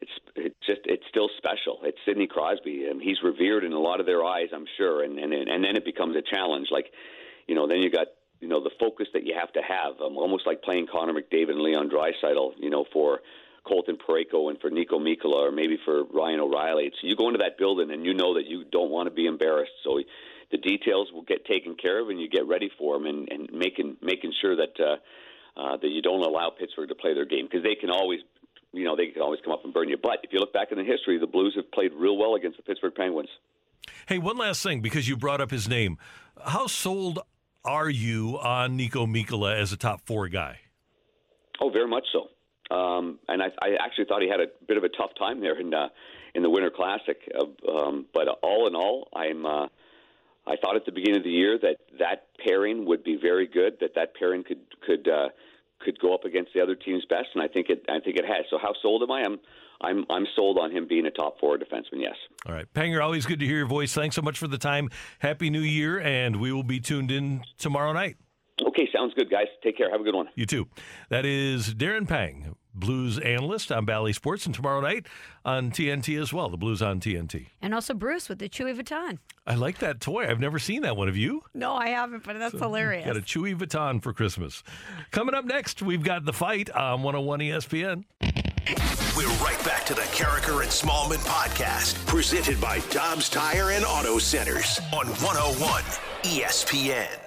it's 0.00 0.12
it's 0.34 0.56
just 0.66 0.80
it's 0.84 1.04
still 1.08 1.28
special. 1.36 1.80
It's 1.82 1.98
Sidney 2.06 2.26
Crosby, 2.26 2.86
and 2.86 3.00
he's 3.02 3.22
revered 3.22 3.64
in 3.64 3.72
a 3.72 3.80
lot 3.80 4.00
of 4.00 4.06
their 4.06 4.24
eyes, 4.24 4.48
I'm 4.52 4.66
sure. 4.76 5.02
And 5.02 5.18
and 5.18 5.32
and 5.32 5.64
then 5.64 5.76
it 5.76 5.84
becomes 5.84 6.16
a 6.16 6.22
challenge. 6.22 6.68
Like, 6.70 6.86
you 7.46 7.54
know, 7.54 7.66
then 7.66 7.78
you 7.78 7.90
got 7.90 8.08
you 8.40 8.48
know 8.48 8.62
the 8.62 8.70
focus 8.78 9.08
that 9.14 9.24
you 9.26 9.34
have 9.38 9.52
to 9.54 9.60
have, 9.62 10.00
um, 10.00 10.16
almost 10.16 10.46
like 10.46 10.62
playing 10.62 10.86
Connor 10.90 11.14
McDavid 11.14 11.50
and 11.50 11.60
Leon 11.60 11.90
Draisaitl, 11.90 12.52
you 12.58 12.70
know, 12.70 12.84
for 12.92 13.20
Colton 13.66 13.96
Parayko 13.96 14.50
and 14.50 14.60
for 14.60 14.70
Niko 14.70 15.00
Mikkola 15.00 15.48
or 15.48 15.52
maybe 15.52 15.78
for 15.84 16.04
Ryan 16.04 16.40
O'Reilly. 16.40 16.90
So 17.00 17.06
you 17.06 17.16
go 17.16 17.28
into 17.28 17.38
that 17.38 17.58
building 17.58 17.90
and 17.90 18.04
you 18.04 18.14
know 18.14 18.34
that 18.34 18.46
you 18.46 18.64
don't 18.70 18.90
want 18.90 19.08
to 19.08 19.14
be 19.14 19.26
embarrassed. 19.26 19.72
So 19.84 19.98
the 20.50 20.58
details 20.58 21.08
will 21.12 21.22
get 21.22 21.44
taken 21.46 21.74
care 21.74 22.00
of, 22.00 22.08
and 22.08 22.20
you 22.20 22.28
get 22.28 22.46
ready 22.46 22.70
for 22.78 22.96
them, 22.96 23.06
and, 23.06 23.28
and 23.28 23.52
making 23.52 23.96
making 24.00 24.32
sure 24.40 24.54
that 24.56 24.74
uh, 24.78 25.60
uh, 25.60 25.76
that 25.78 25.88
you 25.88 26.02
don't 26.02 26.24
allow 26.24 26.50
Pittsburgh 26.50 26.88
to 26.88 26.94
play 26.94 27.14
their 27.14 27.26
game 27.26 27.46
because 27.50 27.64
they 27.64 27.74
can 27.74 27.90
always 27.90 28.20
you 28.72 28.84
know, 28.84 28.94
they 28.94 29.06
can 29.06 29.22
always 29.22 29.40
come 29.42 29.52
up 29.52 29.64
and 29.64 29.72
burn 29.72 29.88
you. 29.88 29.96
But 30.00 30.18
if 30.22 30.32
you 30.32 30.38
look 30.38 30.52
back 30.52 30.68
in 30.70 30.78
the 30.78 30.84
history, 30.84 31.18
the 31.18 31.26
Blues 31.26 31.54
have 31.56 31.70
played 31.72 31.92
real 31.94 32.16
well 32.16 32.34
against 32.34 32.58
the 32.58 32.62
Pittsburgh 32.62 32.94
Penguins. 32.94 33.28
Hey, 34.06 34.18
one 34.18 34.36
last 34.36 34.62
thing, 34.62 34.80
because 34.80 35.08
you 35.08 35.16
brought 35.16 35.40
up 35.40 35.50
his 35.50 35.68
name. 35.68 35.98
How 36.44 36.66
sold 36.66 37.20
are 37.64 37.88
you 37.88 38.38
on 38.38 38.78
Niko 38.78 39.06
Mikkola 39.06 39.58
as 39.58 39.72
a 39.72 39.76
top 39.76 40.02
four 40.04 40.28
guy? 40.28 40.60
Oh, 41.60 41.70
very 41.70 41.88
much 41.88 42.04
so. 42.12 42.28
Um, 42.70 43.18
and 43.28 43.42
I, 43.42 43.46
I 43.62 43.76
actually 43.80 44.06
thought 44.06 44.22
he 44.22 44.28
had 44.28 44.40
a 44.40 44.46
bit 44.66 44.76
of 44.76 44.84
a 44.84 44.88
tough 44.88 45.10
time 45.18 45.40
there 45.40 45.58
in 45.58 45.72
uh, 45.72 45.88
in 46.34 46.42
the 46.42 46.50
Winter 46.50 46.70
Classic. 46.70 47.16
Uh, 47.34 47.70
um, 47.70 48.06
but 48.12 48.28
all 48.42 48.66
in 48.66 48.74
all, 48.74 49.08
I'm. 49.14 49.46
Uh, 49.46 49.66
I 50.48 50.54
thought 50.62 50.76
at 50.76 50.84
the 50.86 50.92
beginning 50.92 51.18
of 51.18 51.24
the 51.24 51.30
year 51.30 51.58
that 51.60 51.76
that 51.98 52.28
pairing 52.44 52.86
would 52.86 53.02
be 53.02 53.18
very 53.20 53.48
good. 53.48 53.78
That 53.80 53.94
that 53.96 54.14
pairing 54.14 54.44
could 54.44 54.60
could 54.86 55.08
uh, 55.08 55.28
could 55.80 55.98
go 56.00 56.14
up 56.14 56.24
against 56.24 56.52
the 56.54 56.60
other 56.60 56.74
team's 56.74 57.04
best, 57.06 57.28
and 57.34 57.42
I 57.42 57.48
think 57.48 57.68
it. 57.68 57.84
I 57.88 58.00
think 58.00 58.16
it 58.16 58.24
has. 58.24 58.46
So 58.50 58.58
how 58.60 58.72
sold 58.82 59.02
am 59.02 59.10
I? 59.10 59.22
I'm. 59.22 59.38
I'm. 59.80 60.04
I'm 60.08 60.26
sold 60.34 60.58
on 60.58 60.70
him 60.70 60.86
being 60.88 61.06
a 61.06 61.10
top 61.10 61.38
four 61.40 61.58
defenseman. 61.58 62.00
Yes. 62.00 62.14
All 62.46 62.54
right, 62.54 62.66
Panger, 62.74 63.02
always 63.02 63.26
good 63.26 63.40
to 63.40 63.46
hear 63.46 63.58
your 63.58 63.66
voice. 63.66 63.92
Thanks 63.92 64.16
so 64.16 64.22
much 64.22 64.38
for 64.38 64.46
the 64.48 64.58
time. 64.58 64.90
Happy 65.18 65.50
New 65.50 65.60
Year, 65.60 66.00
and 66.00 66.36
we 66.36 66.52
will 66.52 66.62
be 66.62 66.80
tuned 66.80 67.10
in 67.10 67.42
tomorrow 67.58 67.92
night. 67.92 68.16
Okay, 68.64 68.88
sounds 68.92 69.12
good, 69.14 69.30
guys. 69.30 69.46
Take 69.62 69.76
care. 69.76 69.90
Have 69.90 70.00
a 70.00 70.04
good 70.04 70.14
one. 70.14 70.28
You 70.34 70.46
too. 70.46 70.66
That 71.10 71.26
is 71.26 71.74
Darren 71.74 72.08
Pang, 72.08 72.56
Blues 72.74 73.18
analyst 73.18 73.70
on 73.70 73.84
Bally 73.84 74.14
Sports, 74.14 74.46
and 74.46 74.54
tomorrow 74.54 74.80
night 74.80 75.06
on 75.44 75.70
TNT 75.70 76.20
as 76.20 76.32
well. 76.32 76.48
The 76.48 76.56
Blues 76.56 76.80
on 76.80 76.98
TNT. 76.98 77.48
And 77.60 77.74
also 77.74 77.92
Bruce 77.92 78.30
with 78.30 78.38
the 78.38 78.48
Chewy 78.48 78.74
Vuitton. 78.74 79.18
I 79.46 79.56
like 79.56 79.78
that 79.78 80.00
toy. 80.00 80.26
I've 80.26 80.40
never 80.40 80.58
seen 80.58 80.82
that 80.82 80.96
one. 80.96 81.06
Have 81.06 81.18
you? 81.18 81.42
No, 81.52 81.74
I 81.74 81.88
haven't, 81.88 82.24
but 82.24 82.38
that's 82.38 82.58
hilarious. 82.58 83.04
Got 83.04 83.18
a 83.18 83.20
Chewy 83.20 83.54
Vuitton 83.54 84.02
for 84.02 84.14
Christmas. 84.14 84.62
Coming 85.10 85.34
up 85.34 85.44
next, 85.44 85.82
we've 85.82 86.02
got 86.02 86.24
the 86.24 86.32
fight 86.32 86.70
on 86.70 87.02
101 87.02 87.40
ESPN. 87.40 88.04
We're 89.16 89.28
right 89.44 89.62
back 89.64 89.84
to 89.86 89.94
the 89.94 90.00
Karraker 90.02 90.62
and 90.62 90.70
Smallman 90.70 91.24
podcast, 91.26 92.04
presented 92.06 92.60
by 92.60 92.80
Dobbs 92.90 93.28
Tire 93.28 93.70
and 93.70 93.84
Auto 93.84 94.18
Centers 94.18 94.80
on 94.92 95.06
101 95.06 95.82
ESPN. 96.22 97.25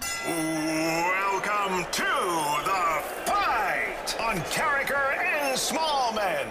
Welcome 0.00 1.84
to 1.92 2.02
the 2.64 3.02
fight 3.26 4.16
on 4.20 4.36
Karraker 4.48 5.16
and 5.18 5.58
Smallman. 5.58 6.46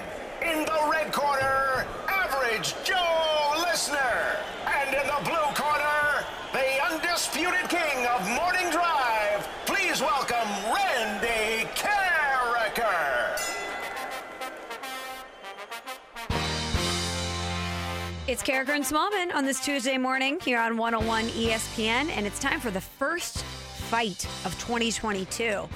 It's 18.29 18.43
Karraker 18.43 18.75
and 18.75 18.83
Smallman 18.83 19.33
on 19.33 19.43
this 19.43 19.59
Tuesday 19.59 19.97
morning 19.97 20.39
here 20.41 20.59
on 20.59 20.77
101 20.77 21.29
ESPN, 21.29 22.09
and 22.11 22.27
it's 22.27 22.37
time 22.37 22.59
for 22.59 22.69
the 22.69 22.79
first 22.79 23.43
fight 23.89 24.23
of 24.45 24.53
2022. 24.59 25.67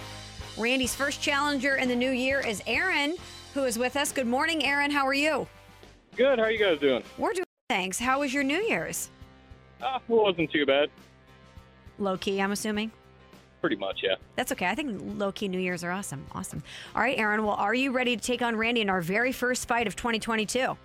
Randy's 0.59 0.93
first 0.93 1.19
challenger 1.19 1.77
in 1.77 1.89
the 1.89 1.95
new 1.95 2.11
year 2.11 2.41
is 2.41 2.61
Aaron, 2.67 3.15
who 3.55 3.63
is 3.63 3.79
with 3.79 3.95
us. 3.95 4.11
Good 4.11 4.27
morning, 4.27 4.65
Aaron. 4.65 4.91
How 4.91 5.07
are 5.07 5.15
you? 5.15 5.47
Good. 6.15 6.37
How 6.37 6.45
are 6.45 6.51
you 6.51 6.63
guys 6.63 6.79
doing? 6.79 7.01
We're 7.17 7.33
doing 7.33 7.45
thanks. 7.69 7.97
How 7.97 8.19
was 8.19 8.31
your 8.31 8.43
New 8.43 8.61
Year's? 8.61 9.09
Uh, 9.81 9.97
it 10.07 10.13
wasn't 10.13 10.51
too 10.51 10.67
bad. 10.67 10.91
Low 11.97 12.19
key, 12.19 12.39
I'm 12.39 12.51
assuming. 12.51 12.91
Pretty 13.61 13.77
much, 13.77 14.01
yeah. 14.03 14.13
That's 14.35 14.51
okay. 14.51 14.67
I 14.67 14.75
think 14.75 15.01
low 15.17 15.31
key 15.31 15.47
New 15.47 15.59
Year's 15.59 15.83
are 15.83 15.89
awesome. 15.89 16.23
Awesome. 16.33 16.61
All 16.95 17.01
right, 17.01 17.17
Aaron. 17.17 17.43
Well, 17.45 17.55
are 17.55 17.73
you 17.73 17.91
ready 17.91 18.15
to 18.15 18.21
take 18.21 18.43
on 18.43 18.55
Randy 18.55 18.81
in 18.81 18.91
our 18.91 19.01
very 19.01 19.31
first 19.31 19.67
fight 19.67 19.87
of 19.87 19.95
2022? 19.95 20.77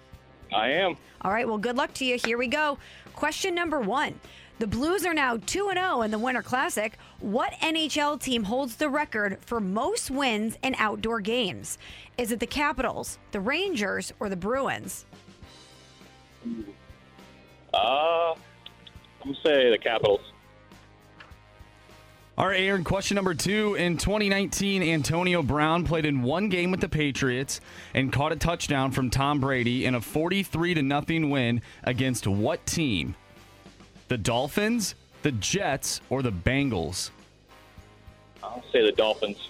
I 0.53 0.71
am. 0.71 0.97
All 1.23 1.33
right, 1.33 1.47
well, 1.47 1.59
good 1.59 1.77
luck 1.77 1.93
to 1.95 2.05
you. 2.05 2.19
Here 2.25 2.39
we 2.39 2.47
go. 2.47 2.79
Question 3.15 3.55
number 3.55 3.81
one. 3.81 4.19
The 4.59 4.67
Blues 4.67 5.07
are 5.07 5.15
now 5.15 5.37
2 5.37 5.71
0 5.73 6.03
in 6.03 6.11
the 6.11 6.19
Winter 6.19 6.43
Classic. 6.43 6.99
What 7.21 7.53
NHL 7.61 8.21
team 8.21 8.43
holds 8.43 8.75
the 8.75 8.89
record 8.89 9.39
for 9.41 9.61
most 9.61 10.11
wins 10.11 10.59
in 10.65 10.75
outdoor 10.79 11.21
games? 11.21 11.79
Is 12.17 12.33
it 12.33 12.41
the 12.41 12.47
Capitals, 12.47 13.19
the 13.31 13.41
Rangers, 13.41 14.13
or 14.19 14.29
the 14.29 14.37
Bruins? 14.37 15.07
Uh, 17.73 18.35
I'm 18.35 18.37
gonna 19.23 19.37
say 19.45 19.71
the 19.71 19.79
Capitals. 19.79 20.21
All 22.39 22.47
right, 22.47 22.61
Aaron, 22.61 22.85
question 22.85 23.17
number 23.17 23.35
two. 23.35 23.75
In 23.75 23.97
2019, 23.97 24.81
Antonio 24.81 25.43
Brown 25.43 25.83
played 25.83 26.07
in 26.07 26.23
one 26.23 26.49
game 26.49 26.71
with 26.71 26.81
the 26.81 26.89
Patriots 26.89 27.61
and 27.95 28.13
caught 28.13 28.31
a 28.31 28.37
touchdown 28.37 28.93
from 28.93 29.11
Tom 29.11 29.41
Brady 29.41 29.85
in 29.85 29.97
a 29.97 30.01
43 30.01 30.75
to 30.75 30.83
nothing 30.83 31.31
win 31.31 31.63
against 31.83 32.29
what 32.29 32.65
team? 32.65 33.17
The 34.07 34.19
Dolphins, 34.19 34.95
the 35.23 35.33
Jets, 35.33 36.01
or 36.11 36.23
the 36.23 36.31
Bengals? 36.31 37.11
I'll 38.41 38.63
say 38.71 38.87
the 38.87 38.93
Dolphins. 38.93 39.49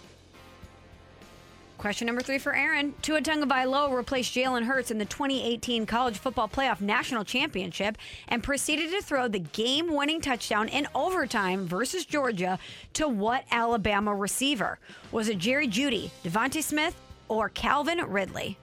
Question 1.79 2.07
number 2.07 2.23
three 2.23 2.39
for 2.39 2.57
Aaron. 2.57 2.93
Tua 3.03 3.23
Tagovailoa 3.23 3.95
replaced 3.95 4.35
Jalen 4.35 4.65
Hurts 4.65 4.91
in 4.91 4.99
the 4.99 5.05
2018 5.05 5.87
College 5.87 6.19
Football 6.19 6.49
Playoff 6.49 6.81
National 6.81 7.25
Championship 7.25 7.97
and 8.27 8.43
proceeded 8.43 8.91
to 8.91 9.01
throw 9.01 9.29
the 9.29 9.39
game-winning 9.39 10.21
touchdown 10.21 10.69
in 10.69 10.89
overtime 10.93 11.69
versus 11.69 12.05
Georgia 12.05 12.59
to 12.95 13.07
what 13.07 13.45
Alabama 13.53 14.13
receiver? 14.13 14.81
Was 15.13 15.29
it 15.29 15.39
Jerry 15.39 15.69
Jeudy, 15.69 16.11
DeVonta 16.25 16.65
Smith, 16.65 16.97
or 17.29 17.49
Calvin 17.49 18.05
Ridley? 18.05 18.59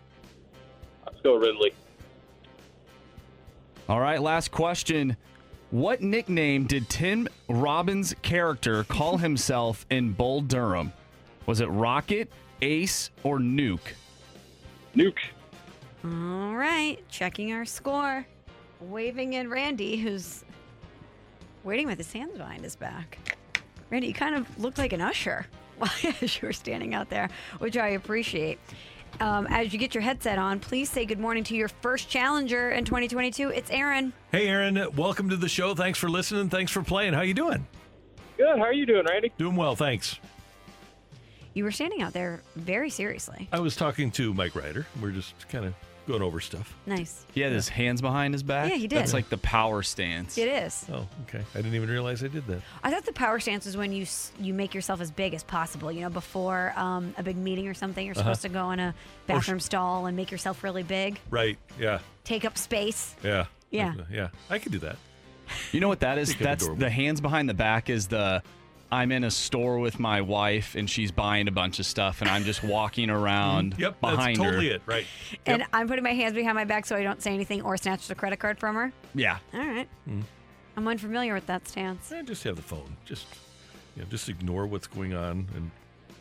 Let's 1.06 1.22
go 1.22 1.36
Ridley. 1.36 1.74
All 3.88 4.02
right, 4.02 4.22
last 4.22 4.52
question. 4.52 5.16
What 5.72 6.02
nickname 6.02 6.66
did 6.66 6.90
Tim 6.90 7.30
Robbins' 7.48 8.14
character 8.24 8.84
call 8.84 9.16
himself 9.18 9.86
in 9.90 10.12
Bull 10.12 10.42
Durham? 10.42 10.92
Was 11.46 11.62
it 11.62 11.68
Rocket, 11.68 12.30
Ace, 12.66 13.12
or 13.22 13.38
Nuke? 13.38 13.94
Nuke. 14.96 15.20
All 16.04 16.56
right, 16.56 16.98
checking 17.10 17.54
our 17.54 17.64
score. 17.64 18.26
Waving 18.82 19.34
in 19.34 19.50
Randy, 19.52 19.98
who's 19.98 20.44
waiting 21.64 21.86
with 21.86 22.00
his 22.00 22.12
hands 22.12 22.38
behind 22.38 22.64
his 22.64 22.76
back. 22.76 23.38
Randy, 23.92 24.08
you 24.08 24.14
kind 24.14 24.36
of 24.36 24.60
look 24.60 24.80
like 24.80 24.94
an 24.94 25.02
usher 25.02 25.46
as 26.22 26.42
you 26.42 26.48
were 26.48 26.54
standing 26.54 26.96
out 26.96 27.08
there, 27.10 27.30
which 27.60 27.78
I 27.78 27.90
appreciate. 27.90 28.60
Um, 29.20 29.46
as 29.50 29.72
you 29.72 29.78
get 29.78 29.94
your 29.94 30.02
headset 30.02 30.40
on, 30.40 30.60
please 30.60 30.90
say 30.90 31.06
good 31.06 31.20
morning 31.20 31.44
to 31.46 31.56
your 31.56 31.68
first 31.68 32.10
challenger 32.10 32.72
in 32.72 32.84
2022. 32.84 33.50
It's 33.50 33.70
Aaron. 33.70 34.12
Hey, 34.32 34.48
Aaron. 34.48 34.88
Welcome 34.96 35.30
to 35.30 35.38
the 35.38 35.48
show. 35.48 35.76
Thanks 35.76 36.00
for 36.00 36.10
listening. 36.10 36.50
Thanks 36.50 36.72
for 36.72 36.82
playing. 36.82 37.14
How 37.14 37.22
you 37.22 37.36
doing? 37.36 37.68
Good. 38.38 38.58
How 38.58 38.66
are 38.66 38.74
you 38.74 38.88
doing, 38.88 39.06
Randy? 39.08 39.32
Doing 39.38 39.56
well, 39.56 39.76
thanks. 39.76 40.20
You 41.56 41.64
were 41.64 41.72
standing 41.72 42.02
out 42.04 42.14
there 42.14 42.44
very 42.56 42.90
seriously. 42.92 43.48
I 43.52 43.60
was 43.62 43.76
talking 43.76 44.12
to 44.12 44.34
Mike 44.34 44.56
Ryder. 44.56 44.86
We're 45.02 45.10
just 45.12 45.34
kind 45.50 45.66
of 45.66 45.74
going 46.08 46.22
over 46.22 46.40
stuff. 46.40 46.76
Nice. 46.86 47.26
He 47.34 47.42
had 47.42 47.52
his 47.52 47.68
hands 47.68 48.00
behind 48.00 48.36
his 48.36 48.44
back? 48.44 48.70
Yeah, 48.70 48.76
he 48.76 48.86
did. 48.88 49.00
That's 49.00 49.14
like 49.14 49.28
the 49.30 49.40
power 49.40 49.82
stance. 49.82 50.38
It 50.38 50.48
is. 50.48 50.86
Oh, 50.94 51.08
okay. 51.24 51.42
I 51.56 51.58
didn't 51.58 51.74
even 51.74 51.90
realize 51.90 52.24
I 52.24 52.28
did 52.28 52.46
that. 52.46 52.62
I 52.84 52.92
thought 52.92 53.06
the 53.06 53.14
power 53.14 53.40
stance 53.40 53.66
was 53.66 53.76
when 53.76 53.92
you 53.92 54.04
s- 54.04 54.32
you 54.40 54.54
make 54.54 54.76
yourself 54.76 55.02
as 55.02 55.10
big 55.10 55.34
as 55.34 55.44
possible. 55.44 55.92
You 55.92 56.02
know, 56.02 56.10
before 56.12 56.74
um, 56.76 57.16
a 57.18 57.24
big 57.24 57.38
meeting 57.38 57.68
or 57.68 57.74
something, 57.74 58.06
you're 58.06 58.12
Uh-huh. 58.14 58.22
supposed 58.36 58.42
to 58.44 58.50
go 58.50 58.70
in 58.72 58.80
a 58.80 58.94
bathroom 59.26 59.60
stall 59.60 60.06
and 60.06 60.16
make 60.16 60.30
yourself 60.30 60.64
really 60.64 60.84
big, 60.84 61.20
Right. 61.32 61.58
Yeah. 61.80 62.00
take 62.24 62.46
up 62.46 62.56
space. 62.58 63.16
Yeah. 63.24 63.46
Yeah. 63.72 63.96
Yeah. 64.12 64.28
I 64.50 64.60
could 64.60 64.74
do 64.74 64.80
that. 64.80 64.98
You 65.72 65.80
know 65.80 65.88
what 65.88 66.02
that 66.02 66.18
is? 66.20 66.36
That's 66.36 66.64
adorable. 66.66 66.82
the 66.82 66.90
hands 66.92 67.20
behind 67.22 67.50
the 67.50 67.54
back 67.56 67.90
is 67.90 68.08
the 68.08 68.44
I'm 68.92 69.12
in 69.12 69.24
a 69.24 69.32
store 69.32 69.80
with 69.80 70.00
my 70.00 70.22
wife 70.22 70.76
and 70.76 70.90
she's 70.90 71.12
buying 71.12 71.48
a 71.48 71.52
bunch 71.52 71.80
of 71.80 71.86
stuff 71.86 72.22
and 72.22 72.30
I'm 72.30 72.44
just 72.44 72.64
walking 72.64 73.10
around. 73.10 73.76
Yep. 73.78 74.00
behind 74.00 74.38
that's 74.38 74.48
totally 74.48 74.70
her. 74.70 74.76
it. 74.76 74.82
Right. 74.86 75.06
And 75.46 75.66
I'm 75.74 75.88
putting 75.88 76.04
my 76.04 76.14
hands 76.14 76.34
behind 76.34 76.56
my 76.56 76.66
back 76.66 76.86
so 76.86 76.96
I 76.96 77.04
don't 77.04 77.22
say 77.22 77.34
anything 77.34 77.62
or 77.62 77.76
snatch 77.78 78.08
the 78.08 78.16
credit 78.16 78.38
card 78.40 78.60
from 78.60 78.76
her. 78.76 78.94
Yeah. 79.14 79.40
All 79.54 79.60
right. 79.60 79.88
Mm. 80.08 80.24
I'm 80.78 80.88
unfamiliar 80.88 81.34
with 81.34 81.48
that 81.48 81.68
stance. 81.68 82.12
Eh, 82.12 82.22
just 82.24 82.44
have 82.44 82.56
the 82.56 82.62
phone. 82.62 82.96
Just, 83.06 83.28
you 83.96 84.04
know, 84.04 84.08
just 84.10 84.30
ignore 84.30 84.68
what's 84.68 84.88
going 84.88 85.14
on 85.14 85.48
and 85.56 85.72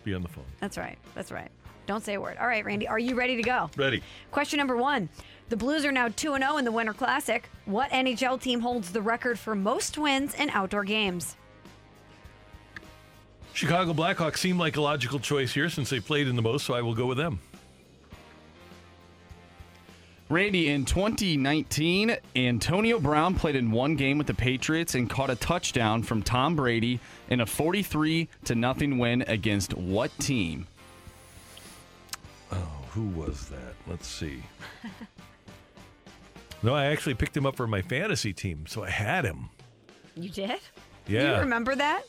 be 0.05 0.15
on 0.15 0.23
the 0.23 0.29
phone. 0.29 0.45
That's 0.61 0.79
right. 0.79 0.99
That's 1.15 1.33
right. 1.33 1.51
Don't 1.87 2.03
say 2.03 2.15
a 2.15 2.21
word. 2.21 2.39
All 2.41 2.47
right, 2.47 2.65
Randy, 2.65 2.89
are 2.89 2.99
you 2.99 3.15
ready 3.15 3.37
to 3.37 3.43
go? 3.43 3.71
Ready. 3.77 4.03
Question 4.31 4.57
number 4.59 4.77
one. 4.77 5.09
The 5.51 5.57
Blues 5.57 5.85
are 5.85 5.93
now 5.93 6.09
2 6.09 6.37
0 6.39 6.57
in 6.57 6.65
the 6.65 6.73
Winter 6.73 6.95
Classic. 6.95 7.49
What 7.67 7.91
NHL 7.91 8.41
team 8.41 8.61
holds 8.61 8.91
the 8.91 9.03
record 9.03 9.39
for 9.39 9.55
most 9.55 9.99
wins 9.99 10.35
in 10.35 10.49
outdoor 10.51 10.85
games? 10.85 11.37
Chicago 13.55 13.95
Blackhawks 13.95 14.39
seem 14.39 14.59
like 14.59 14.77
a 14.77 14.81
logical 14.81 15.21
choice 15.21 15.55
here 15.55 15.71
since 15.71 15.89
they 15.89 16.01
played 16.01 16.27
in 16.27 16.35
the 16.35 16.43
most, 16.43 16.67
so 16.67 16.75
I 16.75 16.83
will 16.83 16.95
go 16.95 17.07
with 17.07 17.17
them. 17.17 17.39
Randy, 20.29 20.71
in 20.71 20.85
2019, 20.85 22.17
Antonio 22.35 22.99
Brown 22.99 23.37
played 23.37 23.55
in 23.55 23.71
one 23.71 23.95
game 23.95 24.19
with 24.19 24.27
the 24.27 24.35
Patriots 24.35 24.97
and 24.97 25.09
caught 25.09 25.31
a 25.31 25.37
touchdown 25.37 26.03
from 26.03 26.23
Tom 26.23 26.57
Brady 26.57 26.99
in 27.29 27.41
a 27.41 27.47
43 27.47 28.29
to 28.47 28.55
nothing 28.57 28.99
win 28.99 29.23
against 29.29 29.75
what 29.75 30.11
team? 30.19 30.67
Oh, 32.51 32.57
who 32.91 33.07
was 33.09 33.49
that? 33.51 33.75
Let's 33.87 34.09
see. 34.09 34.43
no, 36.63 36.75
I 36.75 36.87
actually 36.87 37.15
picked 37.15 37.37
him 37.37 37.47
up 37.47 37.55
for 37.55 37.69
my 37.69 37.83
fantasy 37.83 38.33
team, 38.33 38.67
so 38.67 38.83
I 38.83 38.91
had 38.91 39.25
him. 39.25 39.51
You 40.17 40.31
did? 40.31 40.59
Yeah. 41.07 41.21
Do 41.21 41.29
You 41.29 41.41
remember 41.41 41.77
that? 41.77 42.03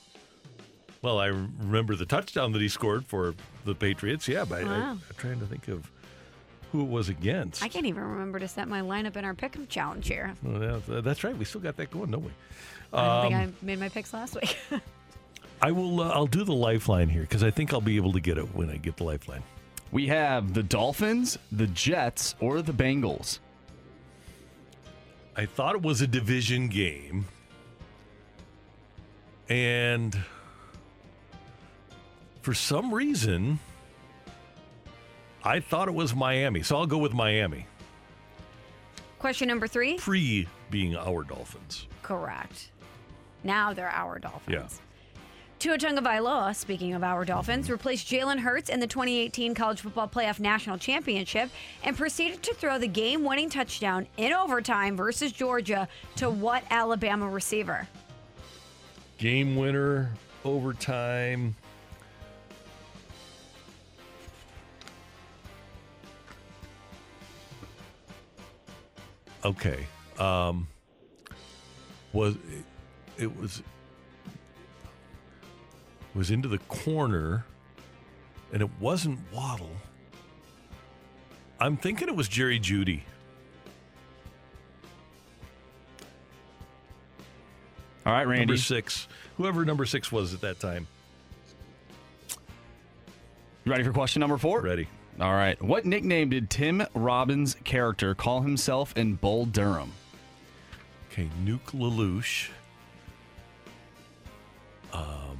Well, 1.05 1.19
I 1.19 1.27
remember 1.27 1.95
the 1.95 2.07
touchdown 2.07 2.51
that 2.53 2.61
he 2.63 2.67
scored 2.67 3.05
for 3.05 3.35
the 3.63 3.75
Patriots. 3.75 4.27
Yeah, 4.27 4.43
but 4.43 4.61
I, 4.61 4.63
Wow. 4.63 4.91
am 4.93 5.01
trying 5.17 5.39
to 5.39 5.45
think 5.45 5.67
of 5.67 5.91
who 6.71 6.81
it 6.81 6.87
was 6.87 7.09
against. 7.09 7.61
I 7.61 7.67
can't 7.67 7.85
even 7.85 8.01
remember 8.01 8.39
to 8.39 8.47
set 8.47 8.67
my 8.67 8.81
lineup 8.81 9.15
in 9.15 9.23
our 9.23 9.35
pick'em 9.35 9.69
challenge 9.69 10.07
here. 10.07 10.33
Well, 10.41 10.81
that's 10.87 11.23
right. 11.23 11.37
We 11.37 11.45
still 11.45 11.61
got 11.61 11.77
that 11.77 11.91
going, 11.91 12.09
don't 12.09 12.23
we? 12.23 12.31
I 12.91 13.05
don't 13.05 13.21
think 13.31 13.35
Um, 13.35 13.55
I 13.61 13.65
made 13.65 13.79
my 13.79 13.89
picks 13.89 14.15
last 14.15 14.33
week. 14.33 14.57
I 15.61 15.71
will. 15.71 16.01
Uh, 16.01 16.09
I'll 16.09 16.25
do 16.25 16.43
the 16.43 16.53
lifeline 16.55 17.07
here 17.07 17.21
because 17.21 17.43
I 17.43 17.51
think 17.51 17.71
I'll 17.71 17.81
be 17.81 17.97
able 17.97 18.13
to 18.13 18.19
get 18.19 18.39
it 18.39 18.55
when 18.55 18.71
I 18.71 18.77
get 18.77 18.97
the 18.97 19.03
lifeline. 19.03 19.43
We 19.91 20.07
have 20.07 20.55
the 20.55 20.63
Dolphins, 20.63 21.37
the 21.51 21.67
Jets, 21.67 22.33
or 22.39 22.63
the 22.63 22.73
Bengals. 22.73 23.37
I 25.35 25.45
thought 25.45 25.75
it 25.75 25.83
was 25.83 26.01
a 26.01 26.07
division 26.07 26.67
game, 26.67 27.25
and 29.49 30.17
for 32.45 32.53
some 32.53 32.93
reason, 32.93 33.57
I 35.43 35.59
thought 35.59 35.87
it 35.87 35.95
was 35.95 36.13
Miami. 36.13 36.61
So 36.61 36.77
I'll 36.77 36.85
go 36.85 36.99
with 36.99 37.11
Miami. 37.11 37.65
Question 39.17 39.47
number 39.47 39.65
three. 39.65 39.97
Pre 39.97 40.47
being 40.69 40.95
our 40.95 41.23
Dolphins. 41.23 41.87
Correct. 42.03 42.69
Now 43.43 43.73
they're 43.73 43.89
our 43.89 44.19
Dolphins. 44.19 44.53
Yeah. 44.53 44.67
Tua 45.57 45.79
Tagovailoa, 45.79 46.55
speaking 46.55 46.93
of 46.93 47.03
our 47.03 47.25
Dolphins, 47.25 47.67
replaced 47.71 48.07
Jalen 48.07 48.37
Hurts 48.37 48.69
in 48.69 48.79
the 48.79 48.85
2018 48.85 49.55
College 49.55 49.81
Football 49.81 50.07
Playoff 50.07 50.39
National 50.39 50.77
Championship 50.77 51.49
and 51.83 51.97
proceeded 51.97 52.43
to 52.43 52.53
throw 52.53 52.77
the 52.77 52.87
game-winning 52.87 53.49
touchdown 53.49 54.05
in 54.17 54.33
overtime 54.33 54.95
versus 54.95 55.31
Georgia 55.31 55.87
to 56.17 56.29
what 56.29 56.63
Alabama 56.69 57.27
receiver? 57.27 57.87
Game 59.17 59.55
winner, 59.55 60.11
overtime. 60.43 61.55
Okay. 69.45 69.85
Um, 70.17 70.67
was 72.13 72.35
it, 72.35 73.23
it 73.23 73.37
was 73.39 73.61
was 76.15 76.31
into 76.31 76.47
the 76.47 76.57
corner, 76.57 77.45
and 78.51 78.61
it 78.61 78.69
wasn't 78.79 79.19
Waddle. 79.31 79.75
I'm 81.59 81.77
thinking 81.77 82.07
it 82.07 82.15
was 82.15 82.27
Jerry 82.27 82.59
Jeudy. 82.59 83.01
All 88.05 88.13
right, 88.13 88.23
Randy. 88.23 88.45
Number 88.45 88.57
six. 88.57 89.07
Whoever 89.37 89.63
number 89.63 89.85
six 89.85 90.11
was 90.11 90.33
at 90.33 90.41
that 90.41 90.59
time. 90.59 90.87
You 93.63 93.71
ready 93.71 93.83
for 93.83 93.91
question 93.91 94.21
number 94.21 94.37
four? 94.37 94.61
Ready. 94.61 94.87
All 95.19 95.31
right. 95.31 95.61
What 95.61 95.85
nickname 95.85 96.29
did 96.29 96.49
Tim 96.49 96.85
Robbins' 96.93 97.55
character 97.63 98.13
call 98.13 98.41
himself 98.41 98.95
in 98.97 99.15
Bull 99.15 99.45
Durham? 99.45 99.93
Okay, 101.09 101.29
Nuke 101.45 101.71
LaLoosh. 101.71 102.49
Um, 104.91 105.37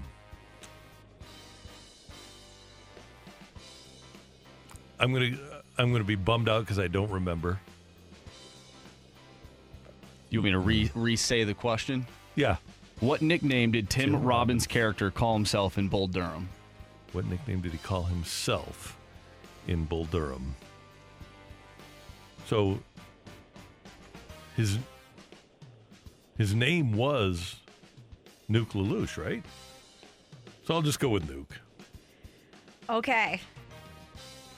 I'm 4.97 5.13
gonna 5.13 5.37
I'm 5.77 5.91
gonna 5.91 6.05
be 6.05 6.15
bummed 6.15 6.47
out 6.47 6.61
because 6.61 6.79
I 6.79 6.87
don't 6.87 7.11
remember. 7.11 7.59
You 10.29 10.39
want 10.39 10.45
me 10.45 10.51
to 10.51 10.59
re 10.59 10.91
re 10.95 11.15
say 11.17 11.43
the 11.43 11.53
question? 11.53 12.07
Yeah. 12.35 12.57
What 13.01 13.21
nickname 13.21 13.71
did 13.71 13.89
Tim, 13.89 14.11
Tim 14.11 14.23
Robbins' 14.23 14.65
character 14.67 15.11
call 15.11 15.33
himself 15.33 15.77
in 15.77 15.89
Bull 15.89 16.07
Durham? 16.07 16.47
What 17.11 17.25
nickname 17.25 17.59
did 17.59 17.73
he 17.73 17.77
call 17.77 18.03
himself 18.03 18.94
in 19.67 19.85
Bull 19.85 20.05
Durham? 20.05 20.55
So 22.45 22.79
his 24.55 24.77
his 26.37 26.53
name 26.53 26.93
was 26.93 27.55
Nuke 28.49 28.71
LaLoosh, 28.71 29.17
right? 29.17 29.43
So 30.65 30.73
I'll 30.73 30.81
just 30.81 30.99
go 30.99 31.09
with 31.09 31.27
Nuke. 31.27 31.57
Okay. 32.89 33.41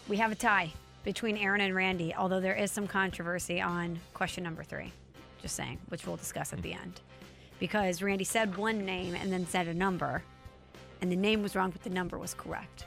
We 0.08 0.18
have 0.18 0.32
a 0.32 0.36
tie 0.36 0.74
between 1.04 1.38
Aaron 1.38 1.62
and 1.62 1.76
Randy, 1.76 2.14
although 2.16 2.40
there 2.40 2.56
is 2.56 2.72
some 2.72 2.88
controversy 2.88 3.62
on 3.62 4.00
question 4.14 4.44
number 4.44 4.64
three. 4.64 4.92
Just 5.42 5.56
saying, 5.56 5.80
which 5.90 6.08
we'll 6.08 6.18
discuss 6.18 6.52
at 6.54 6.62
the 6.62 6.74
end. 6.74 7.02
Because 7.60 8.02
Randy 8.02 8.24
said 8.24 8.58
one 8.58 8.86
name 8.86 9.16
and 9.16 9.32
then 9.32 9.46
said 9.48 9.68
a 9.68 9.74
number, 9.74 10.24
and 11.02 11.12
the 11.12 11.16
name 11.16 11.44
was 11.44 11.56
wrong, 11.56 11.72
but 11.72 11.84
the 11.84 11.90
number 11.90 12.18
was 12.18 12.34
correct. 12.34 12.86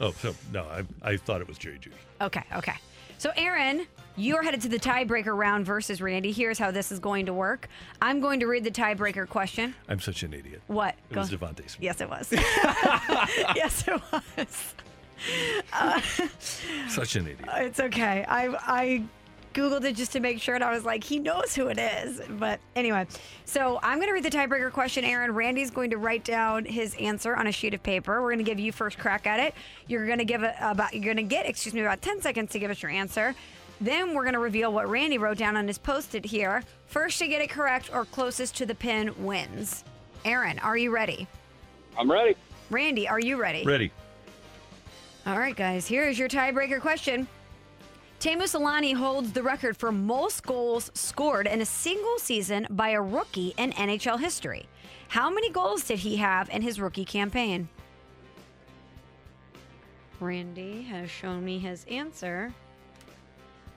Oh, 0.00 0.12
so 0.12 0.34
no, 0.52 0.64
I, 0.64 0.84
I 1.02 1.16
thought 1.16 1.40
it 1.40 1.48
was 1.48 1.58
JG. 1.58 1.88
Okay, 2.20 2.42
okay. 2.56 2.74
So, 3.18 3.30
Aaron, 3.36 3.86
you're 4.16 4.42
headed 4.42 4.60
to 4.62 4.68
the 4.68 4.78
tiebreaker 4.78 5.36
round 5.36 5.64
versus 5.64 6.02
Randy. 6.02 6.32
Here's 6.32 6.58
how 6.58 6.70
this 6.70 6.92
is 6.92 6.98
going 6.98 7.26
to 7.26 7.32
work. 7.32 7.68
I'm 8.02 8.20
going 8.20 8.40
to 8.40 8.46
read 8.46 8.64
the 8.64 8.70
tiebreaker 8.70 9.28
question. 9.28 9.74
I'm 9.88 10.00
such 10.00 10.22
an 10.24 10.34
idiot. 10.34 10.62
What? 10.66 10.94
It 11.10 11.16
was 11.16 11.30
DeVonta 11.30 11.68
Smith. 11.68 11.78
Yes, 11.80 12.00
it 12.00 12.10
was. 12.10 12.28
yes, 12.32 13.84
it 13.88 14.00
was. 14.12 14.74
Uh, 15.72 16.00
Such 16.88 17.16
an 17.16 17.26
idiot. 17.28 17.48
it's 17.54 17.80
okay. 17.80 18.24
I 18.28 18.48
I 18.60 19.04
googled 19.54 19.84
it 19.84 19.96
just 19.96 20.12
to 20.12 20.20
make 20.20 20.42
sure, 20.42 20.54
and 20.54 20.62
I 20.62 20.72
was 20.72 20.84
like, 20.84 21.04
he 21.04 21.18
knows 21.18 21.54
who 21.54 21.68
it 21.68 21.78
is. 21.78 22.20
But 22.28 22.60
anyway, 22.76 23.06
so 23.44 23.78
I'm 23.82 23.98
going 23.98 24.08
to 24.08 24.12
read 24.12 24.24
the 24.24 24.30
tiebreaker 24.30 24.70
question. 24.72 25.04
Aaron, 25.04 25.32
Randy's 25.32 25.70
going 25.70 25.90
to 25.90 25.96
write 25.96 26.24
down 26.24 26.64
his 26.64 26.94
answer 26.96 27.34
on 27.34 27.46
a 27.46 27.52
sheet 27.52 27.72
of 27.72 27.82
paper. 27.82 28.20
We're 28.20 28.30
going 28.30 28.44
to 28.44 28.50
give 28.50 28.58
you 28.58 28.72
first 28.72 28.98
crack 28.98 29.26
at 29.26 29.40
it. 29.40 29.54
You're 29.86 30.06
going 30.06 30.18
to 30.18 30.24
give 30.24 30.42
it 30.42 30.54
about. 30.60 30.92
You're 30.92 31.04
going 31.04 31.16
to 31.16 31.22
get, 31.22 31.46
excuse 31.46 31.74
me, 31.74 31.80
about 31.80 32.02
10 32.02 32.20
seconds 32.20 32.52
to 32.52 32.58
give 32.58 32.70
us 32.70 32.82
your 32.82 32.90
answer. 32.90 33.34
Then 33.80 34.14
we're 34.14 34.22
going 34.22 34.34
to 34.34 34.40
reveal 34.40 34.72
what 34.72 34.88
Randy 34.88 35.18
wrote 35.18 35.38
down 35.38 35.56
on 35.56 35.66
his 35.66 35.78
post-it 35.78 36.24
here. 36.24 36.62
First 36.86 37.18
to 37.18 37.26
get 37.26 37.40
it 37.40 37.50
correct 37.50 37.90
or 37.92 38.04
closest 38.04 38.56
to 38.56 38.66
the 38.66 38.74
pin 38.74 39.12
wins. 39.24 39.84
Aaron, 40.24 40.58
are 40.60 40.76
you 40.76 40.90
ready? 40.90 41.26
I'm 41.98 42.10
ready. 42.10 42.36
Randy, 42.70 43.08
are 43.08 43.20
you 43.20 43.36
ready? 43.36 43.64
Ready. 43.64 43.90
All 45.26 45.38
right, 45.38 45.56
guys, 45.56 45.86
here 45.86 46.08
is 46.08 46.18
your 46.18 46.28
tiebreaker 46.28 46.80
question. 46.80 47.26
Teemu 48.24 48.44
Selanne 48.44 48.94
holds 48.94 49.32
the 49.32 49.42
record 49.42 49.76
for 49.76 49.92
most 49.92 50.44
goals 50.44 50.90
scored 50.94 51.46
in 51.46 51.60
a 51.60 51.66
single 51.66 52.18
season 52.18 52.66
by 52.70 52.88
a 52.88 53.02
rookie 53.02 53.52
in 53.58 53.70
NHL 53.72 54.18
history. 54.18 54.66
How 55.08 55.28
many 55.28 55.50
goals 55.50 55.84
did 55.84 55.98
he 55.98 56.16
have 56.16 56.48
in 56.48 56.62
his 56.62 56.80
rookie 56.80 57.04
campaign? 57.04 57.68
Randy 60.20 60.80
has 60.84 61.10
shown 61.10 61.44
me 61.44 61.58
his 61.58 61.84
answer. 61.84 62.50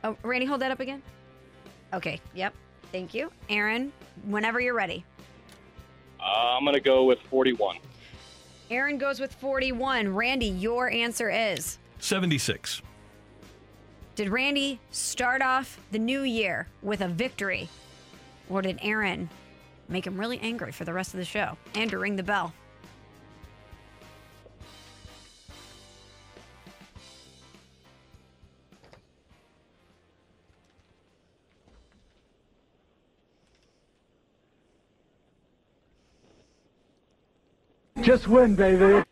Oh, 0.06 0.16
Randy, 0.24 0.46
hold 0.46 0.62
that 0.62 0.72
up 0.72 0.80
again. 0.80 1.04
Okay, 1.94 2.22
yep. 2.34 2.54
Thank 2.94 3.14
you. 3.14 3.30
Aaron, 3.50 3.92
whenever 4.24 4.62
you're 4.62 4.74
ready. 4.74 5.04
Uh, 6.22 6.56
I'm 6.56 6.64
going 6.64 6.74
to 6.74 6.80
go 6.80 7.04
with 7.04 7.20
41. 7.24 7.80
Aaron 8.72 8.98
goes 8.98 9.20
with 9.20 9.34
41. 9.34 10.16
Randy, 10.16 10.46
your 10.46 10.90
answer 10.90 11.30
is 11.30 11.80
76. 12.00 12.82
Did 14.18 14.30
Randy 14.30 14.80
start 14.90 15.44
off 15.44 15.80
the 15.92 16.00
new 16.00 16.24
year 16.24 16.66
with 16.82 17.02
a 17.02 17.08
victory? 17.08 17.70
Or 18.50 18.64
did 18.64 18.80
Aaron 18.82 19.30
make 19.88 20.08
him 20.08 20.20
really 20.20 20.40
angry 20.40 20.72
for 20.72 20.86
the 20.86 20.92
rest 20.92 21.14
of 21.14 21.20
the 21.20 21.24
show? 21.24 21.56
Andrew, 21.76 22.00
ring 22.00 22.16
the 22.16 22.24
bell. 22.24 22.52
Just 38.02 38.28
win, 38.28 38.56
baby. 38.56 39.04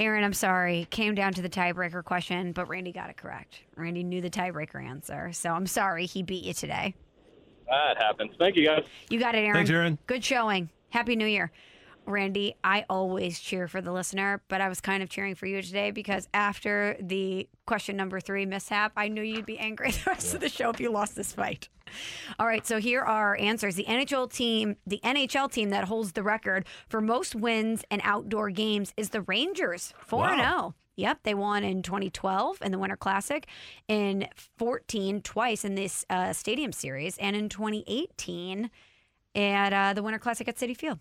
Aaron, 0.00 0.24
I'm 0.24 0.32
sorry. 0.32 0.86
Came 0.90 1.14
down 1.14 1.34
to 1.34 1.42
the 1.42 1.48
tiebreaker 1.48 2.02
question, 2.02 2.52
but 2.52 2.68
Randy 2.68 2.92
got 2.92 3.10
it 3.10 3.16
correct. 3.16 3.60
Randy 3.76 4.02
knew 4.02 4.20
the 4.20 4.30
tiebreaker 4.30 4.84
answer. 4.84 5.32
So 5.32 5.50
I'm 5.50 5.66
sorry 5.66 6.06
he 6.06 6.22
beat 6.22 6.44
you 6.44 6.52
today. 6.52 6.94
That 7.68 7.96
happens. 7.96 8.32
Thank 8.38 8.56
you, 8.56 8.66
guys. 8.66 8.84
You 9.08 9.18
got 9.18 9.34
it, 9.34 9.38
Aaron. 9.38 9.54
Thanks, 9.54 9.70
Aaron. 9.70 9.98
Good 10.06 10.24
showing. 10.24 10.68
Happy 10.90 11.16
New 11.16 11.26
Year. 11.26 11.50
Randy, 12.06 12.56
I 12.62 12.84
always 12.88 13.40
cheer 13.40 13.68
for 13.68 13.80
the 13.80 13.92
listener, 13.92 14.42
but 14.48 14.60
I 14.60 14.68
was 14.68 14.80
kind 14.80 15.02
of 15.02 15.08
cheering 15.08 15.34
for 15.34 15.46
you 15.46 15.62
today 15.62 15.90
because 15.90 16.28
after 16.34 16.96
the 17.00 17.48
question 17.66 17.96
number 17.96 18.20
three 18.20 18.46
mishap, 18.46 18.92
I 18.96 19.08
knew 19.08 19.22
you'd 19.22 19.46
be 19.46 19.58
angry 19.58 19.90
the 20.04 20.10
rest 20.10 20.34
of 20.34 20.40
the 20.40 20.48
show 20.48 20.70
if 20.70 20.80
you 20.80 20.90
lost 20.90 21.16
this 21.16 21.32
fight. 21.32 21.68
All 22.38 22.46
right, 22.46 22.66
so 22.66 22.78
here 22.78 23.02
are 23.02 23.36
answers. 23.38 23.74
The 23.74 23.84
NHL 23.84 24.32
team, 24.32 24.76
the 24.86 25.00
NHL 25.04 25.50
team 25.50 25.70
that 25.70 25.84
holds 25.84 26.12
the 26.12 26.22
record 26.22 26.66
for 26.88 27.00
most 27.00 27.34
wins 27.34 27.84
in 27.90 28.00
outdoor 28.02 28.50
games 28.50 28.92
is 28.96 29.10
the 29.10 29.22
Rangers, 29.22 29.94
4 29.98 30.36
0. 30.36 30.74
Yep, 30.96 31.20
they 31.24 31.34
won 31.34 31.64
in 31.64 31.82
2012 31.82 32.58
in 32.62 32.70
the 32.70 32.78
Winter 32.78 32.96
Classic, 32.96 33.46
in 33.88 34.28
14 34.58 35.22
twice 35.22 35.64
in 35.64 35.74
this 35.74 36.04
uh, 36.08 36.32
Stadium 36.32 36.72
Series, 36.72 37.18
and 37.18 37.34
in 37.34 37.48
2018 37.48 38.70
at 39.34 39.72
uh, 39.72 39.92
the 39.92 40.02
Winter 40.02 40.20
Classic 40.20 40.46
at 40.48 40.56
Citi 40.56 40.76
Field. 40.76 41.00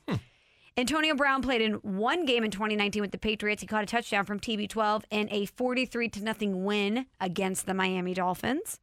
Antonio 0.75 1.13
Brown 1.13 1.43
played 1.43 1.61
in 1.61 1.73
one 1.73 2.25
game 2.25 2.43
in 2.43 2.49
2019 2.49 3.01
with 3.01 3.11
the 3.11 3.17
Patriots. 3.19 3.61
He 3.61 3.67
caught 3.67 3.83
a 3.83 3.85
touchdown 3.85 4.25
from 4.25 4.39
TB12 4.39 5.03
in 5.11 5.27
a 5.31 5.45
43 5.45 6.09
to 6.09 6.23
nothing 6.23 6.65
win 6.65 7.05
against 7.21 7.67
the 7.67 7.75
Miami 7.75 8.15
Dolphins. 8.15 8.79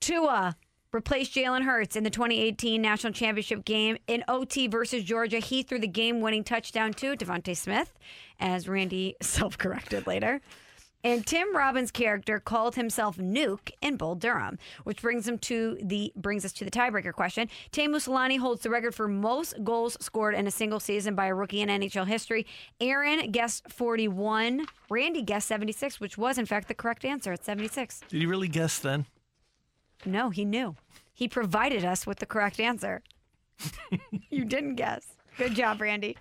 Tua 0.00 0.56
replaced 0.92 1.34
Jalen 1.34 1.64
Hurts 1.64 1.96
in 1.96 2.04
the 2.04 2.10
2018 2.10 2.80
National 2.80 3.12
Championship 3.12 3.66
game 3.66 3.98
in 4.06 4.24
OT 4.26 4.68
versus 4.68 5.04
Georgia. 5.04 5.38
He 5.38 5.62
threw 5.62 5.78
the 5.78 5.86
game-winning 5.86 6.44
touchdown 6.44 6.94
to 6.94 7.14
DeVonta 7.14 7.54
Smith, 7.54 7.92
as 8.40 8.66
Randy 8.66 9.16
self-corrected 9.22 10.06
later. 10.06 10.40
And 11.04 11.24
Tim 11.26 11.54
Robbins' 11.54 11.90
character 11.90 12.40
called 12.40 12.74
himself 12.74 13.16
Nuke 13.16 13.70
in 13.80 13.96
Bull 13.96 14.16
Durham, 14.16 14.58
which 14.84 15.00
brings 15.00 15.28
him 15.28 15.38
to 15.38 15.78
the 15.80 16.12
brings 16.16 16.44
us 16.44 16.52
to 16.54 16.64
the 16.64 16.70
tiebreaker 16.70 17.12
question. 17.12 17.48
Teemu 17.70 17.96
Selanne 17.96 18.38
holds 18.38 18.62
the 18.62 18.70
record 18.70 18.94
for 18.94 19.06
most 19.06 19.54
goals 19.62 19.96
scored 20.00 20.34
in 20.34 20.46
a 20.46 20.50
single 20.50 20.80
season 20.80 21.14
by 21.14 21.26
a 21.26 21.34
rookie 21.34 21.60
in 21.60 21.68
NHL 21.68 22.06
history. 22.06 22.46
Aaron 22.80 23.30
guessed 23.30 23.70
41. 23.70 24.66
Randy 24.90 25.22
guessed 25.22 25.48
76, 25.48 26.00
which 26.00 26.18
was 26.18 26.38
in 26.38 26.46
fact 26.46 26.68
the 26.68 26.74
correct 26.74 27.04
answer 27.04 27.32
at 27.32 27.44
76. 27.44 28.00
Did 28.08 28.20
he 28.20 28.26
really 28.26 28.48
guess 28.48 28.78
then? 28.78 29.06
No, 30.04 30.30
he 30.30 30.44
knew. 30.44 30.76
He 31.14 31.28
provided 31.28 31.84
us 31.84 32.06
with 32.06 32.18
the 32.18 32.26
correct 32.26 32.60
answer. 32.60 33.02
you 34.30 34.44
didn't 34.44 34.74
guess. 34.74 35.14
Good 35.38 35.54
job, 35.54 35.80
Randy. 35.80 36.16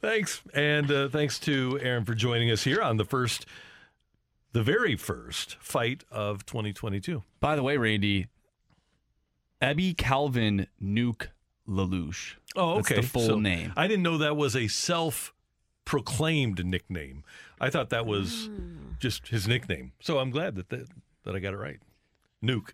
Thanks. 0.00 0.42
And 0.54 0.90
uh, 0.90 1.08
thanks 1.08 1.38
to 1.40 1.78
Aaron 1.82 2.04
for 2.04 2.14
joining 2.14 2.50
us 2.50 2.64
here 2.64 2.80
on 2.80 2.96
the 2.96 3.04
first, 3.04 3.46
the 4.54 4.62
very 4.62 4.96
first 4.96 5.56
fight 5.60 6.04
of 6.10 6.46
2022. 6.46 7.22
By 7.40 7.54
the 7.56 7.62
way, 7.62 7.76
Randy, 7.76 8.28
Ebby 9.60 9.96
Calvin 9.96 10.68
Nuke 10.82 11.26
LaLoosh. 11.68 12.34
Oh, 12.56 12.76
That's 12.76 12.90
okay. 12.90 13.00
the 13.00 13.06
full 13.06 13.26
So 13.26 13.38
name. 13.38 13.72
I 13.76 13.86
didn't 13.86 14.02
know 14.04 14.16
that 14.18 14.36
was 14.36 14.54
a 14.56 14.68
self 14.68 15.34
proclaimed 15.84 16.64
nickname. 16.64 17.24
I 17.60 17.68
thought 17.68 17.90
that 17.90 18.06
was 18.06 18.46
Hmm. 18.46 18.92
just 18.98 19.28
his 19.28 19.46
nickname. 19.48 19.92
So 20.00 20.18
I'm 20.18 20.30
glad 20.30 20.54
that, 20.56 20.68
that, 20.70 20.88
that 21.24 21.34
I 21.34 21.40
got 21.40 21.52
it 21.52 21.58
right. 21.58 21.80
Nuke. 22.42 22.70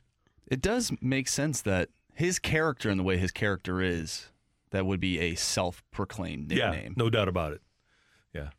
It 0.47 0.61
does 0.61 0.93
make 1.01 1.29
sense 1.29 1.63
that 1.63 1.89
his 2.15 2.39
character 2.39 2.91
and 2.91 2.99
the 3.01 3.05
way 3.05 3.17
his 3.17 3.31
character 3.31 3.81
is, 3.81 4.27
that 4.71 4.85
would 4.85 5.01
be 5.01 5.19
a 5.19 5.35
self-proclaimed 5.35 6.49
nickname. 6.49 6.83
Yeah, 6.97 7.03
no 7.03 7.09
doubt 7.09 7.29
about 7.29 7.53
it. 7.53 7.63
Yeah. 8.35 8.51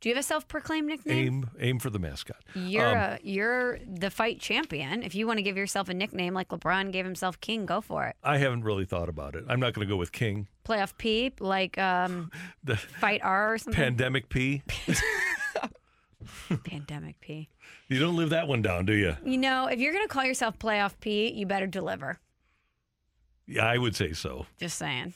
Do 0.00 0.08
you 0.08 0.14
have 0.14 0.20
a 0.20 0.26
self-proclaimed 0.26 0.86
nickname? 0.86 1.26
Aim, 1.26 1.50
aim 1.58 1.78
for 1.80 1.90
the 1.90 1.98
mascot. 1.98 2.36
You're 2.54 2.86
Um, 2.86 2.96
a, 2.96 3.18
you're 3.22 3.80
the 3.84 4.10
fight 4.10 4.38
champion. 4.40 5.02
If 5.02 5.16
you 5.16 5.26
want 5.26 5.38
to 5.38 5.42
give 5.42 5.56
yourself 5.56 5.88
a 5.88 5.94
nickname 5.94 6.34
like 6.34 6.48
LeBron 6.50 6.92
gave 6.92 7.04
himself 7.04 7.40
King, 7.40 7.66
go 7.66 7.80
for 7.80 8.06
it. 8.06 8.14
I 8.22 8.38
haven't 8.38 8.62
really 8.62 8.84
thought 8.84 9.08
about 9.08 9.34
it. 9.34 9.44
I'm 9.48 9.58
not 9.58 9.74
going 9.74 9.86
to 9.86 9.92
go 9.92 9.96
with 9.96 10.12
King. 10.12 10.46
Playoff 10.64 10.96
P, 10.98 11.32
like 11.40 11.78
um, 11.78 12.30
The 12.62 12.76
Fight 12.76 13.22
R 13.24 13.54
or 13.54 13.58
something. 13.58 13.74
pandemic 13.82 14.28
P. 14.28 14.62
Pandemic 16.64 17.20
P. 17.20 17.48
You 17.88 17.98
don't 17.98 18.16
live 18.16 18.30
that 18.30 18.48
one 18.48 18.62
down, 18.62 18.84
do 18.86 18.92
you? 18.92 19.16
You 19.24 19.38
know, 19.38 19.66
if 19.66 19.78
you're 19.78 19.92
gonna 19.92 20.08
call 20.08 20.24
yourself 20.24 20.58
Playoff 20.58 20.94
P, 21.00 21.30
you 21.32 21.46
better 21.46 21.66
deliver. 21.66 22.18
Yeah, 23.46 23.64
I 23.66 23.78
would 23.78 23.96
say 23.96 24.12
so. 24.12 24.46
Just 24.58 24.76
saying. 24.78 25.14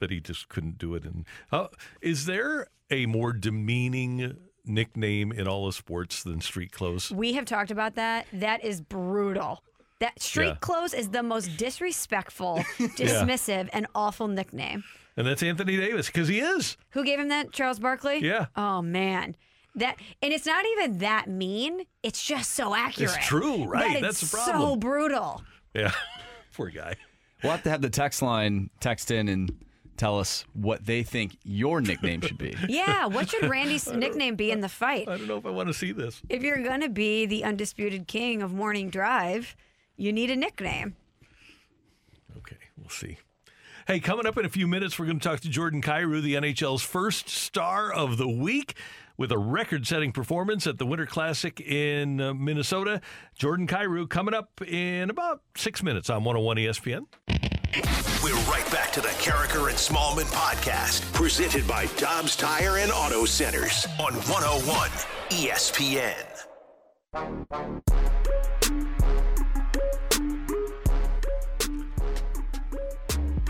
But 0.00 0.10
he 0.10 0.20
just 0.20 0.48
couldn't 0.48 0.78
do 0.78 0.94
it. 0.94 1.04
And 1.04 1.24
uh, 1.52 1.68
is 2.00 2.26
there 2.26 2.68
a 2.90 3.06
more 3.06 3.32
demeaning 3.32 4.36
nickname 4.64 5.32
in 5.32 5.48
all 5.48 5.66
of 5.66 5.74
sports 5.74 6.22
than 6.22 6.40
street 6.40 6.72
clothes? 6.72 7.10
We 7.10 7.34
have 7.34 7.44
talked 7.44 7.70
about 7.70 7.94
that. 7.96 8.26
That 8.32 8.64
is 8.64 8.80
brutal. 8.80 9.62
That 10.00 10.20
street 10.22 10.46
Yeah. 10.48 10.54
clothes 10.60 10.94
is 10.94 11.08
the 11.08 11.22
most 11.22 11.56
disrespectful, 11.56 12.58
dismissive, 12.78 13.68
and 13.72 13.86
awful 13.94 14.28
nickname. 14.28 14.84
And 15.16 15.26
that's 15.26 15.42
Anthony 15.42 15.76
Davis 15.76 16.06
because 16.06 16.28
he 16.28 16.38
is. 16.38 16.76
Who 16.90 17.04
gave 17.04 17.18
him 17.18 17.28
that? 17.28 17.52
Charles 17.52 17.80
Barkley? 17.80 18.18
Yeah. 18.20 18.46
Oh 18.54 18.82
man. 18.82 19.34
That 19.74 19.96
and 20.22 20.32
it's 20.32 20.46
not 20.46 20.64
even 20.66 20.98
that 20.98 21.28
mean. 21.28 21.82
It's 22.04 22.24
just 22.24 22.52
so 22.52 22.74
accurate. 22.74 23.16
It's 23.16 23.26
true, 23.26 23.64
right. 23.64 23.94
That 23.94 24.02
That's 24.02 24.22
it's 24.22 24.30
the 24.32 24.38
So 24.44 24.76
brutal. 24.76 25.42
Yeah. 25.74 25.92
Poor 26.54 26.68
guy. 26.70 26.94
We'll 27.42 27.52
have 27.52 27.62
to 27.64 27.70
have 27.70 27.82
the 27.82 27.90
text 27.90 28.22
line 28.22 28.70
text 28.80 29.10
in 29.10 29.28
and 29.28 29.64
tell 29.98 30.18
us 30.18 30.44
what 30.54 30.84
they 30.86 31.02
think 31.02 31.36
your 31.44 31.80
nickname 31.80 32.20
should 32.20 32.38
be. 32.38 32.54
Yeah. 32.68 33.06
What 33.06 33.30
should 33.30 33.48
Randy's 33.48 33.90
nickname 33.90 34.36
be 34.36 34.50
in 34.50 34.60
the 34.60 34.68
fight? 34.68 35.08
I 35.08 35.16
don't 35.16 35.26
know 35.26 35.36
if 35.38 35.46
I 35.46 35.50
want 35.50 35.68
to 35.68 35.74
see 35.74 35.92
this. 35.92 36.22
If 36.28 36.42
you're 36.42 36.62
gonna 36.62 36.88
be 36.88 37.26
the 37.26 37.44
undisputed 37.44 38.06
king 38.06 38.42
of 38.42 38.52
morning 38.52 38.90
drive, 38.90 39.56
you 39.96 40.12
need 40.12 40.30
a 40.30 40.36
nickname. 40.36 40.96
Okay, 42.36 42.56
we'll 42.76 42.88
see. 42.90 43.18
Hey, 43.86 44.00
coming 44.00 44.26
up 44.26 44.36
in 44.36 44.44
a 44.44 44.50
few 44.50 44.66
minutes, 44.66 44.98
we're 44.98 45.06
going 45.06 45.18
to 45.18 45.26
talk 45.26 45.40
to 45.40 45.48
Jordan 45.48 45.80
Kyrou, 45.80 46.20
the 46.20 46.34
NHL's 46.34 46.82
first 46.82 47.30
star 47.30 47.90
of 47.90 48.18
the 48.18 48.28
week, 48.28 48.74
with 49.16 49.32
a 49.32 49.38
record 49.38 49.86
setting 49.86 50.12
performance 50.12 50.66
at 50.66 50.76
the 50.76 50.84
Winter 50.84 51.06
Classic 51.06 51.58
in 51.58 52.20
uh, 52.20 52.34
Minnesota. 52.34 53.00
Jordan 53.34 53.66
Kyrou 53.66 54.06
coming 54.06 54.34
up 54.34 54.60
in 54.60 55.08
about 55.08 55.40
six 55.56 55.82
minutes 55.82 56.10
on 56.10 56.22
101 56.22 56.58
ESPN. 56.58 57.06
We're 58.22 58.34
right 58.50 58.66
back 58.70 58.92
to 58.92 59.00
the 59.00 59.08
Karraker 59.08 59.68
and 59.68 59.76
Smallman 59.76 60.30
podcast, 60.32 61.02
presented 61.12 61.66
by 61.66 61.86
Dobbs 61.96 62.34
Tire 62.34 62.78
and 62.78 62.90
Auto 62.90 63.26
Centers 63.26 63.86
on 64.00 64.14
101 64.14 64.90
ESPN. 65.30 66.24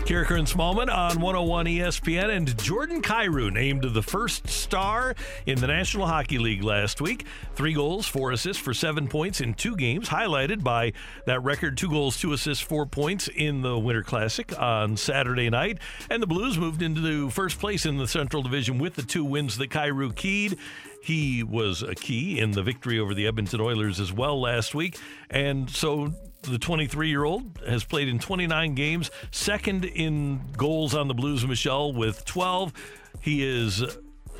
Karraker 0.09 0.39
and 0.39 0.47
Smallman 0.47 0.91
on 0.91 1.21
101 1.21 1.67
ESPN 1.67 2.35
and 2.35 2.57
Jordan 2.57 2.99
Kyrou 2.99 3.53
named 3.53 3.83
the 3.83 4.01
first 4.01 4.47
star 4.49 5.13
in 5.45 5.59
the 5.59 5.67
National 5.67 6.07
Hockey 6.07 6.39
League 6.39 6.63
last 6.63 6.99
week. 6.99 7.27
Three 7.53 7.73
goals, 7.73 8.07
four 8.07 8.31
assists 8.31 8.59
for 8.59 8.73
seven 8.73 9.07
points 9.07 9.39
in 9.39 9.53
two 9.53 9.75
games, 9.75 10.09
highlighted 10.09 10.63
by 10.63 10.93
that 11.27 11.43
record 11.43 11.77
two 11.77 11.89
goals, 11.89 12.19
two 12.19 12.33
assists, 12.33 12.63
four 12.63 12.87
points 12.87 13.27
in 13.27 13.61
the 13.61 13.77
Winter 13.77 14.01
Classic 14.01 14.59
on 14.59 14.97
Saturday 14.97 15.47
night. 15.47 15.77
And 16.09 16.23
the 16.23 16.27
Blues 16.27 16.57
moved 16.57 16.81
into 16.81 17.29
first 17.29 17.59
place 17.59 17.85
in 17.85 17.97
the 17.97 18.07
Central 18.07 18.41
Division 18.41 18.79
with 18.79 18.95
the 18.95 19.03
two 19.03 19.23
wins 19.23 19.59
that 19.59 19.69
Kyrou 19.69 20.15
keyed. 20.15 20.57
He 21.03 21.43
was 21.43 21.83
a 21.83 21.93
key 21.93 22.39
in 22.39 22.49
the 22.49 22.63
victory 22.63 22.97
over 22.97 23.13
the 23.13 23.27
Edmonton 23.27 23.61
Oilers 23.61 23.99
as 23.99 24.11
well 24.11 24.41
last 24.41 24.73
week. 24.73 24.97
And 25.29 25.69
so 25.69 26.15
the 26.43 26.59
23 26.59 27.09
year 27.09 27.23
old 27.23 27.59
has 27.67 27.83
played 27.83 28.07
in 28.07 28.19
29 28.19 28.75
games, 28.75 29.11
second 29.31 29.85
in 29.85 30.41
goals 30.57 30.95
on 30.95 31.07
the 31.07 31.13
Blues, 31.13 31.45
Michelle, 31.45 31.93
with 31.93 32.25
12. 32.25 32.73
He 33.21 33.43
is 33.43 33.83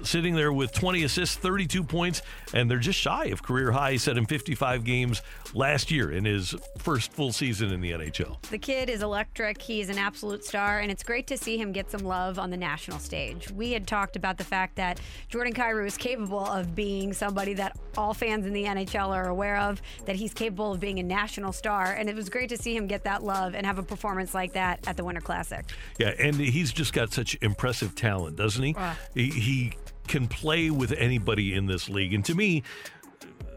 sitting 0.04 0.36
there 0.36 0.52
with 0.52 0.72
20 0.72 1.04
assists, 1.04 1.36
32 1.36 1.84
points, 1.84 2.22
and 2.54 2.70
they're 2.70 2.78
just 2.78 3.00
shy 3.00 3.26
of 3.26 3.44
career 3.44 3.72
high. 3.72 3.98
Set 3.98 4.18
in 4.18 4.26
55 4.26 4.84
games 4.84 5.22
last 5.54 5.92
year 5.92 6.12
in 6.12 6.26
his 6.26 6.56
first 6.78 7.12
full 7.12 7.32
season 7.32 7.72
in 7.72 7.82
the 7.82 7.92
NHL. 7.92 8.42
The 8.50 8.58
kid 8.58 8.90
is 8.90 9.02
electric. 9.02 9.62
He's 9.62 9.90
an 9.90 9.98
absolute 9.98 10.44
star, 10.44 10.80
and 10.80 10.92
it's 10.92 11.04
great 11.04 11.28
to 11.28 11.38
see 11.38 11.58
him 11.58 11.72
get 11.72 11.90
some 11.92 12.02
love 12.02 12.40
on 12.40 12.50
the 12.50 12.58
national 12.58 13.00
stage. 13.00 13.50
We 13.52 13.72
had 13.72 13.88
talked 13.88 14.16
about 14.16 14.38
the 14.38 14.44
fact 14.44 14.76
that 14.76 15.00
Jordan 15.30 15.54
Kyrou 15.54 15.86
is 15.86 15.98
capable 15.98 16.46
of 16.46 16.76
being 16.76 17.14
somebody 17.14 17.54
that 17.56 17.78
all 17.98 18.14
fans 18.14 18.46
in 18.46 18.54
the 18.54 18.66
NHL 18.66 19.10
are 19.10 19.28
aware 19.28 19.58
of, 19.58 19.82
that 20.06 20.16
he's 20.16 20.34
capable 20.34 20.74
of 20.74 20.80
being 20.80 21.00
a 21.00 21.04
national 21.04 21.52
star, 21.52 21.94
and 21.94 22.10
it 22.10 22.16
was 22.16 22.30
great 22.30 22.50
to 22.50 22.58
see 22.58 22.76
him 22.76 22.88
get 22.88 23.04
that 23.04 23.24
love 23.24 23.56
and 23.56 23.66
have 23.66 23.78
a 23.78 23.84
performance 23.84 24.34
like 24.34 24.54
that 24.54 24.88
at 24.88 24.98
the 24.98 25.04
Winter 25.04 25.22
Classic. 25.22 25.66
Yeah, 25.98 26.14
and 26.20 26.36
he's 26.36 26.72
just 26.72 26.94
got 26.94 27.12
such 27.12 27.38
impressive 27.42 27.96
talent, 27.96 28.36
doesn't 28.36 28.64
he? 28.64 28.76
Ah. 28.78 28.98
He, 29.14 29.30
he 29.30 29.74
can 30.10 30.28
play 30.28 30.70
with 30.70 30.92
anybody 30.94 31.54
in 31.54 31.68
this 31.68 31.88
league. 31.88 32.14
And 32.14 32.26
to 32.26 32.36
me, 32.36 32.64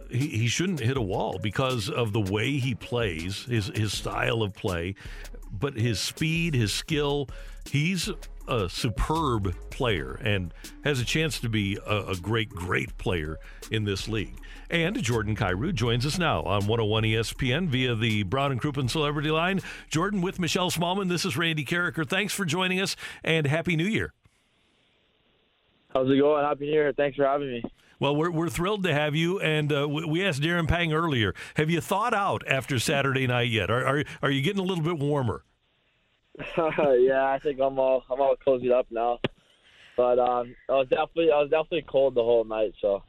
he, 0.08 0.28
he 0.28 0.46
shouldn't 0.46 0.78
hit 0.78 0.96
a 0.96 1.02
wall 1.02 1.38
because 1.42 1.88
of 1.90 2.12
the 2.12 2.20
way 2.20 2.58
he 2.58 2.74
plays, 2.74 3.44
his 3.46 3.66
his 3.68 3.92
style 3.92 4.42
of 4.42 4.54
play, 4.54 4.94
but 5.50 5.74
his 5.74 5.98
speed, 5.98 6.54
his 6.54 6.72
skill. 6.72 7.28
He's 7.70 8.10
a 8.48 8.68
superb 8.68 9.54
player 9.70 10.18
and 10.22 10.52
has 10.84 11.00
a 11.00 11.04
chance 11.04 11.38
to 11.40 11.48
be 11.48 11.78
a, 11.86 12.08
a 12.08 12.16
great, 12.16 12.50
great 12.50 12.96
player 12.98 13.38
in 13.70 13.84
this 13.84 14.08
league. 14.08 14.36
And 14.68 15.00
Jordan 15.02 15.36
Kyrou 15.36 15.72
joins 15.72 16.04
us 16.04 16.18
now 16.18 16.42
on 16.42 16.66
101 16.66 17.04
ESPN 17.04 17.68
via 17.68 17.94
the 17.94 18.24
Brown 18.24 18.52
and 18.52 18.60
Crouppen 18.60 18.90
Celebrity 18.90 19.30
Line. 19.30 19.60
Jordan 19.88 20.22
with 20.22 20.40
Michelle 20.40 20.70
Smallman. 20.70 21.08
This 21.08 21.24
is 21.24 21.36
Randy 21.36 21.64
Karraker. 21.64 22.08
Thanks 22.08 22.32
for 22.34 22.44
joining 22.44 22.80
us 22.80 22.96
and 23.22 23.46
Happy 23.46 23.76
New 23.76 23.86
Year. 23.86 24.12
How's 25.93 26.10
it 26.10 26.19
going? 26.19 26.44
Happy 26.44 26.66
New 26.66 26.73
Year. 26.73 26.93
Thanks 26.93 27.16
for 27.16 27.24
having 27.24 27.48
me. 27.48 27.62
Well, 28.01 28.16
we're, 28.16 28.31
we're 28.31 28.48
thrilled 28.48 28.82
to 28.85 28.93
have 28.93 29.14
you. 29.14 29.39
And 29.40 29.73
uh, 29.73 29.89
we 29.89 30.24
asked 30.24 30.43
Darren 30.43 30.66
Pang 30.66 30.93
earlier 30.93 31.35
have 31.56 31.70
you 31.70 31.81
thought 31.81 32.14
out 32.14 32.43
after 32.48 32.78
Saturday 32.78 33.27
night 33.27 33.51
yet? 33.51 33.70
Are, 33.70 33.85
are, 33.85 34.05
are 34.23 34.31
you 34.31 34.43
getting 34.43 34.60
a 34.60 34.64
little 34.64 34.82
bit 34.82 34.98
warmer? 34.98 35.44
yeah, 36.56 37.27
I 37.27 37.39
think 37.43 37.60
I'm 37.60 37.78
all 37.78 38.05
I'm 38.10 38.20
all 38.20 38.36
cozied 38.44 38.73
up 38.73 38.86
now. 38.90 39.20
But 39.97 40.19
um, 40.19 40.56
I 40.69 40.73
was 40.73 40.89
definitely 40.89 41.31
I 41.31 41.40
was 41.40 41.51
definitely 41.51 41.85
cold 41.89 42.14
the 42.14 42.23
whole 42.23 42.44
night. 42.44 42.73
So 42.81 43.02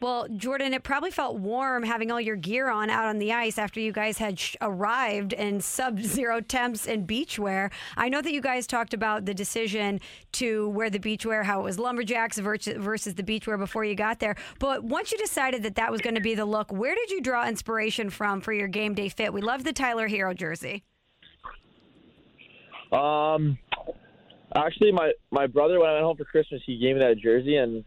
Well, 0.00 0.28
Jordan, 0.28 0.74
it 0.74 0.84
probably 0.84 1.10
felt 1.10 1.38
warm 1.40 1.82
having 1.82 2.12
all 2.12 2.20
your 2.20 2.36
gear 2.36 2.70
on 2.70 2.88
out 2.88 3.06
on 3.06 3.18
the 3.18 3.32
ice 3.32 3.58
after 3.58 3.80
you 3.80 3.90
guys 3.90 4.18
had 4.18 4.38
sh- 4.38 4.54
arrived 4.60 5.32
in 5.32 5.60
sub 5.78 6.00
zero 6.00 6.40
temps 6.40 6.86
and 6.86 7.06
beachwear. 7.06 7.72
I 7.96 8.08
know 8.08 8.22
that 8.22 8.32
you 8.32 8.40
guys 8.40 8.68
talked 8.68 8.94
about 8.94 9.24
the 9.24 9.34
decision 9.34 10.00
to 10.32 10.68
wear 10.68 10.88
the 10.88 11.00
beachwear, 11.00 11.44
how 11.44 11.60
it 11.60 11.64
was 11.64 11.80
lumberjacks 11.80 12.38
versus, 12.38 13.14
the 13.14 13.22
beachwear 13.24 13.58
before 13.58 13.84
you 13.84 13.96
got 13.96 14.20
there. 14.20 14.36
But 14.60 14.84
once 14.84 15.10
you 15.10 15.18
decided 15.18 15.64
that 15.64 15.74
that 15.74 15.90
was 15.90 16.00
going 16.00 16.14
to 16.14 16.20
be 16.20 16.36
the 16.36 16.44
look, 16.44 16.72
where 16.72 16.94
did 16.94 17.10
you 17.10 17.20
draw 17.20 17.48
inspiration 17.48 18.08
from 18.08 18.40
for 18.40 18.52
your 18.52 18.68
game 18.68 18.94
day 18.94 19.08
fit? 19.08 19.32
We 19.32 19.40
love 19.40 19.64
the 19.64 19.72
Tyler 19.72 20.08
Herro 20.08 20.34
jersey. 20.36 20.84
um, 22.92 23.58
actually, 24.54 24.92
my 24.92 25.12
my 25.32 25.48
brother 25.48 25.80
when 25.80 25.88
I 25.88 25.94
went 25.94 26.04
home 26.04 26.16
for 26.16 26.24
Christmas, 26.24 26.62
he 26.64 26.78
gave 26.78 26.94
me 26.94 27.00
that 27.00 27.18
jersey, 27.18 27.56
and 27.56 27.84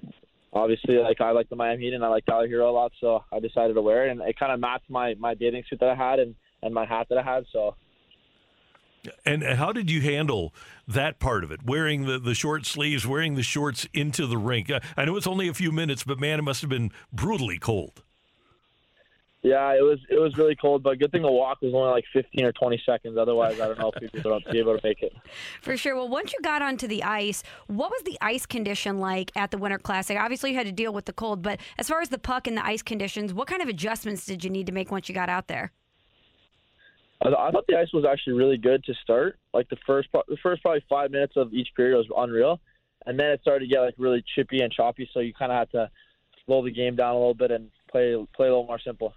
obviously, 0.53 0.97
like 0.97 1.21
I 1.21 1.31
like 1.31 1.49
the 1.49 1.55
Miami 1.55 1.85
Heat 1.85 1.93
and 1.93 2.03
I 2.03 2.07
like 2.07 2.25
Tyler 2.25 2.47
Herro 2.47 2.69
a 2.69 2.71
lot, 2.71 2.91
so 2.99 3.23
I 3.31 3.39
decided 3.39 3.73
to 3.73 3.81
wear 3.81 4.07
it, 4.07 4.11
and 4.11 4.21
it 4.21 4.37
kind 4.37 4.51
of 4.51 4.59
matched 4.59 4.89
my 4.89 5.15
my 5.15 5.35
bathing 5.35 5.63
suit 5.69 5.79
that 5.79 5.89
I 5.89 5.95
had 5.95 6.19
and 6.19 6.35
and 6.61 6.73
my 6.73 6.85
hat 6.85 7.07
that 7.09 7.17
I 7.17 7.23
had. 7.23 7.45
So 7.51 7.75
And 9.25 9.43
how 9.43 9.71
did 9.71 9.89
you 9.89 10.01
handle 10.01 10.53
that 10.87 11.19
part 11.19 11.43
of 11.43 11.51
it? 11.51 11.63
Wearing 11.65 12.05
the, 12.05 12.19
the 12.19 12.35
short 12.35 12.65
sleeves, 12.65 13.07
wearing 13.07 13.35
the 13.35 13.43
shorts 13.43 13.87
into 13.93 14.27
the 14.27 14.37
rink. 14.37 14.71
I, 14.95 15.05
know 15.05 15.15
it's 15.15 15.27
only 15.27 15.47
a 15.47 15.53
few 15.53 15.71
minutes, 15.71 16.03
but 16.03 16.19
man, 16.19 16.39
it 16.39 16.43
must 16.43 16.61
have 16.61 16.69
been 16.69 16.91
brutally 17.11 17.57
cold. 17.57 18.03
Yeah, 19.43 19.72
it 19.72 19.81
was 19.81 19.97
it 20.07 20.19
was 20.19 20.38
really 20.38 20.55
cold, 20.55 20.84
but 20.84 20.99
good 20.99 21.11
thing 21.11 21.23
the 21.23 21.31
walk 21.31 21.61
was 21.61 21.73
only 21.73 21.89
like 21.89 22.05
15 22.13 22.45
or 22.45 22.51
20 22.51 22.81
seconds. 22.85 23.18
Otherwise, 23.18 23.59
I 23.59 23.68
don't 23.68 23.80
know 23.80 23.91
if 23.95 24.01
we'd 24.01 24.11
be 24.51 24.59
able 24.59 24.77
to 24.77 24.81
make 24.84 25.01
it. 25.01 25.13
For 25.61 25.76
sure. 25.76 25.95
Well, 25.95 26.09
once 26.09 26.31
you 26.31 26.39
got 26.43 26.61
onto 26.61 26.88
the 26.88 27.01
ice, 27.01 27.41
what 27.65 27.89
was 27.89 28.03
the 28.03 28.18
ice 28.22 28.45
condition 28.45 28.99
like 28.99 29.31
at 29.35 29.49
the 29.49 29.57
Winter 29.57 29.80
Classic? 29.80 30.15
Obviously, 30.15 30.51
you 30.51 30.57
had 30.57 30.68
to 30.68 30.72
deal 30.72 30.93
with 30.93 31.05
the 31.05 31.13
cold, 31.13 31.41
but 31.41 31.59
as 31.80 31.88
far 31.88 32.01
as 32.01 32.09
the 32.09 32.19
puck 32.19 32.45
and 32.45 32.55
the 32.55 32.63
ice 32.63 32.84
conditions, 32.84 33.34
what 33.34 33.47
kind 33.47 33.63
of 33.63 33.68
adjustments 33.68 34.27
did 34.27 34.43
you 34.43 34.51
need 34.51 34.68
to 34.68 34.72
make 34.72 34.91
once 34.91 35.09
you 35.09 35.15
got 35.15 35.27
out 35.30 35.47
there? 35.47 35.72
I, 37.23 37.30
I 37.30 37.49
thought 37.49 37.65
the 37.68 37.77
ice 37.77 37.91
was 37.93 38.05
actually 38.05 38.34
really 38.34 38.57
good 38.57 38.84
to 38.84 38.93
start. 39.03 39.39
Like 39.55 39.68
the 39.69 39.77
first, 39.88 40.09
the 40.11 40.38
first 40.43 40.61
probably 40.61 40.84
five 40.88 41.09
minutes 41.09 41.34
of 41.35 41.51
each 41.51 41.69
period 41.76 41.97
was 41.97 42.05
unreal, 42.15 42.59
and 43.07 43.19
then 43.19 43.31
it 43.31 43.41
started 43.41 43.65
to 43.65 43.73
get 43.73 43.81
like 43.81 43.95
really 43.97 44.23
chippy 44.35 44.61
and 44.61 44.72
choppy. 44.72 45.09
So 45.15 45.19
you 45.19 45.34
kind 45.34 45.51
of 45.51 45.57
had 45.57 45.72
to 45.72 45.89
slow 46.45 46.63
the 46.63 46.69
game 46.69 46.95
down 46.95 47.15
a 47.15 47.18
little 47.18 47.34
bit 47.34 47.49
and 47.49 47.72
play 47.89 48.15
play 48.35 48.45
a 48.45 48.51
little 48.51 48.68
more 48.68 48.80
simple. 48.80 49.15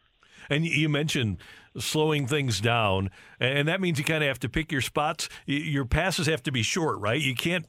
And 0.51 0.65
you 0.65 0.89
mentioned 0.89 1.39
slowing 1.79 2.27
things 2.27 2.61
down, 2.61 3.11
and 3.41 3.67
that 3.69 3.81
means 3.81 3.99
you 3.99 4.05
kind 4.05 4.23
of 4.23 4.29
have 4.29 4.41
to 4.41 4.49
pick 4.49 4.71
your 4.71 4.81
spots. 4.81 5.29
Your 5.47 5.85
passes 5.85 6.27
have 6.27 6.43
to 6.45 6.53
be 6.53 6.63
short, 6.63 7.01
right? 7.01 7.21
You 7.21 7.35
can't 7.35 7.67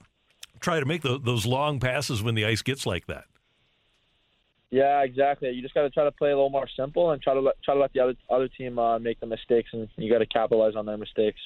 try 0.59 0.79
to 0.79 0.85
make 0.85 1.01
tho- 1.01 1.17
those 1.17 1.45
long 1.45 1.79
passes 1.79 2.21
when 2.21 2.35
the 2.35 2.45
ice 2.45 2.61
gets 2.61 2.85
like 2.85 3.07
that. 3.07 3.25
Yeah, 4.71 5.03
exactly. 5.03 5.49
You 5.51 5.61
just 5.61 5.73
got 5.73 5.83
to 5.83 5.89
try 5.89 6.03
to 6.03 6.11
play 6.11 6.31
a 6.31 6.35
little 6.35 6.49
more 6.49 6.67
simple 6.75 7.11
and 7.11 7.21
try 7.21 7.33
to 7.33 7.39
let, 7.39 7.55
try 7.63 7.75
to 7.75 7.79
let 7.79 7.93
the 7.93 8.01
other 8.01 8.15
other 8.29 8.47
team 8.47 8.77
uh, 8.77 8.99
make 8.99 9.19
the 9.19 9.25
mistakes, 9.25 9.69
and 9.73 9.87
you 9.95 10.11
got 10.11 10.19
to 10.19 10.25
capitalize 10.25 10.75
on 10.75 10.85
their 10.85 10.97
mistakes. 10.97 11.39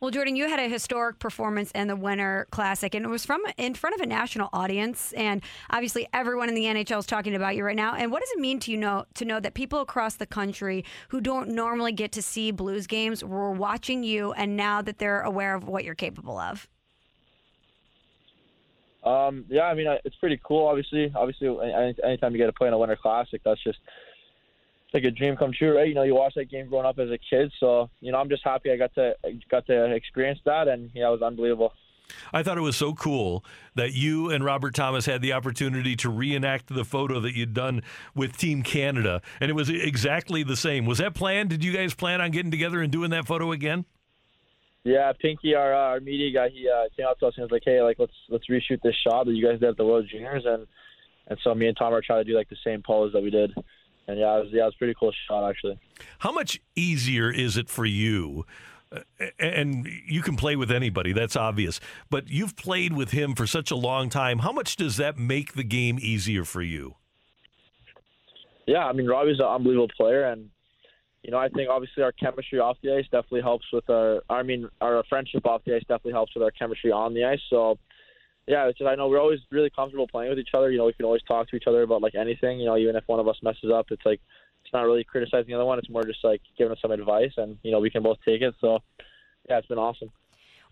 Well, 0.00 0.12
Jordan, 0.12 0.36
you 0.36 0.48
had 0.48 0.60
a 0.60 0.68
historic 0.68 1.18
performance 1.18 1.72
in 1.72 1.88
the 1.88 1.96
Winter 1.96 2.46
Classic, 2.52 2.94
and 2.94 3.04
it 3.04 3.08
was 3.08 3.26
from 3.26 3.40
in 3.56 3.74
front 3.74 3.96
of 3.96 4.00
a 4.00 4.06
national 4.06 4.48
audience. 4.52 5.12
And 5.14 5.42
obviously, 5.70 6.06
everyone 6.12 6.48
in 6.48 6.54
the 6.54 6.64
NHL 6.64 7.00
is 7.00 7.06
talking 7.06 7.34
about 7.34 7.56
you 7.56 7.64
right 7.64 7.74
now. 7.74 7.96
And 7.96 8.12
what 8.12 8.20
does 8.20 8.30
it 8.30 8.38
mean 8.38 8.60
to 8.60 8.70
you 8.70 8.76
know 8.76 9.06
to 9.14 9.24
know 9.24 9.40
that 9.40 9.54
people 9.54 9.80
across 9.80 10.14
the 10.14 10.26
country 10.26 10.84
who 11.08 11.20
don't 11.20 11.48
normally 11.48 11.90
get 11.90 12.12
to 12.12 12.22
see 12.22 12.52
Blues 12.52 12.86
games 12.86 13.24
were 13.24 13.50
watching 13.50 14.04
you, 14.04 14.32
and 14.32 14.56
now 14.56 14.80
that 14.82 14.98
they're 14.98 15.22
aware 15.22 15.56
of 15.56 15.66
what 15.66 15.82
you're 15.82 15.96
capable 15.96 16.38
of? 16.38 16.68
Um, 19.02 19.46
yeah, 19.48 19.62
I 19.62 19.74
mean, 19.74 19.86
it's 20.04 20.16
pretty 20.16 20.40
cool. 20.44 20.66
Obviously, 20.68 21.12
obviously, 21.12 21.48
any, 21.48 21.96
anytime 22.04 22.32
you 22.32 22.38
get 22.38 22.46
to 22.46 22.52
play 22.52 22.68
in 22.68 22.74
a 22.74 22.78
Winter 22.78 22.96
Classic, 22.96 23.40
that's 23.44 23.62
just 23.64 23.78
like 24.94 25.04
a 25.04 25.10
dream 25.10 25.36
come 25.36 25.52
true, 25.52 25.76
right? 25.76 25.88
You 25.88 25.94
know, 25.94 26.02
you 26.02 26.14
watch 26.14 26.34
that 26.36 26.50
game 26.50 26.68
growing 26.68 26.86
up 26.86 26.98
as 26.98 27.10
a 27.10 27.18
kid, 27.18 27.52
so 27.60 27.90
you 28.00 28.12
know, 28.12 28.18
I'm 28.18 28.28
just 28.28 28.44
happy 28.44 28.70
I 28.70 28.76
got 28.76 28.94
to 28.94 29.14
got 29.50 29.66
to 29.66 29.94
experience 29.94 30.40
that, 30.44 30.68
and 30.68 30.90
yeah, 30.94 31.08
it 31.08 31.12
was 31.12 31.22
unbelievable. 31.22 31.72
I 32.32 32.42
thought 32.42 32.56
it 32.56 32.62
was 32.62 32.76
so 32.76 32.94
cool 32.94 33.44
that 33.74 33.92
you 33.92 34.30
and 34.30 34.42
Robert 34.42 34.74
Thomas 34.74 35.04
had 35.04 35.20
the 35.20 35.34
opportunity 35.34 35.94
to 35.96 36.08
reenact 36.08 36.68
the 36.74 36.84
photo 36.84 37.20
that 37.20 37.36
you'd 37.36 37.52
done 37.52 37.82
with 38.14 38.36
Team 38.36 38.62
Canada, 38.62 39.20
and 39.40 39.50
it 39.50 39.54
was 39.54 39.68
exactly 39.68 40.42
the 40.42 40.56
same. 40.56 40.86
Was 40.86 40.98
that 40.98 41.14
planned? 41.14 41.50
Did 41.50 41.62
you 41.62 41.72
guys 41.72 41.94
plan 41.94 42.20
on 42.20 42.30
getting 42.30 42.50
together 42.50 42.80
and 42.80 42.90
doing 42.90 43.10
that 43.10 43.26
photo 43.26 43.52
again? 43.52 43.84
Yeah, 44.84 45.12
Pinky, 45.20 45.54
our 45.54 45.74
uh, 45.74 45.78
our 45.78 46.00
media 46.00 46.32
guy, 46.32 46.48
he 46.48 46.68
uh, 46.68 46.84
came 46.96 47.06
up 47.06 47.18
to 47.20 47.26
us 47.26 47.34
and 47.36 47.42
was 47.42 47.50
like, 47.50 47.62
"Hey, 47.64 47.82
like 47.82 47.98
let's 47.98 48.12
let's 48.28 48.46
reshoot 48.48 48.80
this 48.82 48.94
shot 49.04 49.26
that 49.26 49.34
you 49.34 49.46
guys 49.46 49.60
did 49.60 49.68
at 49.68 49.76
the 49.76 49.84
World 49.84 50.06
Juniors," 50.10 50.44
and 50.46 50.66
and 51.26 51.38
so 51.44 51.54
me 51.54 51.66
and 51.66 51.76
Tom 51.76 51.92
are 51.92 52.00
trying 52.00 52.24
to 52.24 52.30
do 52.30 52.36
like 52.36 52.48
the 52.48 52.56
same 52.64 52.82
pose 52.82 53.12
that 53.12 53.22
we 53.22 53.28
did, 53.28 53.52
and 54.08 54.18
yeah, 54.18 54.38
it 54.38 54.44
was 54.44 54.48
yeah, 54.50 54.62
it 54.62 54.64
was 54.64 54.74
a 54.74 54.78
pretty 54.78 54.94
cool 54.98 55.12
shot 55.28 55.48
actually. 55.48 55.78
How 56.20 56.32
much 56.32 56.60
easier 56.74 57.30
is 57.30 57.56
it 57.56 57.68
for 57.68 57.84
you? 57.84 58.46
uh, 58.90 59.00
And 59.38 59.86
you 60.06 60.22
can 60.22 60.34
play 60.36 60.56
with 60.56 60.72
anybody, 60.72 61.12
that's 61.12 61.36
obvious. 61.36 61.78
But 62.10 62.28
you've 62.28 62.56
played 62.56 62.94
with 62.94 63.10
him 63.10 63.34
for 63.34 63.46
such 63.46 63.70
a 63.70 63.76
long 63.76 64.08
time. 64.08 64.40
How 64.40 64.50
much 64.50 64.76
does 64.76 64.96
that 64.96 65.18
make 65.18 65.52
the 65.52 65.62
game 65.62 65.98
easier 66.00 66.44
for 66.44 66.62
you? 66.62 66.96
Yeah, 68.66 68.84
I 68.86 68.92
mean 68.92 69.06
Robbie's 69.06 69.38
an 69.38 69.46
unbelievable 69.46 69.88
player, 69.96 70.24
and 70.24 70.50
you 71.22 71.30
know 71.30 71.38
I 71.38 71.48
think 71.48 71.68
obviously 71.70 72.02
our 72.02 72.12
chemistry 72.12 72.58
off 72.58 72.78
the 72.82 72.94
ice 72.96 73.04
definitely 73.04 73.42
helps 73.42 73.66
with 73.72 73.88
our. 73.90 74.22
I 74.28 74.42
mean 74.42 74.68
our 74.80 75.02
friendship 75.08 75.46
off 75.46 75.62
the 75.64 75.74
ice 75.76 75.82
definitely 75.82 76.12
helps 76.12 76.34
with 76.34 76.42
our 76.42 76.50
chemistry 76.50 76.92
on 76.92 77.14
the 77.14 77.24
ice. 77.24 77.40
So 77.50 77.78
yeah, 78.48 78.66
it's 78.66 78.78
just 78.78 78.88
I 78.88 78.94
know 78.94 79.08
we're 79.08 79.20
always 79.20 79.40
really 79.50 79.70
comfortable 79.70 80.08
playing 80.08 80.30
with 80.30 80.38
each 80.38 80.54
other. 80.54 80.70
You 80.70 80.78
know 80.78 80.86
we 80.86 80.94
can 80.94 81.04
always 81.04 81.22
talk 81.28 81.48
to 81.50 81.56
each 81.56 81.66
other 81.66 81.82
about 81.82 82.02
like 82.02 82.14
anything. 82.14 82.58
You 82.58 82.66
know 82.66 82.78
even 82.78 82.96
if 82.96 83.04
one 83.06 83.20
of 83.20 83.28
us 83.28 83.36
messes 83.42 83.70
up, 83.72 83.86
it's 83.90 84.04
like 84.06 84.20
it's 84.64 84.72
not 84.72 84.82
really 84.82 85.04
criticizing 85.04 85.48
the 85.48 85.54
other 85.54 85.66
one. 85.66 85.78
It's 85.78 85.90
more 85.90 86.02
just 86.02 86.24
like 86.24 86.40
giving 86.56 86.72
us 86.72 86.78
some 86.80 86.90
advice, 86.90 87.32
and 87.36 87.58
you 87.62 87.70
know 87.70 87.78
we 87.78 87.90
can 87.90 88.02
both 88.02 88.16
take 88.24 88.40
it. 88.40 88.54
So 88.60 88.78
yeah, 89.48 89.58
it's 89.58 89.68
been 89.68 89.78
awesome. 89.78 90.10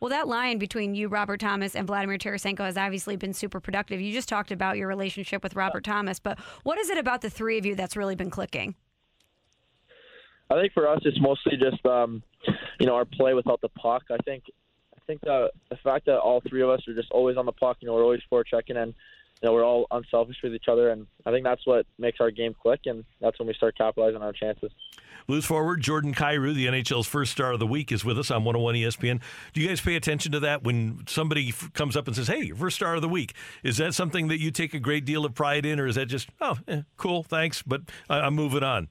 Well, 0.00 0.10
that 0.10 0.26
line 0.26 0.58
between 0.58 0.94
you, 0.94 1.08
Robert 1.08 1.40
Thomas, 1.40 1.74
and 1.74 1.86
Vladimir 1.86 2.18
Tarasenko 2.18 2.60
has 2.60 2.76
obviously 2.76 3.16
been 3.16 3.32
super 3.32 3.60
productive. 3.60 4.00
You 4.00 4.12
just 4.12 4.28
talked 4.28 4.52
about 4.52 4.76
your 4.76 4.88
relationship 4.88 5.42
with 5.42 5.54
Robert 5.54 5.84
Thomas, 5.84 6.18
but 6.18 6.38
what 6.64 6.78
is 6.78 6.90
it 6.90 6.98
about 6.98 7.22
the 7.22 7.30
three 7.30 7.56
of 7.56 7.64
you 7.64 7.74
that's 7.74 7.96
really 7.96 8.14
been 8.14 8.30
clicking? 8.30 8.74
I 10.50 10.54
think 10.60 10.72
for 10.72 10.86
us, 10.88 11.00
it's 11.04 11.20
mostly 11.20 11.58
just 11.58 11.84
um, 11.84 12.22
you 12.80 12.86
know 12.86 12.94
our 12.94 13.04
play 13.04 13.34
without 13.34 13.60
the 13.60 13.68
puck. 13.70 14.04
I 14.10 14.16
think 14.24 14.44
think 15.06 15.20
the 15.22 15.50
the 15.70 15.76
fact 15.76 16.06
that 16.06 16.18
all 16.18 16.40
three 16.40 16.62
of 16.62 16.68
us 16.68 16.86
are 16.88 16.94
just 16.94 17.10
always 17.10 17.36
on 17.36 17.46
the 17.46 17.52
puck. 17.52 17.78
You 17.80 17.88
know, 17.88 17.94
we're 17.94 18.02
always 18.02 18.22
forechecking, 18.30 18.76
and 18.76 18.94
you 19.42 19.46
know 19.46 19.52
we're 19.52 19.64
all 19.64 19.86
unselfish 19.90 20.36
with 20.42 20.54
each 20.54 20.68
other, 20.68 20.90
and 20.90 21.06
I 21.24 21.30
think 21.30 21.44
that's 21.44 21.66
what 21.66 21.86
makes 21.98 22.20
our 22.20 22.30
game 22.30 22.54
click, 22.60 22.80
and 22.86 23.04
that's 23.20 23.38
when 23.38 23.48
we 23.48 23.54
start 23.54 23.76
capitalizing 23.76 24.16
on 24.16 24.22
our 24.22 24.32
chances. 24.32 24.70
Blues 25.26 25.44
forward 25.44 25.80
Jordan 25.80 26.14
Kyrou, 26.14 26.54
the 26.54 26.66
NHL's 26.66 27.06
first 27.08 27.32
star 27.32 27.52
of 27.52 27.58
the 27.58 27.66
week, 27.66 27.90
is 27.90 28.04
with 28.04 28.16
us 28.16 28.30
on 28.30 28.44
101 28.44 28.76
ESPN. 28.76 29.20
Do 29.52 29.60
you 29.60 29.66
guys 29.66 29.80
pay 29.80 29.96
attention 29.96 30.30
to 30.32 30.40
that 30.40 30.62
when 30.62 31.02
somebody 31.08 31.48
f- 31.48 31.72
comes 31.72 31.96
up 31.96 32.06
and 32.06 32.14
says, 32.14 32.28
"Hey, 32.28 32.50
first 32.50 32.76
star 32.76 32.94
of 32.94 33.02
the 33.02 33.08
week"? 33.08 33.34
Is 33.64 33.76
that 33.78 33.94
something 33.94 34.28
that 34.28 34.38
you 34.38 34.50
take 34.52 34.72
a 34.74 34.78
great 34.78 35.04
deal 35.04 35.24
of 35.24 35.34
pride 35.34 35.66
in, 35.66 35.80
or 35.80 35.86
is 35.86 35.96
that 35.96 36.06
just, 36.06 36.28
"Oh, 36.40 36.58
eh, 36.68 36.82
cool, 36.96 37.22
thanks, 37.22 37.62
but 37.62 37.82
I- 38.08 38.20
I'm 38.20 38.34
moving 38.34 38.62
on"? 38.62 38.88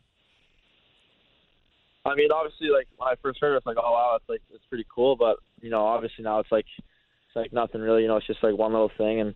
I 2.05 2.15
mean, 2.15 2.31
obviously, 2.31 2.69
like 2.69 2.87
when 2.97 3.09
I 3.09 3.15
first 3.21 3.39
heard 3.41 3.53
it, 3.53 3.57
it's 3.57 3.65
like, 3.65 3.77
oh 3.79 3.91
wow, 3.91 4.17
it's 4.17 4.29
like 4.29 4.41
it's 4.53 4.65
pretty 4.69 4.85
cool. 4.93 5.15
But 5.15 5.37
you 5.61 5.69
know, 5.69 5.85
obviously 5.85 6.23
now 6.23 6.39
it's 6.39 6.51
like 6.51 6.65
it's 6.77 7.35
like 7.35 7.51
nothing 7.51 7.81
really. 7.81 8.03
You 8.03 8.07
know, 8.07 8.17
it's 8.17 8.27
just 8.27 8.43
like 8.43 8.57
one 8.57 8.71
little 8.71 8.91
thing, 8.97 9.21
and 9.21 9.33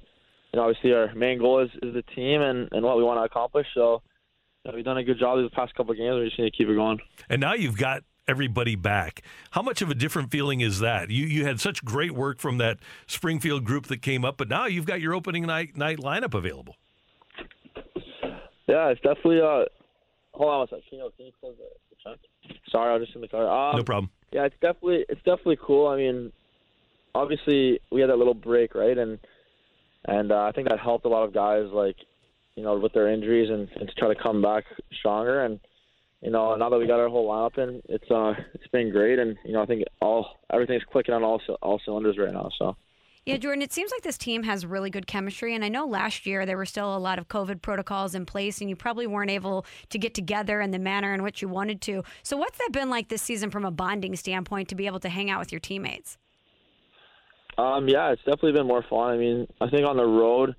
you 0.54 0.60
know, 0.60 0.68
obviously 0.68 0.94
our 0.94 1.14
main 1.16 1.40
goal 1.40 1.60
is, 1.60 1.70
is 1.82 1.94
the 1.94 2.04
team 2.16 2.41
and, 2.41 2.70
and 2.72 2.84
what 2.84 2.98
we 2.98 3.04
want 3.04 3.20
to 3.20 3.24
accomplish. 3.24 3.68
So 3.74 4.02
you 4.64 4.72
know, 4.72 4.76
we've 4.76 4.86
done 4.86 4.98
a 4.98 5.04
good 5.04 5.20
job 5.20 5.40
these 5.40 5.50
past 5.54 5.74
couple 5.76 5.91
of 5.91 5.98
games. 5.98 6.16
We 6.20 6.26
just 6.26 6.40
need 6.40 6.52
to 6.52 6.58
keep 6.58 6.68
it 6.68 6.76
going. 6.76 7.00
And 7.30 7.41
now 7.41 7.54
you've 7.54 7.78
got 7.78 8.04
everybody 8.28 8.76
back. 8.76 9.24
How 9.52 9.64
much 9.64 9.82
of 9.82 9.90
a 9.90 9.96
different 9.96 10.30
feeling 10.30 10.62
is 10.62 10.80
that? 10.80 11.10
You 11.10 11.26
you 11.26 11.46
had 11.46 11.60
such 11.60 11.84
great 11.84 12.12
work 12.12 12.40
from 12.40 12.60
that 12.60 12.78
Springfield 13.08 13.64
group 13.64 13.88
that 13.88 14.04
came 14.04 14.24
up, 14.24 14.38
but 14.38 14.48
now 14.48 14.68
you've 14.68 14.86
got 14.86 15.02
your 15.02 15.16
opening 15.16 15.48
night 15.48 15.76
night 15.76 15.98
lineup 15.98 16.36
available. 16.36 16.76
Yeah, 18.68 18.90
it's 18.90 19.02
definitely. 19.02 19.41
Uh, 19.41 19.66
hold 20.34 20.50
on 20.52 20.60
one 20.60 20.68
second. 20.68 20.84
Can 20.90 21.00
you, 21.00 21.12
can 21.18 21.26
you 21.26 21.32
close 21.40 21.56
the, 21.58 21.89
Sorry, 22.72 22.92
I 22.92 22.98
was 22.98 23.06
just 23.06 23.16
in 23.16 23.22
the 23.22 23.28
car. 23.28 23.48
Um, 23.48 23.78
No 23.78 23.84
problem. 23.84 24.10
Yeah, 24.32 24.46
it's 24.46 24.56
definitely 24.62 25.06
it's 25.10 25.22
definitely 25.24 25.58
cool. 25.62 25.88
I 25.88 25.98
mean, 25.98 26.32
obviously 27.16 27.80
we 27.92 28.02
had 28.02 28.10
that 28.10 28.18
little 28.18 28.34
break, 28.34 28.76
right? 28.76 28.98
And 28.98 29.20
and 30.06 30.32
uh, 30.32 30.44
I 30.44 30.52
think 30.52 30.70
that 30.70 30.80
helped 30.80 31.06
a 31.06 31.10
lot 31.10 31.24
of 31.24 31.34
guys, 31.34 31.66
like 31.72 31.98
you 32.56 32.64
know, 32.64 32.78
with 32.78 32.94
their 32.94 33.10
injuries 33.10 33.50
and, 33.50 33.70
and 33.76 33.90
to 33.90 33.96
try 33.96 34.14
to 34.14 34.22
come 34.22 34.42
back 34.42 34.66
stronger. 35.00 35.44
And 35.44 35.60
you 36.22 36.32
know, 36.32 36.56
now 36.56 36.70
that 36.70 36.78
we 36.78 36.88
got 36.88 37.00
our 37.00 37.10
whole 37.10 37.30
lineup 37.30 37.58
in, 37.58 37.82
it's 37.90 38.10
uh 38.12 38.34
it's 38.54 38.68
been 38.68 38.92
great. 38.92 39.20
And 39.20 39.38
you 39.46 39.54
know, 39.54 39.62
I 39.62 39.66
think 39.66 39.84
all 40.02 40.40
everything's 40.52 40.84
clicking 40.92 41.14
on 41.14 41.24
all 41.24 41.42
all 41.62 41.82
cylinders 41.84 42.18
right 42.18 42.34
now. 42.34 42.50
So. 42.58 42.76
Yeah, 43.26 43.38
Jordan, 43.38 43.62
it 43.62 43.74
seems 43.74 43.91
like 43.91 44.02
this 44.02 44.18
team 44.18 44.44
has 44.44 44.66
really 44.66 44.90
good 44.90 45.06
chemistry. 45.06 45.54
And 45.54 45.64
I 45.64 45.70
know 45.70 45.86
last 45.86 46.26
year 46.26 46.46
there 46.46 46.58
were 46.58 46.66
still 46.66 46.96
a 46.96 46.98
lot 46.98 47.20
of 47.20 47.28
COVID 47.28 47.62
protocols 47.62 48.16
in 48.16 48.26
place, 48.26 48.62
and 48.62 48.70
you 48.70 48.76
probably 48.76 49.08
weren't 49.08 49.30
able 49.30 49.66
to 49.90 50.00
get 50.00 50.14
together 50.14 50.62
in 50.62 50.72
the 50.72 50.80
manner 50.80 51.14
in 51.14 51.22
which 51.22 51.41
you 51.41 51.50
wanted 51.50 51.82
to. 51.82 52.04
So, 52.24 52.38
what's 52.38 52.58
that 52.58 52.70
been 52.72 52.90
like 52.90 53.10
this 53.10 53.22
season 53.22 53.52
from 53.52 53.66
a 53.66 53.72
bonding 53.72 54.16
standpoint 54.16 54.70
to 54.70 54.76
be 54.76 54.88
able 54.88 55.00
to 55.02 55.10
hang 55.10 55.30
out 55.30 55.40
with 55.40 55.52
your 55.52 55.60
teammates? 55.60 56.18
Um, 57.58 57.90
yeah, 57.90 58.12
it's 58.12 58.24
definitely 58.24 58.54
been 58.54 58.68
more 58.68 58.86
fun. 58.90 59.14
I 59.14 59.18
mean, 59.18 59.48
I 59.60 59.70
think 59.70 59.86
on 59.86 59.98
the 59.98 60.06
road, 60.06 60.56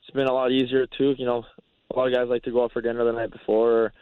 it's 0.00 0.10
been 0.14 0.26
a 0.26 0.32
lot 0.32 0.52
easier 0.52 0.86
too. 0.86 1.14
You 1.18 1.26
know, 1.26 1.44
a 1.90 1.96
lot 1.96 2.08
of 2.08 2.14
guys 2.14 2.28
like 2.28 2.42
to 2.44 2.50
go 2.50 2.64
out 2.64 2.72
for 2.72 2.80
dinner 2.80 3.04
the 3.04 3.12
night 3.12 3.30
before, 3.30 3.70
or 3.70 3.92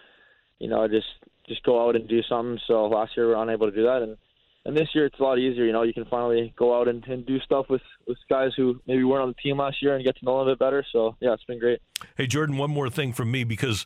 you 0.60 0.68
know, 0.68 0.86
just 0.86 1.06
just 1.48 1.64
go 1.64 1.86
out 1.86 1.96
and 1.96 2.08
do 2.08 2.22
something. 2.28 2.60
So 2.68 2.86
last 2.86 3.16
year 3.16 3.26
we 3.26 3.34
were 3.34 3.42
unable 3.42 3.68
to 3.68 3.76
do 3.76 3.82
that, 3.82 4.02
and 4.02 4.16
and 4.64 4.76
this 4.76 4.88
year 4.94 5.06
it's 5.06 5.18
a 5.18 5.22
lot 5.22 5.38
easier. 5.38 5.64
You 5.64 5.72
know, 5.72 5.82
you 5.82 5.92
can 5.92 6.04
finally 6.04 6.54
go 6.56 6.78
out 6.78 6.88
and, 6.88 7.04
and 7.06 7.26
do 7.26 7.40
stuff 7.40 7.66
with 7.68 7.82
with 8.06 8.18
guys 8.28 8.50
who 8.56 8.80
maybe 8.86 9.04
weren't 9.04 9.22
on 9.22 9.28
the 9.28 9.42
team 9.42 9.58
last 9.58 9.82
year 9.82 9.94
and 9.94 10.04
get 10.04 10.16
to 10.18 10.24
know 10.24 10.38
them 10.38 10.48
a 10.48 10.52
bit 10.52 10.58
better. 10.58 10.84
So 10.92 11.16
yeah, 11.20 11.32
it's 11.32 11.44
been 11.44 11.58
great. 11.58 11.80
Hey, 12.16 12.26
Jordan, 12.26 12.56
one 12.56 12.70
more 12.70 12.90
thing 12.90 13.12
from 13.12 13.30
me 13.30 13.44
because 13.44 13.84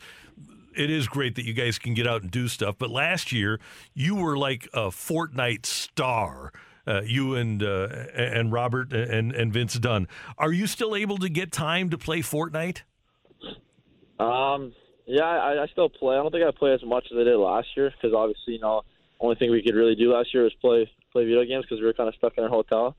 it 0.77 0.91
is 0.91 1.09
great 1.09 1.35
that 1.37 1.45
you 1.45 1.55
guys 1.55 1.79
can 1.79 1.95
get 1.95 2.07
out 2.07 2.23
and 2.23 2.31
do 2.31 2.49
stuff. 2.49 2.77
But 2.79 2.91
last 2.91 3.33
year, 3.33 3.59
you 3.95 4.15
were 4.15 4.37
like 4.37 4.69
a 4.75 4.89
Fortnite 4.89 5.67
star. 5.67 6.53
Uh, 6.87 7.01
you 7.05 7.35
and 7.35 7.65
uh, 7.65 7.89
and 8.15 8.53
Robert 8.53 8.93
and 8.93 9.33
and 9.33 9.53
Vince 9.53 9.75
Dunn. 9.75 10.07
Are 10.39 10.53
you 10.53 10.69
still 10.69 10.95
able 10.95 11.19
to 11.19 11.29
get 11.29 11.51
time 11.51 11.91
to 11.91 11.99
play 11.99 12.21
Fortnite? 12.21 12.83
Um, 14.21 14.73
yeah, 15.07 15.25
I, 15.25 15.63
I 15.63 15.67
still 15.73 15.89
play. 15.89 16.15
I 16.15 16.23
don't 16.23 16.31
think 16.31 16.45
I 16.45 16.51
play 16.57 16.73
as 16.73 16.85
much 16.85 17.07
as 17.11 17.19
I 17.19 17.25
did 17.25 17.37
last 17.37 17.69
year 17.77 17.91
because 17.91 18.15
obviously, 18.15 18.55
you 18.55 18.61
know, 18.61 18.83
only 19.21 19.37
thing 19.37 19.51
we 19.51 19.63
could 19.63 19.75
really 19.75 19.95
do 19.95 20.13
last 20.13 20.33
year 20.35 20.45
was 20.45 20.55
play 20.61 20.91
play 21.13 21.25
video 21.25 21.45
games 21.45 21.65
because 21.65 21.81
we 21.81 21.87
were 21.87 21.93
kind 21.93 22.09
of 22.09 22.15
stuck 22.17 22.35
in 22.37 22.45
our 22.45 22.51
hotel. 22.51 22.97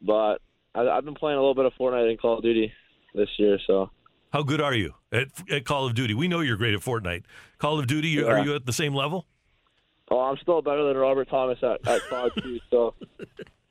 But 0.00 0.40
I, 0.74 0.88
I've 0.88 1.04
been 1.04 1.14
playing 1.14 1.38
a 1.38 1.40
little 1.40 1.54
bit 1.54 1.66
of 1.66 1.72
Fortnite 1.78 2.08
and 2.08 2.20
Call 2.20 2.38
of 2.38 2.42
Duty 2.42 2.72
this 3.14 3.28
year, 3.38 3.58
so. 3.66 3.90
How 4.32 4.42
good 4.42 4.60
are 4.60 4.74
you 4.74 4.94
at, 5.12 5.28
at 5.48 5.64
Call 5.64 5.86
of 5.86 5.94
Duty? 5.94 6.12
We 6.14 6.26
know 6.26 6.40
you're 6.40 6.56
great 6.56 6.74
at 6.74 6.80
Fortnite. 6.80 7.22
Call 7.58 7.78
of 7.78 7.86
Duty, 7.86 8.08
you 8.08 8.26
are 8.26 8.40
you 8.40 8.54
at 8.54 8.66
the 8.66 8.72
same 8.72 8.94
level? 8.94 9.26
Oh, 10.10 10.20
I'm 10.20 10.36
still 10.38 10.60
better 10.60 10.84
than 10.84 10.96
Robert 10.96 11.28
Thomas 11.28 11.58
at, 11.62 11.86
at 11.86 12.02
COD 12.08 12.32
too, 12.42 12.60
so. 12.70 12.94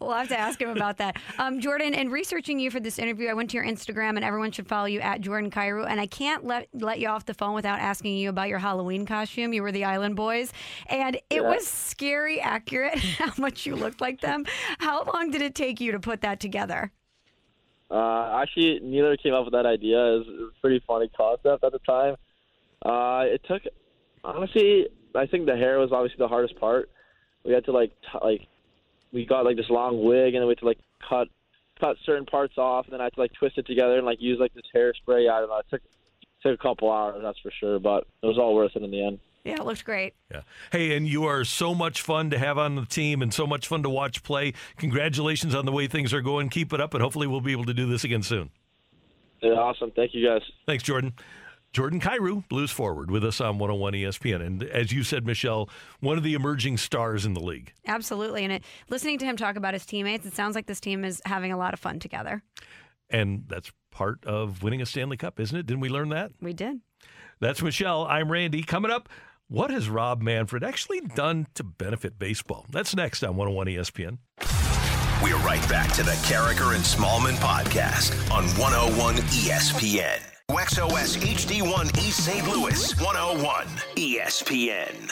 We'll 0.00 0.12
have 0.12 0.28
to 0.28 0.38
ask 0.38 0.60
him 0.60 0.70
about 0.70 0.98
that. 0.98 1.16
Um, 1.38 1.60
Jordan, 1.60 1.94
in 1.94 2.10
researching 2.10 2.58
you 2.60 2.70
for 2.70 2.80
this 2.80 2.98
interview, 2.98 3.28
I 3.28 3.34
went 3.34 3.50
to 3.50 3.56
your 3.56 3.66
Instagram, 3.66 4.10
and 4.10 4.24
everyone 4.24 4.52
should 4.52 4.68
follow 4.68 4.86
you 4.86 5.00
at 5.00 5.20
Jordan 5.20 5.50
Kyrou. 5.50 5.86
And 5.88 6.00
I 6.00 6.06
can't 6.06 6.44
let 6.44 6.68
let 6.72 7.00
you 7.00 7.08
off 7.08 7.26
the 7.26 7.34
phone 7.34 7.54
without 7.54 7.78
asking 7.80 8.16
you 8.16 8.28
about 8.28 8.48
your 8.48 8.58
Halloween 8.58 9.06
costume. 9.06 9.52
You 9.52 9.62
were 9.62 9.72
the 9.72 9.84
Island 9.84 10.16
Boys, 10.16 10.52
and 10.86 11.16
it 11.16 11.24
Yeah. 11.30 11.40
was 11.42 11.66
scary 11.66 12.40
accurate 12.40 12.98
how 13.18 13.32
much 13.38 13.66
you 13.66 13.74
looked 13.76 14.00
like 14.00 14.20
them. 14.20 14.44
How 14.78 15.04
long 15.04 15.30
did 15.30 15.42
it 15.42 15.54
take 15.54 15.80
you 15.80 15.92
to 15.92 16.00
put 16.00 16.20
that 16.22 16.40
together? 16.40 16.92
Uh, 17.90 18.40
actually, 18.42 18.80
neither 18.82 19.16
came 19.16 19.32
up 19.34 19.44
with 19.44 19.54
that 19.54 19.66
idea. 19.66 19.96
It 19.98 20.18
was, 20.18 20.26
it 20.28 20.32
was 20.42 20.52
a 20.56 20.60
pretty 20.60 20.82
funny 20.86 21.08
concept 21.16 21.64
at 21.64 21.72
the 21.72 21.78
time. 21.80 22.16
Uh, 22.84 23.22
it 23.24 23.40
took, 23.48 23.62
honestly, 24.22 24.86
I 25.14 25.26
think 25.26 25.46
the 25.46 25.56
hair 25.56 25.78
was 25.78 25.90
obviously 25.90 26.18
the 26.18 26.28
hardest 26.28 26.58
part. 26.60 26.90
We 27.44 27.52
had 27.52 27.64
to 27.66 27.72
like, 27.72 27.92
t- 28.02 28.18
like, 28.22 28.46
we 29.12 29.24
got 29.24 29.44
like 29.44 29.56
this 29.56 29.70
long 29.70 30.04
wig, 30.04 30.34
and 30.34 30.42
then 30.42 30.46
we 30.46 30.52
had 30.52 30.58
to 30.58 30.66
like 30.66 30.78
cut, 31.08 31.28
cut 31.80 31.96
certain 32.04 32.26
parts 32.26 32.58
off, 32.58 32.86
and 32.86 32.92
then 32.92 33.00
I 33.00 33.04
had 33.04 33.14
to 33.14 33.20
like 33.20 33.32
twist 33.32 33.58
it 33.58 33.66
together 33.66 33.96
and 33.96 34.06
like 34.06 34.20
use 34.20 34.38
like 34.38 34.52
this 34.54 34.64
hairspray. 34.74 35.30
I 35.30 35.40
don't 35.40 35.48
know. 35.48 35.58
It 35.58 35.66
took 35.70 35.82
took 36.42 36.54
a 36.54 36.62
couple 36.62 36.90
hours, 36.90 37.20
that's 37.22 37.38
for 37.40 37.50
sure, 37.58 37.78
but 37.78 38.06
it 38.22 38.26
was 38.26 38.38
all 38.38 38.54
worth 38.54 38.76
it 38.76 38.82
in 38.82 38.90
the 38.90 39.04
end. 39.04 39.18
Yeah, 39.44 39.54
it 39.54 39.64
looked 39.64 39.84
great. 39.84 40.14
Yeah. 40.30 40.42
Hey, 40.70 40.96
and 40.96 41.06
you 41.08 41.24
are 41.24 41.44
so 41.44 41.74
much 41.74 42.02
fun 42.02 42.30
to 42.30 42.38
have 42.38 42.58
on 42.58 42.74
the 42.74 42.84
team 42.84 43.22
and 43.22 43.32
so 43.32 43.46
much 43.46 43.66
fun 43.66 43.82
to 43.82 43.88
watch 43.88 44.22
play. 44.22 44.52
Congratulations 44.76 45.54
on 45.54 45.64
the 45.64 45.72
way 45.72 45.86
things 45.86 46.12
are 46.12 46.20
going. 46.20 46.48
Keep 46.50 46.72
it 46.72 46.80
up, 46.80 46.92
and 46.92 47.02
hopefully 47.02 47.26
we'll 47.26 47.40
be 47.40 47.52
able 47.52 47.64
to 47.64 47.74
do 47.74 47.86
this 47.86 48.04
again 48.04 48.22
soon. 48.22 48.50
Yeah, 49.40 49.52
awesome. 49.52 49.92
Thank 49.92 50.14
you 50.14 50.26
guys. 50.26 50.42
Thanks, 50.66 50.82
Jordan. 50.82 51.14
Jordan 51.72 52.00
Kyrou, 52.00 52.48
Blues 52.48 52.70
forward, 52.70 53.10
with 53.10 53.24
us 53.24 53.40
on 53.40 53.58
101 53.58 53.92
ESPN. 53.92 54.44
And 54.44 54.62
as 54.62 54.92
you 54.92 55.02
said, 55.02 55.26
Michelle, 55.26 55.68
one 56.00 56.16
of 56.16 56.24
the 56.24 56.34
emerging 56.34 56.78
stars 56.78 57.26
in 57.26 57.34
the 57.34 57.40
league. 57.40 57.72
Absolutely. 57.86 58.44
And 58.44 58.52
it, 58.52 58.64
listening 58.88 59.18
to 59.18 59.26
him 59.26 59.36
talk 59.36 59.56
about 59.56 59.74
his 59.74 59.84
teammates, 59.84 60.26
it 60.26 60.34
sounds 60.34 60.54
like 60.54 60.66
this 60.66 60.80
team 60.80 61.04
is 61.04 61.20
having 61.26 61.52
a 61.52 61.56
lot 61.58 61.74
of 61.74 61.80
fun 61.80 61.98
together. 61.98 62.42
And 63.10 63.44
that's 63.48 63.70
part 63.90 64.24
of 64.24 64.62
winning 64.62 64.82
a 64.82 64.86
Stanley 64.86 65.16
Cup, 65.16 65.38
isn't 65.40 65.56
it? 65.56 65.66
Didn't 65.66 65.80
we 65.80 65.88
learn 65.88 66.08
that? 66.10 66.32
We 66.40 66.52
did. 66.52 66.80
That's 67.40 67.62
Michelle. 67.62 68.06
I'm 68.06 68.32
Randy. 68.32 68.62
Coming 68.62 68.90
up, 68.90 69.08
what 69.48 69.70
has 69.70 69.88
Rob 69.88 70.20
Manfred 70.20 70.64
actually 70.64 71.00
done 71.00 71.46
to 71.54 71.64
benefit 71.64 72.18
baseball? 72.18 72.66
That's 72.70 72.94
next 72.96 73.22
on 73.22 73.36
101 73.36 73.66
ESPN. 73.68 74.18
We're 75.22 75.36
right 75.38 75.66
back 75.68 75.92
to 75.94 76.02
the 76.02 76.12
Karraker 76.12 76.74
and 76.74 76.84
Smallman 76.84 77.36
podcast 77.36 78.12
on 78.30 78.44
101 78.58 79.16
ESPN. 79.16 80.37
XOS 80.50 81.18
HD1 81.18 81.98
East 81.98 82.24
St. 82.24 82.46
Louis 82.48 82.98
101 83.00 83.66
ESPN. 83.96 85.10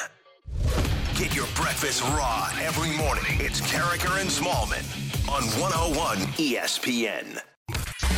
Get 1.18 1.34
your 1.36 1.46
breakfast 1.54 2.02
raw 2.02 2.50
every 2.60 2.96
morning. 2.96 3.24
It's 3.38 3.60
Karraker 3.60 4.18
and 4.18 4.30
Smallman 4.30 4.84
on 5.28 5.42
101 5.60 6.18
ESPN. 6.38 7.40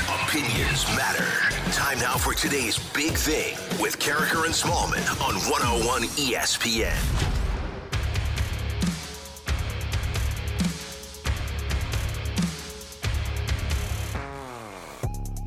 Opinions 0.09 0.87
matter. 0.97 1.27
Time 1.73 1.99
now 1.99 2.17
for 2.17 2.35
today's 2.35 2.79
big 2.93 3.13
thing 3.13 3.57
with 3.81 3.99
Karraker 3.99 4.45
and 4.45 4.55
Smallman 4.55 5.05
on 5.21 5.35
101 5.51 6.03
ESPN. 6.19 7.38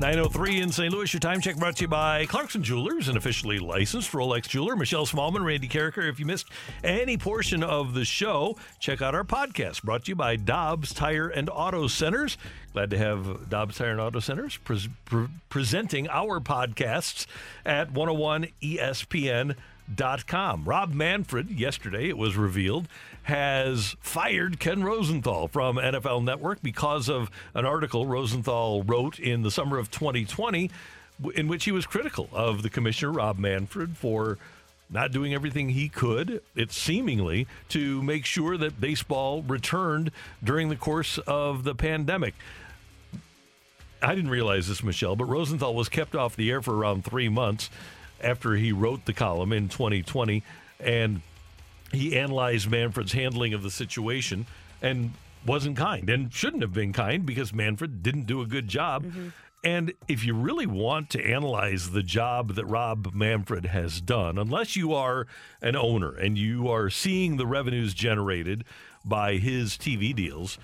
903 0.02 0.60
in 0.60 0.72
St. 0.72 0.92
Louis. 0.92 1.12
Your 1.12 1.20
time 1.20 1.40
check 1.40 1.56
brought 1.56 1.76
to 1.76 1.82
you 1.82 1.88
by 1.88 2.26
Clarkson 2.26 2.64
Jewelers, 2.64 3.06
an 3.06 3.16
officially 3.16 3.60
licensed 3.60 4.10
Rolex 4.10 4.48
jeweler. 4.48 4.74
Michelle 4.74 5.06
Smallman, 5.06 5.44
Randy 5.44 5.68
Karraker. 5.68 6.08
If 6.08 6.18
you 6.18 6.26
missed 6.26 6.48
any 6.82 7.16
portion 7.16 7.62
of 7.62 7.94
the 7.94 8.04
show, 8.04 8.56
check 8.80 9.00
out 9.00 9.14
our 9.14 9.22
podcast 9.22 9.84
brought 9.84 10.06
to 10.06 10.08
you 10.10 10.16
by 10.16 10.34
Dobbs 10.34 10.92
Tire 10.92 11.28
and 11.28 11.48
Auto 11.48 11.86
Centers. 11.86 12.36
Glad 12.72 12.90
to 12.90 12.98
have 12.98 13.48
Dobbs 13.48 13.76
Tire 13.76 13.92
and 13.92 14.00
Auto 14.00 14.18
Centers 14.18 14.56
pre- 14.56 14.88
pre- 15.04 15.28
presenting 15.48 16.08
our 16.08 16.40
podcasts 16.40 17.26
at 17.64 17.92
101 17.92 18.48
ESPN. 18.60 19.54
Dot 19.92 20.26
com. 20.26 20.64
Rob 20.64 20.94
Manfred, 20.94 21.50
yesterday 21.50 22.08
it 22.08 22.16
was 22.16 22.36
revealed, 22.36 22.86
has 23.24 23.96
fired 24.00 24.58
Ken 24.58 24.82
Rosenthal 24.82 25.48
from 25.48 25.76
NFL 25.76 26.24
Network 26.24 26.62
because 26.62 27.08
of 27.08 27.30
an 27.54 27.64
article 27.64 28.06
Rosenthal 28.06 28.82
wrote 28.82 29.18
in 29.18 29.42
the 29.42 29.50
summer 29.50 29.78
of 29.78 29.90
2020 29.90 30.70
in 31.34 31.48
which 31.48 31.64
he 31.64 31.72
was 31.72 31.86
critical 31.86 32.28
of 32.32 32.62
the 32.62 32.70
commissioner, 32.70 33.12
Rob 33.12 33.38
Manfred, 33.38 33.96
for 33.96 34.38
not 34.90 35.12
doing 35.12 35.32
everything 35.32 35.70
he 35.70 35.88
could, 35.88 36.42
it 36.54 36.72
seemingly, 36.72 37.46
to 37.70 38.02
make 38.02 38.26
sure 38.26 38.56
that 38.56 38.80
baseball 38.80 39.42
returned 39.42 40.10
during 40.42 40.68
the 40.68 40.76
course 40.76 41.18
of 41.18 41.64
the 41.64 41.74
pandemic. 41.74 42.34
I 44.02 44.14
didn't 44.14 44.30
realize 44.30 44.68
this, 44.68 44.82
Michelle, 44.82 45.16
but 45.16 45.26
Rosenthal 45.26 45.74
was 45.74 45.88
kept 45.88 46.14
off 46.14 46.36
the 46.36 46.50
air 46.50 46.60
for 46.60 46.76
around 46.76 47.04
three 47.04 47.28
months 47.28 47.70
after 48.20 48.56
he 48.56 48.72
wrote 48.72 49.04
the 49.04 49.12
column 49.12 49.52
in 49.52 49.68
2020 49.68 50.42
and 50.80 51.22
he 51.92 52.16
analyzed 52.16 52.70
Manfred's 52.70 53.12
handling 53.12 53.54
of 53.54 53.62
the 53.62 53.70
situation 53.70 54.46
and 54.80 55.12
wasn't 55.46 55.76
kind 55.76 56.08
and 56.08 56.32
shouldn't 56.32 56.62
have 56.62 56.72
been 56.72 56.92
kind 56.92 57.26
because 57.26 57.52
Manfred 57.52 58.02
didn't 58.02 58.26
do 58.26 58.40
a 58.40 58.46
good 58.46 58.68
job. 58.68 59.04
Mm-hmm. 59.04 59.28
And 59.64 59.92
if 60.08 60.24
you 60.24 60.34
really 60.34 60.66
want 60.66 61.08
to 61.10 61.24
analyze 61.24 61.90
the 61.90 62.02
job 62.02 62.54
that 62.54 62.64
Rob 62.64 63.14
Manfred 63.14 63.66
has 63.66 64.00
done, 64.00 64.36
unless 64.36 64.74
you 64.74 64.92
are 64.92 65.28
an 65.60 65.76
owner 65.76 66.12
and 66.16 66.36
you 66.36 66.68
are 66.68 66.90
seeing 66.90 67.36
the 67.36 67.46
revenues 67.46 67.94
generated 67.94 68.64
by 69.04 69.34
his 69.34 69.74
TV 69.74 70.14
deals, 70.14 70.58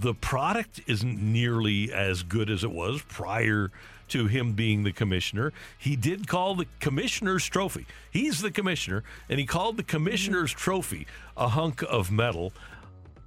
the 0.00 0.14
product 0.14 0.80
isn't 0.86 1.20
nearly 1.20 1.92
as 1.92 2.22
good 2.22 2.48
as 2.48 2.64
it 2.64 2.70
was 2.70 3.02
prior 3.02 3.70
to 4.12 4.26
him 4.26 4.52
being 4.52 4.84
the 4.84 4.92
commissioner. 4.92 5.52
He 5.78 5.96
did 5.96 6.28
call 6.28 6.54
the 6.54 6.66
commissioner's 6.80 7.46
trophy. 7.46 7.86
He's 8.10 8.40
the 8.40 8.50
commissioner, 8.50 9.04
and 9.28 9.40
he 9.40 9.46
called 9.46 9.76
the 9.76 9.82
commissioner's 9.82 10.52
trophy 10.52 11.06
a 11.36 11.48
hunk 11.48 11.82
of 11.88 12.10
metal. 12.10 12.52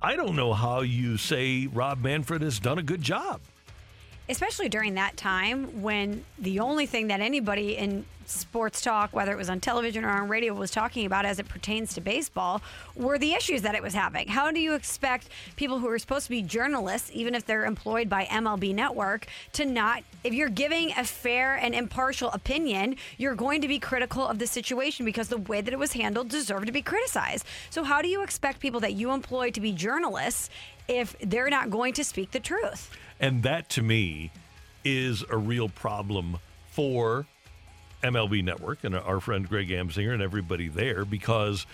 I 0.01 0.15
don't 0.15 0.35
know 0.35 0.53
how 0.53 0.81
you 0.81 1.17
say 1.17 1.67
Rob 1.67 2.03
Manfred 2.03 2.41
has 2.43 2.59
done 2.59 2.77
a 2.77 2.83
good 2.83 3.01
job. 3.01 3.41
Especially 4.27 4.69
during 4.69 4.95
that 4.95 5.17
time 5.17 5.81
when 5.81 6.25
the 6.39 6.59
only 6.59 6.85
thing 6.85 7.07
that 7.07 7.19
anybody 7.19 7.77
in 7.77 8.05
sports 8.25 8.81
talk, 8.81 9.13
whether 9.13 9.31
it 9.31 9.37
was 9.37 9.49
on 9.49 9.59
television 9.59 10.03
or 10.03 10.09
on 10.09 10.27
radio, 10.27 10.53
was 10.53 10.71
talking 10.71 11.05
about 11.05 11.25
as 11.25 11.39
it 11.39 11.47
pertains 11.47 11.93
to 11.93 12.01
baseball 12.01 12.61
were 12.95 13.17
the 13.17 13.33
issues 13.33 13.61
that 13.61 13.75
it 13.75 13.83
was 13.83 13.93
having. 13.93 14.27
How 14.27 14.51
do 14.51 14.59
you 14.59 14.73
expect 14.73 15.29
people 15.55 15.79
who 15.79 15.87
are 15.89 15.99
supposed 15.99 16.25
to 16.25 16.29
be 16.29 16.41
journalists, 16.41 17.11
even 17.13 17.35
if 17.35 17.45
they're 17.45 17.65
employed 17.65 18.09
by 18.09 18.25
MLB 18.25 18.73
Network, 18.73 19.27
to 19.53 19.65
not, 19.65 20.03
if 20.23 20.33
you're 20.33 20.49
giving 20.49 20.91
a 20.97 21.03
fair 21.03 21.55
and 21.55 21.75
impartial 21.75 22.31
opinion, 22.31 22.95
you're 23.17 23.35
going 23.35 23.61
to 23.61 23.67
be 23.67 23.79
critical 23.79 24.27
of 24.27 24.39
the 24.39 24.47
situation 24.47 25.05
because 25.05 25.27
the 25.27 25.37
way 25.37 25.61
that 25.61 25.73
it 25.73 25.79
was 25.79 25.93
handled 25.93 26.29
deserved 26.29 26.65
to 26.65 26.71
be 26.71 26.81
criticized. 26.81 27.45
So, 27.69 27.83
how 27.83 28.01
do 28.01 28.07
you 28.07 28.23
expect 28.23 28.59
people 28.59 28.79
that 28.81 28.93
you 28.93 29.11
employ 29.11 29.51
to 29.51 29.61
be 29.61 29.71
journalists 29.71 30.49
if 30.87 31.15
they're 31.19 31.49
not 31.49 31.69
going 31.69 31.93
to 31.93 32.03
speak 32.03 32.31
the 32.31 32.39
truth? 32.39 32.89
And 33.19 33.43
that 33.43 33.69
to 33.71 33.81
me 33.81 34.31
is 34.83 35.23
a 35.29 35.37
real 35.37 35.69
problem 35.69 36.37
for 36.69 37.25
MLB 38.03 38.43
Network 38.43 38.83
and 38.83 38.95
our 38.95 39.19
friend 39.19 39.47
Greg 39.47 39.69
Amsinger 39.69 40.13
and 40.13 40.21
everybody 40.21 40.67
there 40.67 41.05
because 41.05 41.65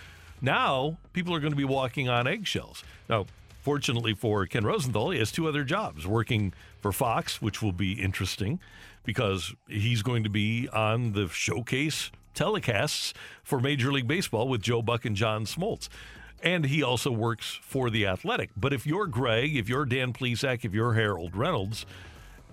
now 0.41 0.97
people 1.13 1.35
are 1.35 1.39
going 1.39 1.51
to 1.51 1.57
be 1.57 1.65
walking 1.65 2.07
on 2.07 2.27
eggshells. 2.27 2.84
Now, 3.09 3.26
fortunately 3.61 4.13
for 4.13 4.45
Ken 4.45 4.63
Rosenthal, 4.63 5.11
he 5.11 5.19
has 5.19 5.31
two 5.31 5.47
other 5.47 5.63
jobs 5.63 6.07
working 6.07 6.53
for 6.80 6.91
Fox, 6.91 7.41
which 7.41 7.61
will 7.61 7.73
be 7.73 7.93
interesting 7.93 8.59
because 9.03 9.53
he's 9.68 10.01
going 10.01 10.23
to 10.23 10.30
be 10.30 10.69
on 10.69 11.13
the 11.13 11.27
showcase 11.27 12.11
telecasts 12.35 13.13
for 13.43 13.59
Major 13.59 13.91
League 13.91 14.07
Baseball 14.07 14.47
with 14.47 14.61
Joe 14.61 14.81
Buck 14.81 15.05
and 15.05 15.15
John 15.15 15.45
Smoltz. 15.45 15.89
And 16.43 16.65
he 16.65 16.81
also 16.81 17.11
works 17.11 17.59
for 17.61 17.89
The 17.89 18.07
Athletic. 18.07 18.49
But 18.57 18.73
if 18.73 18.88
you're 18.88 19.07
Greg, 19.07 19.55
if 19.55 19.69
you're 19.69 19.85
Dan 19.85 20.11
Plesac, 20.13 20.65
if 20.65 20.73
you're 20.73 20.93
Harold 20.93 21.35
Reynolds, 21.35 21.85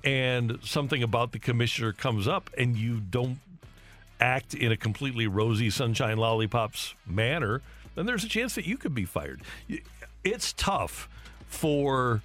and 0.05 0.59
something 0.62 1.02
about 1.02 1.32
the 1.32 1.39
commissioner 1.39 1.93
comes 1.93 2.28
up 2.28 2.51
and 2.56 2.77
you 2.77 3.01
don't 3.01 3.39
act 4.20 4.55
in 4.55 4.73
a 4.73 4.77
completely 4.77 5.27
rosy 5.27 5.70
sunshine 5.70 6.19
lollipops 6.19 6.94
manner, 7.06 7.62
then 7.94 8.06
there's 8.06 8.24
a 8.24 8.28
chance 8.28 8.55
that 8.55 8.66
you 8.66 8.77
could 8.77 8.94
be 8.94 9.05
fired. 9.05 9.40
It's 10.24 10.52
tough 10.52 11.09
for 11.48 12.23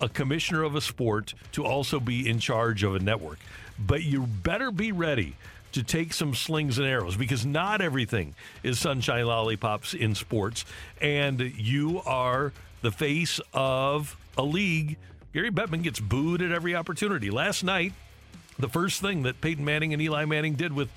a 0.00 0.08
commissioner 0.08 0.62
of 0.62 0.74
a 0.74 0.80
sport 0.80 1.34
to 1.52 1.64
also 1.64 2.00
be 2.00 2.28
in 2.28 2.38
charge 2.38 2.82
of 2.82 2.94
a 2.94 2.98
network, 2.98 3.38
but 3.78 4.02
you 4.02 4.26
better 4.26 4.70
be 4.70 4.92
ready 4.92 5.36
to 5.72 5.82
take 5.82 6.12
some 6.12 6.34
slings 6.34 6.78
and 6.78 6.86
arrows 6.86 7.16
because 7.16 7.44
not 7.44 7.80
everything 7.80 8.34
is 8.62 8.78
sunshine 8.78 9.26
lollipops 9.26 9.94
in 9.94 10.14
sports. 10.14 10.64
And 11.00 11.40
you 11.40 12.02
are 12.06 12.52
the 12.82 12.92
face 12.92 13.40
of 13.52 14.16
a 14.36 14.42
league. 14.42 14.96
Gary 15.32 15.50
Bettman 15.50 15.82
gets 15.82 16.00
booed 16.00 16.42
at 16.42 16.52
every 16.52 16.74
opportunity. 16.74 17.30
Last 17.30 17.64
night, 17.64 17.92
the 18.58 18.68
first 18.68 19.00
thing 19.00 19.22
that 19.22 19.40
Peyton 19.40 19.64
Manning 19.64 19.92
and 19.92 20.02
Eli 20.02 20.24
Manning 20.24 20.54
did 20.54 20.72
with 20.72 20.90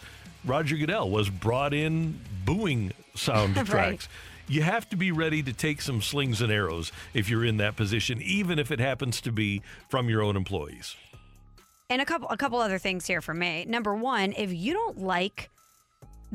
Roger 0.43 0.76
Goodell 0.76 1.10
was 1.10 1.30
brought 1.30 1.73
in 1.73 2.19
booing 2.45 2.91
soundtracks. 3.15 3.73
right. 3.73 4.07
You 4.47 4.61
have 4.61 4.88
to 4.89 4.95
be 4.95 5.11
ready 5.11 5.41
to 5.41 5.53
take 5.53 5.81
some 5.81 6.02
slings 6.02 6.41
and 6.41 6.52
arrows 6.52 6.91
if 7.15 7.30
you're 7.30 7.45
in 7.45 7.57
that 7.57 7.76
position, 7.76 8.22
even 8.22 8.60
if 8.60 8.69
it 8.69 8.80
happens 8.80 9.19
to 9.22 9.31
be 9.31 9.64
from 9.89 10.07
your 10.07 10.22
own 10.22 10.35
employees. 10.35 10.95
And 11.90 12.02
a 12.02 12.06
couple 12.06 12.28
a 12.30 12.38
couple 12.38 12.60
other 12.60 12.80
things 12.80 13.06
here 13.06 13.22
for 13.22 13.34
me. 13.34 13.66
Number 13.66 13.94
one, 13.95 14.34
if 14.38 14.52
you 14.52 14.74
don't 14.74 14.99
like 14.99 15.49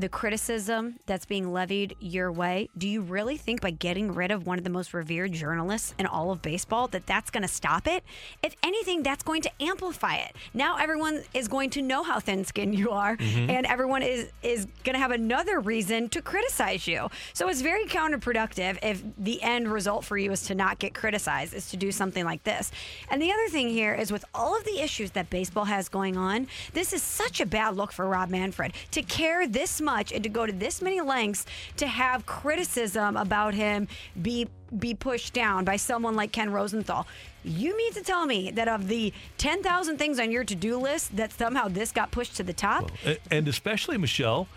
the 0.01 0.09
criticism 0.09 0.95
that's 1.05 1.25
being 1.25 1.53
levied 1.53 1.95
your 1.99 2.31
way, 2.31 2.69
do 2.77 2.87
you 2.87 3.01
really 3.01 3.37
think 3.37 3.61
by 3.61 3.69
getting 3.71 4.13
rid 4.13 4.31
of 4.31 4.45
one 4.45 4.57
of 4.57 4.63
the 4.63 4.69
most 4.69 4.93
revered 4.93 5.31
journalists 5.31 5.93
in 5.99 6.05
all 6.05 6.31
of 6.31 6.41
baseball 6.41 6.87
that 6.87 7.05
that's 7.05 7.29
going 7.29 7.43
to 7.43 7.47
stop 7.47 7.87
it? 7.87 8.03
If 8.43 8.55
anything, 8.63 9.03
that's 9.03 9.23
going 9.23 9.41
to 9.43 9.51
amplify 9.61 10.15
it. 10.15 10.35
Now 10.53 10.77
everyone 10.77 11.21
is 11.33 11.47
going 11.47 11.69
to 11.71 11.81
know 11.81 12.03
how 12.03 12.19
thin-skinned 12.19 12.75
you 12.77 12.89
are, 12.91 13.15
Mhm. 13.17 13.49
and 13.49 13.65
everyone 13.67 14.01
is 14.01 14.29
is 14.41 14.65
going 14.83 14.93
to 14.95 14.99
have 14.99 15.11
another 15.11 15.59
reason 15.59 16.09
to 16.09 16.21
criticize 16.21 16.87
you. 16.87 17.09
So 17.33 17.47
it's 17.47 17.61
very 17.61 17.85
counterproductive 17.85 18.79
if 18.81 19.03
the 19.17 19.41
end 19.43 19.71
result 19.71 20.03
for 20.03 20.17
you 20.17 20.31
is 20.31 20.41
to 20.47 20.55
not 20.55 20.79
get 20.79 20.95
criticized, 20.95 21.53
is 21.53 21.69
to 21.69 21.77
do 21.77 21.91
something 21.91 22.25
like 22.25 22.43
this. 22.43 22.71
And 23.09 23.21
the 23.21 23.31
other 23.31 23.47
thing 23.49 23.69
here 23.69 23.93
is 23.93 24.11
with 24.11 24.25
all 24.33 24.57
of 24.57 24.63
the 24.63 24.79
issues 24.81 25.11
that 25.11 25.29
baseball 25.29 25.65
has 25.65 25.89
going 25.89 26.17
on, 26.17 26.47
this 26.73 26.91
is 26.91 27.03
such 27.03 27.39
a 27.39 27.45
bad 27.45 27.75
look 27.75 27.91
for 27.91 28.07
Rob 28.07 28.29
Manfred 28.29 28.73
to 28.91 29.03
care 29.03 29.47
this 29.47 29.79
much 29.79 29.90
and 30.13 30.23
to 30.23 30.29
go 30.29 30.45
to 30.45 30.53
this 30.53 30.81
many 30.81 31.01
lengths 31.01 31.45
to 31.77 31.87
have 31.87 32.25
criticism 32.25 33.17
about 33.17 33.53
him 33.53 33.87
be 34.21 34.47
be 34.79 34.93
pushed 34.93 35.33
down 35.33 35.65
by 35.65 35.75
someone 35.75 36.15
like 36.15 36.31
Ken 36.31 36.49
Rosenthal. 36.49 37.05
You 37.43 37.75
mean 37.75 37.91
to 37.93 38.01
tell 38.01 38.25
me 38.25 38.51
that 38.51 38.69
of 38.69 38.87
the 38.87 39.11
10,000 39.37 39.97
things 39.97 40.17
on 40.17 40.31
your 40.31 40.45
to-do 40.45 40.77
list 40.77 41.17
that 41.17 41.33
somehow 41.33 41.67
this 41.67 41.91
got 41.91 42.11
pushed 42.11 42.37
to 42.37 42.43
the 42.43 42.53
top? 42.53 42.89
A- 43.05 43.17
And 43.29 43.49
especially, 43.49 43.97
Michelle, 43.97 44.47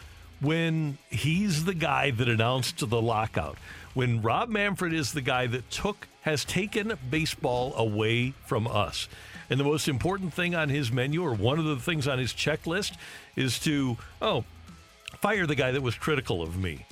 when 0.41 0.99
he's 1.11 1.65
the 1.65 1.75
guy 1.75 2.13
that 2.13 2.29
announced 2.29 2.79
the 2.89 3.03
lockout, 3.03 3.59
when 3.95 4.23
Rob 4.23 4.49
Manfred 4.51 4.93
is 4.93 5.13
the 5.13 5.21
guy 5.21 5.49
that 5.49 5.69
took, 5.71 6.07
has 6.23 6.45
taken 6.45 6.93
baseball 7.11 7.75
away 7.77 8.35
from 8.47 8.67
us. 8.69 9.09
And 9.51 9.59
the 9.59 9.65
most 9.65 9.89
important 9.89 10.33
thing 10.33 10.55
on 10.55 10.69
his 10.69 10.93
menu, 10.93 11.23
or 11.25 11.35
one 11.35 11.59
of 11.59 11.65
the 11.65 11.77
things 11.77 12.07
on 12.07 12.19
his 12.19 12.33
checklist, 12.33 12.93
is 13.37 13.59
to, 13.61 13.97
oh, 14.23 14.45
fire 15.15 15.47
the 15.47 15.55
guy 15.55 15.71
that 15.73 15.83
was 15.83 15.95
critical 15.95 16.43
of 16.43 16.57
me. 16.57 16.87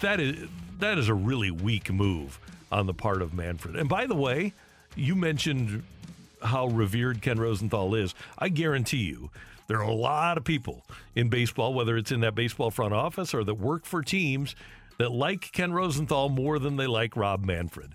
That 0.00 0.20
is 0.20 0.48
that 0.78 0.98
is 0.98 1.08
a 1.08 1.14
really 1.14 1.50
weak 1.50 1.92
move 1.92 2.38
on 2.72 2.86
the 2.86 2.94
part 2.94 3.22
of 3.22 3.34
Manfred. 3.34 3.76
And 3.76 3.88
by 3.88 4.06
the 4.06 4.14
way, 4.14 4.52
you 4.96 5.14
mentioned 5.14 5.82
how 6.42 6.66
revered 6.68 7.20
Ken 7.20 7.38
Rosenthal 7.38 7.94
is. 7.94 8.14
I 8.38 8.48
guarantee 8.48 9.04
you, 9.04 9.30
there 9.66 9.78
are 9.78 9.88
a 9.88 9.94
lot 9.94 10.38
of 10.38 10.44
people 10.44 10.84
in 11.14 11.28
baseball, 11.28 11.74
whether 11.74 11.96
it's 11.96 12.10
in 12.10 12.20
that 12.20 12.34
baseball 12.34 12.70
front 12.70 12.94
office 12.94 13.34
or 13.34 13.44
that 13.44 13.54
work 13.54 13.84
for 13.84 14.02
teams, 14.02 14.56
that 14.98 15.12
like 15.12 15.52
Ken 15.52 15.72
Rosenthal 15.72 16.28
more 16.28 16.58
than 16.58 16.76
they 16.76 16.86
like 16.86 17.16
Rob 17.16 17.44
Manfred. 17.44 17.92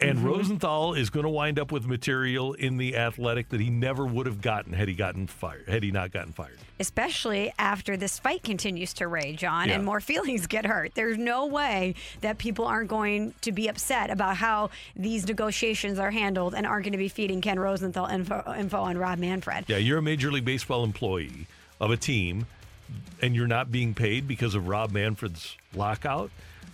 And 0.00 0.18
Mhm. 0.20 0.24
Rosenthal 0.24 0.94
is 0.94 1.10
going 1.10 1.24
to 1.24 1.30
wind 1.30 1.58
up 1.58 1.72
with 1.72 1.84
material 1.86 2.52
in 2.52 2.76
the 2.76 2.96
athletic 2.96 3.48
that 3.48 3.60
he 3.60 3.68
never 3.68 4.06
would 4.06 4.26
have 4.26 4.40
gotten 4.40 4.72
had 4.72 4.86
he 4.86 4.94
gotten 4.94 5.26
fired, 5.26 5.68
had 5.68 5.82
he 5.82 5.90
not 5.90 6.12
gotten 6.12 6.32
fired. 6.32 6.58
especially 6.80 7.52
after 7.58 7.96
this 7.96 8.20
fight 8.20 8.40
continues 8.44 8.92
to 8.92 9.08
rage 9.08 9.42
on 9.42 9.68
Yeah. 9.68 9.74
and 9.74 9.84
more 9.84 10.00
feelings 10.12 10.46
get 10.46 10.64
hurt. 10.64 10.94
There's 10.94 11.18
no 11.18 11.44
way 11.46 11.96
that 12.20 12.38
people 12.38 12.64
aren't 12.66 12.88
going 12.88 13.34
to 13.40 13.50
be 13.50 13.66
upset 13.66 14.10
about 14.10 14.36
how 14.36 14.70
these 14.94 15.26
negotiations 15.26 15.98
are 15.98 16.12
handled 16.12 16.54
and 16.54 16.64
aren't 16.64 16.84
going 16.84 16.92
to 16.92 16.98
be 16.98 17.08
feeding 17.08 17.40
Ken 17.40 17.58
Rosenthal 17.58 18.06
info, 18.06 18.54
info 18.56 18.80
on 18.80 18.96
Rob 18.96 19.18
Manfred. 19.18 19.64
Yeah, 19.66 19.78
you're 19.78 19.98
a 19.98 20.02
Major 20.02 20.30
League 20.30 20.44
Baseball 20.44 20.84
employee 20.84 21.48
of 21.80 21.90
a 21.90 21.96
team, 21.96 22.46
and 23.20 23.34
you're 23.34 23.48
not 23.48 23.72
being 23.72 23.92
paid 23.92 24.28
because 24.28 24.54
of 24.54 24.68
Rob 24.68 24.92
Manfred's 24.92 25.56
lockout, 25.74 26.30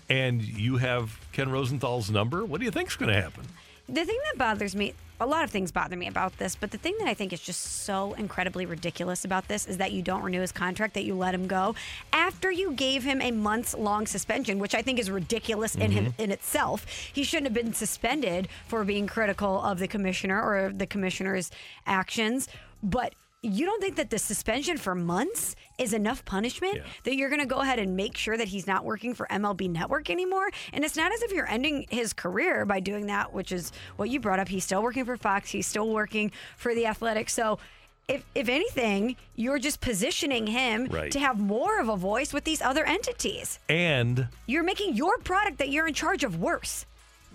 and 0.09 0.43
you 0.43 0.77
have 0.77 1.19
Ken 1.33 1.51
Rosenthal's 1.51 2.11
number. 2.11 2.45
What 2.45 2.61
do 2.61 2.65
you 2.65 2.71
think's 2.71 2.97
going 2.97 3.13
to 3.13 3.21
happen? 3.21 3.45
The 3.89 4.05
thing 4.05 4.19
that 4.33 4.39
bothers 4.39 4.75
me, 4.75 4.95
a 5.21 5.27
lot 5.27 5.45
of 5.45 5.51
things 5.51 5.71
bother 5.71 5.95
me 5.95 6.07
about 6.07 6.39
this, 6.39 6.57
but 6.57 6.71
the 6.71 6.79
thing 6.79 6.95
that 7.01 7.07
I 7.07 7.13
think 7.13 7.35
is 7.35 7.41
just 7.41 7.61
so 7.85 8.15
incredibly 8.15 8.65
ridiculous 8.65 9.27
about 9.27 9.47
this 9.47 9.67
is 9.67 9.77
that 9.77 9.93
you 9.93 10.01
don't 10.01 10.23
renew 10.23 10.41
his 10.41 10.53
contract, 10.53 10.95
that 10.95 11.05
you 11.05 11.15
let 11.15 11.35
him 11.35 11.47
go 11.47 11.75
after 12.13 12.51
you 12.51 12.73
gave 12.73 13.05
him 13.05 13.21
a 13.21 13.31
months 13.31 13.75
long 13.75 14.07
suspension, 14.07 14.59
which 14.59 14.75
I 14.75 14.81
think 14.81 14.99
is 14.99 15.11
ridiculous 15.11 15.75
in 15.75 15.91
him 15.91 16.07
Mhm. 16.07 16.13
in 16.19 16.31
itself. 16.33 16.87
He 17.13 17.25
shouldn't 17.25 17.47
have 17.47 17.55
been 17.55 17.75
suspended 17.75 18.49
for 18.67 18.85
being 18.85 19.07
critical 19.07 19.61
of 19.63 19.79
the 19.79 19.87
commissioner 19.89 20.41
or 20.43 20.73
the 20.73 20.87
commissioner's 20.87 21.51
actions, 21.87 22.49
but 22.83 23.15
you 23.45 23.67
don't 23.67 23.81
think 23.81 23.97
that 23.97 24.11
the 24.11 24.19
suspension 24.19 24.77
for 24.77 24.95
months 24.95 25.55
is 25.79 25.93
enough 25.93 26.25
punishment 26.25 26.81
that 27.05 27.17
you're 27.17 27.29
going 27.29 27.41
to 27.41 27.47
go 27.47 27.61
ahead 27.61 27.79
and 27.79 27.97
make 27.97 28.17
sure 28.17 28.37
that 28.37 28.49
he's 28.49 28.67
not 28.67 28.85
working 28.85 29.15
for 29.15 29.27
MLB 29.31 29.71
Network 29.71 30.09
anymore? 30.11 30.51
And 30.73 30.85
it's 30.85 30.97
not 30.97 31.13
as 31.13 31.23
if 31.23 31.33
you're 31.33 31.49
ending 31.49 31.87
his 31.91 32.13
career 32.13 32.65
by 32.65 32.81
doing 32.81 33.07
that, 33.07 33.33
which 33.33 33.53
is 33.53 33.73
what 33.97 34.09
you 34.11 34.21
brought 34.21 34.39
up. 34.39 34.49
He's 34.49 34.65
still 34.65 34.83
working 34.83 35.05
for 35.05 35.17
Fox, 35.17 35.51
he's 35.51 35.67
still 35.67 35.91
working 35.91 36.33
for 36.57 36.75
the 36.75 36.87
Athletic. 36.87 37.29
So, 37.31 37.59
if, 38.07 38.23
if 38.35 38.51
anything, 38.51 39.17
you're 39.35 39.59
just 39.59 39.81
positioning 39.81 40.47
him 40.47 40.89
Right. 40.91 41.11
to 41.13 41.19
have 41.19 41.41
more 41.41 41.81
of 41.81 41.89
a 41.89 41.97
voice 41.97 42.35
with 42.35 42.45
these 42.45 42.61
other 42.61 42.85
entities. 42.85 43.59
And 43.71 44.29
You're 44.47 44.63
making 44.63 44.95
your 44.95 45.17
product 45.19 45.57
that 45.59 45.71
you're 45.71 45.87
in 45.89 45.95
charge 45.95 46.23
of 46.23 46.39
worse 46.39 46.85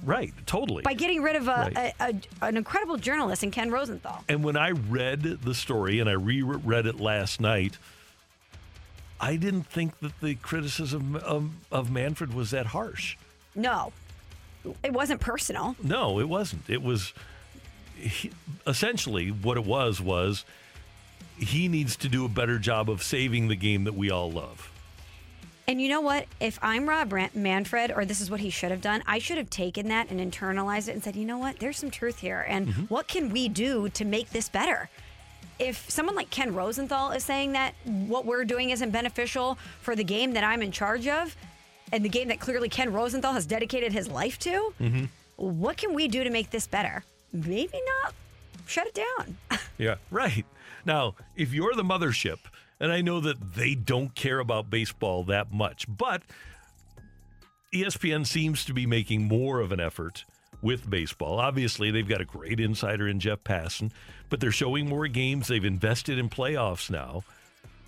right, 0.04 0.34
totally. 0.46 0.84
by 0.84 0.94
getting 0.94 1.22
rid 1.22 1.36
of 1.36 1.48
a, 1.48 1.72
Right. 1.76 1.94
a, 2.00 2.04
a 2.04 2.46
an 2.48 2.58
incredible 2.58 2.98
journalist 2.98 3.44
in 3.44 3.52
Ken 3.52 3.72
Rosenthal. 3.72 4.24
And 4.28 4.44
when 4.44 4.58
I 4.58 4.72
read 4.72 5.22
the 5.24 5.54
story 5.54 6.00
and 6.00 6.10
I 6.10 6.14
reread 6.14 6.86
it 6.86 7.00
last 7.00 7.40
night, 7.42 7.78
I 9.20 9.36
didn't 9.36 9.64
think 9.64 10.00
that 10.00 10.20
the 10.22 10.36
criticism 10.36 11.16
of, 11.16 11.52
of 11.72 11.92
Manfred 11.92 12.34
was 12.34 12.52
that 12.52 12.68
harsh. 12.68 13.18
No, 13.56 13.92
it 14.84 14.94
wasn't 14.94 15.20
personal. 15.20 15.76
No, 15.84 16.20
it 16.20 16.30
wasn't. 16.30 16.70
It 16.70 16.82
was 16.82 17.14
he, 17.96 18.32
essentially 18.66 19.30
what 19.30 19.58
it 19.58 19.66
was 19.66 20.00
was 20.00 20.46
he 21.38 21.68
needs 21.68 21.96
to 21.98 22.10
do 22.10 22.26
a 22.26 22.30
better 22.30 22.60
job 22.60 22.90
of 22.90 23.04
saving 23.04 23.48
the 23.50 23.56
game 23.56 23.84
that 23.86 23.94
we 23.96 24.10
all 24.10 24.32
love. 24.32 24.69
And 25.70 25.80
you 25.80 25.88
know 25.88 26.02
what? 26.02 26.26
If 26.40 26.58
I'm 26.64 26.90
Rob 26.90 27.14
Ran- 27.14 27.30
Manfred, 27.36 27.92
or 27.96 28.04
this 28.04 28.22
is 28.22 28.32
what 28.32 28.40
he 28.40 28.50
should 28.50 28.72
have 28.72 28.82
done, 28.82 29.04
I 29.06 29.20
should 29.20 29.38
have 29.38 29.52
taken 29.52 29.88
that 29.90 30.10
and 30.10 30.20
internalized 30.20 30.88
it 30.88 30.94
and 30.94 31.04
said, 31.04 31.16
you 31.16 31.26
know 31.26 31.38
what? 31.38 31.60
There's 31.60 31.78
some 31.78 31.92
truth 31.92 32.18
here. 32.20 32.44
And 32.50 32.90
what 32.90 33.08
can 33.08 33.30
we 33.30 33.48
do 33.50 33.88
to 33.90 34.04
make 34.04 34.32
this 34.32 34.50
better? 34.50 34.90
If 35.60 35.88
someone 35.88 36.16
like 36.16 36.32
Ken 36.32 36.56
Rosenthal 36.56 37.12
is 37.12 37.24
saying 37.24 37.52
that 37.52 37.76
what 37.86 38.26
we're 38.26 38.46
doing 38.46 38.72
isn't 38.72 38.90
beneficial 38.90 39.60
for 39.82 39.96
the 39.96 40.04
game 40.04 40.34
that 40.34 40.44
I'm 40.44 40.64
in 40.64 40.72
charge 40.72 41.08
of, 41.08 41.36
and 41.92 42.04
the 42.04 42.10
game 42.10 42.30
that 42.30 42.40
clearly 42.40 42.68
Ken 42.70 42.92
Rosenthal 42.92 43.34
has 43.34 43.46
dedicated 43.46 43.94
his 43.94 44.08
life 44.10 44.40
to, 44.40 44.74
Mm-hmm. 44.82 45.06
what 45.36 45.78
can 45.78 45.94
we 45.94 46.08
do 46.08 46.24
to 46.24 46.32
make 46.32 46.50
this 46.50 46.66
better? 46.66 47.04
Maybe 47.32 47.80
not 48.04 48.16
shut 48.66 48.88
it 48.88 48.96
down. 48.96 49.38
Yeah, 49.78 49.96
right. 50.12 50.46
Now, 50.84 51.16
if 51.38 51.54
you're 51.54 51.74
the 51.74 51.84
mothership, 51.86 52.40
and 52.80 52.92
I 52.92 53.02
know 53.02 53.20
that 53.22 53.56
they 53.56 53.76
don't 53.76 54.14
care 54.16 54.40
about 54.40 54.70
baseball 54.70 55.24
that 55.26 55.52
much, 55.52 55.86
but 55.88 56.22
ESPN 57.74 58.26
seems 58.26 58.66
to 58.66 58.74
be 58.74 58.86
making 58.86 59.24
more 59.28 59.60
of 59.60 59.72
an 59.72 59.80
effort 59.80 60.26
with 60.62 60.90
baseball. 60.90 61.40
Obviously, 61.40 61.92
they've 61.92 62.08
got 62.08 62.22
a 62.22 62.26
great 62.26 62.60
insider 62.60 63.08
in 63.08 63.20
Jeff 63.20 63.44
Passan, 63.44 63.92
but 64.30 64.40
they're 64.40 64.52
showing 64.52 64.88
more 64.90 65.08
games. 65.08 65.48
They've 65.48 65.64
invested 65.64 66.18
in 66.18 66.30
playoffs 66.30 66.90
now. 66.90 67.24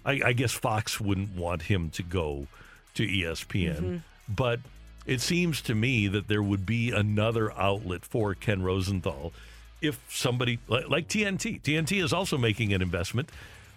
I, 0.05 0.21
I 0.25 0.33
guess 0.33 0.51
Fox 0.53 0.99
wouldn't 0.99 1.35
want 1.35 1.63
him 1.63 1.89
to 1.91 2.03
go 2.03 2.47
to 2.95 3.03
ESPN, 3.07 3.77
Mhm. 3.81 4.01
but 4.29 4.59
it 5.05 5.21
seems 5.21 5.61
to 5.63 5.75
me 5.75 6.07
that 6.07 6.27
there 6.27 6.43
would 6.43 6.65
be 6.65 6.91
another 6.91 7.51
outlet 7.57 8.05
for 8.05 8.35
Ken 8.35 8.61
Rosenthal 8.61 9.33
if 9.81 9.99
somebody 10.09 10.59
li- 10.67 10.85
like 10.87 11.07
TNT. 11.07 11.59
TNT 11.59 12.03
is 12.03 12.13
also 12.13 12.37
making 12.37 12.71
an 12.73 12.81
investment. 12.81 13.29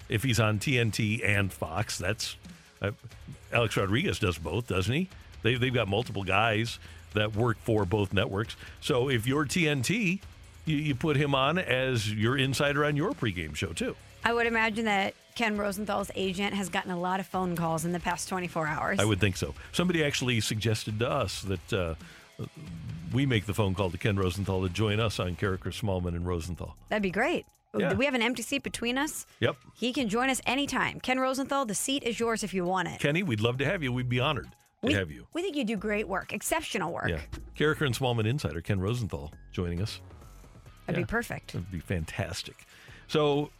If 0.08 0.22
he's 0.22 0.40
on 0.40 0.58
TNT 0.58 1.26
and 1.26 1.52
Fox, 1.52 1.98
that's 1.98 2.36
uh, 2.82 2.92
Alex 3.52 3.76
Rodriguez 3.76 4.18
does 4.18 4.38
both, 4.38 4.66
doesn't 4.66 4.92
he? 4.92 5.08
They, 5.42 5.54
they've 5.56 5.74
got 5.74 5.88
multiple 5.88 6.24
guys 6.24 6.78
that 7.14 7.34
work 7.34 7.58
for 7.58 7.84
both 7.84 8.12
networks. 8.12 8.56
So 8.80 9.08
if 9.08 9.26
you're 9.26 9.44
TNT, 9.44 10.20
you, 10.66 10.76
you 10.76 10.94
put 10.94 11.16
him 11.16 11.34
on 11.34 11.58
as 11.58 12.12
your 12.12 12.36
insider 12.36 12.84
on 12.84 12.96
your 12.96 13.12
pregame 13.12 13.54
show 13.54 13.72
too. 13.72 13.96
I 14.24 14.32
would 14.32 14.46
imagine 14.46 14.86
that 14.86 15.14
Ken 15.34 15.56
Rosenthal's 15.56 16.10
agent 16.14 16.54
has 16.54 16.68
gotten 16.68 16.90
a 16.90 16.98
lot 16.98 17.20
of 17.20 17.26
phone 17.26 17.56
calls 17.56 17.84
in 17.84 17.92
the 17.92 18.00
past 18.00 18.28
24 18.28 18.66
hours. 18.66 18.98
I 18.98 19.04
would 19.04 19.20
think 19.20 19.36
so. 19.36 19.54
Somebody 19.72 20.04
actually 20.04 20.40
suggested 20.40 20.98
to 21.00 21.10
us 21.10 21.42
that 21.42 21.72
uh, 21.72 21.94
we 23.12 23.26
make 23.26 23.46
the 23.46 23.54
phone 23.54 23.74
call 23.74 23.90
to 23.90 23.98
Ken 23.98 24.16
Rosenthal 24.16 24.62
to 24.62 24.68
join 24.68 25.00
us 25.00 25.20
on 25.20 25.36
Karraker, 25.36 25.72
Smallman, 25.72 26.08
and 26.08 26.26
Rosenthal. 26.26 26.76
That'd 26.88 27.02
be 27.02 27.10
great. 27.10 27.46
Yeah. 27.76 27.94
We 27.94 28.04
have 28.04 28.14
an 28.14 28.22
empty 28.22 28.42
seat 28.42 28.62
between 28.62 28.96
us? 28.98 29.26
Yep. 29.40 29.56
He 29.74 29.92
can 29.92 30.08
join 30.08 30.30
us 30.30 30.40
anytime. 30.46 31.00
Ken 31.00 31.18
Rosenthal, 31.18 31.64
the 31.66 31.74
seat 31.74 32.02
is 32.04 32.18
yours 32.20 32.42
if 32.44 32.54
you 32.54 32.64
want 32.64 32.88
it. 32.88 33.00
Kenny, 33.00 33.22
we'd 33.22 33.40
love 33.40 33.58
to 33.58 33.64
have 33.64 33.82
you. 33.82 33.92
We'd 33.92 34.08
be 34.08 34.20
honored 34.20 34.50
to 34.82 34.88
we, 34.88 34.92
have 34.94 35.10
you. 35.10 35.26
we 35.32 35.42
think 35.42 35.56
you 35.56 35.64
do 35.64 35.76
great 35.76 36.06
work, 36.08 36.32
exceptional 36.32 36.92
work. 36.92 37.08
Yeah. 37.08 37.20
Karraker 37.58 37.86
and 37.86 37.94
Smallman 37.96 38.26
insider 38.26 38.60
Ken 38.60 38.80
Rosenthal 38.80 39.32
joining 39.52 39.80
us. 39.82 40.00
That'd 40.86 41.00
Yeah. 41.00 41.04
be 41.06 41.10
perfect. 41.10 41.52
That'd 41.54 41.70
be 41.72 41.80
fantastic. 41.80 42.66
So, 43.08 43.50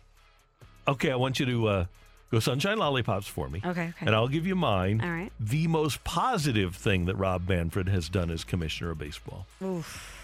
okay, 0.87 1.11
I 1.11 1.17
want 1.17 1.41
you 1.41 1.47
to 1.47 1.67
uh, 1.69 1.85
go 2.31 2.39
Sunshine 2.41 2.79
Lollipops 2.79 3.27
for 3.27 3.49
me. 3.49 3.61
Okay, 3.65 3.89
okay. 3.89 4.07
And 4.07 4.15
I'll 4.15 4.29
give 4.29 4.47
you 4.47 4.55
mine. 4.55 5.01
All 5.01 5.09
right. 5.11 5.33
The 5.41 5.67
most 5.67 6.05
positive 6.05 6.77
thing 6.77 7.07
that 7.07 7.17
Rob 7.17 7.49
Manfred 7.49 7.89
has 7.89 8.09
done 8.09 8.31
as 8.31 8.45
commissioner 8.45 8.91
of 8.91 8.99
baseball. 8.99 9.47
Oof. 9.63 10.21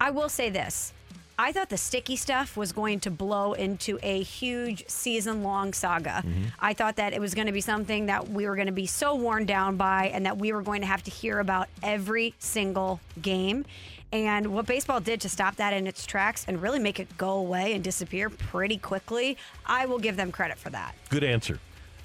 I 0.00 0.10
will 0.10 0.28
say 0.28 0.50
this. 0.50 0.92
I 1.38 1.52
thought 1.52 1.68
the 1.68 1.76
sticky 1.76 2.16
stuff 2.16 2.56
was 2.56 2.72
going 2.72 3.00
to 3.00 3.10
blow 3.10 3.52
into 3.52 3.98
a 4.02 4.22
huge 4.22 4.88
season 4.88 5.42
long 5.42 5.74
saga. 5.74 6.24
I 6.60 6.72
thought 6.72 6.96
that 6.96 7.12
it 7.12 7.20
was 7.20 7.34
going 7.34 7.46
to 7.46 7.52
be 7.52 7.60
something 7.60 8.06
that 8.06 8.28
we 8.28 8.46
were 8.46 8.54
going 8.54 8.66
to 8.66 8.72
be 8.72 8.86
so 8.86 9.14
worn 9.14 9.44
down 9.44 9.76
by 9.76 10.06
and 10.14 10.24
that 10.24 10.38
we 10.38 10.52
were 10.52 10.62
going 10.62 10.80
to 10.80 10.86
have 10.86 11.02
to 11.04 11.10
hear 11.10 11.38
about 11.38 11.68
every 11.82 12.34
single 12.38 13.00
game. 13.20 13.66
And 14.12 14.54
what 14.54 14.66
baseball 14.66 15.00
did 15.00 15.20
to 15.22 15.28
stop 15.28 15.56
that 15.56 15.74
in 15.74 15.86
its 15.86 16.06
tracks 16.06 16.44
and 16.48 16.62
really 16.62 16.78
make 16.78 16.98
it 16.98 17.18
go 17.18 17.32
away 17.32 17.74
and 17.74 17.84
disappear 17.84 18.30
pretty 18.30 18.78
quickly, 18.78 19.36
I 19.66 19.84
will 19.84 19.98
give 19.98 20.16
them 20.16 20.32
credit 20.32 20.58
for 20.58 20.70
that. 20.70 20.94
Good 21.10 21.24
answer. 21.24 21.58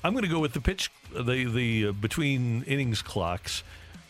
I'm 0.03 0.14
going 0.14 0.24
to 0.24 0.30
go 0.30 0.40
with 0.40 0.53
the 0.53 0.62
pitch, 0.62 0.91
the 1.14 1.45
the 1.45 1.88
uh, 1.88 1.91
between 1.91 2.64
innings 2.64 3.02
clocks. 3.02 3.64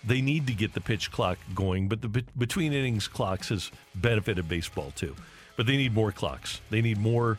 They 0.04 0.22
need 0.22 0.48
to 0.48 0.54
get 0.54 0.74
the 0.74 0.82
pitch 0.82 1.12
clock 1.12 1.38
going, 1.54 1.88
but 1.88 2.02
the 2.02 2.08
be- 2.08 2.26
between 2.38 2.74
innings 2.74 3.08
clocks 3.08 3.50
has 3.50 3.72
benefited 3.96 4.50
baseball 4.50 4.92
too. 4.96 5.16
But 5.58 5.68
they 5.68 5.78
need 5.78 5.94
more 5.94 6.12
clocks. 6.12 6.62
They 6.70 6.82
need 6.82 6.98
more 6.98 7.38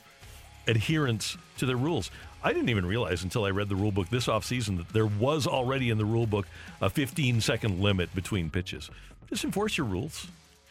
adherence 0.66 1.36
to 1.58 1.66
their 1.66 1.76
rules. 1.76 2.10
I 2.44 2.52
didn't 2.52 2.68
even 2.68 2.86
realize 2.86 3.22
until 3.22 3.44
I 3.44 3.50
read 3.50 3.68
the 3.68 3.76
rule 3.76 3.92
book 3.92 4.08
this 4.08 4.26
offseason 4.26 4.76
that 4.78 4.88
there 4.90 5.06
was 5.06 5.46
already 5.46 5.90
in 5.90 5.98
the 5.98 6.04
rule 6.04 6.26
book 6.26 6.46
a 6.80 6.90
15 6.90 7.40
second 7.40 7.80
limit 7.80 8.14
between 8.14 8.50
pitches. 8.50 8.90
Just 9.28 9.44
enforce 9.44 9.78
your 9.78 9.86
rules. 9.86 10.28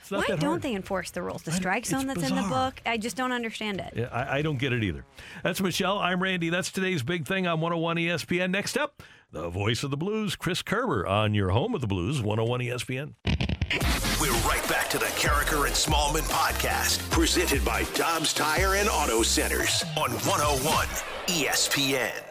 Why 0.09 0.25
don't 0.27 0.41
hard. 0.41 0.61
they 0.61 0.75
enforce 0.75 1.11
the 1.11 1.21
rules? 1.21 1.43
The 1.43 1.53
strike 1.53 1.85
zone 1.85 2.07
that's 2.07 2.23
in 2.23 2.35
the 2.35 2.41
book, 2.41 2.81
I 2.85 2.97
just 2.97 3.15
don't 3.15 3.31
understand 3.31 3.79
it. 3.79 3.93
Yeah, 3.95 4.09
I, 4.11 4.39
I 4.39 4.41
don't 4.41 4.59
get 4.59 4.73
it 4.73 4.83
either. 4.83 5.05
That's 5.41 5.61
Michelle. 5.61 5.99
I'm 5.99 6.21
Randy. 6.21 6.49
That's 6.49 6.69
today's 6.69 7.01
big 7.01 7.25
thing 7.25 7.47
on 7.47 7.61
101 7.61 7.95
ESPN. 7.95 8.51
Next 8.51 8.77
up, 8.77 9.01
the 9.31 9.49
voice 9.49 9.83
of 9.83 9.91
the 9.91 9.97
blues, 9.97 10.35
Chris 10.35 10.61
Kerber, 10.61 11.07
on 11.07 11.33
your 11.33 11.49
home 11.49 11.73
of 11.73 11.81
the 11.81 11.87
blues, 11.87 12.21
101 12.21 12.59
ESPN. 12.59 13.13
We're 14.19 14.31
right 14.47 14.67
back 14.67 14.89
to 14.89 14.97
the 14.97 15.05
Karraker 15.05 15.65
and 15.65 15.73
Smallman 15.73 16.27
podcast, 16.29 17.09
presented 17.09 17.63
by 17.63 17.83
Dobbs 17.93 18.33
Tire 18.33 18.75
and 18.75 18.89
Auto 18.89 19.23
Centers 19.23 19.83
on 19.97 20.11
101 20.11 20.87
ESPN. 21.27 22.30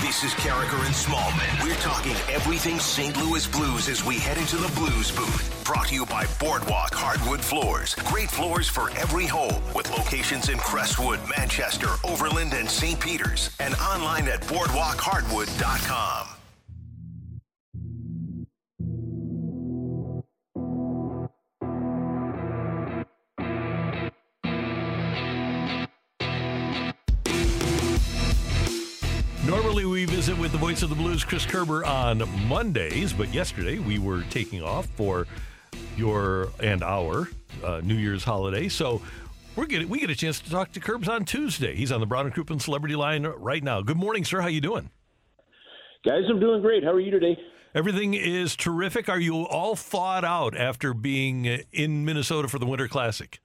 This 0.00 0.24
is 0.24 0.32
Karraker 0.34 0.84
and 0.84 0.94
Smallman. 0.94 1.62
We're 1.62 1.76
talking 1.76 2.14
everything 2.30 2.78
St. 2.78 3.16
Louis 3.16 3.46
Blues 3.46 3.88
as 3.88 4.04
we 4.04 4.18
head 4.18 4.38
into 4.38 4.56
the 4.56 4.68
Blues 4.74 5.10
booth. 5.12 5.62
Brought 5.64 5.88
to 5.88 5.94
you 5.94 6.06
by 6.06 6.26
Boardwalk 6.40 6.94
Hardwood 6.94 7.40
Floors. 7.40 7.94
Great 8.06 8.30
floors 8.30 8.68
for 8.68 8.90
every 8.90 9.26
home 9.26 9.62
with 9.74 9.90
locations 9.90 10.48
in 10.48 10.58
Crestwood, 10.58 11.20
Manchester, 11.36 11.88
Overland, 12.04 12.52
and 12.54 12.68
St. 12.68 12.98
Peters. 12.98 13.50
And 13.60 13.74
online 13.74 14.28
at 14.28 14.40
boardwalkhardwood.com. 14.42 16.41
visit 30.32 30.40
with 30.40 30.52
the 30.52 30.58
voice 30.58 30.82
of 30.82 30.88
the 30.88 30.94
blues, 30.94 31.24
Chris 31.24 31.44
Kerber, 31.44 31.84
on 31.84 32.22
Mondays, 32.48 33.12
but 33.12 33.32
yesterday 33.34 33.78
we 33.78 33.98
were 33.98 34.22
taking 34.30 34.62
off 34.62 34.86
for 34.96 35.26
your 35.96 36.48
and 36.60 36.82
our 36.82 37.28
uh, 37.62 37.82
New 37.84 37.96
Year's 37.96 38.24
holiday. 38.24 38.68
So 38.68 39.02
we're 39.56 39.66
getting 39.66 39.90
we 39.90 40.00
get 40.00 40.08
a 40.08 40.14
chance 40.14 40.40
to 40.40 40.48
talk 40.48 40.72
to 40.72 40.80
Kerbs 40.80 41.06
on 41.06 41.26
Tuesday. 41.26 41.74
He's 41.74 41.92
on 41.92 42.00
the 42.00 42.06
Brown 42.06 42.24
and 42.24 42.34
Crouppen 42.34 42.62
Celebrity 42.62 42.96
Line 42.96 43.24
right 43.26 43.62
now. 43.62 43.82
Good 43.82 43.98
morning, 43.98 44.24
sir. 44.24 44.40
How 44.40 44.48
you 44.48 44.62
doing? 44.62 44.90
Guys, 46.04 46.22
I'm 46.30 46.40
doing 46.40 46.62
great. 46.62 46.82
How 46.82 46.92
are 46.92 47.00
you 47.00 47.10
today? 47.10 47.36
Everything 47.74 48.14
is 48.14 48.56
terrific. 48.56 49.10
Are 49.10 49.20
you 49.20 49.46
all 49.46 49.76
thawed 49.76 50.24
out 50.24 50.56
after 50.56 50.94
being 50.94 51.44
in 51.72 52.06
Minnesota 52.06 52.48
for 52.48 52.58
the 52.58 52.66
Winter 52.66 52.88
Classic? 52.88 53.38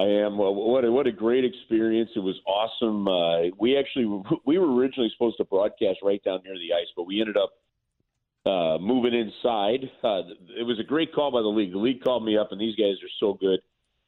I 0.00 0.24
am. 0.24 0.38
Well, 0.38 0.54
what 0.54 0.84
a, 0.84 0.90
what 0.90 1.06
a 1.06 1.12
great 1.12 1.44
experience! 1.44 2.10
It 2.16 2.20
was 2.20 2.36
awesome. 2.46 3.06
Uh, 3.06 3.54
we 3.58 3.76
actually 3.76 4.06
we 4.46 4.58
were 4.58 4.74
originally 4.74 5.10
supposed 5.12 5.36
to 5.38 5.44
broadcast 5.44 5.98
right 6.02 6.22
down 6.24 6.40
near 6.44 6.54
the 6.54 6.72
ice, 6.72 6.88
but 6.96 7.04
we 7.04 7.20
ended 7.20 7.36
up 7.36 7.50
uh, 8.46 8.78
moving 8.78 9.12
inside. 9.12 9.90
Uh, 10.02 10.22
it 10.58 10.64
was 10.64 10.80
a 10.80 10.84
great 10.84 11.12
call 11.14 11.30
by 11.30 11.42
the 11.42 11.48
league. 11.48 11.72
The 11.72 11.78
league 11.78 12.02
called 12.02 12.24
me 12.24 12.38
up, 12.38 12.48
and 12.50 12.60
these 12.60 12.76
guys 12.76 12.94
are 13.02 13.14
so 13.20 13.34
good. 13.34 13.60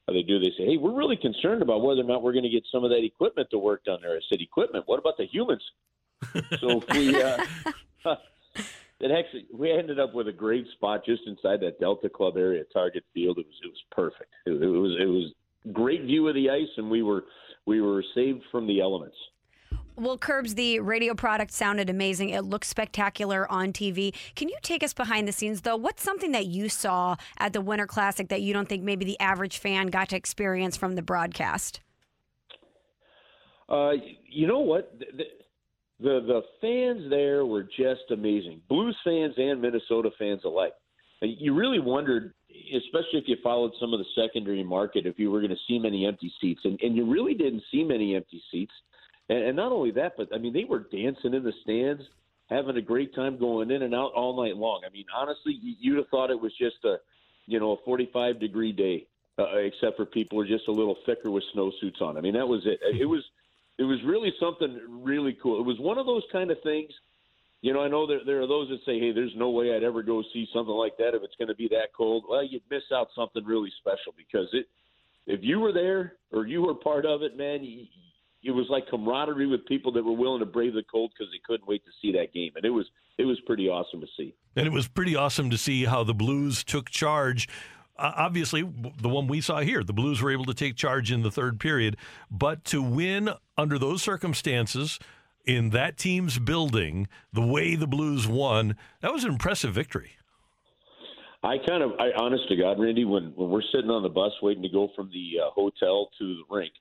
How 0.09 0.15
they 0.15 0.23
do? 0.23 0.39
They 0.39 0.53
say, 0.57 0.65
"Hey, 0.65 0.77
we're 0.79 0.97
really 0.97 1.17
concerned 1.17 1.61
about 1.61 1.83
whether 1.83 2.01
or 2.01 2.05
not 2.05 2.23
we're 2.23 2.33
going 2.33 2.45
to 2.45 2.51
get 2.51 2.65
some 2.73 2.85
of 2.85 2.91
that 2.91 3.05
equipment 3.05 3.49
to 3.51 3.59
work 3.59 3.85
down 3.85 3.99
there." 4.01 4.17
I 4.17 4.21
said, 4.31 4.41
"Equipment? 4.41 4.85
What 4.87 4.99
about 4.99 5.19
the 5.19 5.27
humans?" 5.27 5.63
so 6.59 6.83
we. 6.93 7.23
Uh, 7.23 7.45
It 9.03 9.11
actually, 9.11 9.47
we 9.53 9.73
ended 9.73 9.99
up 9.99 10.15
with 10.15 10.29
a 10.29 10.33
great 10.33 10.65
spot 10.75 11.05
just 11.05 11.23
inside 11.27 11.59
that 11.63 11.81
Delta 11.81 12.09
Club 12.09 12.37
area, 12.37 12.63
Target 12.73 13.03
Field. 13.13 13.37
It 13.37 13.47
was 13.47 13.57
it 13.65 13.67
was 13.67 13.83
perfect. 13.91 14.33
It, 14.47 14.63
it 14.63 14.69
was 14.69 14.97
it 15.01 15.07
was 15.07 15.33
great 15.73 16.03
view 16.03 16.29
of 16.29 16.35
the 16.35 16.51
ice, 16.51 16.69
and 16.77 16.91
we 16.91 17.03
were 17.03 17.25
we 17.67 17.81
were 17.81 18.03
saved 18.15 18.43
from 18.51 18.67
the 18.67 18.81
elements. 18.81 19.17
Well, 19.95 20.17
Kerbs, 20.17 20.55
the 20.55 20.81
radio 20.81 21.15
product 21.15 21.53
sounded 21.53 21.91
amazing. 21.91 22.31
It 22.31 22.45
looked 22.45 22.65
spectacular 22.65 23.51
on 23.53 23.73
TV. 23.73 24.15
Can 24.35 24.49
you 24.49 24.57
take 24.63 24.83
us 24.83 24.95
behind 24.95 25.29
the 25.29 25.33
scenes, 25.33 25.61
though? 25.61 25.77
What's 25.77 26.03
something 26.03 26.33
that 26.33 26.47
you 26.47 26.71
saw 26.71 27.17
at 27.39 27.53
the 27.53 27.61
Winter 27.61 27.87
Classic 27.87 28.29
that 28.29 28.41
you 28.41 28.55
don't 28.55 28.69
think 28.69 28.83
maybe 28.83 29.05
the 29.05 29.21
average 29.21 29.59
fan 29.59 29.89
got 29.89 30.09
to 30.09 30.17
experience 30.17 30.79
from 30.79 30.95
the 30.95 31.03
broadcast? 31.03 31.81
Uh, 33.69 33.93
you 34.29 34.47
know 34.47 34.61
what? 34.61 34.99
The, 34.99 35.07
the 35.17 35.25
the 36.01 36.21
the 36.21 36.43
fans 36.61 37.09
there 37.11 37.47
were 37.47 37.63
just 37.63 38.11
amazing. 38.11 38.61
Blues 38.69 38.97
fans 39.05 39.35
and 39.37 39.61
Minnesota 39.61 40.11
fans 40.19 40.41
alike. 40.45 40.73
You 41.21 41.55
really 41.55 41.79
wondered, 41.79 42.35
especially 42.75 43.19
if 43.19 43.25
you 43.29 43.37
followed 43.43 43.73
some 43.81 43.93
of 43.93 43.99
the 43.99 44.05
secondary 44.15 44.63
market, 44.63 45.07
if 45.07 45.19
you 45.19 45.31
were 45.31 45.41
going 45.41 45.51
to 45.51 45.57
see 45.69 45.79
many 45.79 46.07
empty 46.07 46.33
seats, 46.41 46.61
and 46.65 46.79
and 46.83 46.97
you 46.97 47.11
really 47.11 47.35
didn't 47.35 47.63
see 47.71 47.85
many 47.85 48.15
empty 48.17 48.43
seats. 48.51 48.73
And, 49.29 49.39
and 49.45 49.57
not 49.57 49.73
only 49.73 49.91
that, 49.93 50.13
but 50.17 50.29
I 50.35 50.39
mean, 50.39 50.53
they 50.53 50.65
were 50.65 50.87
dancing 50.93 51.35
in 51.35 51.43
the 51.45 51.53
stands, 51.63 52.03
having 52.49 52.77
a 52.77 52.83
great 52.83 53.15
time 53.15 53.39
going 53.39 53.71
in 53.71 53.83
and 53.83 53.95
out 53.95 54.13
all 54.15 54.43
night 54.43 54.57
long. 54.57 54.83
I 54.87 54.91
mean, 54.91 55.07
honestly, 55.15 55.59
you- 55.63 55.77
you'd 55.79 55.97
have 55.99 56.09
thought 56.09 56.31
it 56.31 56.41
was 56.41 56.53
just 56.59 56.85
a, 56.85 56.97
you 57.47 57.59
know, 57.61 57.73
a 57.73 57.77
45 57.85 58.39
degree 58.41 58.73
day, 58.73 59.07
uh, 59.39 59.57
except 59.57 59.97
for 59.97 60.05
people 60.07 60.39
were 60.39 60.47
just 60.47 60.69
a 60.69 60.73
little 60.73 60.97
thicker 61.07 61.31
with 61.31 61.45
snowsuits 61.55 62.01
on. 62.03 62.17
I 62.17 62.21
mean, 62.21 62.35
that 62.35 62.47
was 62.47 62.67
it. 62.67 62.81
It 62.99 63.07
was, 63.07 63.25
it 63.79 63.85
was 63.85 64.03
really 64.05 64.33
something 64.39 64.79
really 64.89 65.37
cool. 65.43 65.59
It 65.61 65.65
was 65.67 65.79
one 65.79 65.99
of 65.99 66.07
those 66.07 66.25
kind 66.31 66.51
of 66.51 66.61
things. 66.63 66.93
You 67.63 67.73
know, 67.73 67.81
I 67.81 67.89
know 67.89 68.09
there, 68.09 68.21
there 68.27 68.43
are 68.43 68.47
those 68.47 68.69
that 68.69 68.81
say, 68.85 68.99
"Hey, 68.99 69.13
there's 69.13 69.35
no 69.37 69.51
way 69.51 69.75
I'd 69.75 69.85
ever 69.85 70.03
go 70.03 70.23
see 70.33 70.49
something 70.53 70.75
like 70.75 70.97
that 70.99 71.15
if 71.15 71.23
it's 71.23 71.37
going 71.37 71.49
to 71.49 71.55
be 71.55 71.69
that 71.69 71.95
cold." 71.97 72.25
Well, 72.29 72.45
you'd 72.45 72.63
miss 72.71 72.83
out 72.93 73.09
something 73.15 73.45
really 73.45 73.73
special 73.79 74.13
because 74.17 74.49
it. 74.53 74.67
If 75.25 75.41
you 75.43 75.61
were 75.61 75.73
there 75.73 76.15
or 76.33 76.47
you 76.49 76.63
were 76.63 76.75
part 76.75 77.07
of 77.07 77.23
it, 77.23 77.37
man, 77.37 77.63
you, 77.63 77.87
it 78.43 78.51
was 78.51 78.67
like 78.69 78.89
camaraderie 78.89 79.47
with 79.47 79.65
people 79.67 79.93
that 79.93 80.05
were 80.05 80.13
willing 80.13 80.41
to 80.41 80.47
brave 80.47 80.75
the 80.75 80.83
cold 80.91 81.13
because 81.17 81.33
they 81.33 81.41
couldn't 81.47 81.69
wait 81.69 81.85
to 81.85 81.93
see 82.03 82.11
that 82.19 82.35
game, 82.35 82.51
and 82.57 82.65
it 82.65 82.71
was 82.71 82.87
it 83.19 83.25
was 83.25 83.39
pretty 83.47 83.69
awesome 83.69 84.01
to 84.01 84.07
see. 84.17 84.35
And 84.57 84.67
it 84.67 84.73
was 84.73 84.89
pretty 84.89 85.15
awesome 85.15 85.49
to 85.51 85.59
see 85.59 85.85
how 85.85 86.03
the 86.03 86.15
Blues 86.15 86.65
took 86.65 86.91
charge. 86.91 87.49
Uh, 87.97 88.13
obviously, 88.17 88.69
the 89.01 89.09
one 89.09 89.29
we 89.29 89.41
saw 89.41 89.61
here, 89.61 89.85
the 89.85 89.93
Blues 89.93 90.21
were 90.21 90.33
able 90.33 90.47
to 90.47 90.55
take 90.55 90.75
charge 90.75 91.13
in 91.13 91.23
the 91.23 91.31
third 91.31 91.61
period, 91.61 91.97
but 92.31 92.65
to 92.65 92.83
win 92.83 93.31
under 93.57 93.79
those 93.79 94.03
circumstances 94.03 94.99
in 95.45 95.71
that 95.71 95.97
team's 95.97 96.39
building, 96.39 97.09
the 97.33 97.43
way 97.43 97.75
the 97.75 97.87
Blues 97.87 98.27
won, 98.27 98.77
that 99.01 99.13
was 99.13 99.25
an 99.25 99.31
impressive 99.31 99.73
victory. 99.73 100.13
I 101.45 101.59
kind 101.59 101.83
of, 101.83 101.93
I 101.99 102.11
honest 102.17 102.49
to 102.49 102.57
God, 102.57 102.79
Randy, 102.79 103.05
when 103.05 103.33
when 103.35 103.51
we're 103.51 103.63
sitting 103.73 103.91
on 103.91 104.03
the 104.03 104.09
bus 104.09 104.33
waiting 104.43 104.63
to 104.63 104.69
go 104.69 104.91
from 104.95 105.11
the 105.11 105.41
uh, 105.45 105.51
hotel 105.51 106.09
to 106.19 106.37
the 106.37 106.43
rink, 106.49 106.73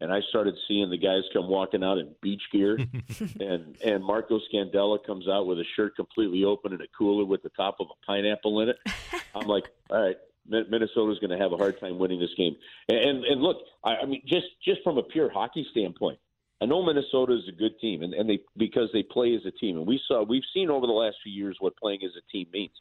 and 0.00 0.10
I 0.10 0.20
started 0.30 0.54
seeing 0.66 0.88
the 0.88 0.96
guys 0.96 1.22
come 1.34 1.48
walking 1.48 1.84
out 1.84 1.98
in 1.98 2.14
beach 2.22 2.42
gear, 2.50 2.78
and 3.40 3.76
and 3.84 4.02
Marco 4.02 4.40
Scandella 4.50 5.04
comes 5.04 5.28
out 5.28 5.46
with 5.46 5.58
a 5.58 5.64
shirt 5.76 5.96
completely 5.96 6.44
open 6.44 6.72
and 6.72 6.80
a 6.80 6.86
cooler 6.96 7.26
with 7.26 7.42
the 7.42 7.50
top 7.50 7.76
of 7.78 7.88
a 7.90 8.06
pineapple 8.06 8.60
in 8.60 8.70
it. 8.70 8.78
I'm 9.34 9.46
like, 9.46 9.64
all 9.90 10.00
right, 10.00 10.16
Min- 10.48 10.66
Minnesota's 10.70 11.18
going 11.18 11.36
to 11.36 11.38
have 11.38 11.52
a 11.52 11.58
hard 11.58 11.78
time 11.78 11.98
winning 11.98 12.18
this 12.18 12.34
game. 12.38 12.56
And 12.88 12.98
and, 12.98 13.24
and 13.24 13.42
look, 13.42 13.58
I, 13.84 13.96
I 13.96 14.06
mean, 14.06 14.22
just 14.26 14.46
just 14.64 14.82
from 14.82 14.96
a 14.96 15.02
pure 15.02 15.30
hockey 15.30 15.66
standpoint, 15.72 16.18
I 16.62 16.64
know 16.64 16.82
Minnesota 16.82 17.34
is 17.34 17.48
a 17.48 17.52
good 17.52 17.78
team, 17.80 18.02
and, 18.02 18.14
and 18.14 18.28
they 18.28 18.38
because 18.56 18.88
they 18.92 19.02
play 19.02 19.34
as 19.34 19.44
a 19.46 19.50
team, 19.50 19.76
and 19.76 19.86
we 19.86 20.00
saw 20.08 20.22
we've 20.22 20.42
seen 20.54 20.70
over 20.70 20.86
the 20.86 20.92
last 20.92 21.16
few 21.22 21.32
years 21.32 21.56
what 21.60 21.76
playing 21.76 22.00
as 22.02 22.12
a 22.16 22.32
team 22.32 22.46
means. 22.52 22.72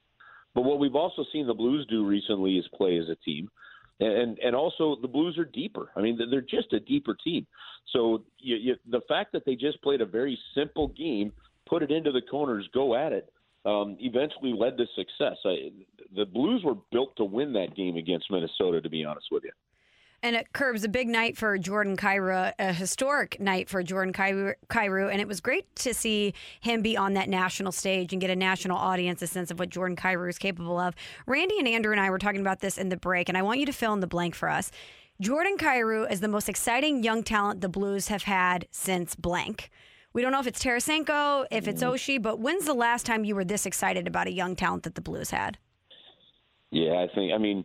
But 0.54 0.64
what 0.64 0.80
we've 0.80 0.96
also 0.96 1.26
seen 1.34 1.46
the 1.46 1.54
Blues 1.54 1.86
do 1.90 2.06
recently 2.06 2.58
is 2.58 2.66
play 2.74 2.98
as 2.98 3.10
a 3.10 3.16
team, 3.18 3.50
and 4.00 4.40
and 4.40 4.56
also 4.56 4.96
the 5.02 5.10
Blues 5.10 5.38
are 5.38 5.46
deeper. 5.46 5.92
I 5.98 6.02
mean, 6.02 6.18
they're 6.30 6.40
just 6.40 6.72
a 6.72 6.80
deeper 6.80 7.18
team. 7.22 7.46
So 7.92 8.24
you, 8.40 8.56
you, 8.56 8.76
the 8.90 9.02
fact 9.10 9.34
that 9.34 9.46
they 9.46 9.56
just 9.56 9.82
played 9.82 10.00
a 10.00 10.06
very 10.06 10.40
simple 10.56 10.88
game, 10.88 11.34
put 11.68 11.84
it 11.84 11.92
into 11.92 12.14
the 12.14 12.22
corners, 12.22 12.68
go 12.74 12.96
at 12.96 13.12
it, 13.12 13.30
um, 13.66 13.98
eventually 14.00 14.54
led 14.58 14.78
to 14.78 14.86
success. 14.96 15.38
I, 15.44 15.72
the 16.16 16.26
Blues 16.26 16.64
were 16.64 16.76
built 16.94 17.18
to 17.18 17.26
win 17.26 17.52
that 17.54 17.76
game 17.76 17.98
against 17.98 18.32
Minnesota. 18.32 18.80
To 18.80 18.90
be 18.90 19.04
honest 19.04 19.28
with 19.32 19.44
you. 19.44 19.52
And 20.26 20.36
it 20.36 20.54
Kerbs 20.54 20.84
a 20.84 20.90
big 20.90 21.08
night 21.08 21.38
for 21.38 21.56
Jordan 21.60 21.96
Kyrou, 21.96 22.52
a 22.58 22.74
historic 22.74 23.40
night 23.40 23.70
for 23.70 23.84
Jordan 23.84 24.12
Kyrou, 24.12 25.12
and 25.12 25.22
it 25.22 25.28
was 25.28 25.40
great 25.40 25.68
to 25.76 25.94
see 25.94 26.34
him 26.62 26.82
be 26.82 26.98
on 26.98 27.14
that 27.14 27.30
national 27.30 27.72
stage 27.72 28.12
and 28.12 28.20
get 28.20 28.32
a 28.32 28.36
national 28.36 28.76
audience 28.76 29.22
a 29.22 29.28
sense 29.28 29.52
of 29.52 29.60
what 29.60 29.70
Jordan 29.70 29.96
Kyrou 29.96 30.28
is 30.28 30.40
capable 30.40 30.80
of. 30.80 30.96
Randy 31.28 31.60
and 31.60 31.68
Andrew 31.68 31.92
and 31.92 32.02
I 32.02 32.10
were 32.10 32.18
talking 32.18 32.42
about 32.42 32.60
this 32.60 32.80
in 32.80 32.90
the 32.90 32.98
break, 32.98 33.30
and 33.30 33.38
I 33.38 33.44
want 33.44 33.60
you 33.60 33.68
to 33.68 33.72
fill 33.72 33.94
in 33.94 34.00
the 34.00 34.08
blank 34.08 34.34
for 34.34 34.50
us. 34.50 34.72
Jordan 35.22 35.58
Kyrou 35.60 36.12
is 36.12 36.22
the 36.22 36.28
most 36.28 36.50
exciting 36.50 37.04
young 37.04 37.22
talent 37.22 37.62
the 37.62 37.70
Blues 37.70 38.08
have 38.08 38.24
had 38.24 38.68
since 38.72 39.14
blank. 39.14 39.70
We 40.12 40.24
don't 40.24 40.32
know 40.32 40.40
if 40.40 40.48
it's 40.48 40.64
Tarasenko, 40.64 41.46
if 41.52 41.68
it's 41.68 41.84
mm. 41.84 41.92
Oshie, 41.92 42.20
but 42.20 42.40
when's 42.40 42.66
the 42.66 42.74
last 42.74 43.06
time 43.06 43.26
you 43.26 43.36
were 43.36 43.46
this 43.46 43.68
excited 43.68 44.08
about 44.08 44.26
a 44.26 44.32
young 44.32 44.56
talent 44.56 44.82
that 44.86 44.96
the 44.96 45.02
Blues 45.02 45.30
had? 45.30 45.60
Yeah, 46.72 46.94
I 46.94 47.14
think. 47.14 47.32
I 47.32 47.38
mean, 47.38 47.64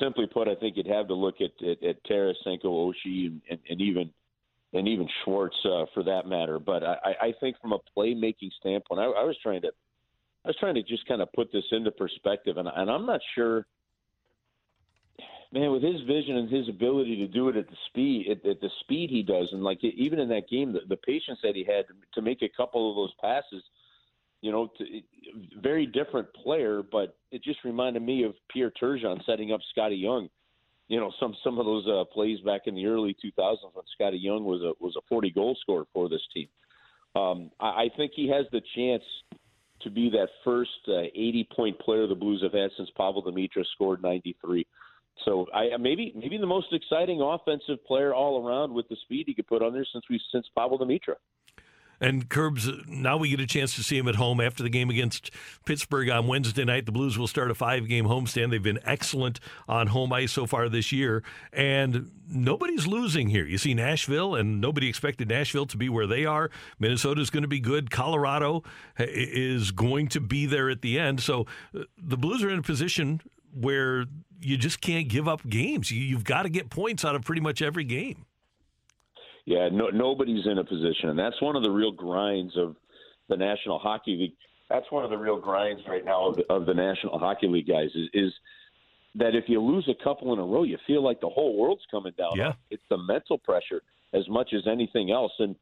simply 0.00 0.26
put, 0.26 0.48
I 0.48 0.54
think 0.54 0.76
you'd 0.76 0.86
have 0.86 1.08
to 1.08 1.14
look 1.14 1.36
at 1.40 1.50
at, 1.66 1.82
at 1.82 2.04
Tarasenko, 2.04 2.64
Oshie, 2.64 3.26
and, 3.26 3.40
and, 3.50 3.58
and 3.68 3.80
even 3.80 4.10
and 4.74 4.88
even 4.88 5.08
Schwartz 5.24 5.56
uh, 5.64 5.84
for 5.92 6.02
that 6.04 6.26
matter. 6.26 6.58
But 6.58 6.82
I, 6.82 6.96
I 7.04 7.26
I 7.26 7.34
think 7.40 7.56
from 7.60 7.72
a 7.72 7.78
playmaking 7.96 8.50
standpoint, 8.60 9.00
I, 9.00 9.04
I 9.04 9.24
was 9.24 9.36
trying 9.42 9.62
to 9.62 9.72
I 10.44 10.48
was 10.48 10.56
trying 10.58 10.74
to 10.74 10.82
just 10.82 11.06
kind 11.06 11.22
of 11.22 11.32
put 11.32 11.52
this 11.52 11.64
into 11.70 11.90
perspective, 11.90 12.56
and, 12.56 12.68
and 12.68 12.90
I'm 12.90 13.06
not 13.06 13.20
sure. 13.34 13.66
Man, 15.52 15.70
with 15.70 15.82
his 15.82 16.00
vision 16.06 16.36
and 16.36 16.50
his 16.50 16.66
ability 16.70 17.16
to 17.16 17.28
do 17.28 17.50
it 17.50 17.56
at 17.56 17.68
the 17.68 17.76
speed 17.88 18.26
at, 18.30 18.48
at 18.48 18.60
the 18.62 18.70
speed 18.80 19.10
he 19.10 19.22
does, 19.22 19.48
and 19.52 19.62
like 19.62 19.84
even 19.84 20.18
in 20.18 20.28
that 20.30 20.48
game, 20.48 20.72
the, 20.72 20.80
the 20.88 20.96
patience 20.96 21.38
that 21.42 21.54
he 21.54 21.62
had 21.62 21.84
to 22.14 22.22
make 22.22 22.40
a 22.40 22.48
couple 22.56 22.88
of 22.88 22.96
those 22.96 23.12
passes, 23.20 23.62
you 24.42 24.50
know, 24.50 24.70
to, 24.76 24.84
very 25.62 25.86
different 25.86 26.28
player, 26.34 26.82
but 26.82 27.16
it 27.30 27.42
just 27.42 27.64
reminded 27.64 28.02
me 28.02 28.24
of 28.24 28.34
Pierre 28.52 28.72
Turgeon 28.82 29.24
setting 29.24 29.52
up 29.52 29.60
Scotty 29.70 29.96
Young. 29.96 30.28
You 30.88 31.00
know, 31.00 31.12
some 31.18 31.34
some 31.42 31.58
of 31.58 31.64
those 31.64 31.86
uh, 31.86 32.04
plays 32.12 32.40
back 32.40 32.62
in 32.66 32.74
the 32.74 32.84
early 32.86 33.16
2000s 33.24 33.56
when 33.72 33.84
Scotty 33.94 34.18
Young 34.18 34.44
was 34.44 34.60
a 34.60 34.72
was 34.82 34.94
a 34.96 35.00
40 35.08 35.30
goal 35.30 35.56
scorer 35.60 35.86
for 35.94 36.08
this 36.10 36.20
team. 36.34 36.48
Um, 37.14 37.50
I, 37.60 37.84
I 37.84 37.90
think 37.96 38.12
he 38.14 38.28
has 38.28 38.44
the 38.52 38.60
chance 38.74 39.04
to 39.82 39.90
be 39.90 40.10
that 40.10 40.28
first 40.44 40.70
uh, 40.88 41.02
80 41.14 41.48
point 41.54 41.78
player 41.78 42.06
the 42.06 42.14
Blues 42.14 42.42
have 42.42 42.52
had 42.52 42.70
since 42.76 42.90
Pavol 42.98 43.24
Demitra 43.24 43.64
scored 43.74 44.02
93. 44.02 44.66
So 45.24 45.46
I 45.54 45.76
maybe 45.78 46.12
maybe 46.16 46.36
the 46.36 46.46
most 46.46 46.72
exciting 46.72 47.20
offensive 47.20 47.84
player 47.86 48.12
all 48.12 48.46
around 48.46 48.74
with 48.74 48.88
the 48.88 48.96
speed 49.02 49.24
he 49.28 49.34
could 49.34 49.46
put 49.46 49.62
on 49.62 49.72
there 49.72 49.86
since 49.92 50.04
we 50.10 50.20
since 50.32 50.46
Pavol 50.58 50.80
Demitra. 50.80 51.14
And 52.02 52.28
Kerbs, 52.28 52.88
now 52.88 53.16
we 53.16 53.28
get 53.28 53.38
a 53.38 53.46
chance 53.46 53.76
to 53.76 53.84
see 53.84 53.96
him 53.96 54.08
at 54.08 54.16
home 54.16 54.40
after 54.40 54.64
the 54.64 54.68
game 54.68 54.90
against 54.90 55.30
Pittsburgh 55.64 56.10
on 56.10 56.26
Wednesday 56.26 56.64
night. 56.64 56.84
The 56.84 56.90
Blues 56.90 57.16
will 57.16 57.28
start 57.28 57.48
a 57.48 57.54
five 57.54 57.86
game 57.86 58.06
homestand. 58.06 58.50
They've 58.50 58.60
been 58.60 58.80
excellent 58.84 59.38
on 59.68 59.86
home 59.86 60.12
ice 60.12 60.32
so 60.32 60.44
far 60.44 60.68
this 60.68 60.90
year, 60.90 61.22
and 61.52 62.10
nobody's 62.28 62.88
losing 62.88 63.28
here. 63.28 63.46
You 63.46 63.56
see 63.56 63.72
Nashville, 63.72 64.34
and 64.34 64.60
nobody 64.60 64.88
expected 64.88 65.28
Nashville 65.28 65.66
to 65.66 65.76
be 65.76 65.88
where 65.88 66.08
they 66.08 66.24
are. 66.24 66.50
Minnesota's 66.80 67.30
going 67.30 67.44
to 67.44 67.48
be 67.48 67.60
good. 67.60 67.92
Colorado 67.92 68.64
is 68.98 69.70
going 69.70 70.08
to 70.08 70.20
be 70.20 70.44
there 70.44 70.68
at 70.70 70.82
the 70.82 70.98
end. 70.98 71.20
So 71.20 71.46
uh, 71.72 71.84
the 71.96 72.16
Blues 72.16 72.42
are 72.42 72.50
in 72.50 72.58
a 72.58 72.62
position 72.62 73.20
where 73.54 74.06
you 74.40 74.56
just 74.56 74.80
can't 74.80 75.08
give 75.08 75.28
up 75.28 75.48
games. 75.48 75.92
You've 75.92 76.24
got 76.24 76.42
to 76.42 76.48
get 76.48 76.68
points 76.68 77.04
out 77.04 77.14
of 77.14 77.22
pretty 77.22 77.40
much 77.40 77.62
every 77.62 77.84
game. 77.84 78.26
Yeah, 79.44 79.68
no, 79.72 79.88
nobody's 79.88 80.46
in 80.46 80.58
a 80.58 80.64
position, 80.64 81.10
and 81.10 81.18
that's 81.18 81.40
one 81.42 81.56
of 81.56 81.62
the 81.62 81.70
real 81.70 81.90
grinds 81.90 82.56
of 82.56 82.76
the 83.28 83.36
National 83.36 83.78
Hockey 83.78 84.16
League. 84.16 84.32
That's 84.70 84.90
one 84.90 85.04
of 85.04 85.10
the 85.10 85.18
real 85.18 85.38
grinds 85.38 85.82
right 85.88 86.04
now 86.04 86.28
of 86.28 86.36
the, 86.36 86.44
of 86.48 86.64
the 86.64 86.74
National 86.74 87.18
Hockey 87.18 87.48
League 87.48 87.66
guys 87.66 87.90
is, 87.94 88.08
is 88.14 88.32
that 89.16 89.34
if 89.34 89.44
you 89.48 89.60
lose 89.60 89.88
a 89.88 90.04
couple 90.04 90.32
in 90.32 90.38
a 90.38 90.44
row, 90.44 90.62
you 90.62 90.78
feel 90.86 91.02
like 91.02 91.20
the 91.20 91.28
whole 91.28 91.56
world's 91.58 91.82
coming 91.90 92.12
down. 92.16 92.32
Yeah, 92.36 92.52
it's 92.70 92.82
the 92.88 92.96
mental 92.96 93.38
pressure 93.38 93.82
as 94.14 94.28
much 94.28 94.52
as 94.54 94.62
anything 94.70 95.10
else, 95.10 95.32
and 95.38 95.56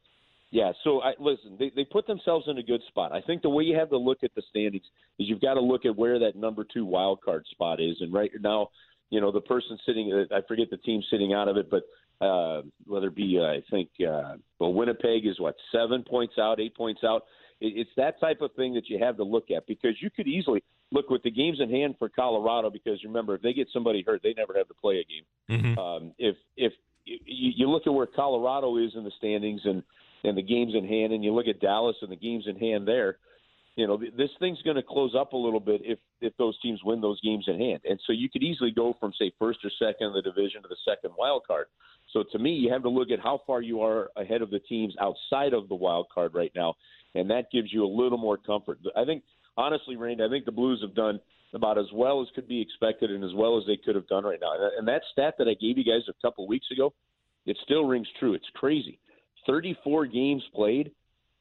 yeah. 0.51 0.71
So 0.83 1.01
I 1.01 1.13
listen. 1.19 1.55
They 1.57 1.71
they 1.75 1.83
put 1.83 2.05
themselves 2.05 2.45
in 2.47 2.57
a 2.57 2.63
good 2.63 2.81
spot. 2.87 3.11
I 3.11 3.21
think 3.21 3.41
the 3.41 3.49
way 3.49 3.63
you 3.63 3.75
have 3.77 3.89
to 3.89 3.97
look 3.97 4.19
at 4.23 4.31
the 4.35 4.43
standings 4.49 4.85
is 5.17 5.27
you've 5.27 5.41
got 5.41 5.55
to 5.55 5.61
look 5.61 5.85
at 5.85 5.95
where 5.95 6.19
that 6.19 6.35
number 6.35 6.65
two 6.71 6.85
wild 6.85 7.21
card 7.21 7.45
spot 7.49 7.81
is, 7.81 7.97
and 7.99 8.13
right 8.13 8.31
now, 8.41 8.69
you 9.09 9.19
know, 9.21 9.31
the 9.31 9.41
person 9.41 9.77
sitting. 9.85 10.27
I 10.31 10.41
forget 10.47 10.69
the 10.69 10.77
team 10.77 11.01
sitting 11.09 11.33
out 11.33 11.47
of 11.47 11.57
it, 11.57 11.69
but 11.69 11.83
uh, 12.21 12.61
whether 12.85 13.07
it 13.07 13.15
be, 13.15 13.39
uh, 13.39 13.45
I 13.45 13.63
think, 13.71 13.89
uh, 14.01 14.35
well, 14.59 14.73
Winnipeg 14.73 15.25
is 15.25 15.39
what 15.39 15.55
seven 15.71 16.03
points 16.03 16.35
out, 16.39 16.59
eight 16.59 16.75
points 16.75 17.01
out. 17.03 17.23
It, 17.59 17.73
it's 17.75 17.89
that 17.97 18.19
type 18.19 18.41
of 18.41 18.51
thing 18.53 18.73
that 18.75 18.89
you 18.89 18.99
have 18.99 19.17
to 19.17 19.23
look 19.23 19.51
at 19.55 19.65
because 19.67 19.95
you 19.99 20.09
could 20.09 20.27
easily 20.27 20.63
look 20.91 21.09
with 21.09 21.23
the 21.23 21.31
games 21.31 21.59
in 21.59 21.69
hand 21.69 21.95
for 21.97 22.09
Colorado. 22.09 22.69
Because 22.69 23.03
remember, 23.03 23.35
if 23.35 23.41
they 23.41 23.53
get 23.53 23.67
somebody 23.73 24.03
hurt, 24.05 24.21
they 24.23 24.33
never 24.37 24.53
have 24.55 24.67
to 24.67 24.73
play 24.75 24.99
a 24.99 25.03
game. 25.03 25.61
Mm-hmm. 25.61 25.79
Um, 25.79 26.11
if 26.19 26.35
if 26.57 26.73
you, 27.05 27.17
you 27.25 27.69
look 27.69 27.87
at 27.87 27.93
where 27.93 28.07
Colorado 28.07 28.77
is 28.77 28.91
in 28.95 29.03
the 29.03 29.11
standings 29.17 29.61
and 29.65 29.83
and 30.23 30.37
the 30.37 30.43
games 30.43 30.73
in 30.75 30.87
hand, 30.87 31.13
and 31.13 31.23
you 31.23 31.33
look 31.33 31.47
at 31.47 31.59
Dallas 31.59 31.95
and 32.01 32.11
the 32.11 32.15
games 32.15 32.45
in 32.47 32.55
hand 32.55 32.87
there, 32.87 33.17
you 33.75 33.87
know 33.87 33.97
this 33.97 34.29
thing's 34.39 34.61
going 34.63 34.75
to 34.75 34.83
close 34.83 35.15
up 35.17 35.33
a 35.33 35.37
little 35.37 35.59
bit 35.59 35.81
if 35.83 35.99
if 36.19 36.35
those 36.37 36.59
teams 36.61 36.81
win 36.83 37.01
those 37.01 37.19
games 37.21 37.45
in 37.47 37.59
hand, 37.59 37.81
and 37.89 37.99
so 38.05 38.13
you 38.13 38.29
could 38.29 38.43
easily 38.43 38.71
go 38.71 38.95
from 38.99 39.13
say 39.17 39.31
first 39.39 39.59
or 39.63 39.71
second 39.79 40.07
in 40.07 40.13
the 40.13 40.21
division 40.21 40.61
to 40.61 40.67
the 40.67 40.77
second 40.87 41.11
wild 41.17 41.43
card. 41.47 41.67
So 42.11 42.23
to 42.31 42.39
me, 42.39 42.51
you 42.51 42.71
have 42.71 42.83
to 42.83 42.89
look 42.89 43.11
at 43.11 43.19
how 43.19 43.41
far 43.47 43.61
you 43.61 43.81
are 43.81 44.11
ahead 44.17 44.41
of 44.41 44.49
the 44.49 44.59
teams 44.59 44.93
outside 44.99 45.53
of 45.53 45.69
the 45.69 45.75
wild 45.75 46.07
card 46.13 46.33
right 46.33 46.51
now, 46.55 46.75
and 47.15 47.29
that 47.29 47.45
gives 47.51 47.71
you 47.71 47.85
a 47.85 47.87
little 47.87 48.17
more 48.17 48.37
comfort. 48.37 48.79
I 48.95 49.05
think 49.05 49.23
honestly, 49.57 49.95
Randy, 49.95 50.23
I 50.23 50.29
think 50.29 50.45
the 50.45 50.51
Blues 50.51 50.81
have 50.81 50.95
done 50.95 51.19
about 51.53 51.77
as 51.77 51.87
well 51.93 52.21
as 52.21 52.27
could 52.33 52.47
be 52.47 52.61
expected 52.61 53.11
and 53.11 53.23
as 53.23 53.33
well 53.35 53.57
as 53.57 53.65
they 53.67 53.77
could 53.77 53.95
have 53.95 54.07
done 54.07 54.23
right 54.23 54.39
now. 54.41 54.53
And 54.77 54.87
that 54.87 55.01
stat 55.11 55.35
that 55.37 55.47
I 55.47 55.53
gave 55.53 55.77
you 55.77 55.83
guys 55.83 56.01
a 56.09 56.13
couple 56.21 56.47
weeks 56.47 56.67
ago, 56.71 56.93
it 57.45 57.57
still 57.63 57.85
rings 57.85 58.07
true. 58.19 58.33
It's 58.33 58.45
crazy. 58.55 58.99
34 59.47 60.05
games 60.05 60.43
played, 60.53 60.91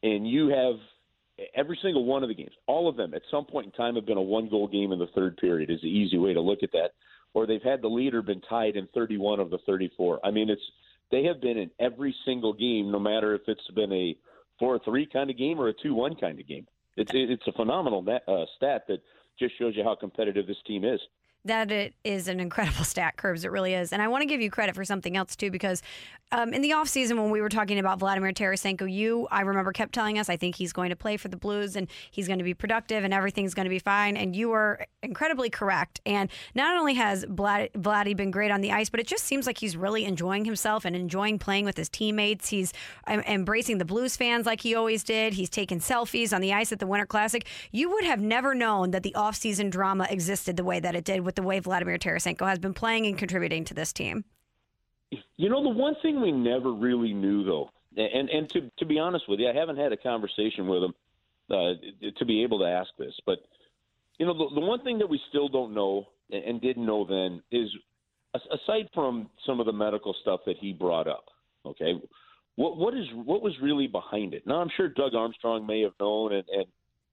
and 0.03 0.29
you 0.29 0.49
have 0.49 0.77
every 1.55 1.79
single 1.83 2.05
one 2.05 2.23
of 2.23 2.29
the 2.29 2.35
games, 2.35 2.53
all 2.67 2.89
of 2.89 2.97
them, 2.97 3.15
at 3.15 3.23
some 3.31 3.45
point 3.45 3.67
in 3.67 3.73
time, 3.73 3.95
have 3.97 4.07
been 4.07 4.17
a 4.17 4.23
one 4.23 4.49
goal 4.49 4.67
game 4.67 4.93
in 4.93 4.99
the 4.99 5.09
third 5.15 5.37
period, 5.37 5.71
is 5.71 5.81
the 5.81 5.89
easy 5.89 6.19
way 6.19 6.35
to 6.35 6.41
look 6.41 6.63
at 6.63 6.73
that. 6.73 6.91
Or 7.33 7.47
they've 7.47 7.63
had 7.63 7.83
the 7.83 7.89
leader 7.89 8.23
been 8.23 8.41
tied 8.41 8.77
in 8.77 8.89
31 8.95 9.41
of 9.41 9.51
the 9.51 9.59
34. 9.67 10.21
I 10.25 10.31
mean, 10.31 10.51
it's 10.51 10.63
they 11.11 11.25
have 11.25 11.41
been 11.41 11.59
in 11.59 11.71
every 11.79 12.15
single 12.25 12.53
game, 12.53 12.91
no 12.91 12.99
matter 12.99 13.35
if 13.35 13.43
it's 13.47 13.67
been 13.75 13.93
a 13.93 14.17
4 14.59 14.81
3 14.85 15.07
kind 15.07 15.31
of 15.31 15.39
game 15.39 15.61
or 15.61 15.69
a 15.69 15.73
2 15.73 15.95
1 15.95 16.17
kind 16.17 16.39
of 16.39 16.47
game. 16.47 16.67
It's, 16.97 17.13
it's 17.15 17.47
a 17.47 17.53
phenomenal 17.53 18.05
uh, 18.09 18.45
stat 18.57 18.85
that 18.89 19.01
just 19.39 19.57
shows 19.59 19.75
you 19.77 19.85
how 19.85 19.95
competitive 19.95 20.47
this 20.47 20.61
team 20.67 20.85
is 20.85 21.01
that 21.45 21.71
it 21.71 21.95
is 22.05 22.29
an 22.29 22.41
incredible 22.41 22.85
stat 22.85 23.17
Kerbs 23.17 23.45
it 23.45 23.51
really 23.51 23.75
is. 23.75 23.93
And 23.93 24.03
i 24.03 24.09
want 24.09 24.23
to 24.23 24.27
give 24.27 24.41
you 24.41 24.51
credit 24.51 24.75
for 24.75 24.85
something 24.85 25.17
else 25.17 25.37
too 25.37 25.51
because 25.51 25.83
um, 26.33 26.53
in 26.53 26.63
the 26.63 26.71
offseason 26.71 27.21
when 27.21 27.31
we 27.31 27.41
were 27.41 27.49
talking 27.49 27.79
about 27.79 27.99
vladimir 27.99 28.33
tarasenko 28.33 28.91
you 28.91 29.27
i 29.31 29.41
remember 29.41 29.73
kept 29.73 29.93
telling 29.93 30.19
us 30.19 30.29
i 30.29 30.37
think 30.37 30.55
he's 30.55 30.73
going 30.73 30.91
to 30.91 30.97
play 30.97 31.17
for 31.17 31.29
the 31.29 31.37
blues 31.37 31.77
and 31.77 31.89
he's 32.11 32.27
going 32.27 32.39
to 32.39 32.45
be 32.45 32.55
productive 32.55 33.05
and 33.05 33.13
everything's 33.13 33.55
going 33.55 33.65
to 33.65 33.71
be 33.71 33.79
fine. 33.79 34.17
And 34.17 34.37
you 34.37 34.51
were 34.51 34.87
incredibly 35.03 35.51
correct. 35.51 36.01
And 36.07 36.31
not 36.55 36.77
only 36.77 36.95
has 36.95 37.25
Vlad, 37.25 37.73
vladdy 37.73 38.17
been 38.17 38.31
great 38.31 38.51
on 38.51 38.61
the 38.61 38.73
ice 38.73 38.91
but 38.91 39.01
it 39.01 39.07
just 39.07 39.25
seems 39.25 39.47
like 39.47 39.59
he's 39.59 39.77
really 39.77 40.05
enjoying 40.05 40.45
himself 40.45 40.85
and 40.85 40.95
enjoying 40.95 41.39
playing 41.39 41.65
with 41.65 41.77
his 41.77 41.89
teammates. 41.89 42.49
He's 42.49 42.73
embracing 43.09 43.79
the 43.79 43.85
blues 43.85 44.17
fans 44.17 44.47
like 44.47 44.61
he 44.61 44.75
always 44.75 45.03
did. 45.03 45.35
He's 45.35 45.51
taken 45.51 45.81
selfies 45.81 46.33
on 46.33 46.41
the 46.41 46.53
ice 46.53 46.73
at 46.73 46.79
the 46.79 46.87
winter 46.87 47.07
classic. 47.07 47.47
You 47.73 47.91
would 47.91 48.05
have 48.05 48.21
never 48.21 48.55
known 48.55 48.91
that 48.91 49.03
the 49.03 49.15
offseason 49.17 49.71
drama 49.71 50.07
existed 50.11 50.57
the 50.57 50.65
way 50.65 50.81
that 50.81 50.95
it 50.95 51.05
did 51.05 51.21
with 51.31 51.37
the 51.37 51.43
way 51.43 51.61
Vladimir 51.61 51.97
Tarasenko 51.97 52.49
has 52.49 52.59
been 52.59 52.75
playing 52.75 53.07
and 53.07 53.17
contributing 53.17 53.65
to 53.67 53.73
this 53.73 53.93
team. 53.93 54.25
You 55.37 55.49
know, 55.49 55.63
the 55.63 55.69
one 55.69 55.95
thing 56.03 56.21
we 56.21 56.33
never 56.33 56.73
really 56.73 57.13
knew, 57.13 57.45
though, 57.45 57.71
and 57.97 58.29
and 58.29 58.51
to 58.51 58.69
to 58.79 58.85
be 58.85 58.99
honest 58.99 59.29
with 59.29 59.39
you, 59.39 59.49
I 59.49 59.55
haven't 59.55 59.77
had 59.77 59.93
a 59.93 59.97
conversation 59.97 60.67
with 60.67 60.83
him 60.83 60.95
uh, 61.49 61.75
to 62.17 62.25
be 62.25 62.43
able 62.43 62.59
to 62.59 62.65
ask 62.65 62.91
this, 62.99 63.15
but 63.27 63.39
you 64.19 64.27
know, 64.27 64.35
the, 64.35 64.57
the 64.57 64.61
one 64.61 64.83
thing 64.83 64.99
that 64.99 65.09
we 65.09 65.21
still 65.29 65.49
don't 65.49 65.73
know 65.73 66.09
and 66.33 66.61
didn't 66.61 66.85
know 66.85 67.07
then 67.07 67.43
is, 67.53 67.69
aside 68.35 68.89
from 68.93 69.31
some 69.47 69.61
of 69.61 69.67
the 69.67 69.73
medical 69.73 70.15
stuff 70.23 70.41
that 70.47 70.57
he 70.59 70.73
brought 70.73 71.07
up, 71.07 71.27
okay, 71.65 71.95
what 72.57 72.77
what 72.77 72.95
is 72.95 73.07
what 73.15 73.41
was 73.41 73.55
really 73.63 73.87
behind 73.87 74.35
it? 74.35 74.49
Now, 74.49 74.61
I'm 74.61 74.71
sure 74.77 74.89
Doug 74.89 75.15
Armstrong 75.15 75.65
may 75.65 75.83
have 75.83 75.95
known 76.01 76.33
and 76.33 76.45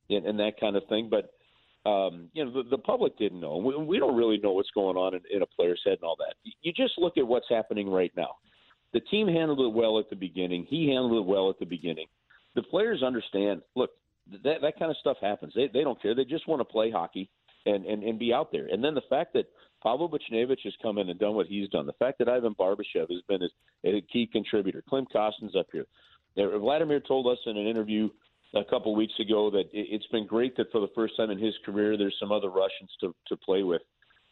and 0.10 0.26
and 0.26 0.39
that 0.39 0.60
kind 0.60 0.76
of 0.76 0.88
thing, 0.88 1.07
but 1.07 1.36
um, 1.88 2.30
you 2.34 2.43
know, 2.43 2.51
the, 2.51 2.69
the 2.69 2.77
public 2.77 3.18
didn't 3.18 3.39
know. 3.39 3.57
We, 3.57 3.77
we 3.77 3.99
don't 3.99 4.15
really 4.15 4.38
know 4.38 4.51
what's 4.51 4.72
going 4.72 4.97
on 4.97 5.14
in, 5.15 5.22
in 5.34 5.41
a 5.41 5.45
player's 5.45 5.81
head 5.85 5.93
and 5.93 6.03
all 6.03 6.18
that. 6.18 6.35
You 6.61 6.73
just 6.73 6.93
look 6.97 7.18
at 7.18 7.26
what's 7.26 7.47
happening 7.49 7.89
right 7.89 8.11
now. 8.18 8.35
The 8.93 8.99
team 8.99 9.27
handled 9.27 9.61
it 9.61 9.73
well 9.73 9.99
at 9.99 10.09
the 10.09 10.15
beginning. 10.15 10.65
He 10.69 10.88
handled 10.88 11.14
it 11.14 11.26
well 11.26 11.49
at 11.49 11.59
the 11.59 11.65
beginning. 11.65 12.07
The 12.55 12.64
players 12.64 13.03
understand. 13.03 13.61
Look, 13.76 13.91
that 14.43 14.61
that 14.61 14.80
kind 14.80 14.91
of 14.91 14.97
stuff 14.97 15.18
happens. 15.22 15.53
They 15.55 15.69
they 15.73 15.84
don't 15.84 16.01
care. 16.01 16.15
They 16.15 16.26
just 16.26 16.47
want 16.47 16.59
to 16.59 16.65
play 16.65 16.91
hockey 16.91 17.30
and 17.65 17.85
and 17.85 18.03
and 18.03 18.18
be 18.18 18.34
out 18.34 18.51
there. 18.51 18.68
And 18.68 18.84
then 18.84 18.93
the 18.93 19.01
fact 19.09 19.34
that 19.34 19.45
Pavel 19.84 20.09
Buchnevich 20.09 20.64
has 20.64 20.73
come 20.81 20.97
in 20.97 21.09
and 21.09 21.19
done 21.19 21.35
what 21.35 21.47
he's 21.47 21.69
done. 21.69 21.85
The 21.85 21.93
fact 21.93 22.18
that 22.19 22.30
Ivan 22.30 22.55
Barbashev 22.55 23.09
has 23.09 23.22
been 23.27 23.43
a, 23.43 23.89
a 23.97 24.01
key 24.01 24.27
contributor. 24.31 24.84
Klim 24.89 25.05
Kostin's 25.14 25.55
up 25.55 25.68
here. 25.72 25.85
Vladimir 26.35 26.99
told 26.99 27.27
us 27.27 27.39
in 27.45 27.57
an 27.57 27.68
interview 27.68 28.09
a 28.56 28.64
couple 28.64 28.95
weeks 28.95 29.14
ago 29.19 29.49
that 29.52 29.65
it's 29.74 30.07
been 30.07 30.26
great 30.26 30.56
that 30.57 30.72
for 30.72 30.82
the 30.82 30.90
first 30.95 31.18
time 31.18 31.30
in 31.32 31.38
his 31.38 31.53
career, 31.65 31.98
there's 31.98 32.15
some 32.19 32.32
other 32.32 32.49
Russians 32.49 32.90
to 33.02 33.14
to 33.28 33.38
play 33.38 33.64
with 33.64 33.82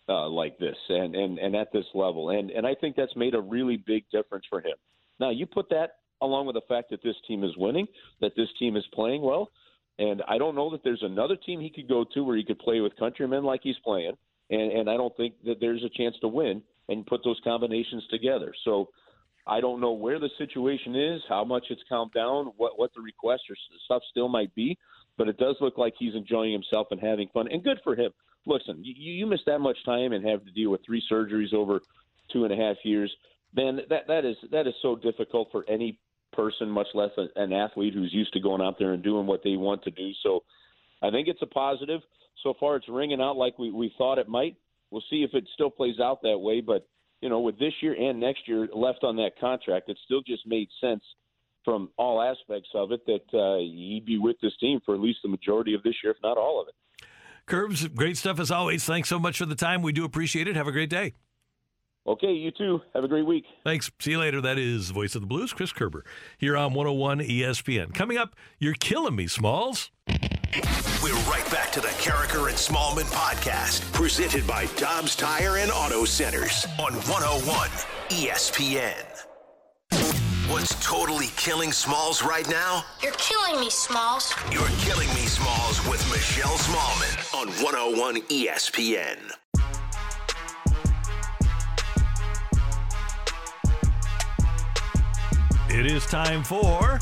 uh, 0.08 0.28
like 0.30 0.58
this 0.58 0.78
and 0.90 1.16
and 1.16 1.38
and 1.40 1.56
at 1.56 1.72
this 1.74 1.86
level, 1.94 2.30
and 2.30 2.52
and 2.52 2.66
I 2.66 2.76
think 2.76 2.96
that's 2.96 3.16
made 3.16 3.36
a 3.36 3.42
really 3.42 3.78
big 3.78 4.06
difference 4.12 4.46
for 4.50 4.60
him. 4.60 4.76
Now 5.20 5.32
you 5.32 5.46
put 5.46 5.70
that 5.70 5.98
along 6.22 6.48
with 6.48 6.56
the 6.56 6.62
fact 6.68 6.90
that 6.92 7.04
this 7.04 7.16
team 7.28 7.44
is 7.44 7.52
winning, 7.58 7.88
that 8.22 8.32
this 8.38 8.48
team 8.58 8.78
is 8.78 8.86
playing 8.94 9.22
well, 9.22 9.52
and 10.00 10.22
I 10.28 10.38
don't 10.38 10.56
know 10.56 10.70
that 10.72 10.84
there's 10.84 11.04
another 11.04 11.36
team 11.36 11.60
he 11.60 11.70
could 11.70 11.90
go 11.90 12.06
to 12.14 12.24
where 12.24 12.38
he 12.38 12.44
could 12.44 12.60
play 12.60 12.80
with 12.80 12.96
countrymen 12.98 13.44
like 13.44 13.62
he's 13.64 13.80
playing, 13.84 14.14
and 14.50 14.72
and 14.72 14.90
I 14.90 14.96
don't 14.96 15.16
think 15.18 15.36
that 15.46 15.60
there's 15.60 15.84
a 15.84 15.98
chance 15.98 16.16
to 16.22 16.28
win 16.28 16.62
and 16.88 17.06
put 17.06 17.22
those 17.24 17.40
combinations 17.44 18.04
together. 18.10 18.54
So 18.64 18.90
I 19.48 19.62
don't 19.62 19.80
know 19.80 19.92
where 19.92 20.20
the 20.20 20.30
situation 20.38 20.96
is, 20.96 21.22
how 21.30 21.44
much 21.44 21.66
it's 21.70 21.84
calmed 21.88 22.14
down, 22.14 22.52
what 22.58 22.80
what 22.80 22.92
the 22.96 23.02
request 23.02 23.44
or 23.50 23.56
stuff 23.86 24.02
still 24.10 24.28
might 24.28 24.54
be, 24.56 24.78
but 25.18 25.28
it 25.28 25.38
does 25.38 25.56
look 25.62 25.78
like 25.78 25.94
he's 25.98 26.16
enjoying 26.16 26.52
himself 26.52 26.88
and 26.92 27.00
having 27.00 27.30
fun, 27.34 27.48
and 27.52 27.64
good 27.64 27.80
for 27.84 27.96
him. 27.96 28.12
Listen, 28.48 28.84
you, 28.84 28.94
you 28.96 29.26
miss 29.26 29.42
that 29.46 29.60
much 29.60 29.78
time 29.86 30.14
and 30.14 30.26
have 30.26 30.44
to 30.46 30.52
deal 30.52 30.70
with 30.72 30.82
three 30.86 31.02
surgeries 31.12 31.54
over 31.54 31.82
two 32.32 32.44
and 32.44 32.54
a 32.54 32.56
half 32.56 32.78
years. 32.84 33.12
Man, 33.56 33.80
that 33.90 34.08
that 34.08 34.26
is 34.26 34.36
that 34.52 34.68
is 34.68 34.74
so 34.82 34.96
difficult 34.96 35.50
for 35.52 35.64
any 35.70 36.00
person, 36.34 36.70
much 36.70 36.88
less 36.94 37.12
a, 37.18 37.28
an 37.40 37.54
athlete 37.54 37.94
who's 37.94 38.14
used 38.14 38.34
to 38.34 38.40
going 38.40 38.62
out 38.62 38.78
there 38.80 38.94
and 38.94 39.04
doing 39.04 39.28
what 39.28 39.42
they 39.44 39.56
want 39.56 39.84
to 39.84 39.92
do. 39.92 40.12
So, 40.24 40.44
I 41.02 41.12
think 41.12 41.28
it's 41.28 41.42
a 41.42 41.48
positive. 41.48 42.02
So 42.44 42.54
far, 42.60 42.76
it's 42.76 42.90
ringing 42.90 43.22
out 43.22 43.38
like 43.38 43.58
we 43.60 43.72
we 43.72 43.94
thought 43.98 44.18
it 44.18 44.28
might. 44.28 44.58
We'll 44.92 45.04
see 45.10 45.24
if 45.24 45.34
it 45.34 45.48
still 45.54 45.70
plays 45.70 46.00
out 46.00 46.22
that 46.24 46.38
way, 46.38 46.62
but 46.62 46.88
you 47.22 47.30
know, 47.30 47.40
with 47.40 47.58
this 47.60 47.74
year 47.82 47.94
and 47.94 48.20
next 48.20 48.48
year 48.48 48.68
left 48.74 49.04
on 49.04 49.16
that 49.18 49.32
contract, 49.40 49.90
it 49.90 49.98
still 50.06 50.22
just 50.22 50.46
made 50.46 50.68
sense 50.82 51.04
from 51.64 51.90
all 51.98 52.22
aspects 52.22 52.70
of 52.76 52.92
it 52.92 53.06
that 53.08 53.38
uh, 53.38 53.58
he'd 53.58 54.04
be 54.06 54.20
with 54.20 54.36
this 54.42 54.54
team 54.60 54.80
for 54.86 54.94
at 54.94 55.02
least 55.02 55.20
the 55.24 55.30
majority 55.30 55.74
of 55.74 55.82
this 55.84 55.96
year, 56.04 56.12
if 56.12 56.18
not 56.22 56.38
all 56.38 56.62
of 56.62 56.68
it. 56.68 56.76
Kerbs, 57.48 57.94
great 57.94 58.18
stuff 58.18 58.40
as 58.40 58.52
always. 58.52 58.86
Thanks 58.86 59.10
so 59.10 59.20
much 59.20 59.38
for 59.38 59.46
the 59.46 59.56
time. 59.56 59.82
We 59.82 59.92
do 59.92 60.06
appreciate 60.06 60.48
it. 60.48 60.56
Have 60.56 60.68
a 60.68 60.72
great 60.72 60.90
day. 60.90 61.14
Okay, 62.08 62.34
you 62.34 62.52
too. 62.52 62.82
Have 62.94 63.04
a 63.04 63.08
great 63.08 63.26
week. 63.26 63.46
Thanks. 63.64 63.90
See 64.00 64.12
you 64.12 64.20
later. 64.20 64.40
That 64.40 64.60
is 64.60 64.92
Voice 64.92 65.16
of 65.16 65.22
the 65.22 65.28
Blues, 65.28 65.54
Chris 65.54 65.74
Kerber, 65.74 66.06
here 66.38 66.56
on 66.56 66.74
101 66.74 67.20
ESPN. 67.20 67.96
Coming 67.96 68.18
up, 68.18 68.36
you're 68.60 68.76
killing 68.76 69.16
me, 69.16 69.26
Smalls. 69.26 69.90
We're 71.04 71.14
right 71.30 71.46
back 71.52 71.74
to 71.74 71.82
the 71.82 71.90
Karraker 71.90 72.48
and 72.48 72.56
Smallman 72.58 73.12
podcast, 73.12 73.92
presented 73.92 74.48
by 74.48 74.68
Dobbs 74.78 75.14
Tire 75.14 75.58
and 75.58 75.70
Auto 75.70 76.06
Centers 76.06 76.66
on 76.80 76.94
101 76.94 77.70
ESPN. 78.08 79.04
What's 80.50 80.76
totally 80.82 81.28
killing 81.36 81.74
Smalls 81.74 82.24
right 82.24 82.48
now? 82.50 82.86
You're 83.04 83.12
killing 83.14 83.60
me, 83.60 83.70
Smalls. 83.70 84.34
You're 84.50 84.70
killing 84.80 85.10
me, 85.10 85.26
Smalls, 85.26 85.86
with 85.90 86.00
Michelle 86.10 86.58
Smallman 86.58 87.42
on 87.42 87.48
101 87.62 88.22
ESPN. 88.30 89.18
It 95.70 95.86
is 95.86 96.06
time 96.06 96.46
for. 96.46 97.00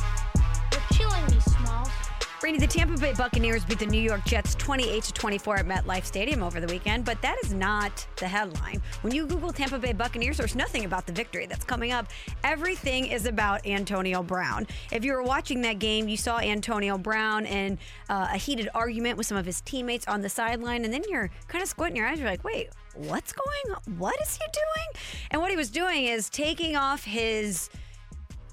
Brady, 2.43 2.57
the 2.57 2.67
Tampa 2.67 2.99
Bay 2.99 3.13
Buccaneers 3.13 3.63
beat 3.63 3.79
the 3.79 3.85
New 3.85 4.01
York 4.01 4.25
Jets 4.25 4.53
28 4.55 5.01
to 5.03 5.13
24 5.13 5.57
at 5.59 5.65
MetLife 5.65 6.03
Stadium 6.03 6.43
over 6.43 6.59
the 6.59 6.67
weekend, 6.67 7.05
but 7.05 7.21
that 7.21 7.37
is 7.41 7.53
not 7.53 8.05
the 8.17 8.27
headline. 8.27 8.81
When 8.99 9.15
you 9.15 9.25
Google 9.25 9.53
Tampa 9.53 9.79
Bay 9.79 9.93
Buccaneers, 9.93 10.39
there's 10.39 10.53
nothing 10.53 10.83
about 10.83 11.05
the 11.05 11.13
victory 11.13 11.45
that's 11.45 11.63
coming 11.63 11.93
up. 11.93 12.07
Everything 12.43 13.05
is 13.05 13.27
about 13.27 13.65
Antonio 13.65 14.21
Brown. 14.21 14.67
If 14.91 15.05
you 15.05 15.13
were 15.13 15.23
watching 15.23 15.61
that 15.61 15.79
game, 15.79 16.09
you 16.09 16.17
saw 16.17 16.39
Antonio 16.39 16.97
Brown 16.97 17.45
in 17.45 17.79
uh, 18.09 18.27
a 18.33 18.37
heated 18.37 18.67
argument 18.75 19.17
with 19.17 19.25
some 19.25 19.37
of 19.37 19.45
his 19.45 19.61
teammates 19.61 20.05
on 20.09 20.19
the 20.19 20.27
sideline, 20.27 20.83
and 20.83 20.93
then 20.93 21.03
you're 21.07 21.29
kind 21.47 21.61
of 21.61 21.69
squinting 21.69 21.95
your 21.95 22.07
eyes. 22.07 22.19
You're 22.19 22.27
like, 22.27 22.43
wait, 22.43 22.71
what's 22.93 23.31
going 23.31 23.77
on? 23.77 23.97
What 23.97 24.19
is 24.21 24.35
he 24.35 24.43
doing? 24.51 25.03
And 25.31 25.41
what 25.41 25.49
he 25.49 25.55
was 25.55 25.69
doing 25.69 26.03
is 26.03 26.29
taking 26.29 26.75
off 26.75 27.05
his 27.05 27.69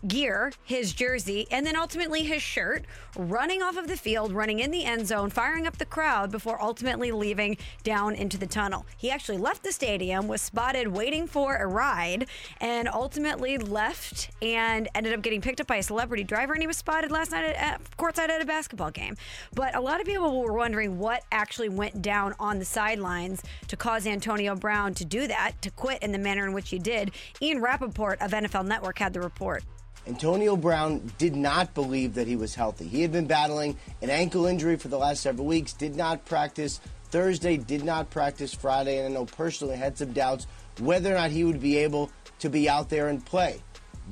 gear, 0.06 0.52
his 0.64 0.92
jersey, 0.92 1.46
and 1.50 1.66
then 1.66 1.76
ultimately 1.76 2.22
his 2.22 2.42
shirt, 2.42 2.84
running 3.16 3.62
off 3.62 3.76
of 3.76 3.86
the 3.86 3.96
field, 3.96 4.32
running 4.32 4.58
in 4.60 4.70
the 4.70 4.84
end 4.84 5.06
zone, 5.06 5.30
firing 5.30 5.66
up 5.66 5.78
the 5.78 5.84
crowd 5.84 6.30
before 6.30 6.60
ultimately 6.62 7.12
leaving 7.12 7.56
down 7.82 8.14
into 8.14 8.38
the 8.38 8.46
tunnel. 8.46 8.86
He 8.96 9.10
actually 9.10 9.38
left 9.38 9.62
the 9.62 9.72
stadium, 9.72 10.28
was 10.28 10.40
spotted 10.40 10.88
waiting 10.88 11.26
for 11.26 11.56
a 11.56 11.66
ride, 11.66 12.26
and 12.60 12.88
ultimately 12.88 13.58
left 13.58 14.30
and 14.42 14.88
ended 14.94 15.12
up 15.12 15.22
getting 15.22 15.40
picked 15.40 15.60
up 15.60 15.66
by 15.66 15.76
a 15.76 15.82
celebrity 15.82 16.24
driver. 16.24 16.52
And 16.52 16.62
he 16.62 16.66
was 16.66 16.76
spotted 16.76 17.10
last 17.10 17.32
night 17.32 17.44
at, 17.44 17.56
at 17.56 17.96
courtside 17.96 18.28
at 18.28 18.40
a 18.40 18.46
basketball 18.46 18.90
game. 18.90 19.16
But 19.54 19.76
a 19.76 19.80
lot 19.80 20.00
of 20.00 20.06
people 20.06 20.40
were 20.42 20.52
wondering 20.52 20.98
what 20.98 21.24
actually 21.32 21.68
went 21.68 22.02
down 22.02 22.34
on 22.38 22.58
the 22.58 22.64
sidelines 22.64 23.42
to 23.68 23.76
cause 23.76 24.06
Antonio 24.06 24.54
Brown 24.54 24.94
to 24.94 25.04
do 25.04 25.26
that, 25.26 25.60
to 25.62 25.70
quit 25.70 26.02
in 26.02 26.12
the 26.12 26.18
manner 26.18 26.46
in 26.46 26.52
which 26.52 26.70
he 26.70 26.78
did. 26.78 27.12
Ian 27.42 27.60
Rapoport 27.60 28.20
of 28.20 28.30
NFL 28.30 28.66
Network 28.66 28.98
had 28.98 29.12
the 29.12 29.20
report. 29.20 29.64
Antonio 30.06 30.56
Brown 30.56 31.12
did 31.18 31.36
not 31.36 31.74
believe 31.74 32.14
that 32.14 32.26
he 32.26 32.36
was 32.36 32.54
healthy. 32.54 32.86
He 32.86 33.02
had 33.02 33.12
been 33.12 33.26
battling 33.26 33.76
an 34.02 34.10
ankle 34.10 34.46
injury 34.46 34.76
for 34.76 34.88
the 34.88 34.98
last 34.98 35.22
several 35.22 35.46
weeks, 35.46 35.72
did 35.72 35.94
not 35.94 36.24
practice 36.24 36.80
Thursday, 37.10 37.56
did 37.56 37.84
not 37.84 38.10
practice 38.10 38.54
Friday, 38.54 38.98
and 38.98 39.08
I 39.08 39.10
know 39.10 39.26
personally 39.26 39.76
had 39.76 39.98
some 39.98 40.12
doubts 40.12 40.46
whether 40.78 41.12
or 41.12 41.18
not 41.18 41.30
he 41.30 41.44
would 41.44 41.60
be 41.60 41.76
able 41.78 42.10
to 42.38 42.48
be 42.48 42.68
out 42.68 42.88
there 42.88 43.08
and 43.08 43.24
play. 43.24 43.62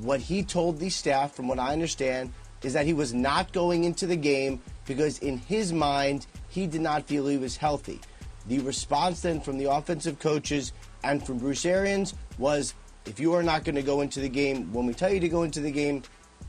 What 0.01 0.19
he 0.19 0.43
told 0.43 0.79
the 0.79 0.89
staff, 0.89 1.33
from 1.33 1.47
what 1.47 1.59
I 1.59 1.73
understand, 1.73 2.31
is 2.63 2.73
that 2.73 2.85
he 2.85 2.93
was 2.93 3.13
not 3.13 3.51
going 3.51 3.83
into 3.83 4.05
the 4.05 4.15
game 4.15 4.61
because 4.85 5.19
in 5.19 5.37
his 5.37 5.73
mind, 5.73 6.27
he 6.49 6.67
did 6.67 6.81
not 6.81 7.07
feel 7.07 7.27
he 7.27 7.37
was 7.37 7.57
healthy. 7.57 7.99
The 8.47 8.59
response 8.59 9.21
then 9.21 9.41
from 9.41 9.57
the 9.57 9.71
offensive 9.71 10.19
coaches 10.19 10.73
and 11.03 11.25
from 11.25 11.37
Bruce 11.37 11.65
Arians 11.65 12.13
was 12.37 12.73
if 13.05 13.19
you 13.19 13.33
are 13.33 13.43
not 13.43 13.63
going 13.63 13.75
to 13.75 13.81
go 13.81 14.01
into 14.01 14.19
the 14.19 14.29
game 14.29 14.71
when 14.73 14.85
we 14.85 14.93
tell 14.93 15.11
you 15.11 15.19
to 15.19 15.29
go 15.29 15.43
into 15.43 15.59
the 15.59 15.71
game, 15.71 16.03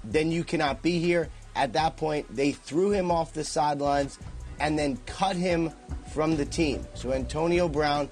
then 0.04 0.30
you 0.30 0.44
cannot 0.44 0.82
be 0.82 0.98
here. 0.98 1.28
At 1.56 1.72
that 1.72 1.96
point, 1.96 2.34
they 2.34 2.52
threw 2.52 2.90
him 2.90 3.10
off 3.10 3.32
the 3.32 3.44
sidelines 3.44 4.18
and 4.60 4.78
then 4.78 4.98
cut 5.06 5.36
him 5.36 5.72
from 6.12 6.36
the 6.36 6.44
team. 6.44 6.86
So 6.94 7.12
Antonio 7.12 7.68
Brown, 7.68 8.08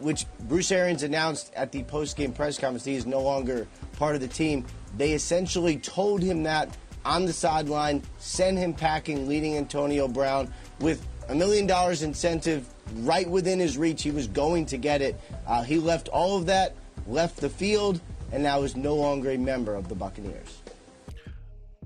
which 0.00 0.26
Bruce 0.40 0.72
Arians 0.72 1.02
announced 1.02 1.52
at 1.54 1.72
the 1.72 1.82
post-game 1.84 2.32
press 2.32 2.58
conference, 2.58 2.84
he 2.84 2.94
is 2.94 3.06
no 3.06 3.20
longer 3.20 3.66
part 3.96 4.14
of 4.14 4.20
the 4.20 4.28
team. 4.28 4.66
They 4.96 5.12
essentially 5.12 5.78
told 5.78 6.22
him 6.22 6.42
that 6.44 6.76
on 7.04 7.26
the 7.26 7.32
sideline, 7.32 8.02
send 8.18 8.58
him 8.58 8.72
packing, 8.72 9.28
leading 9.28 9.56
Antonio 9.56 10.08
Brown 10.08 10.52
with 10.80 11.06
a 11.28 11.34
million 11.34 11.66
dollars 11.66 12.02
incentive 12.02 12.66
right 12.98 13.28
within 13.28 13.58
his 13.58 13.76
reach. 13.76 14.02
He 14.02 14.10
was 14.10 14.26
going 14.26 14.66
to 14.66 14.78
get 14.78 15.02
it. 15.02 15.20
Uh, 15.46 15.62
he 15.62 15.78
left 15.78 16.08
all 16.08 16.36
of 16.36 16.46
that 16.46 16.74
left 17.06 17.38
the 17.38 17.48
field, 17.48 18.00
and 18.32 18.42
now 18.42 18.62
is 18.62 18.76
no 18.76 18.94
longer 18.94 19.30
a 19.30 19.36
member 19.36 19.74
of 19.74 19.88
the 19.88 19.94
Buccaneers. 19.94 20.62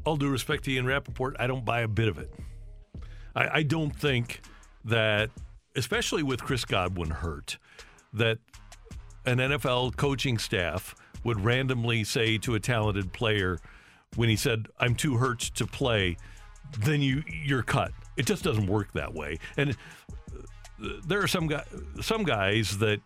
All 0.05 0.17
due 0.17 0.31
respect 0.31 0.65
to 0.65 0.73
Ian 0.73 0.87
Rapoport, 0.87 1.37
I 1.39 1.47
don't 1.47 1.65
buy 1.65 1.81
a 1.81 1.89
bit 1.89 2.09
of 2.09 2.19
it. 2.19 2.33
I, 3.35 3.59
I 3.59 3.63
don't 3.63 3.95
think 3.95 4.41
that, 4.85 5.31
especially 5.77 6.23
with 6.23 6.43
Chris 6.43 6.65
Godwin 6.65 7.11
hurt, 7.11 7.59
that 8.13 8.39
an 9.27 9.39
NFL 9.39 9.97
coaching 9.97 10.39
staff 10.39 10.95
would 11.25 11.45
randomly 11.45 12.05
say 12.05 12.39
to 12.39 12.55
a 12.55 12.61
talented 12.61 13.13
player 13.13 13.59
when 14.17 14.29
he 14.29 14.37
said, 14.37 14.69
I'm 14.79 14.95
too 14.95 15.17
hurt 15.17 15.41
to 15.41 15.67
play, 15.67 16.17
then 16.81 17.03
you 17.03 17.23
you're 17.45 17.63
cut. 17.63 17.93
It 18.17 18.27
just 18.27 18.43
doesn't 18.43 18.67
work 18.67 18.93
that 18.93 19.13
way. 19.13 19.39
And 19.57 19.71
uh, 19.71 20.89
there 21.07 21.23
are 21.23 21.29
some 21.29 21.47
guys 21.47 21.67
some 22.01 22.25
guys 22.25 22.79
that 22.79 23.01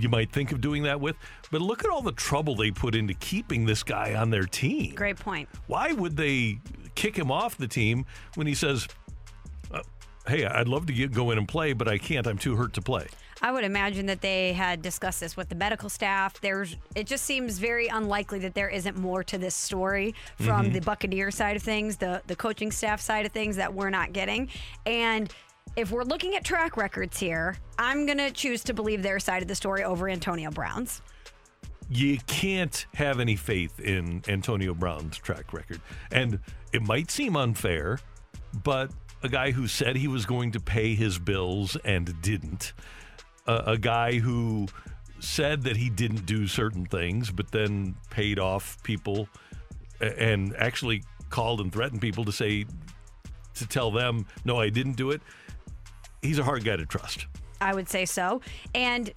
you 0.00 0.08
might 0.08 0.30
think 0.32 0.52
of 0.52 0.60
doing 0.60 0.82
that 0.84 1.00
with. 1.00 1.16
But 1.50 1.60
look 1.62 1.84
at 1.84 1.90
all 1.90 2.02
the 2.02 2.12
trouble 2.12 2.54
they 2.54 2.70
put 2.70 2.94
into 2.94 3.14
keeping 3.14 3.64
this 3.66 3.82
guy 3.82 4.14
on 4.14 4.30
their 4.30 4.44
team. 4.44 4.94
Great 4.94 5.18
point. 5.18 5.48
Why 5.66 5.92
would 5.92 6.16
they 6.16 6.58
kick 6.94 7.16
him 7.16 7.30
off 7.30 7.56
the 7.56 7.68
team 7.68 8.06
when 8.34 8.46
he 8.46 8.54
says, 8.54 8.86
uh, 9.72 9.80
"Hey, 10.26 10.44
I'd 10.46 10.68
love 10.68 10.86
to 10.86 10.92
get, 10.92 11.12
go 11.12 11.30
in 11.30 11.38
and 11.38 11.48
play, 11.48 11.72
but 11.72 11.88
I 11.88 11.98
can't. 11.98 12.26
I'm 12.26 12.38
too 12.38 12.56
hurt 12.56 12.72
to 12.74 12.82
play." 12.82 13.06
I 13.42 13.50
would 13.50 13.64
imagine 13.64 14.06
that 14.06 14.22
they 14.22 14.54
had 14.54 14.80
discussed 14.80 15.20
this 15.20 15.36
with 15.36 15.50
the 15.50 15.54
medical 15.54 15.90
staff. 15.90 16.40
There's 16.40 16.76
it 16.94 17.06
just 17.06 17.24
seems 17.26 17.58
very 17.58 17.88
unlikely 17.88 18.38
that 18.38 18.54
there 18.54 18.70
isn't 18.70 18.96
more 18.96 19.22
to 19.24 19.36
this 19.36 19.54
story 19.54 20.14
from 20.36 20.66
Mhm. 20.70 20.72
the 20.72 20.80
Buccaneer 20.80 21.30
side 21.30 21.56
of 21.56 21.62
things, 21.62 21.96
the 21.96 22.22
the 22.26 22.36
coaching 22.36 22.70
staff 22.72 23.00
side 23.02 23.26
of 23.26 23.32
things 23.32 23.56
that 23.56 23.74
we're 23.74 23.90
not 23.90 24.12
getting. 24.14 24.48
And 24.86 25.30
if 25.76 25.90
we're 25.90 26.04
looking 26.04 26.36
at 26.36 26.44
track 26.44 26.76
records 26.76 27.18
here, 27.18 27.56
I'm 27.78 28.06
going 28.06 28.18
to 28.18 28.30
choose 28.30 28.62
to 28.64 28.74
believe 28.74 29.02
their 29.02 29.18
side 29.18 29.42
of 29.42 29.48
the 29.48 29.54
story 29.54 29.82
over 29.84 30.08
Antonio 30.08 30.50
Brown's. 30.50 31.02
you 31.90 32.18
can't 32.26 32.86
have 32.94 33.20
any 33.20 33.36
faith 33.36 33.78
in 33.80 34.22
Antonio 34.28 34.74
Brown's 34.74 35.18
track 35.18 35.52
record. 35.52 35.80
And 36.10 36.40
it 36.72 36.82
might 36.82 37.10
seem 37.10 37.36
unfair, 37.36 37.98
but 38.62 38.90
a 39.22 39.28
guy 39.28 39.50
who 39.50 39.66
said 39.66 39.96
he 39.96 40.08
was 40.08 40.26
going 40.26 40.52
to 40.52 40.60
pay 40.60 40.94
his 40.94 41.18
bills 41.18 41.76
and 41.84 42.20
didn't, 42.22 42.72
a, 43.46 43.56
a 43.66 43.78
guy 43.78 44.18
who 44.18 44.66
said 45.20 45.62
that 45.62 45.76
he 45.76 45.90
didn't 45.90 46.26
do 46.26 46.46
certain 46.46 46.86
things, 46.86 47.30
but 47.30 47.50
then 47.50 47.94
paid 48.10 48.38
off 48.38 48.82
people 48.82 49.28
and 50.00 50.54
actually 50.56 51.02
called 51.30 51.60
and 51.60 51.72
threatened 51.72 52.00
people 52.00 52.24
to 52.24 52.32
say, 52.32 52.66
to 53.54 53.66
tell 53.66 53.90
them, 53.90 54.26
no, 54.44 54.58
I 54.58 54.68
didn't 54.68 54.96
do 54.96 55.10
it. 55.10 55.22
He's 56.24 56.38
a 56.38 56.42
hard 56.42 56.64
guy 56.64 56.76
to 56.76 56.86
trust. 56.86 57.26
I 57.60 57.74
would 57.74 57.88
say 57.88 58.06
so. 58.06 58.40
And 58.74 59.12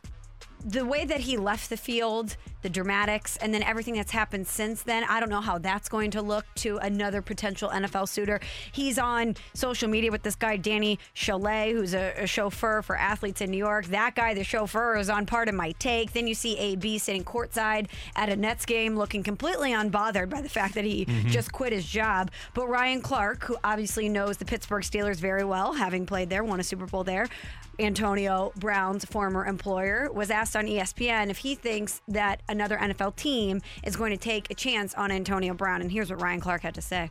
the 0.66 0.86
way 0.86 1.06
that 1.06 1.22
he 1.22 1.38
left 1.38 1.70
the 1.70 1.78
field 1.78 2.36
the 2.64 2.70
dramatics, 2.70 3.38
and 3.38 3.54
then 3.54 3.62
everything 3.62 3.94
that's 3.94 4.12
happened 4.12 4.48
since 4.48 4.82
then. 4.82 5.04
I 5.04 5.20
don't 5.20 5.30
know 5.30 5.42
how 5.42 5.60
that's 5.60 5.88
going 5.88 6.10
to 6.12 6.24
look 6.24 6.44
to 6.56 6.78
another 6.80 7.22
potential 7.22 7.70
NFL 7.70 8.10
suitor. 8.10 8.40
He's 8.72 8.98
on 8.98 9.36
social 9.54 9.88
media 9.88 10.12
with 10.12 10.24
this 10.24 10.36
guy, 10.36 10.58
Danny 10.58 10.98
Chalet, 11.14 11.72
who's 11.72 11.94
a, 11.94 12.14
a 12.24 12.26
chauffeur 12.28 12.82
for 12.82 12.98
athletes 12.98 13.42
in 13.42 13.52
New 13.52 13.58
York. 13.58 13.86
That 13.86 14.16
guy, 14.16 14.34
the 14.34 14.44
chauffeur, 14.44 14.98
is 14.98 15.08
on 15.08 15.28
part 15.28 15.48
of 15.50 15.56
my 15.56 15.74
take. 15.74 16.14
Then 16.14 16.28
you 16.28 16.34
see 16.34 16.58
AB 16.58 16.98
sitting 16.98 17.24
courtside 17.24 17.88
at 18.16 18.28
a 18.28 18.36
Nets 18.36 18.66
game 18.66 18.96
looking 18.98 19.22
completely 19.22 19.72
unbothered 19.72 20.30
by 20.30 20.42
the 20.42 20.50
fact 20.50 20.74
that 20.74 20.84
he 20.84 21.06
Mhm. 21.06 21.28
just 21.28 21.52
quit 21.52 21.72
his 21.72 21.86
job. 21.86 22.32
But 22.56 22.68
Ryan 22.68 23.02
Clark, 23.02 23.44
who 23.44 23.56
obviously 23.64 24.10
knows 24.10 24.38
the 24.38 24.46
Pittsburgh 24.46 24.84
Steelers 24.84 25.18
very 25.18 25.44
well, 25.44 25.74
having 25.74 26.08
played 26.08 26.32
there, 26.32 26.44
won 26.44 26.60
a 26.60 26.64
Super 26.64 26.88
Bowl 26.88 27.04
there, 27.04 27.28
Antonio 27.80 28.52
Brown's 28.58 29.06
former 29.06 29.46
employer, 29.46 30.12
was 30.12 30.32
asked 30.32 30.56
on 30.56 30.66
ESPN 30.66 31.30
if 31.30 31.38
he 31.38 31.56
thinks 31.56 32.02
that 32.08 32.42
another 32.50 32.78
NFL 32.78 33.16
team 33.16 33.62
is 33.84 33.96
going 33.96 34.12
to 34.12 34.18
take 34.18 34.50
a 34.50 34.56
chance 34.56 34.94
on 34.96 35.12
Antonio 35.12 35.54
Brown. 35.54 35.82
And 35.82 35.92
here's 35.92 36.10
what 36.10 36.22
Ryan 36.22 36.40
Clark 36.40 36.62
had 36.62 36.76
to 36.76 36.82
say. 36.82 37.10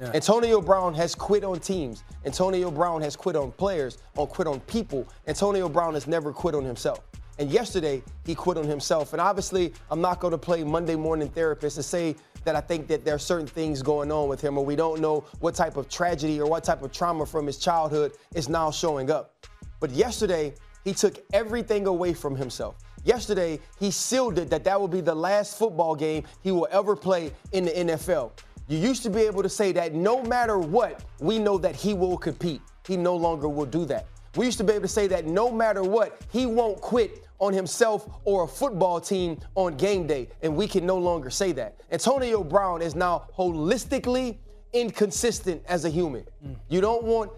Antonio 0.00 0.60
Brown 0.60 0.92
has 0.94 1.14
quit 1.14 1.44
on 1.44 1.60
teams. 1.60 2.04
Antonio 2.26 2.70
Brown 2.70 3.00
has 3.00 3.16
quit 3.16 3.36
on 3.36 3.52
players, 3.52 3.98
on 4.16 4.26
quit 4.26 4.46
on 4.48 4.60
people. 4.60 5.08
Antonio 5.26 5.68
Brown 5.68 5.94
has 5.94 6.06
never 6.06 6.32
quit 6.32 6.54
on 6.54 6.64
himself. 6.64 7.00
And 7.38 7.50
yesterday, 7.50 8.02
he 8.26 8.34
quit 8.34 8.58
on 8.58 8.64
himself. 8.64 9.12
And 9.12 9.20
obviously, 9.20 9.72
I'm 9.90 10.00
not 10.00 10.20
going 10.20 10.32
to 10.32 10.38
play 10.38 10.62
Monday 10.62 10.94
morning 10.94 11.28
therapist 11.28 11.76
and 11.76 11.84
say 11.84 12.16
that 12.44 12.54
I 12.54 12.60
think 12.60 12.86
that 12.88 13.04
there 13.04 13.14
are 13.14 13.18
certain 13.18 13.46
things 13.46 13.82
going 13.82 14.12
on 14.12 14.28
with 14.28 14.40
him, 14.40 14.58
or 14.58 14.64
we 14.64 14.76
don't 14.76 15.00
know 15.00 15.24
what 15.40 15.54
type 15.54 15.76
of 15.76 15.88
tragedy 15.88 16.40
or 16.40 16.46
what 16.46 16.62
type 16.62 16.82
of 16.82 16.92
trauma 16.92 17.26
from 17.26 17.46
his 17.46 17.58
childhood 17.58 18.12
is 18.34 18.48
now 18.48 18.70
showing 18.70 19.10
up. 19.10 19.34
But 19.80 19.90
yesterday, 19.90 20.54
he 20.84 20.92
took 20.92 21.24
everything 21.32 21.86
away 21.86 22.14
from 22.14 22.36
himself. 22.36 22.76
Yesterday, 23.04 23.60
he 23.78 23.90
sealed 23.90 24.38
it 24.38 24.50
that 24.50 24.64
that 24.64 24.80
will 24.80 24.88
be 24.88 25.00
the 25.00 25.14
last 25.14 25.58
football 25.58 25.94
game 25.94 26.24
he 26.42 26.50
will 26.52 26.68
ever 26.70 26.96
play 26.96 27.32
in 27.52 27.64
the 27.64 27.70
NFL. 27.70 28.32
You 28.66 28.78
used 28.78 29.02
to 29.02 29.10
be 29.10 29.22
able 29.22 29.42
to 29.42 29.48
say 29.48 29.72
that 29.72 29.92
no 29.92 30.22
matter 30.22 30.58
what, 30.58 31.04
we 31.20 31.38
know 31.38 31.58
that 31.58 31.76
he 31.76 31.92
will 31.92 32.16
compete. 32.16 32.62
He 32.86 32.96
no 32.96 33.14
longer 33.14 33.48
will 33.48 33.66
do 33.66 33.84
that. 33.86 34.06
We 34.36 34.46
used 34.46 34.58
to 34.58 34.64
be 34.64 34.72
able 34.72 34.82
to 34.82 34.88
say 34.88 35.06
that 35.08 35.26
no 35.26 35.50
matter 35.52 35.82
what, 35.82 36.20
he 36.32 36.46
won't 36.46 36.80
quit 36.80 37.26
on 37.38 37.52
himself 37.52 38.08
or 38.24 38.44
a 38.44 38.48
football 38.48 39.00
team 39.00 39.38
on 39.54 39.76
game 39.76 40.06
day, 40.06 40.28
and 40.42 40.56
we 40.56 40.66
can 40.66 40.86
no 40.86 40.96
longer 40.98 41.30
say 41.30 41.52
that. 41.52 41.76
Antonio 41.92 42.42
Brown 42.42 42.80
is 42.80 42.94
now 42.94 43.26
holistically 43.36 44.38
inconsistent 44.72 45.62
as 45.68 45.84
a 45.84 45.90
human. 45.90 46.24
You 46.68 46.80
don't 46.80 47.04
want 47.04 47.30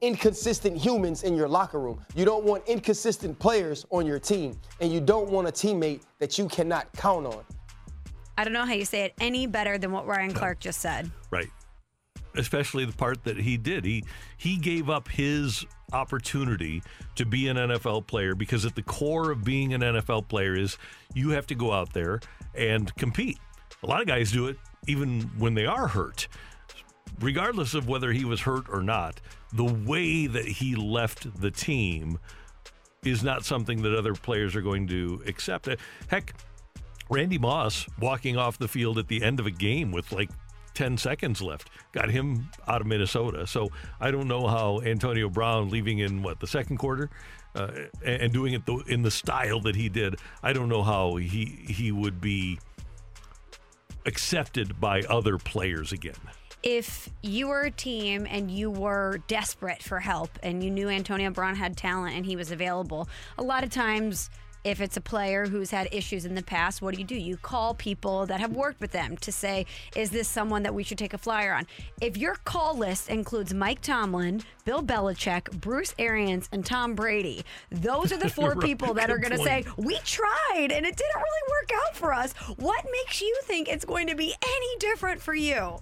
inconsistent 0.00 0.76
humans 0.76 1.22
in 1.22 1.36
your 1.36 1.48
locker 1.48 1.80
room. 1.80 2.04
You 2.14 2.24
don't 2.24 2.44
want 2.44 2.66
inconsistent 2.66 3.38
players 3.38 3.86
on 3.90 4.06
your 4.06 4.18
team, 4.18 4.58
and 4.80 4.92
you 4.92 5.00
don't 5.00 5.30
want 5.30 5.48
a 5.48 5.52
teammate 5.52 6.02
that 6.18 6.38
you 6.38 6.48
cannot 6.48 6.92
count 6.92 7.26
on. 7.26 7.44
I 8.36 8.44
don't 8.44 8.52
know 8.52 8.64
how 8.64 8.72
you 8.72 8.84
say 8.84 9.02
it 9.02 9.14
any 9.20 9.46
better 9.46 9.78
than 9.78 9.92
what 9.92 10.06
Ryan 10.06 10.32
Clark 10.32 10.60
just 10.60 10.80
said. 10.80 11.10
Right. 11.30 11.48
Especially 12.36 12.84
the 12.84 12.92
part 12.92 13.22
that 13.24 13.38
he 13.38 13.56
did. 13.56 13.84
He 13.84 14.04
he 14.36 14.56
gave 14.56 14.90
up 14.90 15.08
his 15.08 15.64
opportunity 15.92 16.82
to 17.14 17.24
be 17.24 17.48
an 17.48 17.56
NFL 17.56 18.08
player 18.08 18.34
because 18.34 18.64
at 18.64 18.74
the 18.74 18.82
core 18.82 19.30
of 19.30 19.44
being 19.44 19.72
an 19.72 19.82
NFL 19.82 20.26
player 20.26 20.56
is 20.56 20.76
you 21.14 21.30
have 21.30 21.46
to 21.46 21.54
go 21.54 21.72
out 21.72 21.92
there 21.92 22.20
and 22.56 22.92
compete. 22.96 23.38
A 23.84 23.86
lot 23.86 24.00
of 24.00 24.08
guys 24.08 24.32
do 24.32 24.48
it 24.48 24.56
even 24.88 25.22
when 25.38 25.54
they 25.54 25.66
are 25.66 25.86
hurt. 25.86 26.26
Regardless 27.20 27.74
of 27.74 27.88
whether 27.88 28.12
he 28.12 28.24
was 28.24 28.40
hurt 28.40 28.66
or 28.68 28.82
not, 28.82 29.20
the 29.52 29.64
way 29.64 30.26
that 30.26 30.46
he 30.46 30.74
left 30.74 31.40
the 31.40 31.50
team 31.50 32.18
is 33.04 33.22
not 33.22 33.44
something 33.44 33.82
that 33.82 33.96
other 33.96 34.14
players 34.14 34.56
are 34.56 34.62
going 34.62 34.86
to 34.88 35.22
accept. 35.26 35.68
Heck, 36.08 36.34
Randy 37.10 37.38
Moss 37.38 37.86
walking 38.00 38.36
off 38.36 38.58
the 38.58 38.68
field 38.68 38.98
at 38.98 39.08
the 39.08 39.22
end 39.22 39.38
of 39.40 39.46
a 39.46 39.50
game 39.50 39.92
with 39.92 40.10
like 40.10 40.30
10 40.74 40.98
seconds 40.98 41.40
left 41.40 41.70
got 41.92 42.10
him 42.10 42.50
out 42.66 42.80
of 42.80 42.86
Minnesota. 42.86 43.46
So 43.46 43.68
I 44.00 44.10
don't 44.10 44.26
know 44.26 44.46
how 44.46 44.80
Antonio 44.80 45.28
Brown 45.28 45.70
leaving 45.70 46.00
in 46.00 46.22
what 46.22 46.40
the 46.40 46.46
second 46.46 46.78
quarter 46.78 47.10
uh, 47.54 47.70
and 48.04 48.22
and 48.22 48.32
doing 48.32 48.54
it 48.54 48.66
the, 48.66 48.78
in 48.88 49.02
the 49.02 49.10
style 49.10 49.60
that 49.60 49.76
he 49.76 49.88
did. 49.88 50.16
I 50.42 50.52
don't 50.52 50.68
know 50.68 50.82
how 50.82 51.16
he 51.16 51.44
he 51.68 51.92
would 51.92 52.20
be 52.20 52.58
accepted 54.06 54.80
by 54.80 55.00
other 55.02 55.38
players 55.38 55.92
again. 55.92 56.14
If 56.64 57.10
you 57.22 57.48
were 57.48 57.60
a 57.60 57.70
team 57.70 58.26
and 58.28 58.50
you 58.50 58.70
were 58.70 59.20
desperate 59.28 59.82
for 59.82 60.00
help 60.00 60.30
and 60.42 60.64
you 60.64 60.70
knew 60.70 60.88
Antonio 60.88 61.30
Brown 61.30 61.54
had 61.54 61.76
talent 61.76 62.16
and 62.16 62.24
he 62.24 62.36
was 62.36 62.50
available, 62.50 63.06
a 63.36 63.42
lot 63.42 63.62
of 63.62 63.68
times 63.68 64.30
if 64.64 64.80
it's 64.80 64.96
a 64.96 65.00
player 65.02 65.44
who's 65.44 65.70
had 65.70 65.90
issues 65.92 66.24
in 66.24 66.34
the 66.34 66.42
past, 66.42 66.80
what 66.80 66.94
do 66.94 67.00
you 67.00 67.06
do? 67.06 67.16
You 67.16 67.36
call 67.36 67.74
people 67.74 68.24
that 68.24 68.40
have 68.40 68.52
worked 68.52 68.80
with 68.80 68.92
them 68.92 69.18
to 69.18 69.30
say, 69.30 69.66
is 69.94 70.08
this 70.08 70.26
someone 70.26 70.62
that 70.62 70.72
we 70.72 70.82
should 70.82 70.96
take 70.96 71.12
a 71.12 71.18
flyer 71.18 71.52
on? 71.52 71.66
If 72.00 72.16
your 72.16 72.36
call 72.46 72.74
list 72.74 73.10
includes 73.10 73.52
Mike 73.52 73.82
Tomlin, 73.82 74.40
Bill 74.64 74.82
Belichick, 74.82 75.50
Bruce 75.60 75.94
Arians, 75.98 76.48
and 76.50 76.64
Tom 76.64 76.94
Brady, 76.94 77.44
those 77.70 78.10
are 78.10 78.16
the 78.16 78.30
four 78.30 78.56
people 78.56 78.94
that 78.94 79.10
are 79.10 79.18
going 79.18 79.36
to 79.36 79.44
say, 79.44 79.66
we 79.76 79.98
tried 79.98 80.72
and 80.72 80.86
it 80.86 80.96
didn't 80.96 81.14
really 81.14 81.50
work 81.50 81.70
out 81.84 81.94
for 81.94 82.14
us. 82.14 82.32
What 82.56 82.86
makes 82.90 83.20
you 83.20 83.38
think 83.44 83.68
it's 83.68 83.84
going 83.84 84.06
to 84.06 84.14
be 84.14 84.34
any 84.42 84.78
different 84.78 85.20
for 85.20 85.34
you? 85.34 85.78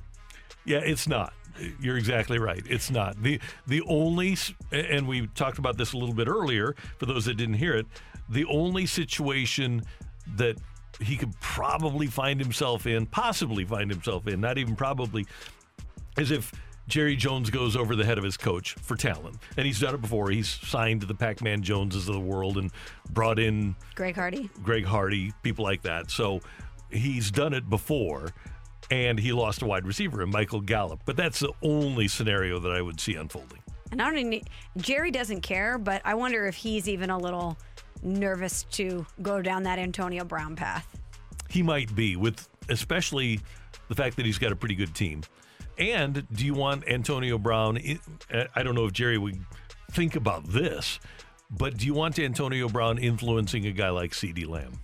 Yeah, 0.64 0.78
it's 0.78 1.08
not. 1.08 1.32
You're 1.80 1.98
exactly 1.98 2.38
right. 2.38 2.62
It's 2.68 2.90
not. 2.90 3.22
The 3.22 3.40
the 3.66 3.82
only 3.82 4.36
and 4.70 5.06
we 5.06 5.26
talked 5.28 5.58
about 5.58 5.76
this 5.76 5.92
a 5.92 5.98
little 5.98 6.14
bit 6.14 6.28
earlier 6.28 6.74
for 6.98 7.06
those 7.06 7.26
that 7.26 7.34
didn't 7.34 7.56
hear 7.56 7.74
it, 7.74 7.86
the 8.28 8.44
only 8.46 8.86
situation 8.86 9.82
that 10.36 10.56
he 11.00 11.16
could 11.16 11.38
probably 11.40 12.06
find 12.06 12.40
himself 12.40 12.86
in, 12.86 13.06
possibly 13.06 13.64
find 13.64 13.90
himself 13.90 14.26
in, 14.26 14.40
not 14.40 14.56
even 14.56 14.76
probably, 14.76 15.26
is 16.18 16.30
if 16.30 16.52
Jerry 16.88 17.16
Jones 17.16 17.50
goes 17.50 17.76
over 17.76 17.96
the 17.96 18.04
head 18.04 18.18
of 18.18 18.24
his 18.24 18.36
coach 18.36 18.74
for 18.74 18.96
talent. 18.96 19.36
And 19.56 19.66
he's 19.66 19.80
done 19.80 19.94
it 19.94 20.00
before. 20.00 20.30
He's 20.30 20.48
signed 20.48 21.02
the 21.02 21.14
Pac-Man 21.14 21.62
Joneses 21.62 22.08
of 22.08 22.14
the 22.14 22.20
world 22.20 22.58
and 22.58 22.70
brought 23.10 23.38
in 23.38 23.76
Greg 23.94 24.14
Hardy. 24.14 24.50
Greg 24.62 24.84
Hardy, 24.84 25.32
people 25.42 25.64
like 25.64 25.82
that. 25.82 26.10
So 26.10 26.40
he's 26.90 27.30
done 27.30 27.52
it 27.52 27.68
before, 27.70 28.32
and 28.92 29.18
he 29.18 29.32
lost 29.32 29.62
a 29.62 29.66
wide 29.66 29.86
receiver 29.86 30.22
in 30.22 30.28
Michael 30.30 30.60
Gallup. 30.60 31.00
But 31.06 31.16
that's 31.16 31.40
the 31.40 31.52
only 31.62 32.08
scenario 32.08 32.58
that 32.60 32.72
I 32.72 32.82
would 32.82 33.00
see 33.00 33.14
unfolding. 33.14 33.58
And 33.90 34.02
I 34.02 34.04
don't 34.10 34.18
even, 34.18 34.42
Jerry 34.76 35.10
doesn't 35.10 35.40
care, 35.40 35.78
but 35.78 36.02
I 36.04 36.14
wonder 36.14 36.46
if 36.46 36.54
he's 36.54 36.88
even 36.88 37.08
a 37.08 37.16
little 37.18 37.56
nervous 38.02 38.64
to 38.72 39.06
go 39.22 39.40
down 39.40 39.62
that 39.62 39.78
Antonio 39.78 40.24
Brown 40.24 40.56
path. 40.56 40.86
He 41.48 41.62
might 41.62 41.94
be, 41.94 42.16
with 42.16 42.46
especially 42.68 43.40
the 43.88 43.94
fact 43.94 44.16
that 44.16 44.26
he's 44.26 44.38
got 44.38 44.52
a 44.52 44.56
pretty 44.56 44.74
good 44.74 44.94
team. 44.94 45.22
And 45.78 46.26
do 46.32 46.44
you 46.44 46.52
want 46.54 46.86
Antonio 46.86 47.38
Brown? 47.38 47.78
I- 48.30 48.48
I 48.54 48.62
don't 48.62 48.74
know 48.74 48.84
if 48.84 48.92
Jerry 48.92 49.16
would 49.16 49.42
think 49.90 50.16
about 50.16 50.44
this, 50.48 51.00
but 51.50 51.78
do 51.78 51.86
you 51.86 51.94
want 51.94 52.18
Antonio 52.18 52.68
Brown 52.68 52.98
influencing 52.98 53.66
a 53.66 53.72
guy 53.72 53.88
like 53.88 54.12
CeeDee 54.12 54.46
Lamb? 54.46 54.80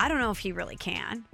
I 0.00 0.08
don't 0.08 0.18
know 0.18 0.30
if 0.30 0.38
he 0.38 0.52
really 0.52 0.76
can. 0.76 1.24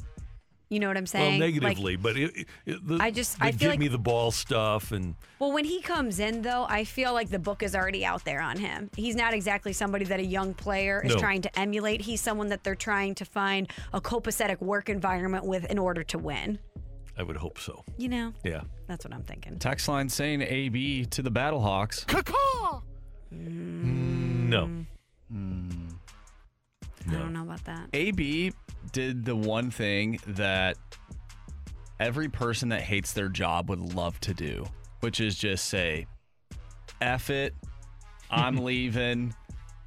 You 0.71 0.81
know 0.81 0.89
what 0.89 0.97
I'm 0.99 1.03
Well, 1.05 1.07
saying? 1.07 1.41
Like, 1.41 1.55
negatively, 1.55 1.97
but 1.97 2.17
it, 2.19 2.47
it, 2.67 2.87
the, 2.87 2.99
I 3.01 3.11
just- 3.11 3.39
the 3.39 3.45
I 3.47 3.53
feel 3.53 3.59
give 3.59 3.71
like- 3.71 3.79
me 3.79 3.89
the 3.89 3.99
ball 3.99 4.31
stuff 4.31 4.93
and 4.93 5.15
well, 5.39 5.53
when 5.53 5.65
he 5.65 5.81
comes 5.81 6.19
in, 6.21 6.43
though, 6.43 6.67
I 6.69 6.85
feel 6.85 7.13
like 7.15 7.31
the 7.31 7.39
book 7.39 7.63
is 7.63 7.75
already 7.75 8.05
out 8.05 8.25
there 8.25 8.41
on 8.43 8.59
him. 8.59 8.91
He's 8.97 9.15
not 9.17 9.33
exactly 9.33 9.73
somebody 9.73 10.05
that 10.07 10.19
a 10.21 10.25
young 10.25 10.53
player 10.53 11.01
is 11.05 11.15
No. 11.15 11.21
trying 11.21 11.43
to 11.43 11.59
emulate. 11.59 12.01
He's 12.03 12.21
someone 12.21 12.49
that 12.49 12.65
they're 12.65 12.75
trying 12.75 13.15
to 13.15 13.25
find 13.25 13.71
a 13.95 14.01
copacetic 14.01 14.61
work 14.61 14.89
environment 14.89 15.45
with 15.47 15.65
in 15.71 15.79
order 15.79 16.03
to 16.05 16.19
win. 16.19 16.59
I 17.17 17.23
would 17.23 17.37
hope 17.37 17.59
so. 17.59 17.85
You 17.97 18.09
know? 18.09 18.33
Yeah. 18.45 18.63
That's 18.89 19.05
what 19.05 19.15
I'm 19.15 19.23
thinking. 19.23 19.59
Text 19.59 19.89
line 19.89 20.09
saying 20.09 20.43
AB 20.43 21.07
to 21.07 21.23
the 21.23 21.31
Battlehawks. 21.31 22.05
No. 23.31 24.65
Mm. 24.67 24.87
Hmm. 25.31 25.71
I 27.09 27.13
don't 27.13 27.33
know 27.33 27.43
about 27.43 27.65
that. 27.65 27.89
AB 27.93 28.53
did 28.93 29.25
the 29.25 29.37
one 29.37 29.71
thing 29.71 30.19
that 30.27 30.77
every 32.01 32.29
person 32.29 32.71
that 32.71 32.83
hates 32.83 33.13
their 33.13 33.29
job 33.29 33.69
would 33.69 33.95
love 33.95 34.19
to 34.21 34.35
do, 34.35 34.67
which 35.01 35.21
is 35.21 35.37
just 35.37 35.67
say, 35.67 36.07
F 37.01 37.31
it, 37.31 37.55
I'm 38.31 38.57
leaving, 38.65 39.35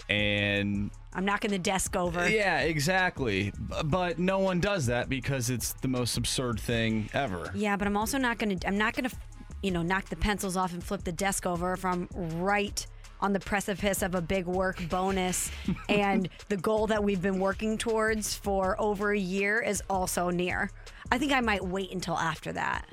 and 0.10 0.92
I'm 1.14 1.26
knocking 1.26 1.52
the 1.52 1.60
desk 1.60 1.96
over. 1.96 2.28
yeah, 2.30 2.62
exactly. 2.62 3.54
But 3.86 4.20
no 4.20 4.40
one 4.40 4.60
does 4.60 4.86
that 4.88 5.10
because 5.10 5.50
it's 5.50 5.74
the 5.74 5.88
most 5.88 6.18
absurd 6.18 6.60
thing 6.60 7.10
ever. 7.14 7.52
Yeah, 7.54 7.76
but 7.76 7.88
I'm 7.88 7.98
also 7.98 8.18
not 8.18 8.38
going 8.38 8.58
to 8.60 8.68
I'm 8.68 8.78
not 8.78 8.94
going 8.94 9.10
to 9.10 9.16
you 9.62 9.72
know, 9.72 9.82
knock 9.84 10.10
the 10.10 10.16
pencils 10.16 10.58
off 10.58 10.74
and 10.74 10.84
flip 10.84 11.04
the 11.04 11.12
desk 11.12 11.46
over 11.46 11.74
if 11.74 11.86
I'm 11.86 12.08
right 12.16 12.86
on 13.22 13.34
the 13.34 13.40
precipice 13.40 14.02
of 14.02 14.16
a 14.16 14.22
big 14.22 14.46
work 14.46 14.82
bonus 14.90 15.52
and 15.90 16.28
the 16.50 16.58
goal 16.58 16.88
that 16.88 17.04
we've 17.04 17.22
been 17.22 17.40
working 17.40 17.78
towards 17.78 18.34
for 18.36 18.76
over 18.80 19.12
a 19.12 19.20
year 19.20 19.60
is 19.62 19.82
also 19.90 20.30
near. 20.30 20.72
I 21.12 21.18
think 21.18 21.32
I 21.32 21.42
might 21.42 21.64
wait 21.64 21.92
until 21.92 22.18
after 22.18 22.52
that. 22.54 22.86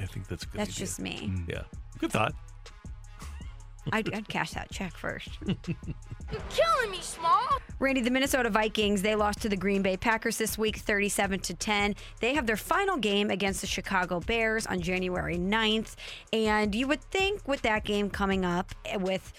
I 0.00 0.06
think 0.06 0.26
that's 0.26 0.44
good 0.44 0.58
That's 0.58 0.70
idea. 0.70 0.86
just 0.86 1.00
me. 1.00 1.30
Mm. 1.32 1.48
Yeah. 1.48 1.62
Good 1.98 2.12
thought. 2.12 2.34
I'd, 3.92 4.12
I'd 4.14 4.28
cash 4.28 4.52
that 4.52 4.70
check 4.70 4.96
first. 4.96 5.28
You're 6.32 6.40
killing 6.50 6.90
me, 6.90 7.00
Small. 7.00 7.60
Randy, 7.80 8.00
the 8.00 8.10
Minnesota 8.10 8.50
Vikings, 8.50 9.02
they 9.02 9.14
lost 9.14 9.40
to 9.42 9.48
the 9.48 9.56
Green 9.56 9.82
Bay 9.82 9.96
Packers 9.96 10.38
this 10.38 10.56
week 10.56 10.76
37 10.76 11.40
to 11.40 11.54
10. 11.54 11.94
They 12.20 12.34
have 12.34 12.46
their 12.46 12.56
final 12.56 12.96
game 12.96 13.30
against 13.30 13.60
the 13.60 13.66
Chicago 13.66 14.20
Bears 14.20 14.66
on 14.66 14.80
January 14.80 15.36
9th, 15.36 15.94
and 16.32 16.74
you 16.74 16.86
would 16.86 17.02
think 17.10 17.46
with 17.46 17.62
that 17.62 17.84
game 17.84 18.10
coming 18.10 18.44
up 18.44 18.74
eh, 18.84 18.96
with 18.96 19.32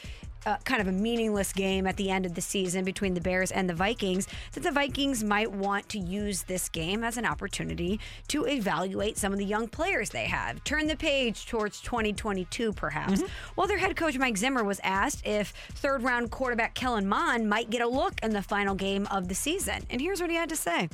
uh, 0.46 0.58
kind 0.66 0.82
of 0.82 0.88
a 0.88 0.92
meaningless 0.92 1.54
game 1.54 1.88
at 1.88 1.98
the 1.98 2.10
end 2.10 2.26
of 2.26 2.36
the 2.36 2.42
season 2.42 2.84
between 2.86 3.14
the 3.14 3.22
Bears 3.22 3.52
and 3.52 3.70
the 3.70 3.74
Vikings, 3.74 4.28
that 4.54 4.64
the 4.64 4.72
Vikings 4.72 5.24
might 5.24 5.52
want 5.52 5.90
to 5.90 6.00
use 6.00 6.44
this 6.44 6.70
game 6.70 7.04
as 7.04 7.18
an 7.18 7.26
opportunity 7.26 8.00
to 8.28 8.46
evaluate 8.46 9.18
some 9.18 9.32
of 9.34 9.40
the 9.40 9.46
young 9.46 9.68
players 9.68 10.10
they 10.10 10.26
have. 10.26 10.64
Turn 10.64 10.88
the 10.88 10.96
page 10.96 11.46
towards 11.46 11.82
2022, 11.82 12.74
perhaps. 12.74 13.24
Well, 13.56 13.68
their 13.68 13.78
head 13.78 13.96
coach 13.96 14.18
Mike 14.18 14.38
Zimmer 14.38 14.64
was 14.64 14.80
asked 14.84 15.26
if 15.26 15.50
third 15.74 16.04
round 16.04 16.32
quarterback 16.32 16.74
Kellen 16.74 17.08
Mond 17.08 17.50
might 17.50 17.70
get 17.70 17.82
a 17.82 17.88
look 17.88 18.20
in 18.24 18.32
the 18.32 18.42
final 18.42 18.76
game 18.76 19.08
of 19.12 19.28
the 19.28 19.36
season. 19.36 19.86
And 19.90 20.02
here's 20.02 20.22
what 20.22 20.30
he 20.30 20.36
had 20.36 20.50
to 20.50 20.56
say. 20.56 20.90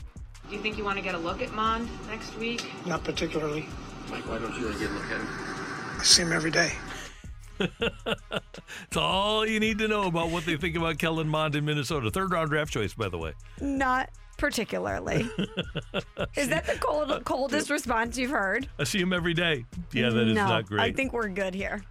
Do 0.49 0.56
you 0.56 0.61
think 0.61 0.78
you 0.78 0.84
want 0.84 0.98
to 0.98 1.03
get 1.03 1.15
a 1.15 1.18
look 1.18 1.41
at 1.41 1.53
Mond 1.53 1.88
next 2.10 2.38
week? 2.38 2.64
Not 2.86 3.03
particularly. 3.03 3.68
Mike, 4.10 4.28
why 4.28 4.38
don't 4.38 4.53
you 4.57 4.65
want 4.65 4.78
to 4.78 4.82
get 4.82 4.91
a 4.91 4.94
look 4.94 5.06
at 5.06 5.22
him? 5.22 5.28
I 5.99 6.03
see 6.03 6.23
him 6.23 6.34
every 6.34 6.52
day. 6.52 6.73
It's 8.88 8.97
all 8.97 9.45
you 9.45 9.59
need 9.59 9.77
to 9.79 9.88
know 9.88 10.03
about 10.03 10.29
what 10.29 10.45
they 10.45 10.57
think 10.57 10.75
about 10.75 10.97
Kellen 10.97 11.27
Mond 11.27 11.55
in 11.55 11.65
Minnesota. 11.65 12.11
Third 12.11 12.31
round 12.31 12.49
draft 12.49 12.71
choice, 12.71 12.93
by 12.93 13.09
the 13.09 13.17
way. 13.17 13.33
Not 13.59 14.09
particularly. 14.38 15.21
Is 16.35 16.49
that 16.49 16.65
the 16.65 16.77
cold, 16.79 17.23
coldest 17.25 17.69
response 17.69 18.17
you've 18.17 18.31
heard? 18.31 18.67
I 18.79 18.83
see 18.83 18.99
him 18.99 19.13
every 19.13 19.33
day. 19.33 19.65
Yeah, 19.93 20.09
that 20.09 20.27
is 20.27 20.35
no, 20.35 20.47
not 20.47 20.65
great. 20.65 20.81
I 20.81 20.91
think 20.91 21.13
we're 21.13 21.29
good 21.29 21.53
here. 21.53 21.83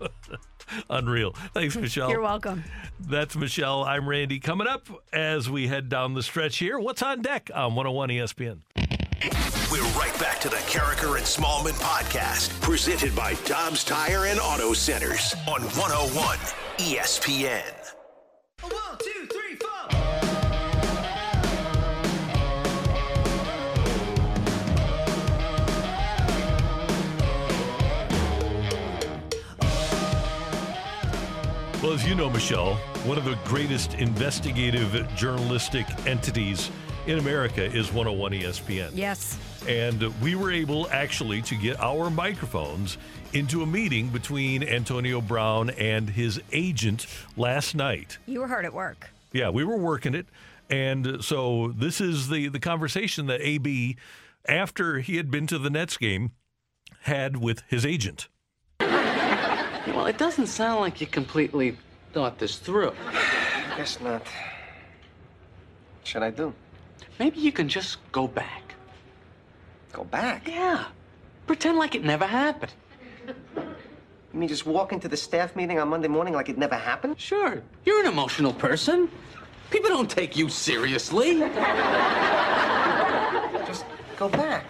Unreal. 0.90 1.34
Thanks, 1.54 1.76
Michelle. 1.76 2.10
You're 2.10 2.20
welcome. 2.20 2.64
That's 3.00 3.36
Michelle. 3.36 3.84
I'm 3.84 4.08
Randy. 4.08 4.38
Coming 4.38 4.66
up 4.66 4.88
as 5.12 5.48
we 5.48 5.68
head 5.68 5.88
down 5.88 6.14
the 6.14 6.22
stretch 6.22 6.58
here, 6.58 6.78
what's 6.78 7.02
on 7.02 7.22
deck 7.22 7.50
on 7.54 7.74
101 7.74 8.08
ESPN? 8.10 8.58
We're 9.72 9.82
right 9.98 10.14
back 10.20 10.40
to 10.40 10.50
the 10.50 10.56
Karraker 10.56 11.16
and 11.16 11.24
Smallman 11.24 11.72
podcast, 11.80 12.60
presented 12.60 13.16
by 13.16 13.32
Dobbs 13.46 13.82
Tire 13.82 14.26
and 14.26 14.38
Auto 14.38 14.74
Centers 14.74 15.34
on 15.48 15.62
101 15.62 16.38
ESPN. 16.76 17.62
One, 18.60 18.72
two, 18.98 19.26
three, 19.26 19.56
four. 19.56 19.70
Well, 31.82 31.92
as 31.94 32.06
you 32.06 32.14
know, 32.14 32.28
Michelle, 32.28 32.74
one 33.06 33.16
of 33.16 33.24
the 33.24 33.38
greatest 33.46 33.94
investigative 33.94 35.08
journalistic 35.16 35.86
entities 36.06 36.70
in 37.06 37.18
America 37.18 37.64
is 37.64 37.92
101 37.92 38.32
ESPN. 38.32 38.90
Yes. 38.94 39.38
And 39.68 40.02
we 40.20 40.34
were 40.34 40.50
able 40.50 40.88
actually 40.90 41.40
to 41.42 41.54
get 41.54 41.78
our 41.80 42.10
microphones 42.10 42.98
into 43.32 43.62
a 43.62 43.66
meeting 43.66 44.08
between 44.08 44.62
Antonio 44.62 45.20
Brown 45.20 45.70
and 45.70 46.10
his 46.10 46.40
agent 46.52 47.06
last 47.36 47.74
night. 47.74 48.18
You 48.26 48.40
were 48.40 48.48
hard 48.48 48.64
at 48.64 48.72
work. 48.72 49.10
Yeah, 49.32 49.50
we 49.50 49.64
were 49.64 49.76
working 49.76 50.14
it. 50.14 50.26
And 50.68 51.22
so 51.22 51.72
this 51.76 52.00
is 52.00 52.28
the, 52.28 52.48
the 52.48 52.58
conversation 52.58 53.26
that 53.26 53.40
AB, 53.40 53.96
after 54.48 54.98
he 54.98 55.16
had 55.16 55.30
been 55.30 55.46
to 55.46 55.58
the 55.58 55.70
Nets 55.70 55.96
game, 55.96 56.32
had 57.02 57.36
with 57.36 57.62
his 57.68 57.86
agent. 57.86 58.28
Well, 58.80 60.06
it 60.06 60.18
doesn't 60.18 60.48
sound 60.48 60.80
like 60.80 61.00
you 61.00 61.06
completely 61.06 61.76
thought 62.12 62.38
this 62.38 62.58
through. 62.58 62.92
I 63.06 63.74
Guess 63.76 64.00
not. 64.00 64.22
What 64.22 64.30
should 66.04 66.22
I 66.22 66.30
do? 66.30 66.52
Maybe 67.18 67.40
you 67.40 67.52
can 67.52 67.68
just 67.68 67.98
go 68.12 68.26
back. 68.28 68.74
Go 69.92 70.04
back? 70.04 70.46
Yeah. 70.48 70.84
Pretend 71.46 71.78
like 71.78 71.94
it 71.94 72.04
never 72.04 72.26
happened. 72.26 72.72
You 74.32 74.40
mean 74.40 74.48
just 74.50 74.66
walk 74.66 74.92
into 74.92 75.08
the 75.08 75.16
staff 75.16 75.56
meeting 75.56 75.78
on 75.78 75.88
Monday 75.88 76.08
morning 76.08 76.34
like 76.34 76.50
it 76.50 76.58
never 76.58 76.74
happened? 76.74 77.18
Sure. 77.18 77.62
You're 77.86 78.00
an 78.00 78.06
emotional 78.06 78.52
person. 78.52 79.08
People 79.70 79.88
don't 79.88 80.10
take 80.10 80.36
you 80.36 80.50
seriously. 80.50 81.38
Just 83.66 83.86
go 84.18 84.28
back. 84.28 84.66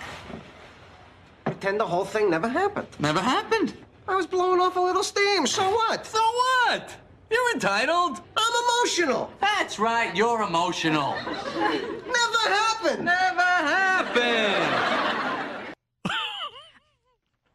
Pretend 1.44 1.80
the 1.80 1.86
whole 1.86 2.04
thing 2.04 2.30
never 2.30 2.48
happened. 2.48 2.86
Never 3.00 3.18
happened. 3.20 3.74
I 4.06 4.14
was 4.14 4.24
blowing 4.26 4.60
off 4.60 4.76
a 4.76 4.80
little 4.80 5.02
steam. 5.02 5.48
So 5.48 5.68
what? 5.68 6.06
So 6.06 6.20
what? 6.20 6.94
You're 7.30 7.52
entitled. 7.54 8.20
I'm 8.36 8.52
emotional. 8.64 9.30
That's 9.40 9.78
right. 9.78 10.14
You're 10.14 10.42
emotional. 10.42 11.14
Never 11.14 12.42
happened. 12.48 13.04
Never 13.04 13.40
happened. 13.42 14.86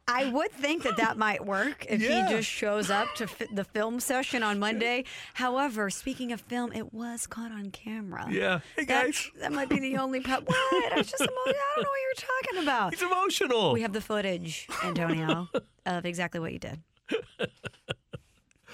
I 0.08 0.26
would 0.30 0.50
think 0.52 0.82
that 0.82 0.98
that 0.98 1.16
might 1.16 1.46
work 1.46 1.86
if 1.88 2.02
Yeah. 2.02 2.28
he 2.28 2.34
just 2.34 2.48
shows 2.48 2.90
up 2.90 3.08
to 3.14 3.26
fi- 3.26 3.46
the 3.54 3.64
film 3.64 3.98
session 3.98 4.42
on 4.42 4.58
Monday. 4.58 5.04
However, 5.34 5.88
speaking 5.88 6.32
of 6.32 6.40
film, 6.42 6.70
it 6.72 6.92
was 6.92 7.26
caught 7.26 7.50
on 7.50 7.70
camera. 7.70 8.26
Yeah. 8.28 8.60
Hey, 8.76 8.84
That- 8.84 9.04
guys. 9.06 9.30
That, 9.40 9.52
might 9.52 9.70
be 9.70 9.78
the 9.80 9.96
only 9.96 10.20
problem. 10.20 10.54
What? 10.70 10.92
I 10.92 10.96
was 10.98 11.06
just 11.10 11.22
emo- 11.22 11.30
I 11.46 11.52
don't 11.76 11.84
know 11.84 11.88
what 11.90 12.00
you're 12.02 12.28
talking 12.42 12.62
about. 12.62 12.92
He's 12.92 13.02
emotional. 13.02 13.72
We 13.72 13.80
have 13.82 13.94
the 13.94 14.02
footage, 14.02 14.68
Antonio, 14.84 15.48
of 15.86 16.04
exactly 16.04 16.40
what 16.40 16.52
you 16.52 16.58
did. 16.58 16.82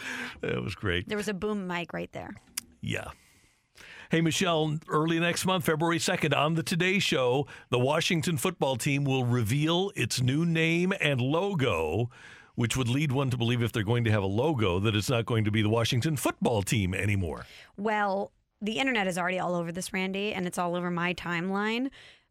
That 0.41 0.63
was 0.63 0.75
great. 0.75 1.09
There 1.09 1.17
was 1.17 1.29
a 1.29 1.35
boom 1.35 1.67
mic 1.67 1.93
right 1.93 2.13
there. 2.13 2.35
Yeah. 2.81 3.11
Hey, 4.11 4.23
Michelle, 4.23 4.79
early 4.89 5.21
next 5.21 5.45
month, 5.45 5.67
February 5.67 5.99
2nd, 5.99 6.35
on 6.35 6.55
the 6.55 6.63
Today 6.63 6.99
Show, 6.99 7.47
the 7.69 7.79
Washington 7.79 8.39
football 8.39 8.77
team 8.77 9.05
will 9.05 9.25
reveal 9.25 9.93
its 9.95 10.23
new 10.23 10.47
name 10.47 10.95
and 10.99 11.21
logo, 11.21 12.09
which 12.55 12.75
would 12.75 12.89
lead 12.89 13.13
one 13.13 13.29
to 13.29 13.37
believe 13.37 13.63
if 13.63 13.71
they're 13.71 13.83
going 13.83 14.05
to 14.05 14.11
have 14.11 14.23
a 14.23 14.27
logo 14.27 14.79
that 14.79 14.97
it's 14.97 15.11
not 15.11 15.27
going 15.27 15.45
to 15.45 15.51
be 15.51 15.61
the 15.61 15.69
Washington 15.69 16.17
football 16.17 16.63
team 16.63 16.95
anymore. 16.95 17.45
Well, 17.77 18.33
the 18.63 18.79
internet 18.79 19.07
is 19.07 19.19
already 19.19 19.39
all 19.39 19.55
over 19.55 19.73
this, 19.73 19.93
Randy, 19.93 20.33
and 20.33 20.47
it's 20.47 20.57
all 20.59 20.75
over 20.75 20.91
my 20.91 21.13
timeline. 21.13 21.91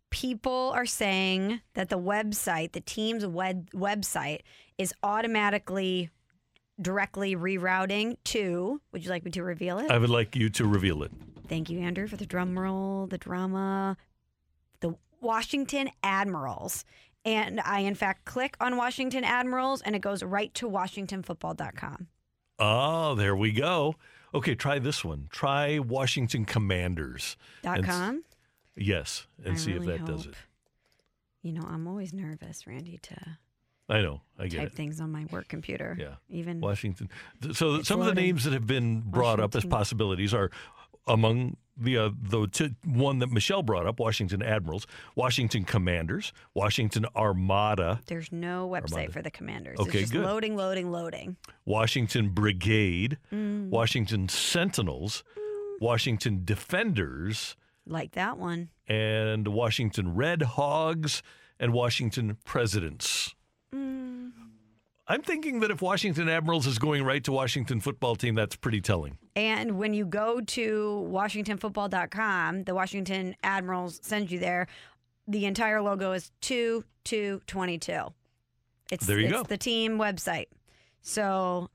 People 0.09 0.71
are 0.73 0.85
saying 0.85 1.61
that 1.75 1.89
the 1.89 1.99
website, 1.99 2.71
the 2.71 2.81
team's 2.81 3.25
web- 3.25 3.69
website, 3.71 4.39
is 4.77 4.93
automatically 5.03 6.09
directly 6.81 7.35
rerouting 7.35 8.17
to. 8.25 8.81
Would 8.91 9.03
you 9.03 9.09
like 9.09 9.25
me 9.25 9.31
to 9.31 9.43
reveal 9.43 9.79
it? 9.79 9.91
I 9.91 9.97
would 9.97 10.09
like 10.09 10.35
you 10.35 10.49
to 10.51 10.67
reveal 10.67 11.03
it. 11.03 11.11
Thank 11.47 11.69
you, 11.69 11.79
Andrew, 11.79 12.07
for 12.07 12.17
the 12.17 12.25
drum 12.25 12.57
roll, 12.57 13.07
the 13.07 13.17
drama. 13.17 13.97
The 14.79 14.95
Washington 15.21 15.89
Admirals. 16.03 16.85
And 17.25 17.59
I, 17.61 17.79
in 17.79 17.95
fact, 17.95 18.25
click 18.25 18.55
on 18.59 18.77
Washington 18.77 19.23
Admirals 19.23 19.81
and 19.81 19.95
it 19.95 19.99
goes 19.99 20.23
right 20.23 20.53
to 20.55 20.69
WashingtonFootball.com. 20.69 22.07
Oh, 22.59 22.65
ah, 22.65 23.13
there 23.15 23.35
we 23.35 23.51
go. 23.51 23.95
Okay, 24.33 24.55
try 24.55 24.79
this 24.79 25.03
one. 25.05 25.27
Try 25.29 25.79
Washington 25.79 26.45
Commanders. 26.45 27.37
Dot 27.63 27.83
com. 27.83 28.23
Yes, 28.75 29.25
and 29.43 29.53
I 29.53 29.57
see 29.57 29.71
if 29.71 29.81
really 29.81 29.97
that 29.97 30.05
does 30.05 30.25
it. 30.25 30.35
You 31.41 31.53
know, 31.53 31.63
I'm 31.67 31.87
always 31.87 32.13
nervous, 32.13 32.67
Randy, 32.67 32.99
to 33.03 33.37
I 33.89 34.01
know. 34.01 34.21
I 34.37 34.47
get 34.47 34.57
type 34.57 34.67
it. 34.67 34.73
things 34.73 34.99
on 34.99 35.11
my 35.11 35.25
work 35.31 35.47
computer. 35.47 35.95
Yeah. 35.99 36.15
Even 36.29 36.59
Washington. 36.59 37.09
So 37.53 37.81
some 37.83 37.99
of 38.01 38.05
the 38.05 38.13
names 38.15 38.43
that 38.43 38.53
have 38.53 38.67
been 38.67 39.01
brought 39.01 39.39
up 39.39 39.55
as 39.55 39.65
possibilities 39.65 40.33
are 40.33 40.51
among 41.07 41.55
the 41.79 41.97
uh, 41.97 42.09
the 42.21 42.75
one 42.83 43.19
that 43.19 43.31
Michelle 43.31 43.63
brought 43.63 43.85
up: 43.87 43.99
Washington 43.99 44.41
Admirals, 44.41 44.85
Washington 45.15 45.63
Commanders, 45.63 46.33
Washington 46.53 47.05
Armada, 47.15 48.01
There's 48.07 48.31
no 48.31 48.67
website 48.67 48.91
Armada. 48.93 49.11
for 49.13 49.21
the 49.21 49.31
commanders. 49.31 49.79
Okay, 49.79 49.99
it's 49.99 50.11
just 50.11 50.13
good. 50.13 50.25
loading, 50.25 50.57
loading, 50.57 50.91
loading. 50.91 51.37
Washington 51.65 52.29
Brigade, 52.29 53.17
Mm. 53.31 53.69
Washington 53.69 54.27
Sentinels, 54.27 55.23
Washington 55.79 56.41
Defenders, 56.43 57.55
Like 57.85 58.11
that 58.13 58.37
one. 58.37 58.69
and 58.87 59.47
Washington 59.47 60.13
Red 60.15 60.41
Hogs, 60.41 61.21
and 61.59 61.71
Washington 61.73 62.37
Presidents. 62.43 63.33
I'm 65.09 65.21
thinking 65.21 65.61
that 65.61 65.71
if 65.71 65.81
Washington 65.81 66.27
Admirals 66.27 66.67
is 66.67 66.77
going 66.79 67.03
right 67.03 67.23
to 67.23 67.31
Washington 67.31 67.79
football 67.79 68.15
team, 68.17 68.35
that's 68.35 68.57
pretty 68.57 68.81
telling. 68.81 69.17
And 69.35 69.77
when 69.77 69.93
you 69.93 70.05
go 70.05 70.41
to 70.41 71.07
WashingtonFootball.com, 71.09 72.63
the 72.65 72.75
Washington 72.75 73.35
Admirals 73.41 73.99
send 74.03 74.29
you 74.29 74.39
there. 74.39 74.67
The 75.27 75.45
entire 75.45 75.81
logo 75.81 76.11
is 76.11 76.31
2222. 76.41 78.13
It's, 78.91 79.05
There 79.05 79.19
you 79.19 79.27
it's 79.27 79.33
go. 79.33 79.43
the 79.43 79.57
team 79.57 79.97
website. 79.97 80.47
So 81.01 81.69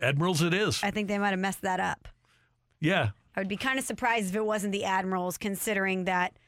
Admirals, 0.00 0.42
it 0.42 0.54
is. 0.54 0.80
I 0.82 0.90
think 0.90 1.08
they 1.08 1.18
might 1.18 1.30
have 1.30 1.38
messed 1.38 1.62
that 1.62 1.80
up. 1.80 2.08
Yeah, 2.80 3.10
I 3.34 3.40
would 3.40 3.48
be 3.48 3.56
kind 3.56 3.78
of 3.78 3.84
surprised 3.84 4.30
if 4.30 4.36
it 4.36 4.44
wasn't 4.44 4.72
the 4.72 4.84
Admirals, 4.84 5.36
considering 5.36 6.04
that 6.04 6.38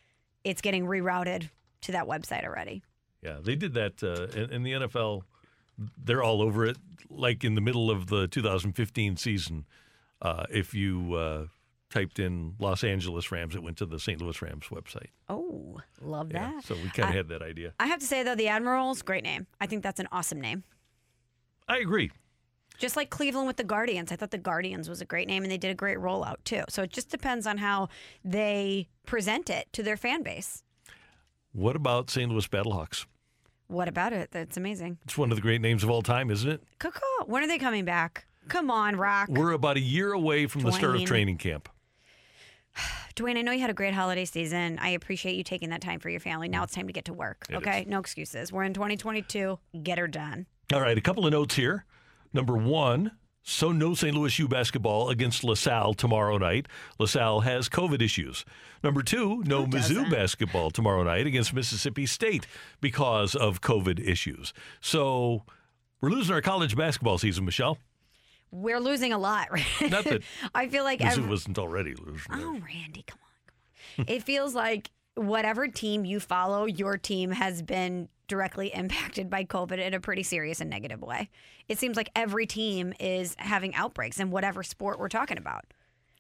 it's 0.45 0.61
getting 0.61 0.85
rerouted 0.87 1.51
to 1.83 1.93
that 1.93 2.07
website 2.07 2.45
already. 2.45 2.83
Yeah, 3.23 3.39
they 3.43 3.57
did 3.57 3.75
that 3.75 4.03
uh, 4.03 4.39
in, 4.39 4.51
in 4.53 4.63
the 4.63 4.73
NFL. 4.73 5.23
They're 6.03 6.23
all 6.23 6.43
over 6.43 6.65
it. 6.67 6.77
Like 7.09 7.43
in 7.45 7.55
the 7.55 7.61
middle 7.61 7.91
of 7.91 8.07
the 8.09 8.29
2015 8.29 9.17
season, 9.17 9.67
uh, 10.23 10.45
if 10.51 10.75
you 10.75 11.15
uh, 11.15 11.47
typed 11.91 12.19
in 12.19 12.55
Los 12.59 12.85
Angeles 12.85 13.33
Rams, 13.33 13.55
it 13.57 13.63
went 13.63 13.77
to 13.79 13.87
the 13.87 13.99
St. 13.99 14.21
Louis 14.21 14.41
Rams 14.43 14.67
website. 14.71 15.09
Oh, 15.29 15.81
love 16.01 16.31
Yeah, 16.33 16.53
that. 16.53 16.65
so 16.65 16.75
we 16.77 16.89
kind 16.91 17.09
of 17.09 17.15
had 17.15 17.29
that 17.29 17.43
idea. 17.43 17.73
I 17.81 17.87
have 17.87 17.99
to 18.01 18.07
say 18.07 18.23
though, 18.23 18.35
the 18.37 18.49
Admirals, 18.49 19.03
great 19.03 19.25
name. 19.25 19.47
I 19.61 19.67
think 19.67 19.83
that's 19.83 19.99
an 20.01 20.09
awesome 20.13 20.41
name. 20.41 20.63
I 21.69 21.79
agree. 21.79 22.11
Just 22.79 22.97
like 22.97 23.11
Cleveland 23.11 23.47
with 23.47 23.57
the 23.57 23.65
Guardians. 23.65 24.11
I 24.11 24.17
thought 24.17 24.31
the 24.31 24.39
Guardians 24.39 24.89
was 24.89 25.01
a 25.01 25.05
great 25.05 25.29
name 25.29 25.43
and 25.43 25.51
they 25.53 25.59
did 25.59 25.71
a 25.71 25.75
great 25.75 25.99
rollout 25.99 26.37
too. 26.45 26.63
So 26.69 26.83
it 26.83 26.91
just 26.91 27.11
depends 27.11 27.47
on 27.47 27.59
how 27.59 27.89
they 28.25 28.89
present 29.05 29.51
it 29.51 29.67
to 29.75 29.83
their 29.83 29.97
fan 29.97 30.23
base. 30.23 30.63
What 31.53 31.77
about 31.77 32.09
St. 32.09 32.31
Louis 32.31 32.47
Battlehawks? 32.49 33.05
What 33.71 33.87
about 33.87 34.13
it? 34.13 34.33
That's 34.33 34.57
amazing. 34.57 34.99
It's 35.05 35.17
one 35.17 35.31
of 35.31 35.37
the 35.37 35.43
great 35.43 35.61
names 35.61 35.85
of 35.85 35.91
all 35.91 36.03
time, 36.03 36.29
isn't 36.31 36.51
it? 36.51 36.61
Coco, 36.81 37.01
when 37.27 37.45
are 37.45 37.47
they 37.47 37.59
coming 37.59 37.85
back? 37.85 38.27
Come 38.49 38.69
on, 38.69 38.97
Rock. 38.97 39.29
We're 39.29 39.53
about 39.53 39.77
a 39.77 39.81
year 39.81 40.13
away 40.13 40.47
from 40.47 40.63
the 40.63 40.73
start 40.73 40.97
of 40.97 41.05
training 41.05 41.39
camp. 41.39 41.69
Dwayne, 43.15 43.39
I 43.39 43.43
know 43.43 43.53
you 43.53 43.61
had 43.61 43.71
a 43.71 43.75
great 43.75 43.95
holiday 43.95 44.25
season. 44.25 44.77
I 44.81 44.91
appreciate 44.91 45.37
you 45.37 45.45
taking 45.45 45.71
that 45.71 45.81
time 45.83 46.01
for 46.01 46.09
your 46.09 46.19
family. 46.19 46.49
Now 46.49 46.65
it's 46.65 46.75
time 46.75 46.89
to 46.89 46.93
get 46.93 47.05
to 47.05 47.13
work. 47.13 47.47
It 47.49 47.55
okay? 47.57 47.85
No 47.87 48.01
excuses. 48.01 48.53
We're 48.53 48.65
in 48.65 48.75
2022. 48.75 49.61
Get 49.85 49.99
her 49.99 50.09
done. 50.09 50.47
All 50.73 50.81
right, 50.81 50.99
a 50.99 51.01
couple 51.01 51.25
of 51.25 51.31
notes 51.31 51.55
here. 51.55 51.85
Number 52.33 52.57
one, 52.57 53.13
so 53.43 53.73
no 53.73 53.95
St. 53.95 54.15
Louis 54.15 54.39
U 54.39 54.49
basketball 54.49 55.09
against 55.11 55.43
LaSalle 55.45 55.95
tomorrow 55.95 56.37
night. 56.39 56.67
LaSalle 56.99 57.41
has 57.41 57.69
COVID 57.69 58.03
issues. 58.03 58.45
Number 58.85 59.03
two, 59.03 59.43
no 59.47 59.67
Mizzou 59.67 60.11
basketball 60.11 60.71
tomorrow 60.71 61.03
night 61.03 61.27
against 61.27 61.53
Mississippi 61.55 62.07
State 62.07 62.47
because 62.81 63.35
of 63.35 63.61
COVID 63.61 63.99
issues. 64.07 64.53
So 64.81 65.45
we're 66.01 66.11
losing 66.11 66.35
our 66.35 66.43
college 66.43 66.77
basketball 66.77 67.19
season, 67.19 67.45
Michelle. 67.45 67.79
We're 68.53 68.81
losing 68.81 69.13
a 69.13 69.19
lot, 69.19 69.51
right? 69.51 69.65
Not 69.91 70.05
that 70.05 70.23
I 70.55 70.69
feel 70.69 70.85
like 70.85 71.01
Mizzou 71.01 71.19
every- 71.19 71.27
wasn't 71.29 71.59
already 71.59 71.95
losing. 71.95 72.33
Oh, 72.33 72.59
Randy, 72.65 73.05
come 73.07 73.19
on, 73.23 73.53
come 73.97 74.05
on. 74.09 74.15
it 74.15 74.23
feels 74.25 74.55
like 74.55 74.91
whatever 75.21 75.69
team 75.69 76.05
you 76.05 76.19
follow, 76.21 76.65
your 76.65 76.97
team 76.97 77.31
has 77.33 77.63
been 77.63 78.09
directly 78.27 78.69
impacted 78.75 79.29
by 79.29 79.45
COVID 79.45 79.79
in 79.79 79.95
a 79.95 80.01
pretty 80.01 80.23
serious 80.23 80.61
and 80.61 80.71
negative 80.71 81.03
way. 81.03 81.29
It 81.69 81.79
seems 81.79 81.97
like 81.97 82.11
every 82.17 82.47
team 82.47 82.93
is 82.99 83.37
having 83.39 83.75
outbreaks 83.75 84.19
in 84.19 84.31
whatever 84.31 84.63
sport 84.63 84.99
we're 84.99 85.09
talking 85.09 85.39
about. 85.39 85.65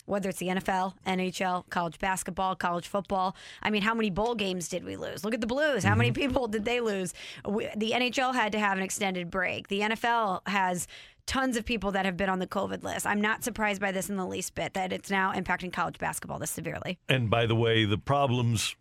Whether 0.06 0.30
it's 0.30 0.38
the 0.38 0.48
NFL, 0.48 0.94
NHL, 1.06 1.68
college 1.70 1.98
basketball, 2.00 2.56
college 2.56 2.88
football. 2.88 3.36
I 3.62 3.70
mean, 3.70 3.82
how 3.82 3.94
many 3.94 4.10
bowl 4.10 4.34
games 4.34 4.66
did 4.66 4.82
we 4.82 4.96
lose? 4.96 5.24
Look 5.24 5.34
at 5.34 5.40
the 5.40 5.46
Blues. 5.46 5.84
How 5.84 5.94
many 5.94 6.10
mm-hmm. 6.10 6.20
people 6.20 6.48
did 6.48 6.64
they 6.64 6.80
lose? 6.80 7.14
We, 7.46 7.68
the 7.76 7.92
NHL 7.92 8.34
had 8.34 8.50
to 8.52 8.58
have 8.58 8.76
an 8.76 8.82
extended 8.82 9.30
break. 9.30 9.68
The 9.68 9.80
NFL 9.80 10.40
has 10.48 10.88
tons 11.26 11.56
of 11.56 11.64
people 11.64 11.92
that 11.92 12.04
have 12.06 12.16
been 12.16 12.28
on 12.28 12.40
the 12.40 12.46
COVID 12.46 12.82
list. 12.82 13.06
I'm 13.06 13.20
not 13.20 13.44
surprised 13.44 13.80
by 13.80 13.92
this 13.92 14.10
in 14.10 14.16
the 14.16 14.26
least 14.26 14.56
bit 14.56 14.74
that 14.74 14.92
it's 14.92 15.10
now 15.10 15.32
impacting 15.32 15.72
college 15.72 15.98
basketball 15.98 16.40
this 16.40 16.50
severely. 16.50 16.98
And 17.08 17.30
by 17.30 17.46
the 17.46 17.54
way, 17.54 17.84
the 17.84 17.98
problems 17.98 18.74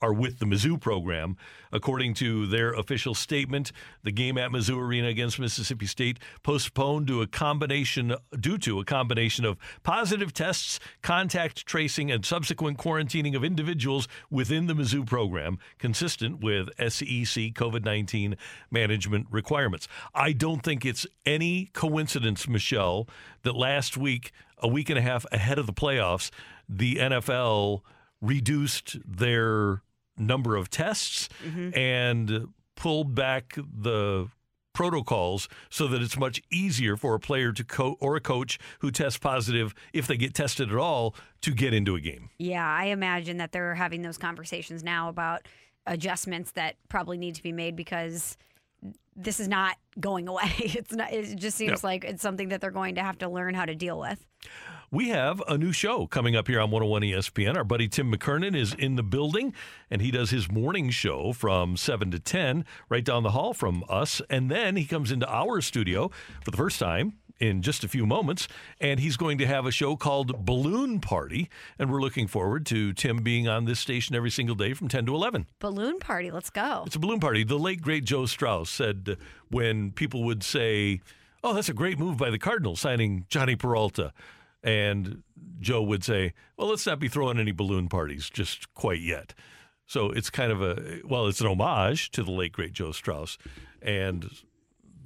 are 0.00 0.12
with 0.12 0.38
the 0.38 0.46
Mizzou 0.46 0.80
program. 0.80 1.36
According 1.72 2.14
to 2.14 2.46
their 2.46 2.72
official 2.72 3.14
statement, 3.14 3.72
the 4.02 4.12
game 4.12 4.38
at 4.38 4.50
Mizzou 4.50 4.78
Arena 4.78 5.08
against 5.08 5.38
Mississippi 5.38 5.86
State 5.86 6.18
postponed 6.42 7.06
to 7.08 7.22
a 7.22 7.26
combination 7.26 8.14
due 8.38 8.58
to 8.58 8.80
a 8.80 8.84
combination 8.84 9.44
of 9.44 9.58
positive 9.82 10.32
tests, 10.32 10.80
contact 11.02 11.66
tracing, 11.66 12.10
and 12.10 12.24
subsequent 12.24 12.78
quarantining 12.78 13.34
of 13.36 13.44
individuals 13.44 14.08
within 14.30 14.66
the 14.66 14.74
Mizzou 14.74 15.06
program, 15.06 15.58
consistent 15.78 16.40
with 16.42 16.68
SEC 16.78 17.54
COVID-19 17.54 18.36
management 18.70 19.26
requirements. 19.30 19.88
I 20.14 20.32
don't 20.32 20.62
think 20.62 20.84
it's 20.84 21.06
any 21.26 21.66
coincidence, 21.72 22.48
Michelle, 22.48 23.08
that 23.42 23.54
last 23.56 23.96
week, 23.96 24.32
a 24.58 24.68
week 24.68 24.90
and 24.90 24.98
a 24.98 25.02
half 25.02 25.24
ahead 25.32 25.58
of 25.58 25.66
the 25.66 25.72
playoffs, 25.72 26.30
the 26.68 26.96
NFL 26.96 27.82
reduced 28.20 28.98
their 29.04 29.82
number 30.18 30.56
of 30.56 30.70
tests 30.70 31.28
mm-hmm. 31.44 31.76
and 31.76 32.48
pulled 32.76 33.14
back 33.14 33.56
the 33.56 34.28
protocols 34.78 35.48
so 35.70 35.88
that 35.88 36.00
it's 36.00 36.16
much 36.16 36.40
easier 36.52 36.96
for 36.96 37.14
a 37.16 37.18
player 37.18 37.50
to 37.52 37.64
co- 37.64 37.96
or 37.98 38.14
a 38.14 38.20
coach 38.20 38.60
who 38.78 38.92
tests 38.92 39.18
positive 39.18 39.74
if 39.92 40.06
they 40.06 40.16
get 40.16 40.34
tested 40.34 40.70
at 40.70 40.76
all 40.76 41.16
to 41.40 41.50
get 41.50 41.74
into 41.74 41.96
a 41.96 42.00
game. 42.00 42.30
Yeah, 42.38 42.64
I 42.64 42.84
imagine 42.84 43.38
that 43.38 43.50
they're 43.50 43.74
having 43.74 44.02
those 44.02 44.18
conversations 44.18 44.84
now 44.84 45.08
about 45.08 45.48
adjustments 45.84 46.52
that 46.52 46.76
probably 46.88 47.18
need 47.18 47.34
to 47.34 47.42
be 47.42 47.50
made 47.50 47.74
because 47.74 48.36
this 49.16 49.40
is 49.40 49.48
not 49.48 49.76
going 49.98 50.28
away. 50.28 50.52
It's 50.58 50.92
not 50.94 51.12
it 51.12 51.34
just 51.34 51.56
seems 51.56 51.82
like 51.82 52.04
it's 52.04 52.22
something 52.22 52.50
that 52.50 52.60
they're 52.60 52.70
going 52.70 52.94
to 52.94 53.02
have 53.02 53.18
to 53.18 53.28
learn 53.28 53.54
how 53.54 53.64
to 53.64 53.74
deal 53.74 53.98
with. 53.98 54.24
We 54.90 55.10
have 55.10 55.42
a 55.46 55.58
new 55.58 55.72
show 55.72 56.06
coming 56.06 56.34
up 56.34 56.48
here 56.48 56.60
on 56.60 56.70
101 56.70 57.02
ESPN. 57.02 57.56
Our 57.56 57.64
buddy 57.64 57.88
Tim 57.88 58.10
McKernan 58.10 58.56
is 58.56 58.72
in 58.72 58.96
the 58.96 59.02
building, 59.02 59.52
and 59.90 60.00
he 60.00 60.10
does 60.10 60.30
his 60.30 60.50
morning 60.50 60.88
show 60.88 61.34
from 61.34 61.76
7 61.76 62.10
to 62.10 62.18
10 62.18 62.64
right 62.88 63.04
down 63.04 63.22
the 63.22 63.32
hall 63.32 63.52
from 63.52 63.84
us. 63.86 64.22
And 64.30 64.50
then 64.50 64.76
he 64.76 64.86
comes 64.86 65.12
into 65.12 65.28
our 65.30 65.60
studio 65.60 66.10
for 66.42 66.50
the 66.50 66.56
first 66.56 66.78
time 66.78 67.18
in 67.38 67.60
just 67.60 67.84
a 67.84 67.88
few 67.88 68.06
moments, 68.06 68.48
and 68.80 68.98
he's 68.98 69.18
going 69.18 69.36
to 69.36 69.46
have 69.46 69.66
a 69.66 69.70
show 69.70 69.94
called 69.94 70.46
Balloon 70.46 71.00
Party. 71.00 71.50
And 71.78 71.92
we're 71.92 72.00
looking 72.00 72.26
forward 72.26 72.64
to 72.66 72.94
Tim 72.94 73.18
being 73.18 73.46
on 73.46 73.66
this 73.66 73.80
station 73.80 74.16
every 74.16 74.30
single 74.30 74.56
day 74.56 74.72
from 74.72 74.88
10 74.88 75.04
to 75.04 75.14
11. 75.14 75.48
Balloon 75.58 75.98
party, 75.98 76.30
let's 76.30 76.48
go. 76.48 76.84
It's 76.86 76.96
a 76.96 76.98
balloon 76.98 77.20
party. 77.20 77.44
The 77.44 77.58
late 77.58 77.82
great 77.82 78.06
Joe 78.06 78.24
Strauss 78.24 78.70
said 78.70 79.18
when 79.50 79.90
people 79.92 80.24
would 80.24 80.42
say, 80.42 81.02
"Oh, 81.44 81.52
that's 81.52 81.68
a 81.68 81.74
great 81.74 81.98
move 81.98 82.16
by 82.16 82.30
the 82.30 82.38
Cardinals 82.38 82.80
signing 82.80 83.26
Jhonny 83.28 83.58
Peralta," 83.58 84.14
and 84.62 85.22
Joe 85.60 85.82
would 85.82 86.04
say, 86.04 86.32
"Well, 86.56 86.68
let's 86.68 86.86
not 86.86 86.98
be 86.98 87.08
throwing 87.08 87.38
any 87.38 87.52
balloon 87.52 87.88
parties 87.88 88.30
just 88.30 88.72
quite 88.74 89.00
yet." 89.00 89.34
So 89.86 90.10
it's 90.10 90.30
kind 90.30 90.52
of 90.52 90.62
a 90.62 91.00
well, 91.04 91.26
it's 91.26 91.40
an 91.40 91.46
homage 91.46 92.10
to 92.12 92.22
the 92.22 92.30
late 92.30 92.52
great 92.52 92.72
Joe 92.72 92.92
Strauss, 92.92 93.38
and 93.80 94.30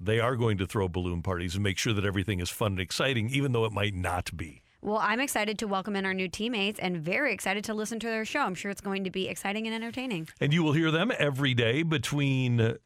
they 0.00 0.18
are 0.18 0.36
going 0.36 0.58
to 0.58 0.66
throw 0.66 0.88
balloon 0.88 1.22
parties 1.22 1.54
and 1.54 1.62
make 1.62 1.78
sure 1.78 1.92
that 1.92 2.04
everything 2.04 2.40
is 2.40 2.50
fun 2.50 2.72
and 2.72 2.80
exciting, 2.80 3.30
even 3.30 3.52
though 3.52 3.64
it 3.64 3.72
might 3.72 3.94
not 3.94 4.36
be. 4.36 4.62
Well, 4.84 4.98
I'm 4.98 5.20
excited 5.20 5.60
to 5.60 5.68
welcome 5.68 5.94
in 5.94 6.04
our 6.04 6.12
new 6.12 6.26
teammates 6.26 6.80
and 6.80 6.96
very 6.96 7.32
excited 7.32 7.62
to 7.64 7.74
listen 7.74 8.00
to 8.00 8.08
their 8.08 8.24
show. 8.24 8.40
I'm 8.40 8.56
sure 8.56 8.68
it's 8.68 8.80
going 8.80 9.04
to 9.04 9.10
be 9.10 9.28
exciting 9.28 9.66
and 9.66 9.74
entertaining. 9.76 10.28
And 10.40 10.52
you 10.52 10.64
will 10.64 10.72
hear 10.72 10.90
them 10.90 11.12
every 11.16 11.54
day 11.54 11.84
between 11.84 12.78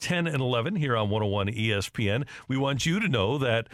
10 0.00 0.26
and 0.26 0.42
11 0.42 0.76
here 0.76 0.94
on 0.94 1.08
101 1.08 1.48
ESPN. 1.48 2.26
We 2.48 2.58
want 2.58 2.84
you 2.84 3.00
to 3.00 3.08
know 3.08 3.38
that 3.38 3.68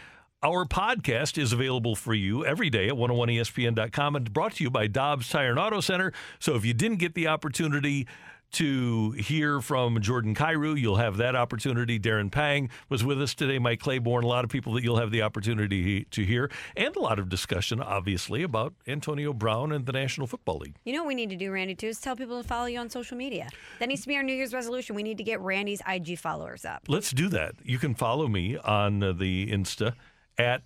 our 0.44 0.66
podcast 0.66 1.38
is 1.38 1.54
available 1.54 1.96
for 1.96 2.12
you 2.12 2.44
every 2.44 2.68
day 2.68 2.88
at 2.88 2.94
101ESPN.com 2.94 4.14
and 4.14 4.30
brought 4.30 4.52
to 4.56 4.62
you 4.62 4.70
by 4.70 4.86
Dobbs 4.86 5.30
Tire 5.30 5.48
and 5.48 5.58
Auto 5.58 5.80
Center. 5.80 6.12
So 6.38 6.54
if 6.54 6.66
you 6.66 6.74
didn't 6.74 6.98
get 6.98 7.14
the 7.14 7.28
opportunity 7.28 8.06
to 8.52 9.12
hear 9.12 9.62
from 9.62 9.98
Jordan 10.02 10.34
Kyrou, 10.34 10.78
you'll 10.78 10.96
have 10.96 11.16
that 11.16 11.34
opportunity. 11.34 11.98
Darren 11.98 12.30
Pang 12.30 12.68
was 12.90 13.02
with 13.02 13.22
us 13.22 13.34
today, 13.34 13.58
Mike 13.58 13.80
Claiborne, 13.80 14.22
a 14.22 14.26
lot 14.26 14.44
of 14.44 14.50
people 14.50 14.74
that 14.74 14.84
you'll 14.84 14.98
have 14.98 15.10
the 15.10 15.22
opportunity 15.22 16.04
to 16.10 16.22
hear, 16.24 16.50
and 16.76 16.94
a 16.94 17.00
lot 17.00 17.18
of 17.18 17.30
discussion, 17.30 17.80
obviously, 17.80 18.42
about 18.42 18.74
Antonio 18.86 19.32
Brown 19.32 19.72
and 19.72 19.86
the 19.86 19.92
National 19.92 20.26
Football 20.26 20.58
League. 20.58 20.76
You 20.84 20.92
know 20.92 21.00
what 21.00 21.08
we 21.08 21.14
need 21.14 21.30
to 21.30 21.36
do, 21.36 21.50
Randy, 21.50 21.74
too, 21.74 21.88
is 21.88 22.00
tell 22.00 22.16
people 22.16 22.40
to 22.40 22.46
follow 22.46 22.66
you 22.66 22.78
on 22.78 22.90
social 22.90 23.16
media. 23.16 23.48
That 23.80 23.88
needs 23.88 24.02
to 24.02 24.08
be 24.08 24.14
our 24.14 24.22
New 24.22 24.34
Year's 24.34 24.52
resolution. 24.52 24.94
We 24.94 25.02
need 25.02 25.18
to 25.18 25.24
get 25.24 25.40
Randy's 25.40 25.80
IG 25.88 26.18
followers 26.18 26.66
up. 26.66 26.82
Let's 26.86 27.12
do 27.12 27.28
that. 27.30 27.54
You 27.64 27.78
can 27.78 27.94
follow 27.94 28.28
me 28.28 28.58
on 28.58 29.00
the 29.00 29.50
Insta 29.50 29.94
at 30.38 30.62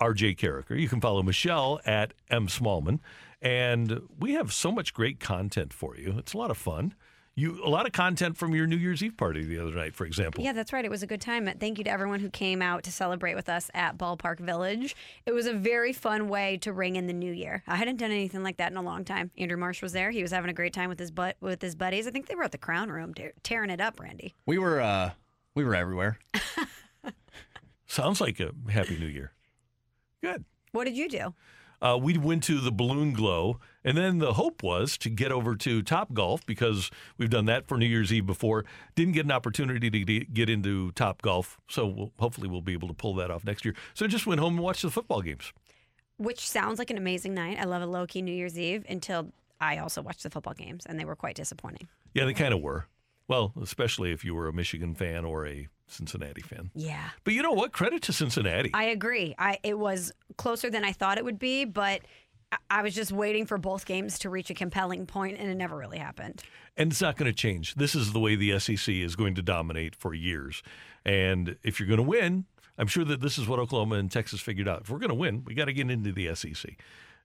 RJ 0.00 0.36
Karraker. 0.38 0.78
You 0.78 0.88
can 0.88 1.00
follow 1.00 1.22
Michelle 1.22 1.80
at 1.84 2.14
M 2.30 2.46
Smallman. 2.46 3.00
And 3.42 4.02
we 4.18 4.32
have 4.34 4.52
so 4.52 4.70
much 4.70 4.92
great 4.92 5.18
content 5.20 5.72
for 5.72 5.96
you. 5.96 6.16
It's 6.18 6.34
a 6.34 6.38
lot 6.38 6.50
of 6.50 6.58
fun. 6.58 6.94
You 7.36 7.64
a 7.64 7.70
lot 7.70 7.86
of 7.86 7.92
content 7.92 8.36
from 8.36 8.54
your 8.54 8.66
New 8.66 8.76
Year's 8.76 9.02
Eve 9.02 9.16
party 9.16 9.44
the 9.44 9.58
other 9.58 9.70
night, 9.70 9.94
for 9.94 10.04
example. 10.04 10.42
Yeah, 10.44 10.52
that's 10.52 10.72
right. 10.72 10.84
It 10.84 10.90
was 10.90 11.02
a 11.02 11.06
good 11.06 11.20
time. 11.20 11.48
Thank 11.58 11.78
you 11.78 11.84
to 11.84 11.90
everyone 11.90 12.20
who 12.20 12.28
came 12.28 12.60
out 12.60 12.82
to 12.82 12.92
celebrate 12.92 13.34
with 13.34 13.48
us 13.48 13.70
at 13.72 13.96
Ballpark 13.96 14.40
Village. 14.40 14.96
It 15.24 15.32
was 15.32 15.46
a 15.46 15.54
very 15.54 15.92
fun 15.92 16.28
way 16.28 16.58
to 16.58 16.72
ring 16.72 16.96
in 16.96 17.06
the 17.06 17.12
new 17.12 17.32
year. 17.32 17.62
I 17.66 17.76
hadn't 17.76 17.96
done 17.96 18.10
anything 18.10 18.42
like 18.42 18.56
that 18.58 18.72
in 18.72 18.76
a 18.76 18.82
long 18.82 19.04
time. 19.04 19.30
Andrew 19.38 19.56
Marsh 19.56 19.80
was 19.80 19.92
there. 19.92 20.10
He 20.10 20.22
was 20.22 20.32
having 20.32 20.50
a 20.50 20.54
great 20.54 20.74
time 20.74 20.88
with 20.88 20.98
his 20.98 21.10
butt 21.12 21.36
with 21.40 21.62
his 21.62 21.76
buddies. 21.76 22.06
I 22.06 22.10
think 22.10 22.26
they 22.26 22.34
were 22.34 22.44
at 22.44 22.52
the 22.52 22.58
Crown 22.58 22.90
Room 22.90 23.14
tearing 23.42 23.70
it 23.70 23.80
up, 23.80 24.00
Randy. 24.00 24.34
We 24.44 24.58
were 24.58 24.80
uh 24.80 25.12
we 25.54 25.64
were 25.64 25.76
everywhere. 25.76 26.18
Sounds 27.90 28.20
like 28.20 28.38
a 28.38 28.52
happy 28.70 28.96
new 28.96 29.06
year. 29.06 29.32
Good. 30.22 30.44
What 30.70 30.84
did 30.84 30.96
you 30.96 31.08
do? 31.08 31.34
Uh, 31.82 31.98
we 32.00 32.16
went 32.16 32.44
to 32.44 32.60
the 32.60 32.70
Balloon 32.70 33.12
Glow, 33.12 33.58
and 33.82 33.98
then 33.98 34.18
the 34.18 34.34
hope 34.34 34.62
was 34.62 34.96
to 34.98 35.10
get 35.10 35.32
over 35.32 35.56
to 35.56 35.82
Top 35.82 36.12
Golf 36.12 36.46
because 36.46 36.88
we've 37.18 37.30
done 37.30 37.46
that 37.46 37.66
for 37.66 37.76
New 37.76 37.86
Year's 37.86 38.12
Eve 38.12 38.26
before. 38.26 38.64
Didn't 38.94 39.14
get 39.14 39.24
an 39.24 39.32
opportunity 39.32 39.90
to 39.90 40.20
get 40.26 40.48
into 40.48 40.92
Top 40.92 41.20
Golf, 41.20 41.58
so 41.68 41.88
we'll, 41.88 42.12
hopefully 42.20 42.46
we'll 42.46 42.60
be 42.60 42.74
able 42.74 42.86
to 42.86 42.94
pull 42.94 43.16
that 43.16 43.28
off 43.28 43.44
next 43.44 43.64
year. 43.64 43.74
So 43.94 44.06
just 44.06 44.24
went 44.24 44.40
home 44.40 44.54
and 44.54 44.62
watched 44.62 44.82
the 44.82 44.90
football 44.90 45.20
games. 45.20 45.52
Which 46.16 46.48
sounds 46.48 46.78
like 46.78 46.90
an 46.90 46.96
amazing 46.96 47.34
night. 47.34 47.58
I 47.58 47.64
love 47.64 47.82
a 47.82 47.86
low 47.86 48.06
key 48.06 48.22
New 48.22 48.30
Year's 48.30 48.56
Eve 48.56 48.84
until 48.88 49.32
I 49.60 49.78
also 49.78 50.00
watched 50.00 50.22
the 50.22 50.30
football 50.30 50.54
games, 50.54 50.86
and 50.86 51.00
they 51.00 51.04
were 51.04 51.16
quite 51.16 51.34
disappointing. 51.34 51.88
Yeah, 52.14 52.24
they 52.26 52.34
kind 52.34 52.54
of 52.54 52.60
were. 52.60 52.86
Well, 53.26 53.52
especially 53.60 54.12
if 54.12 54.24
you 54.24 54.36
were 54.36 54.46
a 54.46 54.52
Michigan 54.52 54.94
fan 54.94 55.24
or 55.24 55.44
a 55.44 55.66
Cincinnati 55.92 56.42
fan. 56.42 56.70
Yeah. 56.74 57.10
But 57.24 57.34
you 57.34 57.42
know 57.42 57.52
what? 57.52 57.72
Credit 57.72 58.02
to 58.02 58.12
Cincinnati. 58.12 58.70
I 58.74 58.84
agree. 58.84 59.34
I 59.38 59.58
it 59.62 59.78
was 59.78 60.12
closer 60.36 60.70
than 60.70 60.84
I 60.84 60.92
thought 60.92 61.18
it 61.18 61.24
would 61.24 61.38
be, 61.38 61.64
but 61.64 62.00
I- 62.52 62.56
I 62.70 62.82
was 62.82 62.94
just 62.94 63.12
waiting 63.12 63.46
for 63.46 63.58
both 63.58 63.86
games 63.86 64.18
to 64.20 64.30
reach 64.30 64.50
a 64.50 64.54
compelling 64.54 65.06
point, 65.06 65.38
and 65.38 65.48
it 65.50 65.54
never 65.54 65.76
really 65.76 65.98
happened. 65.98 66.42
And 66.76 66.90
it's 66.92 67.00
not 67.00 67.16
going 67.16 67.30
to 67.30 67.36
change. 67.36 67.74
This 67.74 67.94
is 67.94 68.12
the 68.12 68.18
way 68.20 68.36
the 68.36 68.58
SEC 68.58 68.88
is 69.02 69.14
going 69.16 69.34
to 69.36 69.42
dominate 69.42 69.94
for 69.94 70.14
years. 70.14 70.62
And 71.04 71.56
if 71.62 71.78
you're 71.78 71.86
going 71.88 71.98
to 71.98 72.02
win, 72.02 72.46
I'm 72.78 72.86
sure 72.86 73.04
that 73.04 73.20
this 73.20 73.36
is 73.38 73.46
what 73.46 73.58
Oklahoma 73.58 73.96
and 73.96 74.10
Texas 74.10 74.40
figured 74.40 74.66
out. 74.68 74.82
If 74.82 74.90
we're 74.90 74.98
going 74.98 75.10
to 75.10 75.14
win, 75.14 75.44
we 75.44 75.54
got 75.54 75.66
to 75.66 75.72
get 75.72 75.90
into 75.90 76.12
the 76.12 76.34
SEC. 76.34 76.76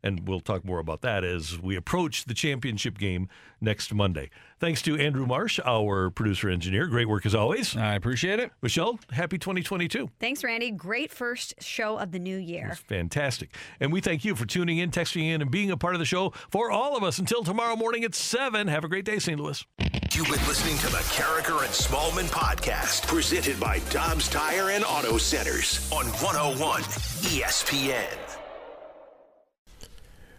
And 0.05 0.27
we'll 0.27 0.39
talk 0.39 0.63
more 0.63 0.77
about 0.77 1.01
that 1.01 1.23
as 1.23 1.59
we 1.59 1.75
approach 1.75 2.25
the 2.25 2.35
championship 2.35 2.99
game 2.99 3.27
next 3.59 3.91
Monday. 3.91 4.29
Thanks 4.59 4.83
to 4.83 4.95
Andrew 4.95 5.25
Marsh, 5.25 5.59
our 5.65 6.11
producer 6.11 6.47
engineer. 6.47 6.85
Great 6.85 7.09
work 7.09 7.25
as 7.25 7.33
always. 7.33 7.75
I 7.75 7.95
appreciate 7.95 8.39
it. 8.39 8.51
Michelle, 8.61 8.99
happy 9.09 9.39
2022. 9.39 10.11
Thanks, 10.19 10.43
Randy. 10.43 10.69
Great 10.69 11.11
first 11.11 11.55
show 11.59 11.97
of 11.97 12.11
the 12.11 12.19
new 12.19 12.37
year. 12.37 12.77
Fantastic. 12.87 13.55
And 13.79 13.91
we 13.91 13.99
thank 13.99 14.23
you 14.23 14.35
for 14.35 14.45
tuning 14.45 14.77
in, 14.77 14.91
texting 14.91 15.23
in, 15.23 15.41
and 15.41 15.49
being 15.49 15.71
a 15.71 15.77
part 15.77 15.95
of 15.95 15.99
the 15.99 16.05
show 16.05 16.31
for 16.51 16.69
all 16.69 16.95
of 16.95 17.03
us 17.03 17.17
until 17.17 17.43
tomorrow 17.43 17.75
morning 17.75 18.03
at 18.03 18.13
7. 18.13 18.67
Have 18.67 18.83
a 18.83 18.87
great 18.87 19.05
day, 19.05 19.17
St. 19.17 19.39
Louis. 19.39 19.65
You've 20.11 20.27
been 20.27 20.47
listening 20.47 20.77
to 20.77 20.87
the 20.87 21.03
Karraker 21.15 21.65
and 21.65 21.73
Smallman 21.73 22.29
podcast, 22.29 23.07
presented 23.07 23.59
by 23.59 23.79
Dobbs 23.89 24.29
Tire 24.29 24.69
and 24.69 24.85
Auto 24.85 25.17
Centers 25.17 25.91
on 25.91 26.05
101 26.05 26.83
ESPN. 26.83 28.24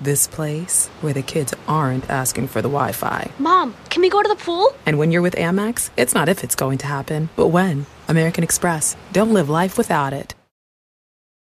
this 0.00 0.26
place 0.26 0.88
where 1.00 1.12
the 1.12 1.22
kids 1.22 1.54
aren't 1.66 2.08
asking 2.10 2.48
for 2.48 2.62
the 2.62 2.68
Wi 2.68 2.92
Fi. 2.92 3.30
Mom, 3.38 3.74
can 3.90 4.02
we 4.02 4.08
go 4.08 4.22
to 4.22 4.28
the 4.28 4.36
pool? 4.36 4.74
And 4.86 4.98
when 4.98 5.10
you're 5.10 5.22
with 5.22 5.36
Amex, 5.36 5.90
it's 5.96 6.14
not 6.14 6.28
if 6.28 6.42
it's 6.44 6.54
going 6.54 6.78
to 6.78 6.86
happen, 6.86 7.28
but 7.36 7.48
when. 7.48 7.86
American 8.08 8.42
Express. 8.44 8.96
Don't 9.12 9.32
live 9.34 9.48
life 9.48 9.76
without 9.76 10.12
it. 10.12 10.34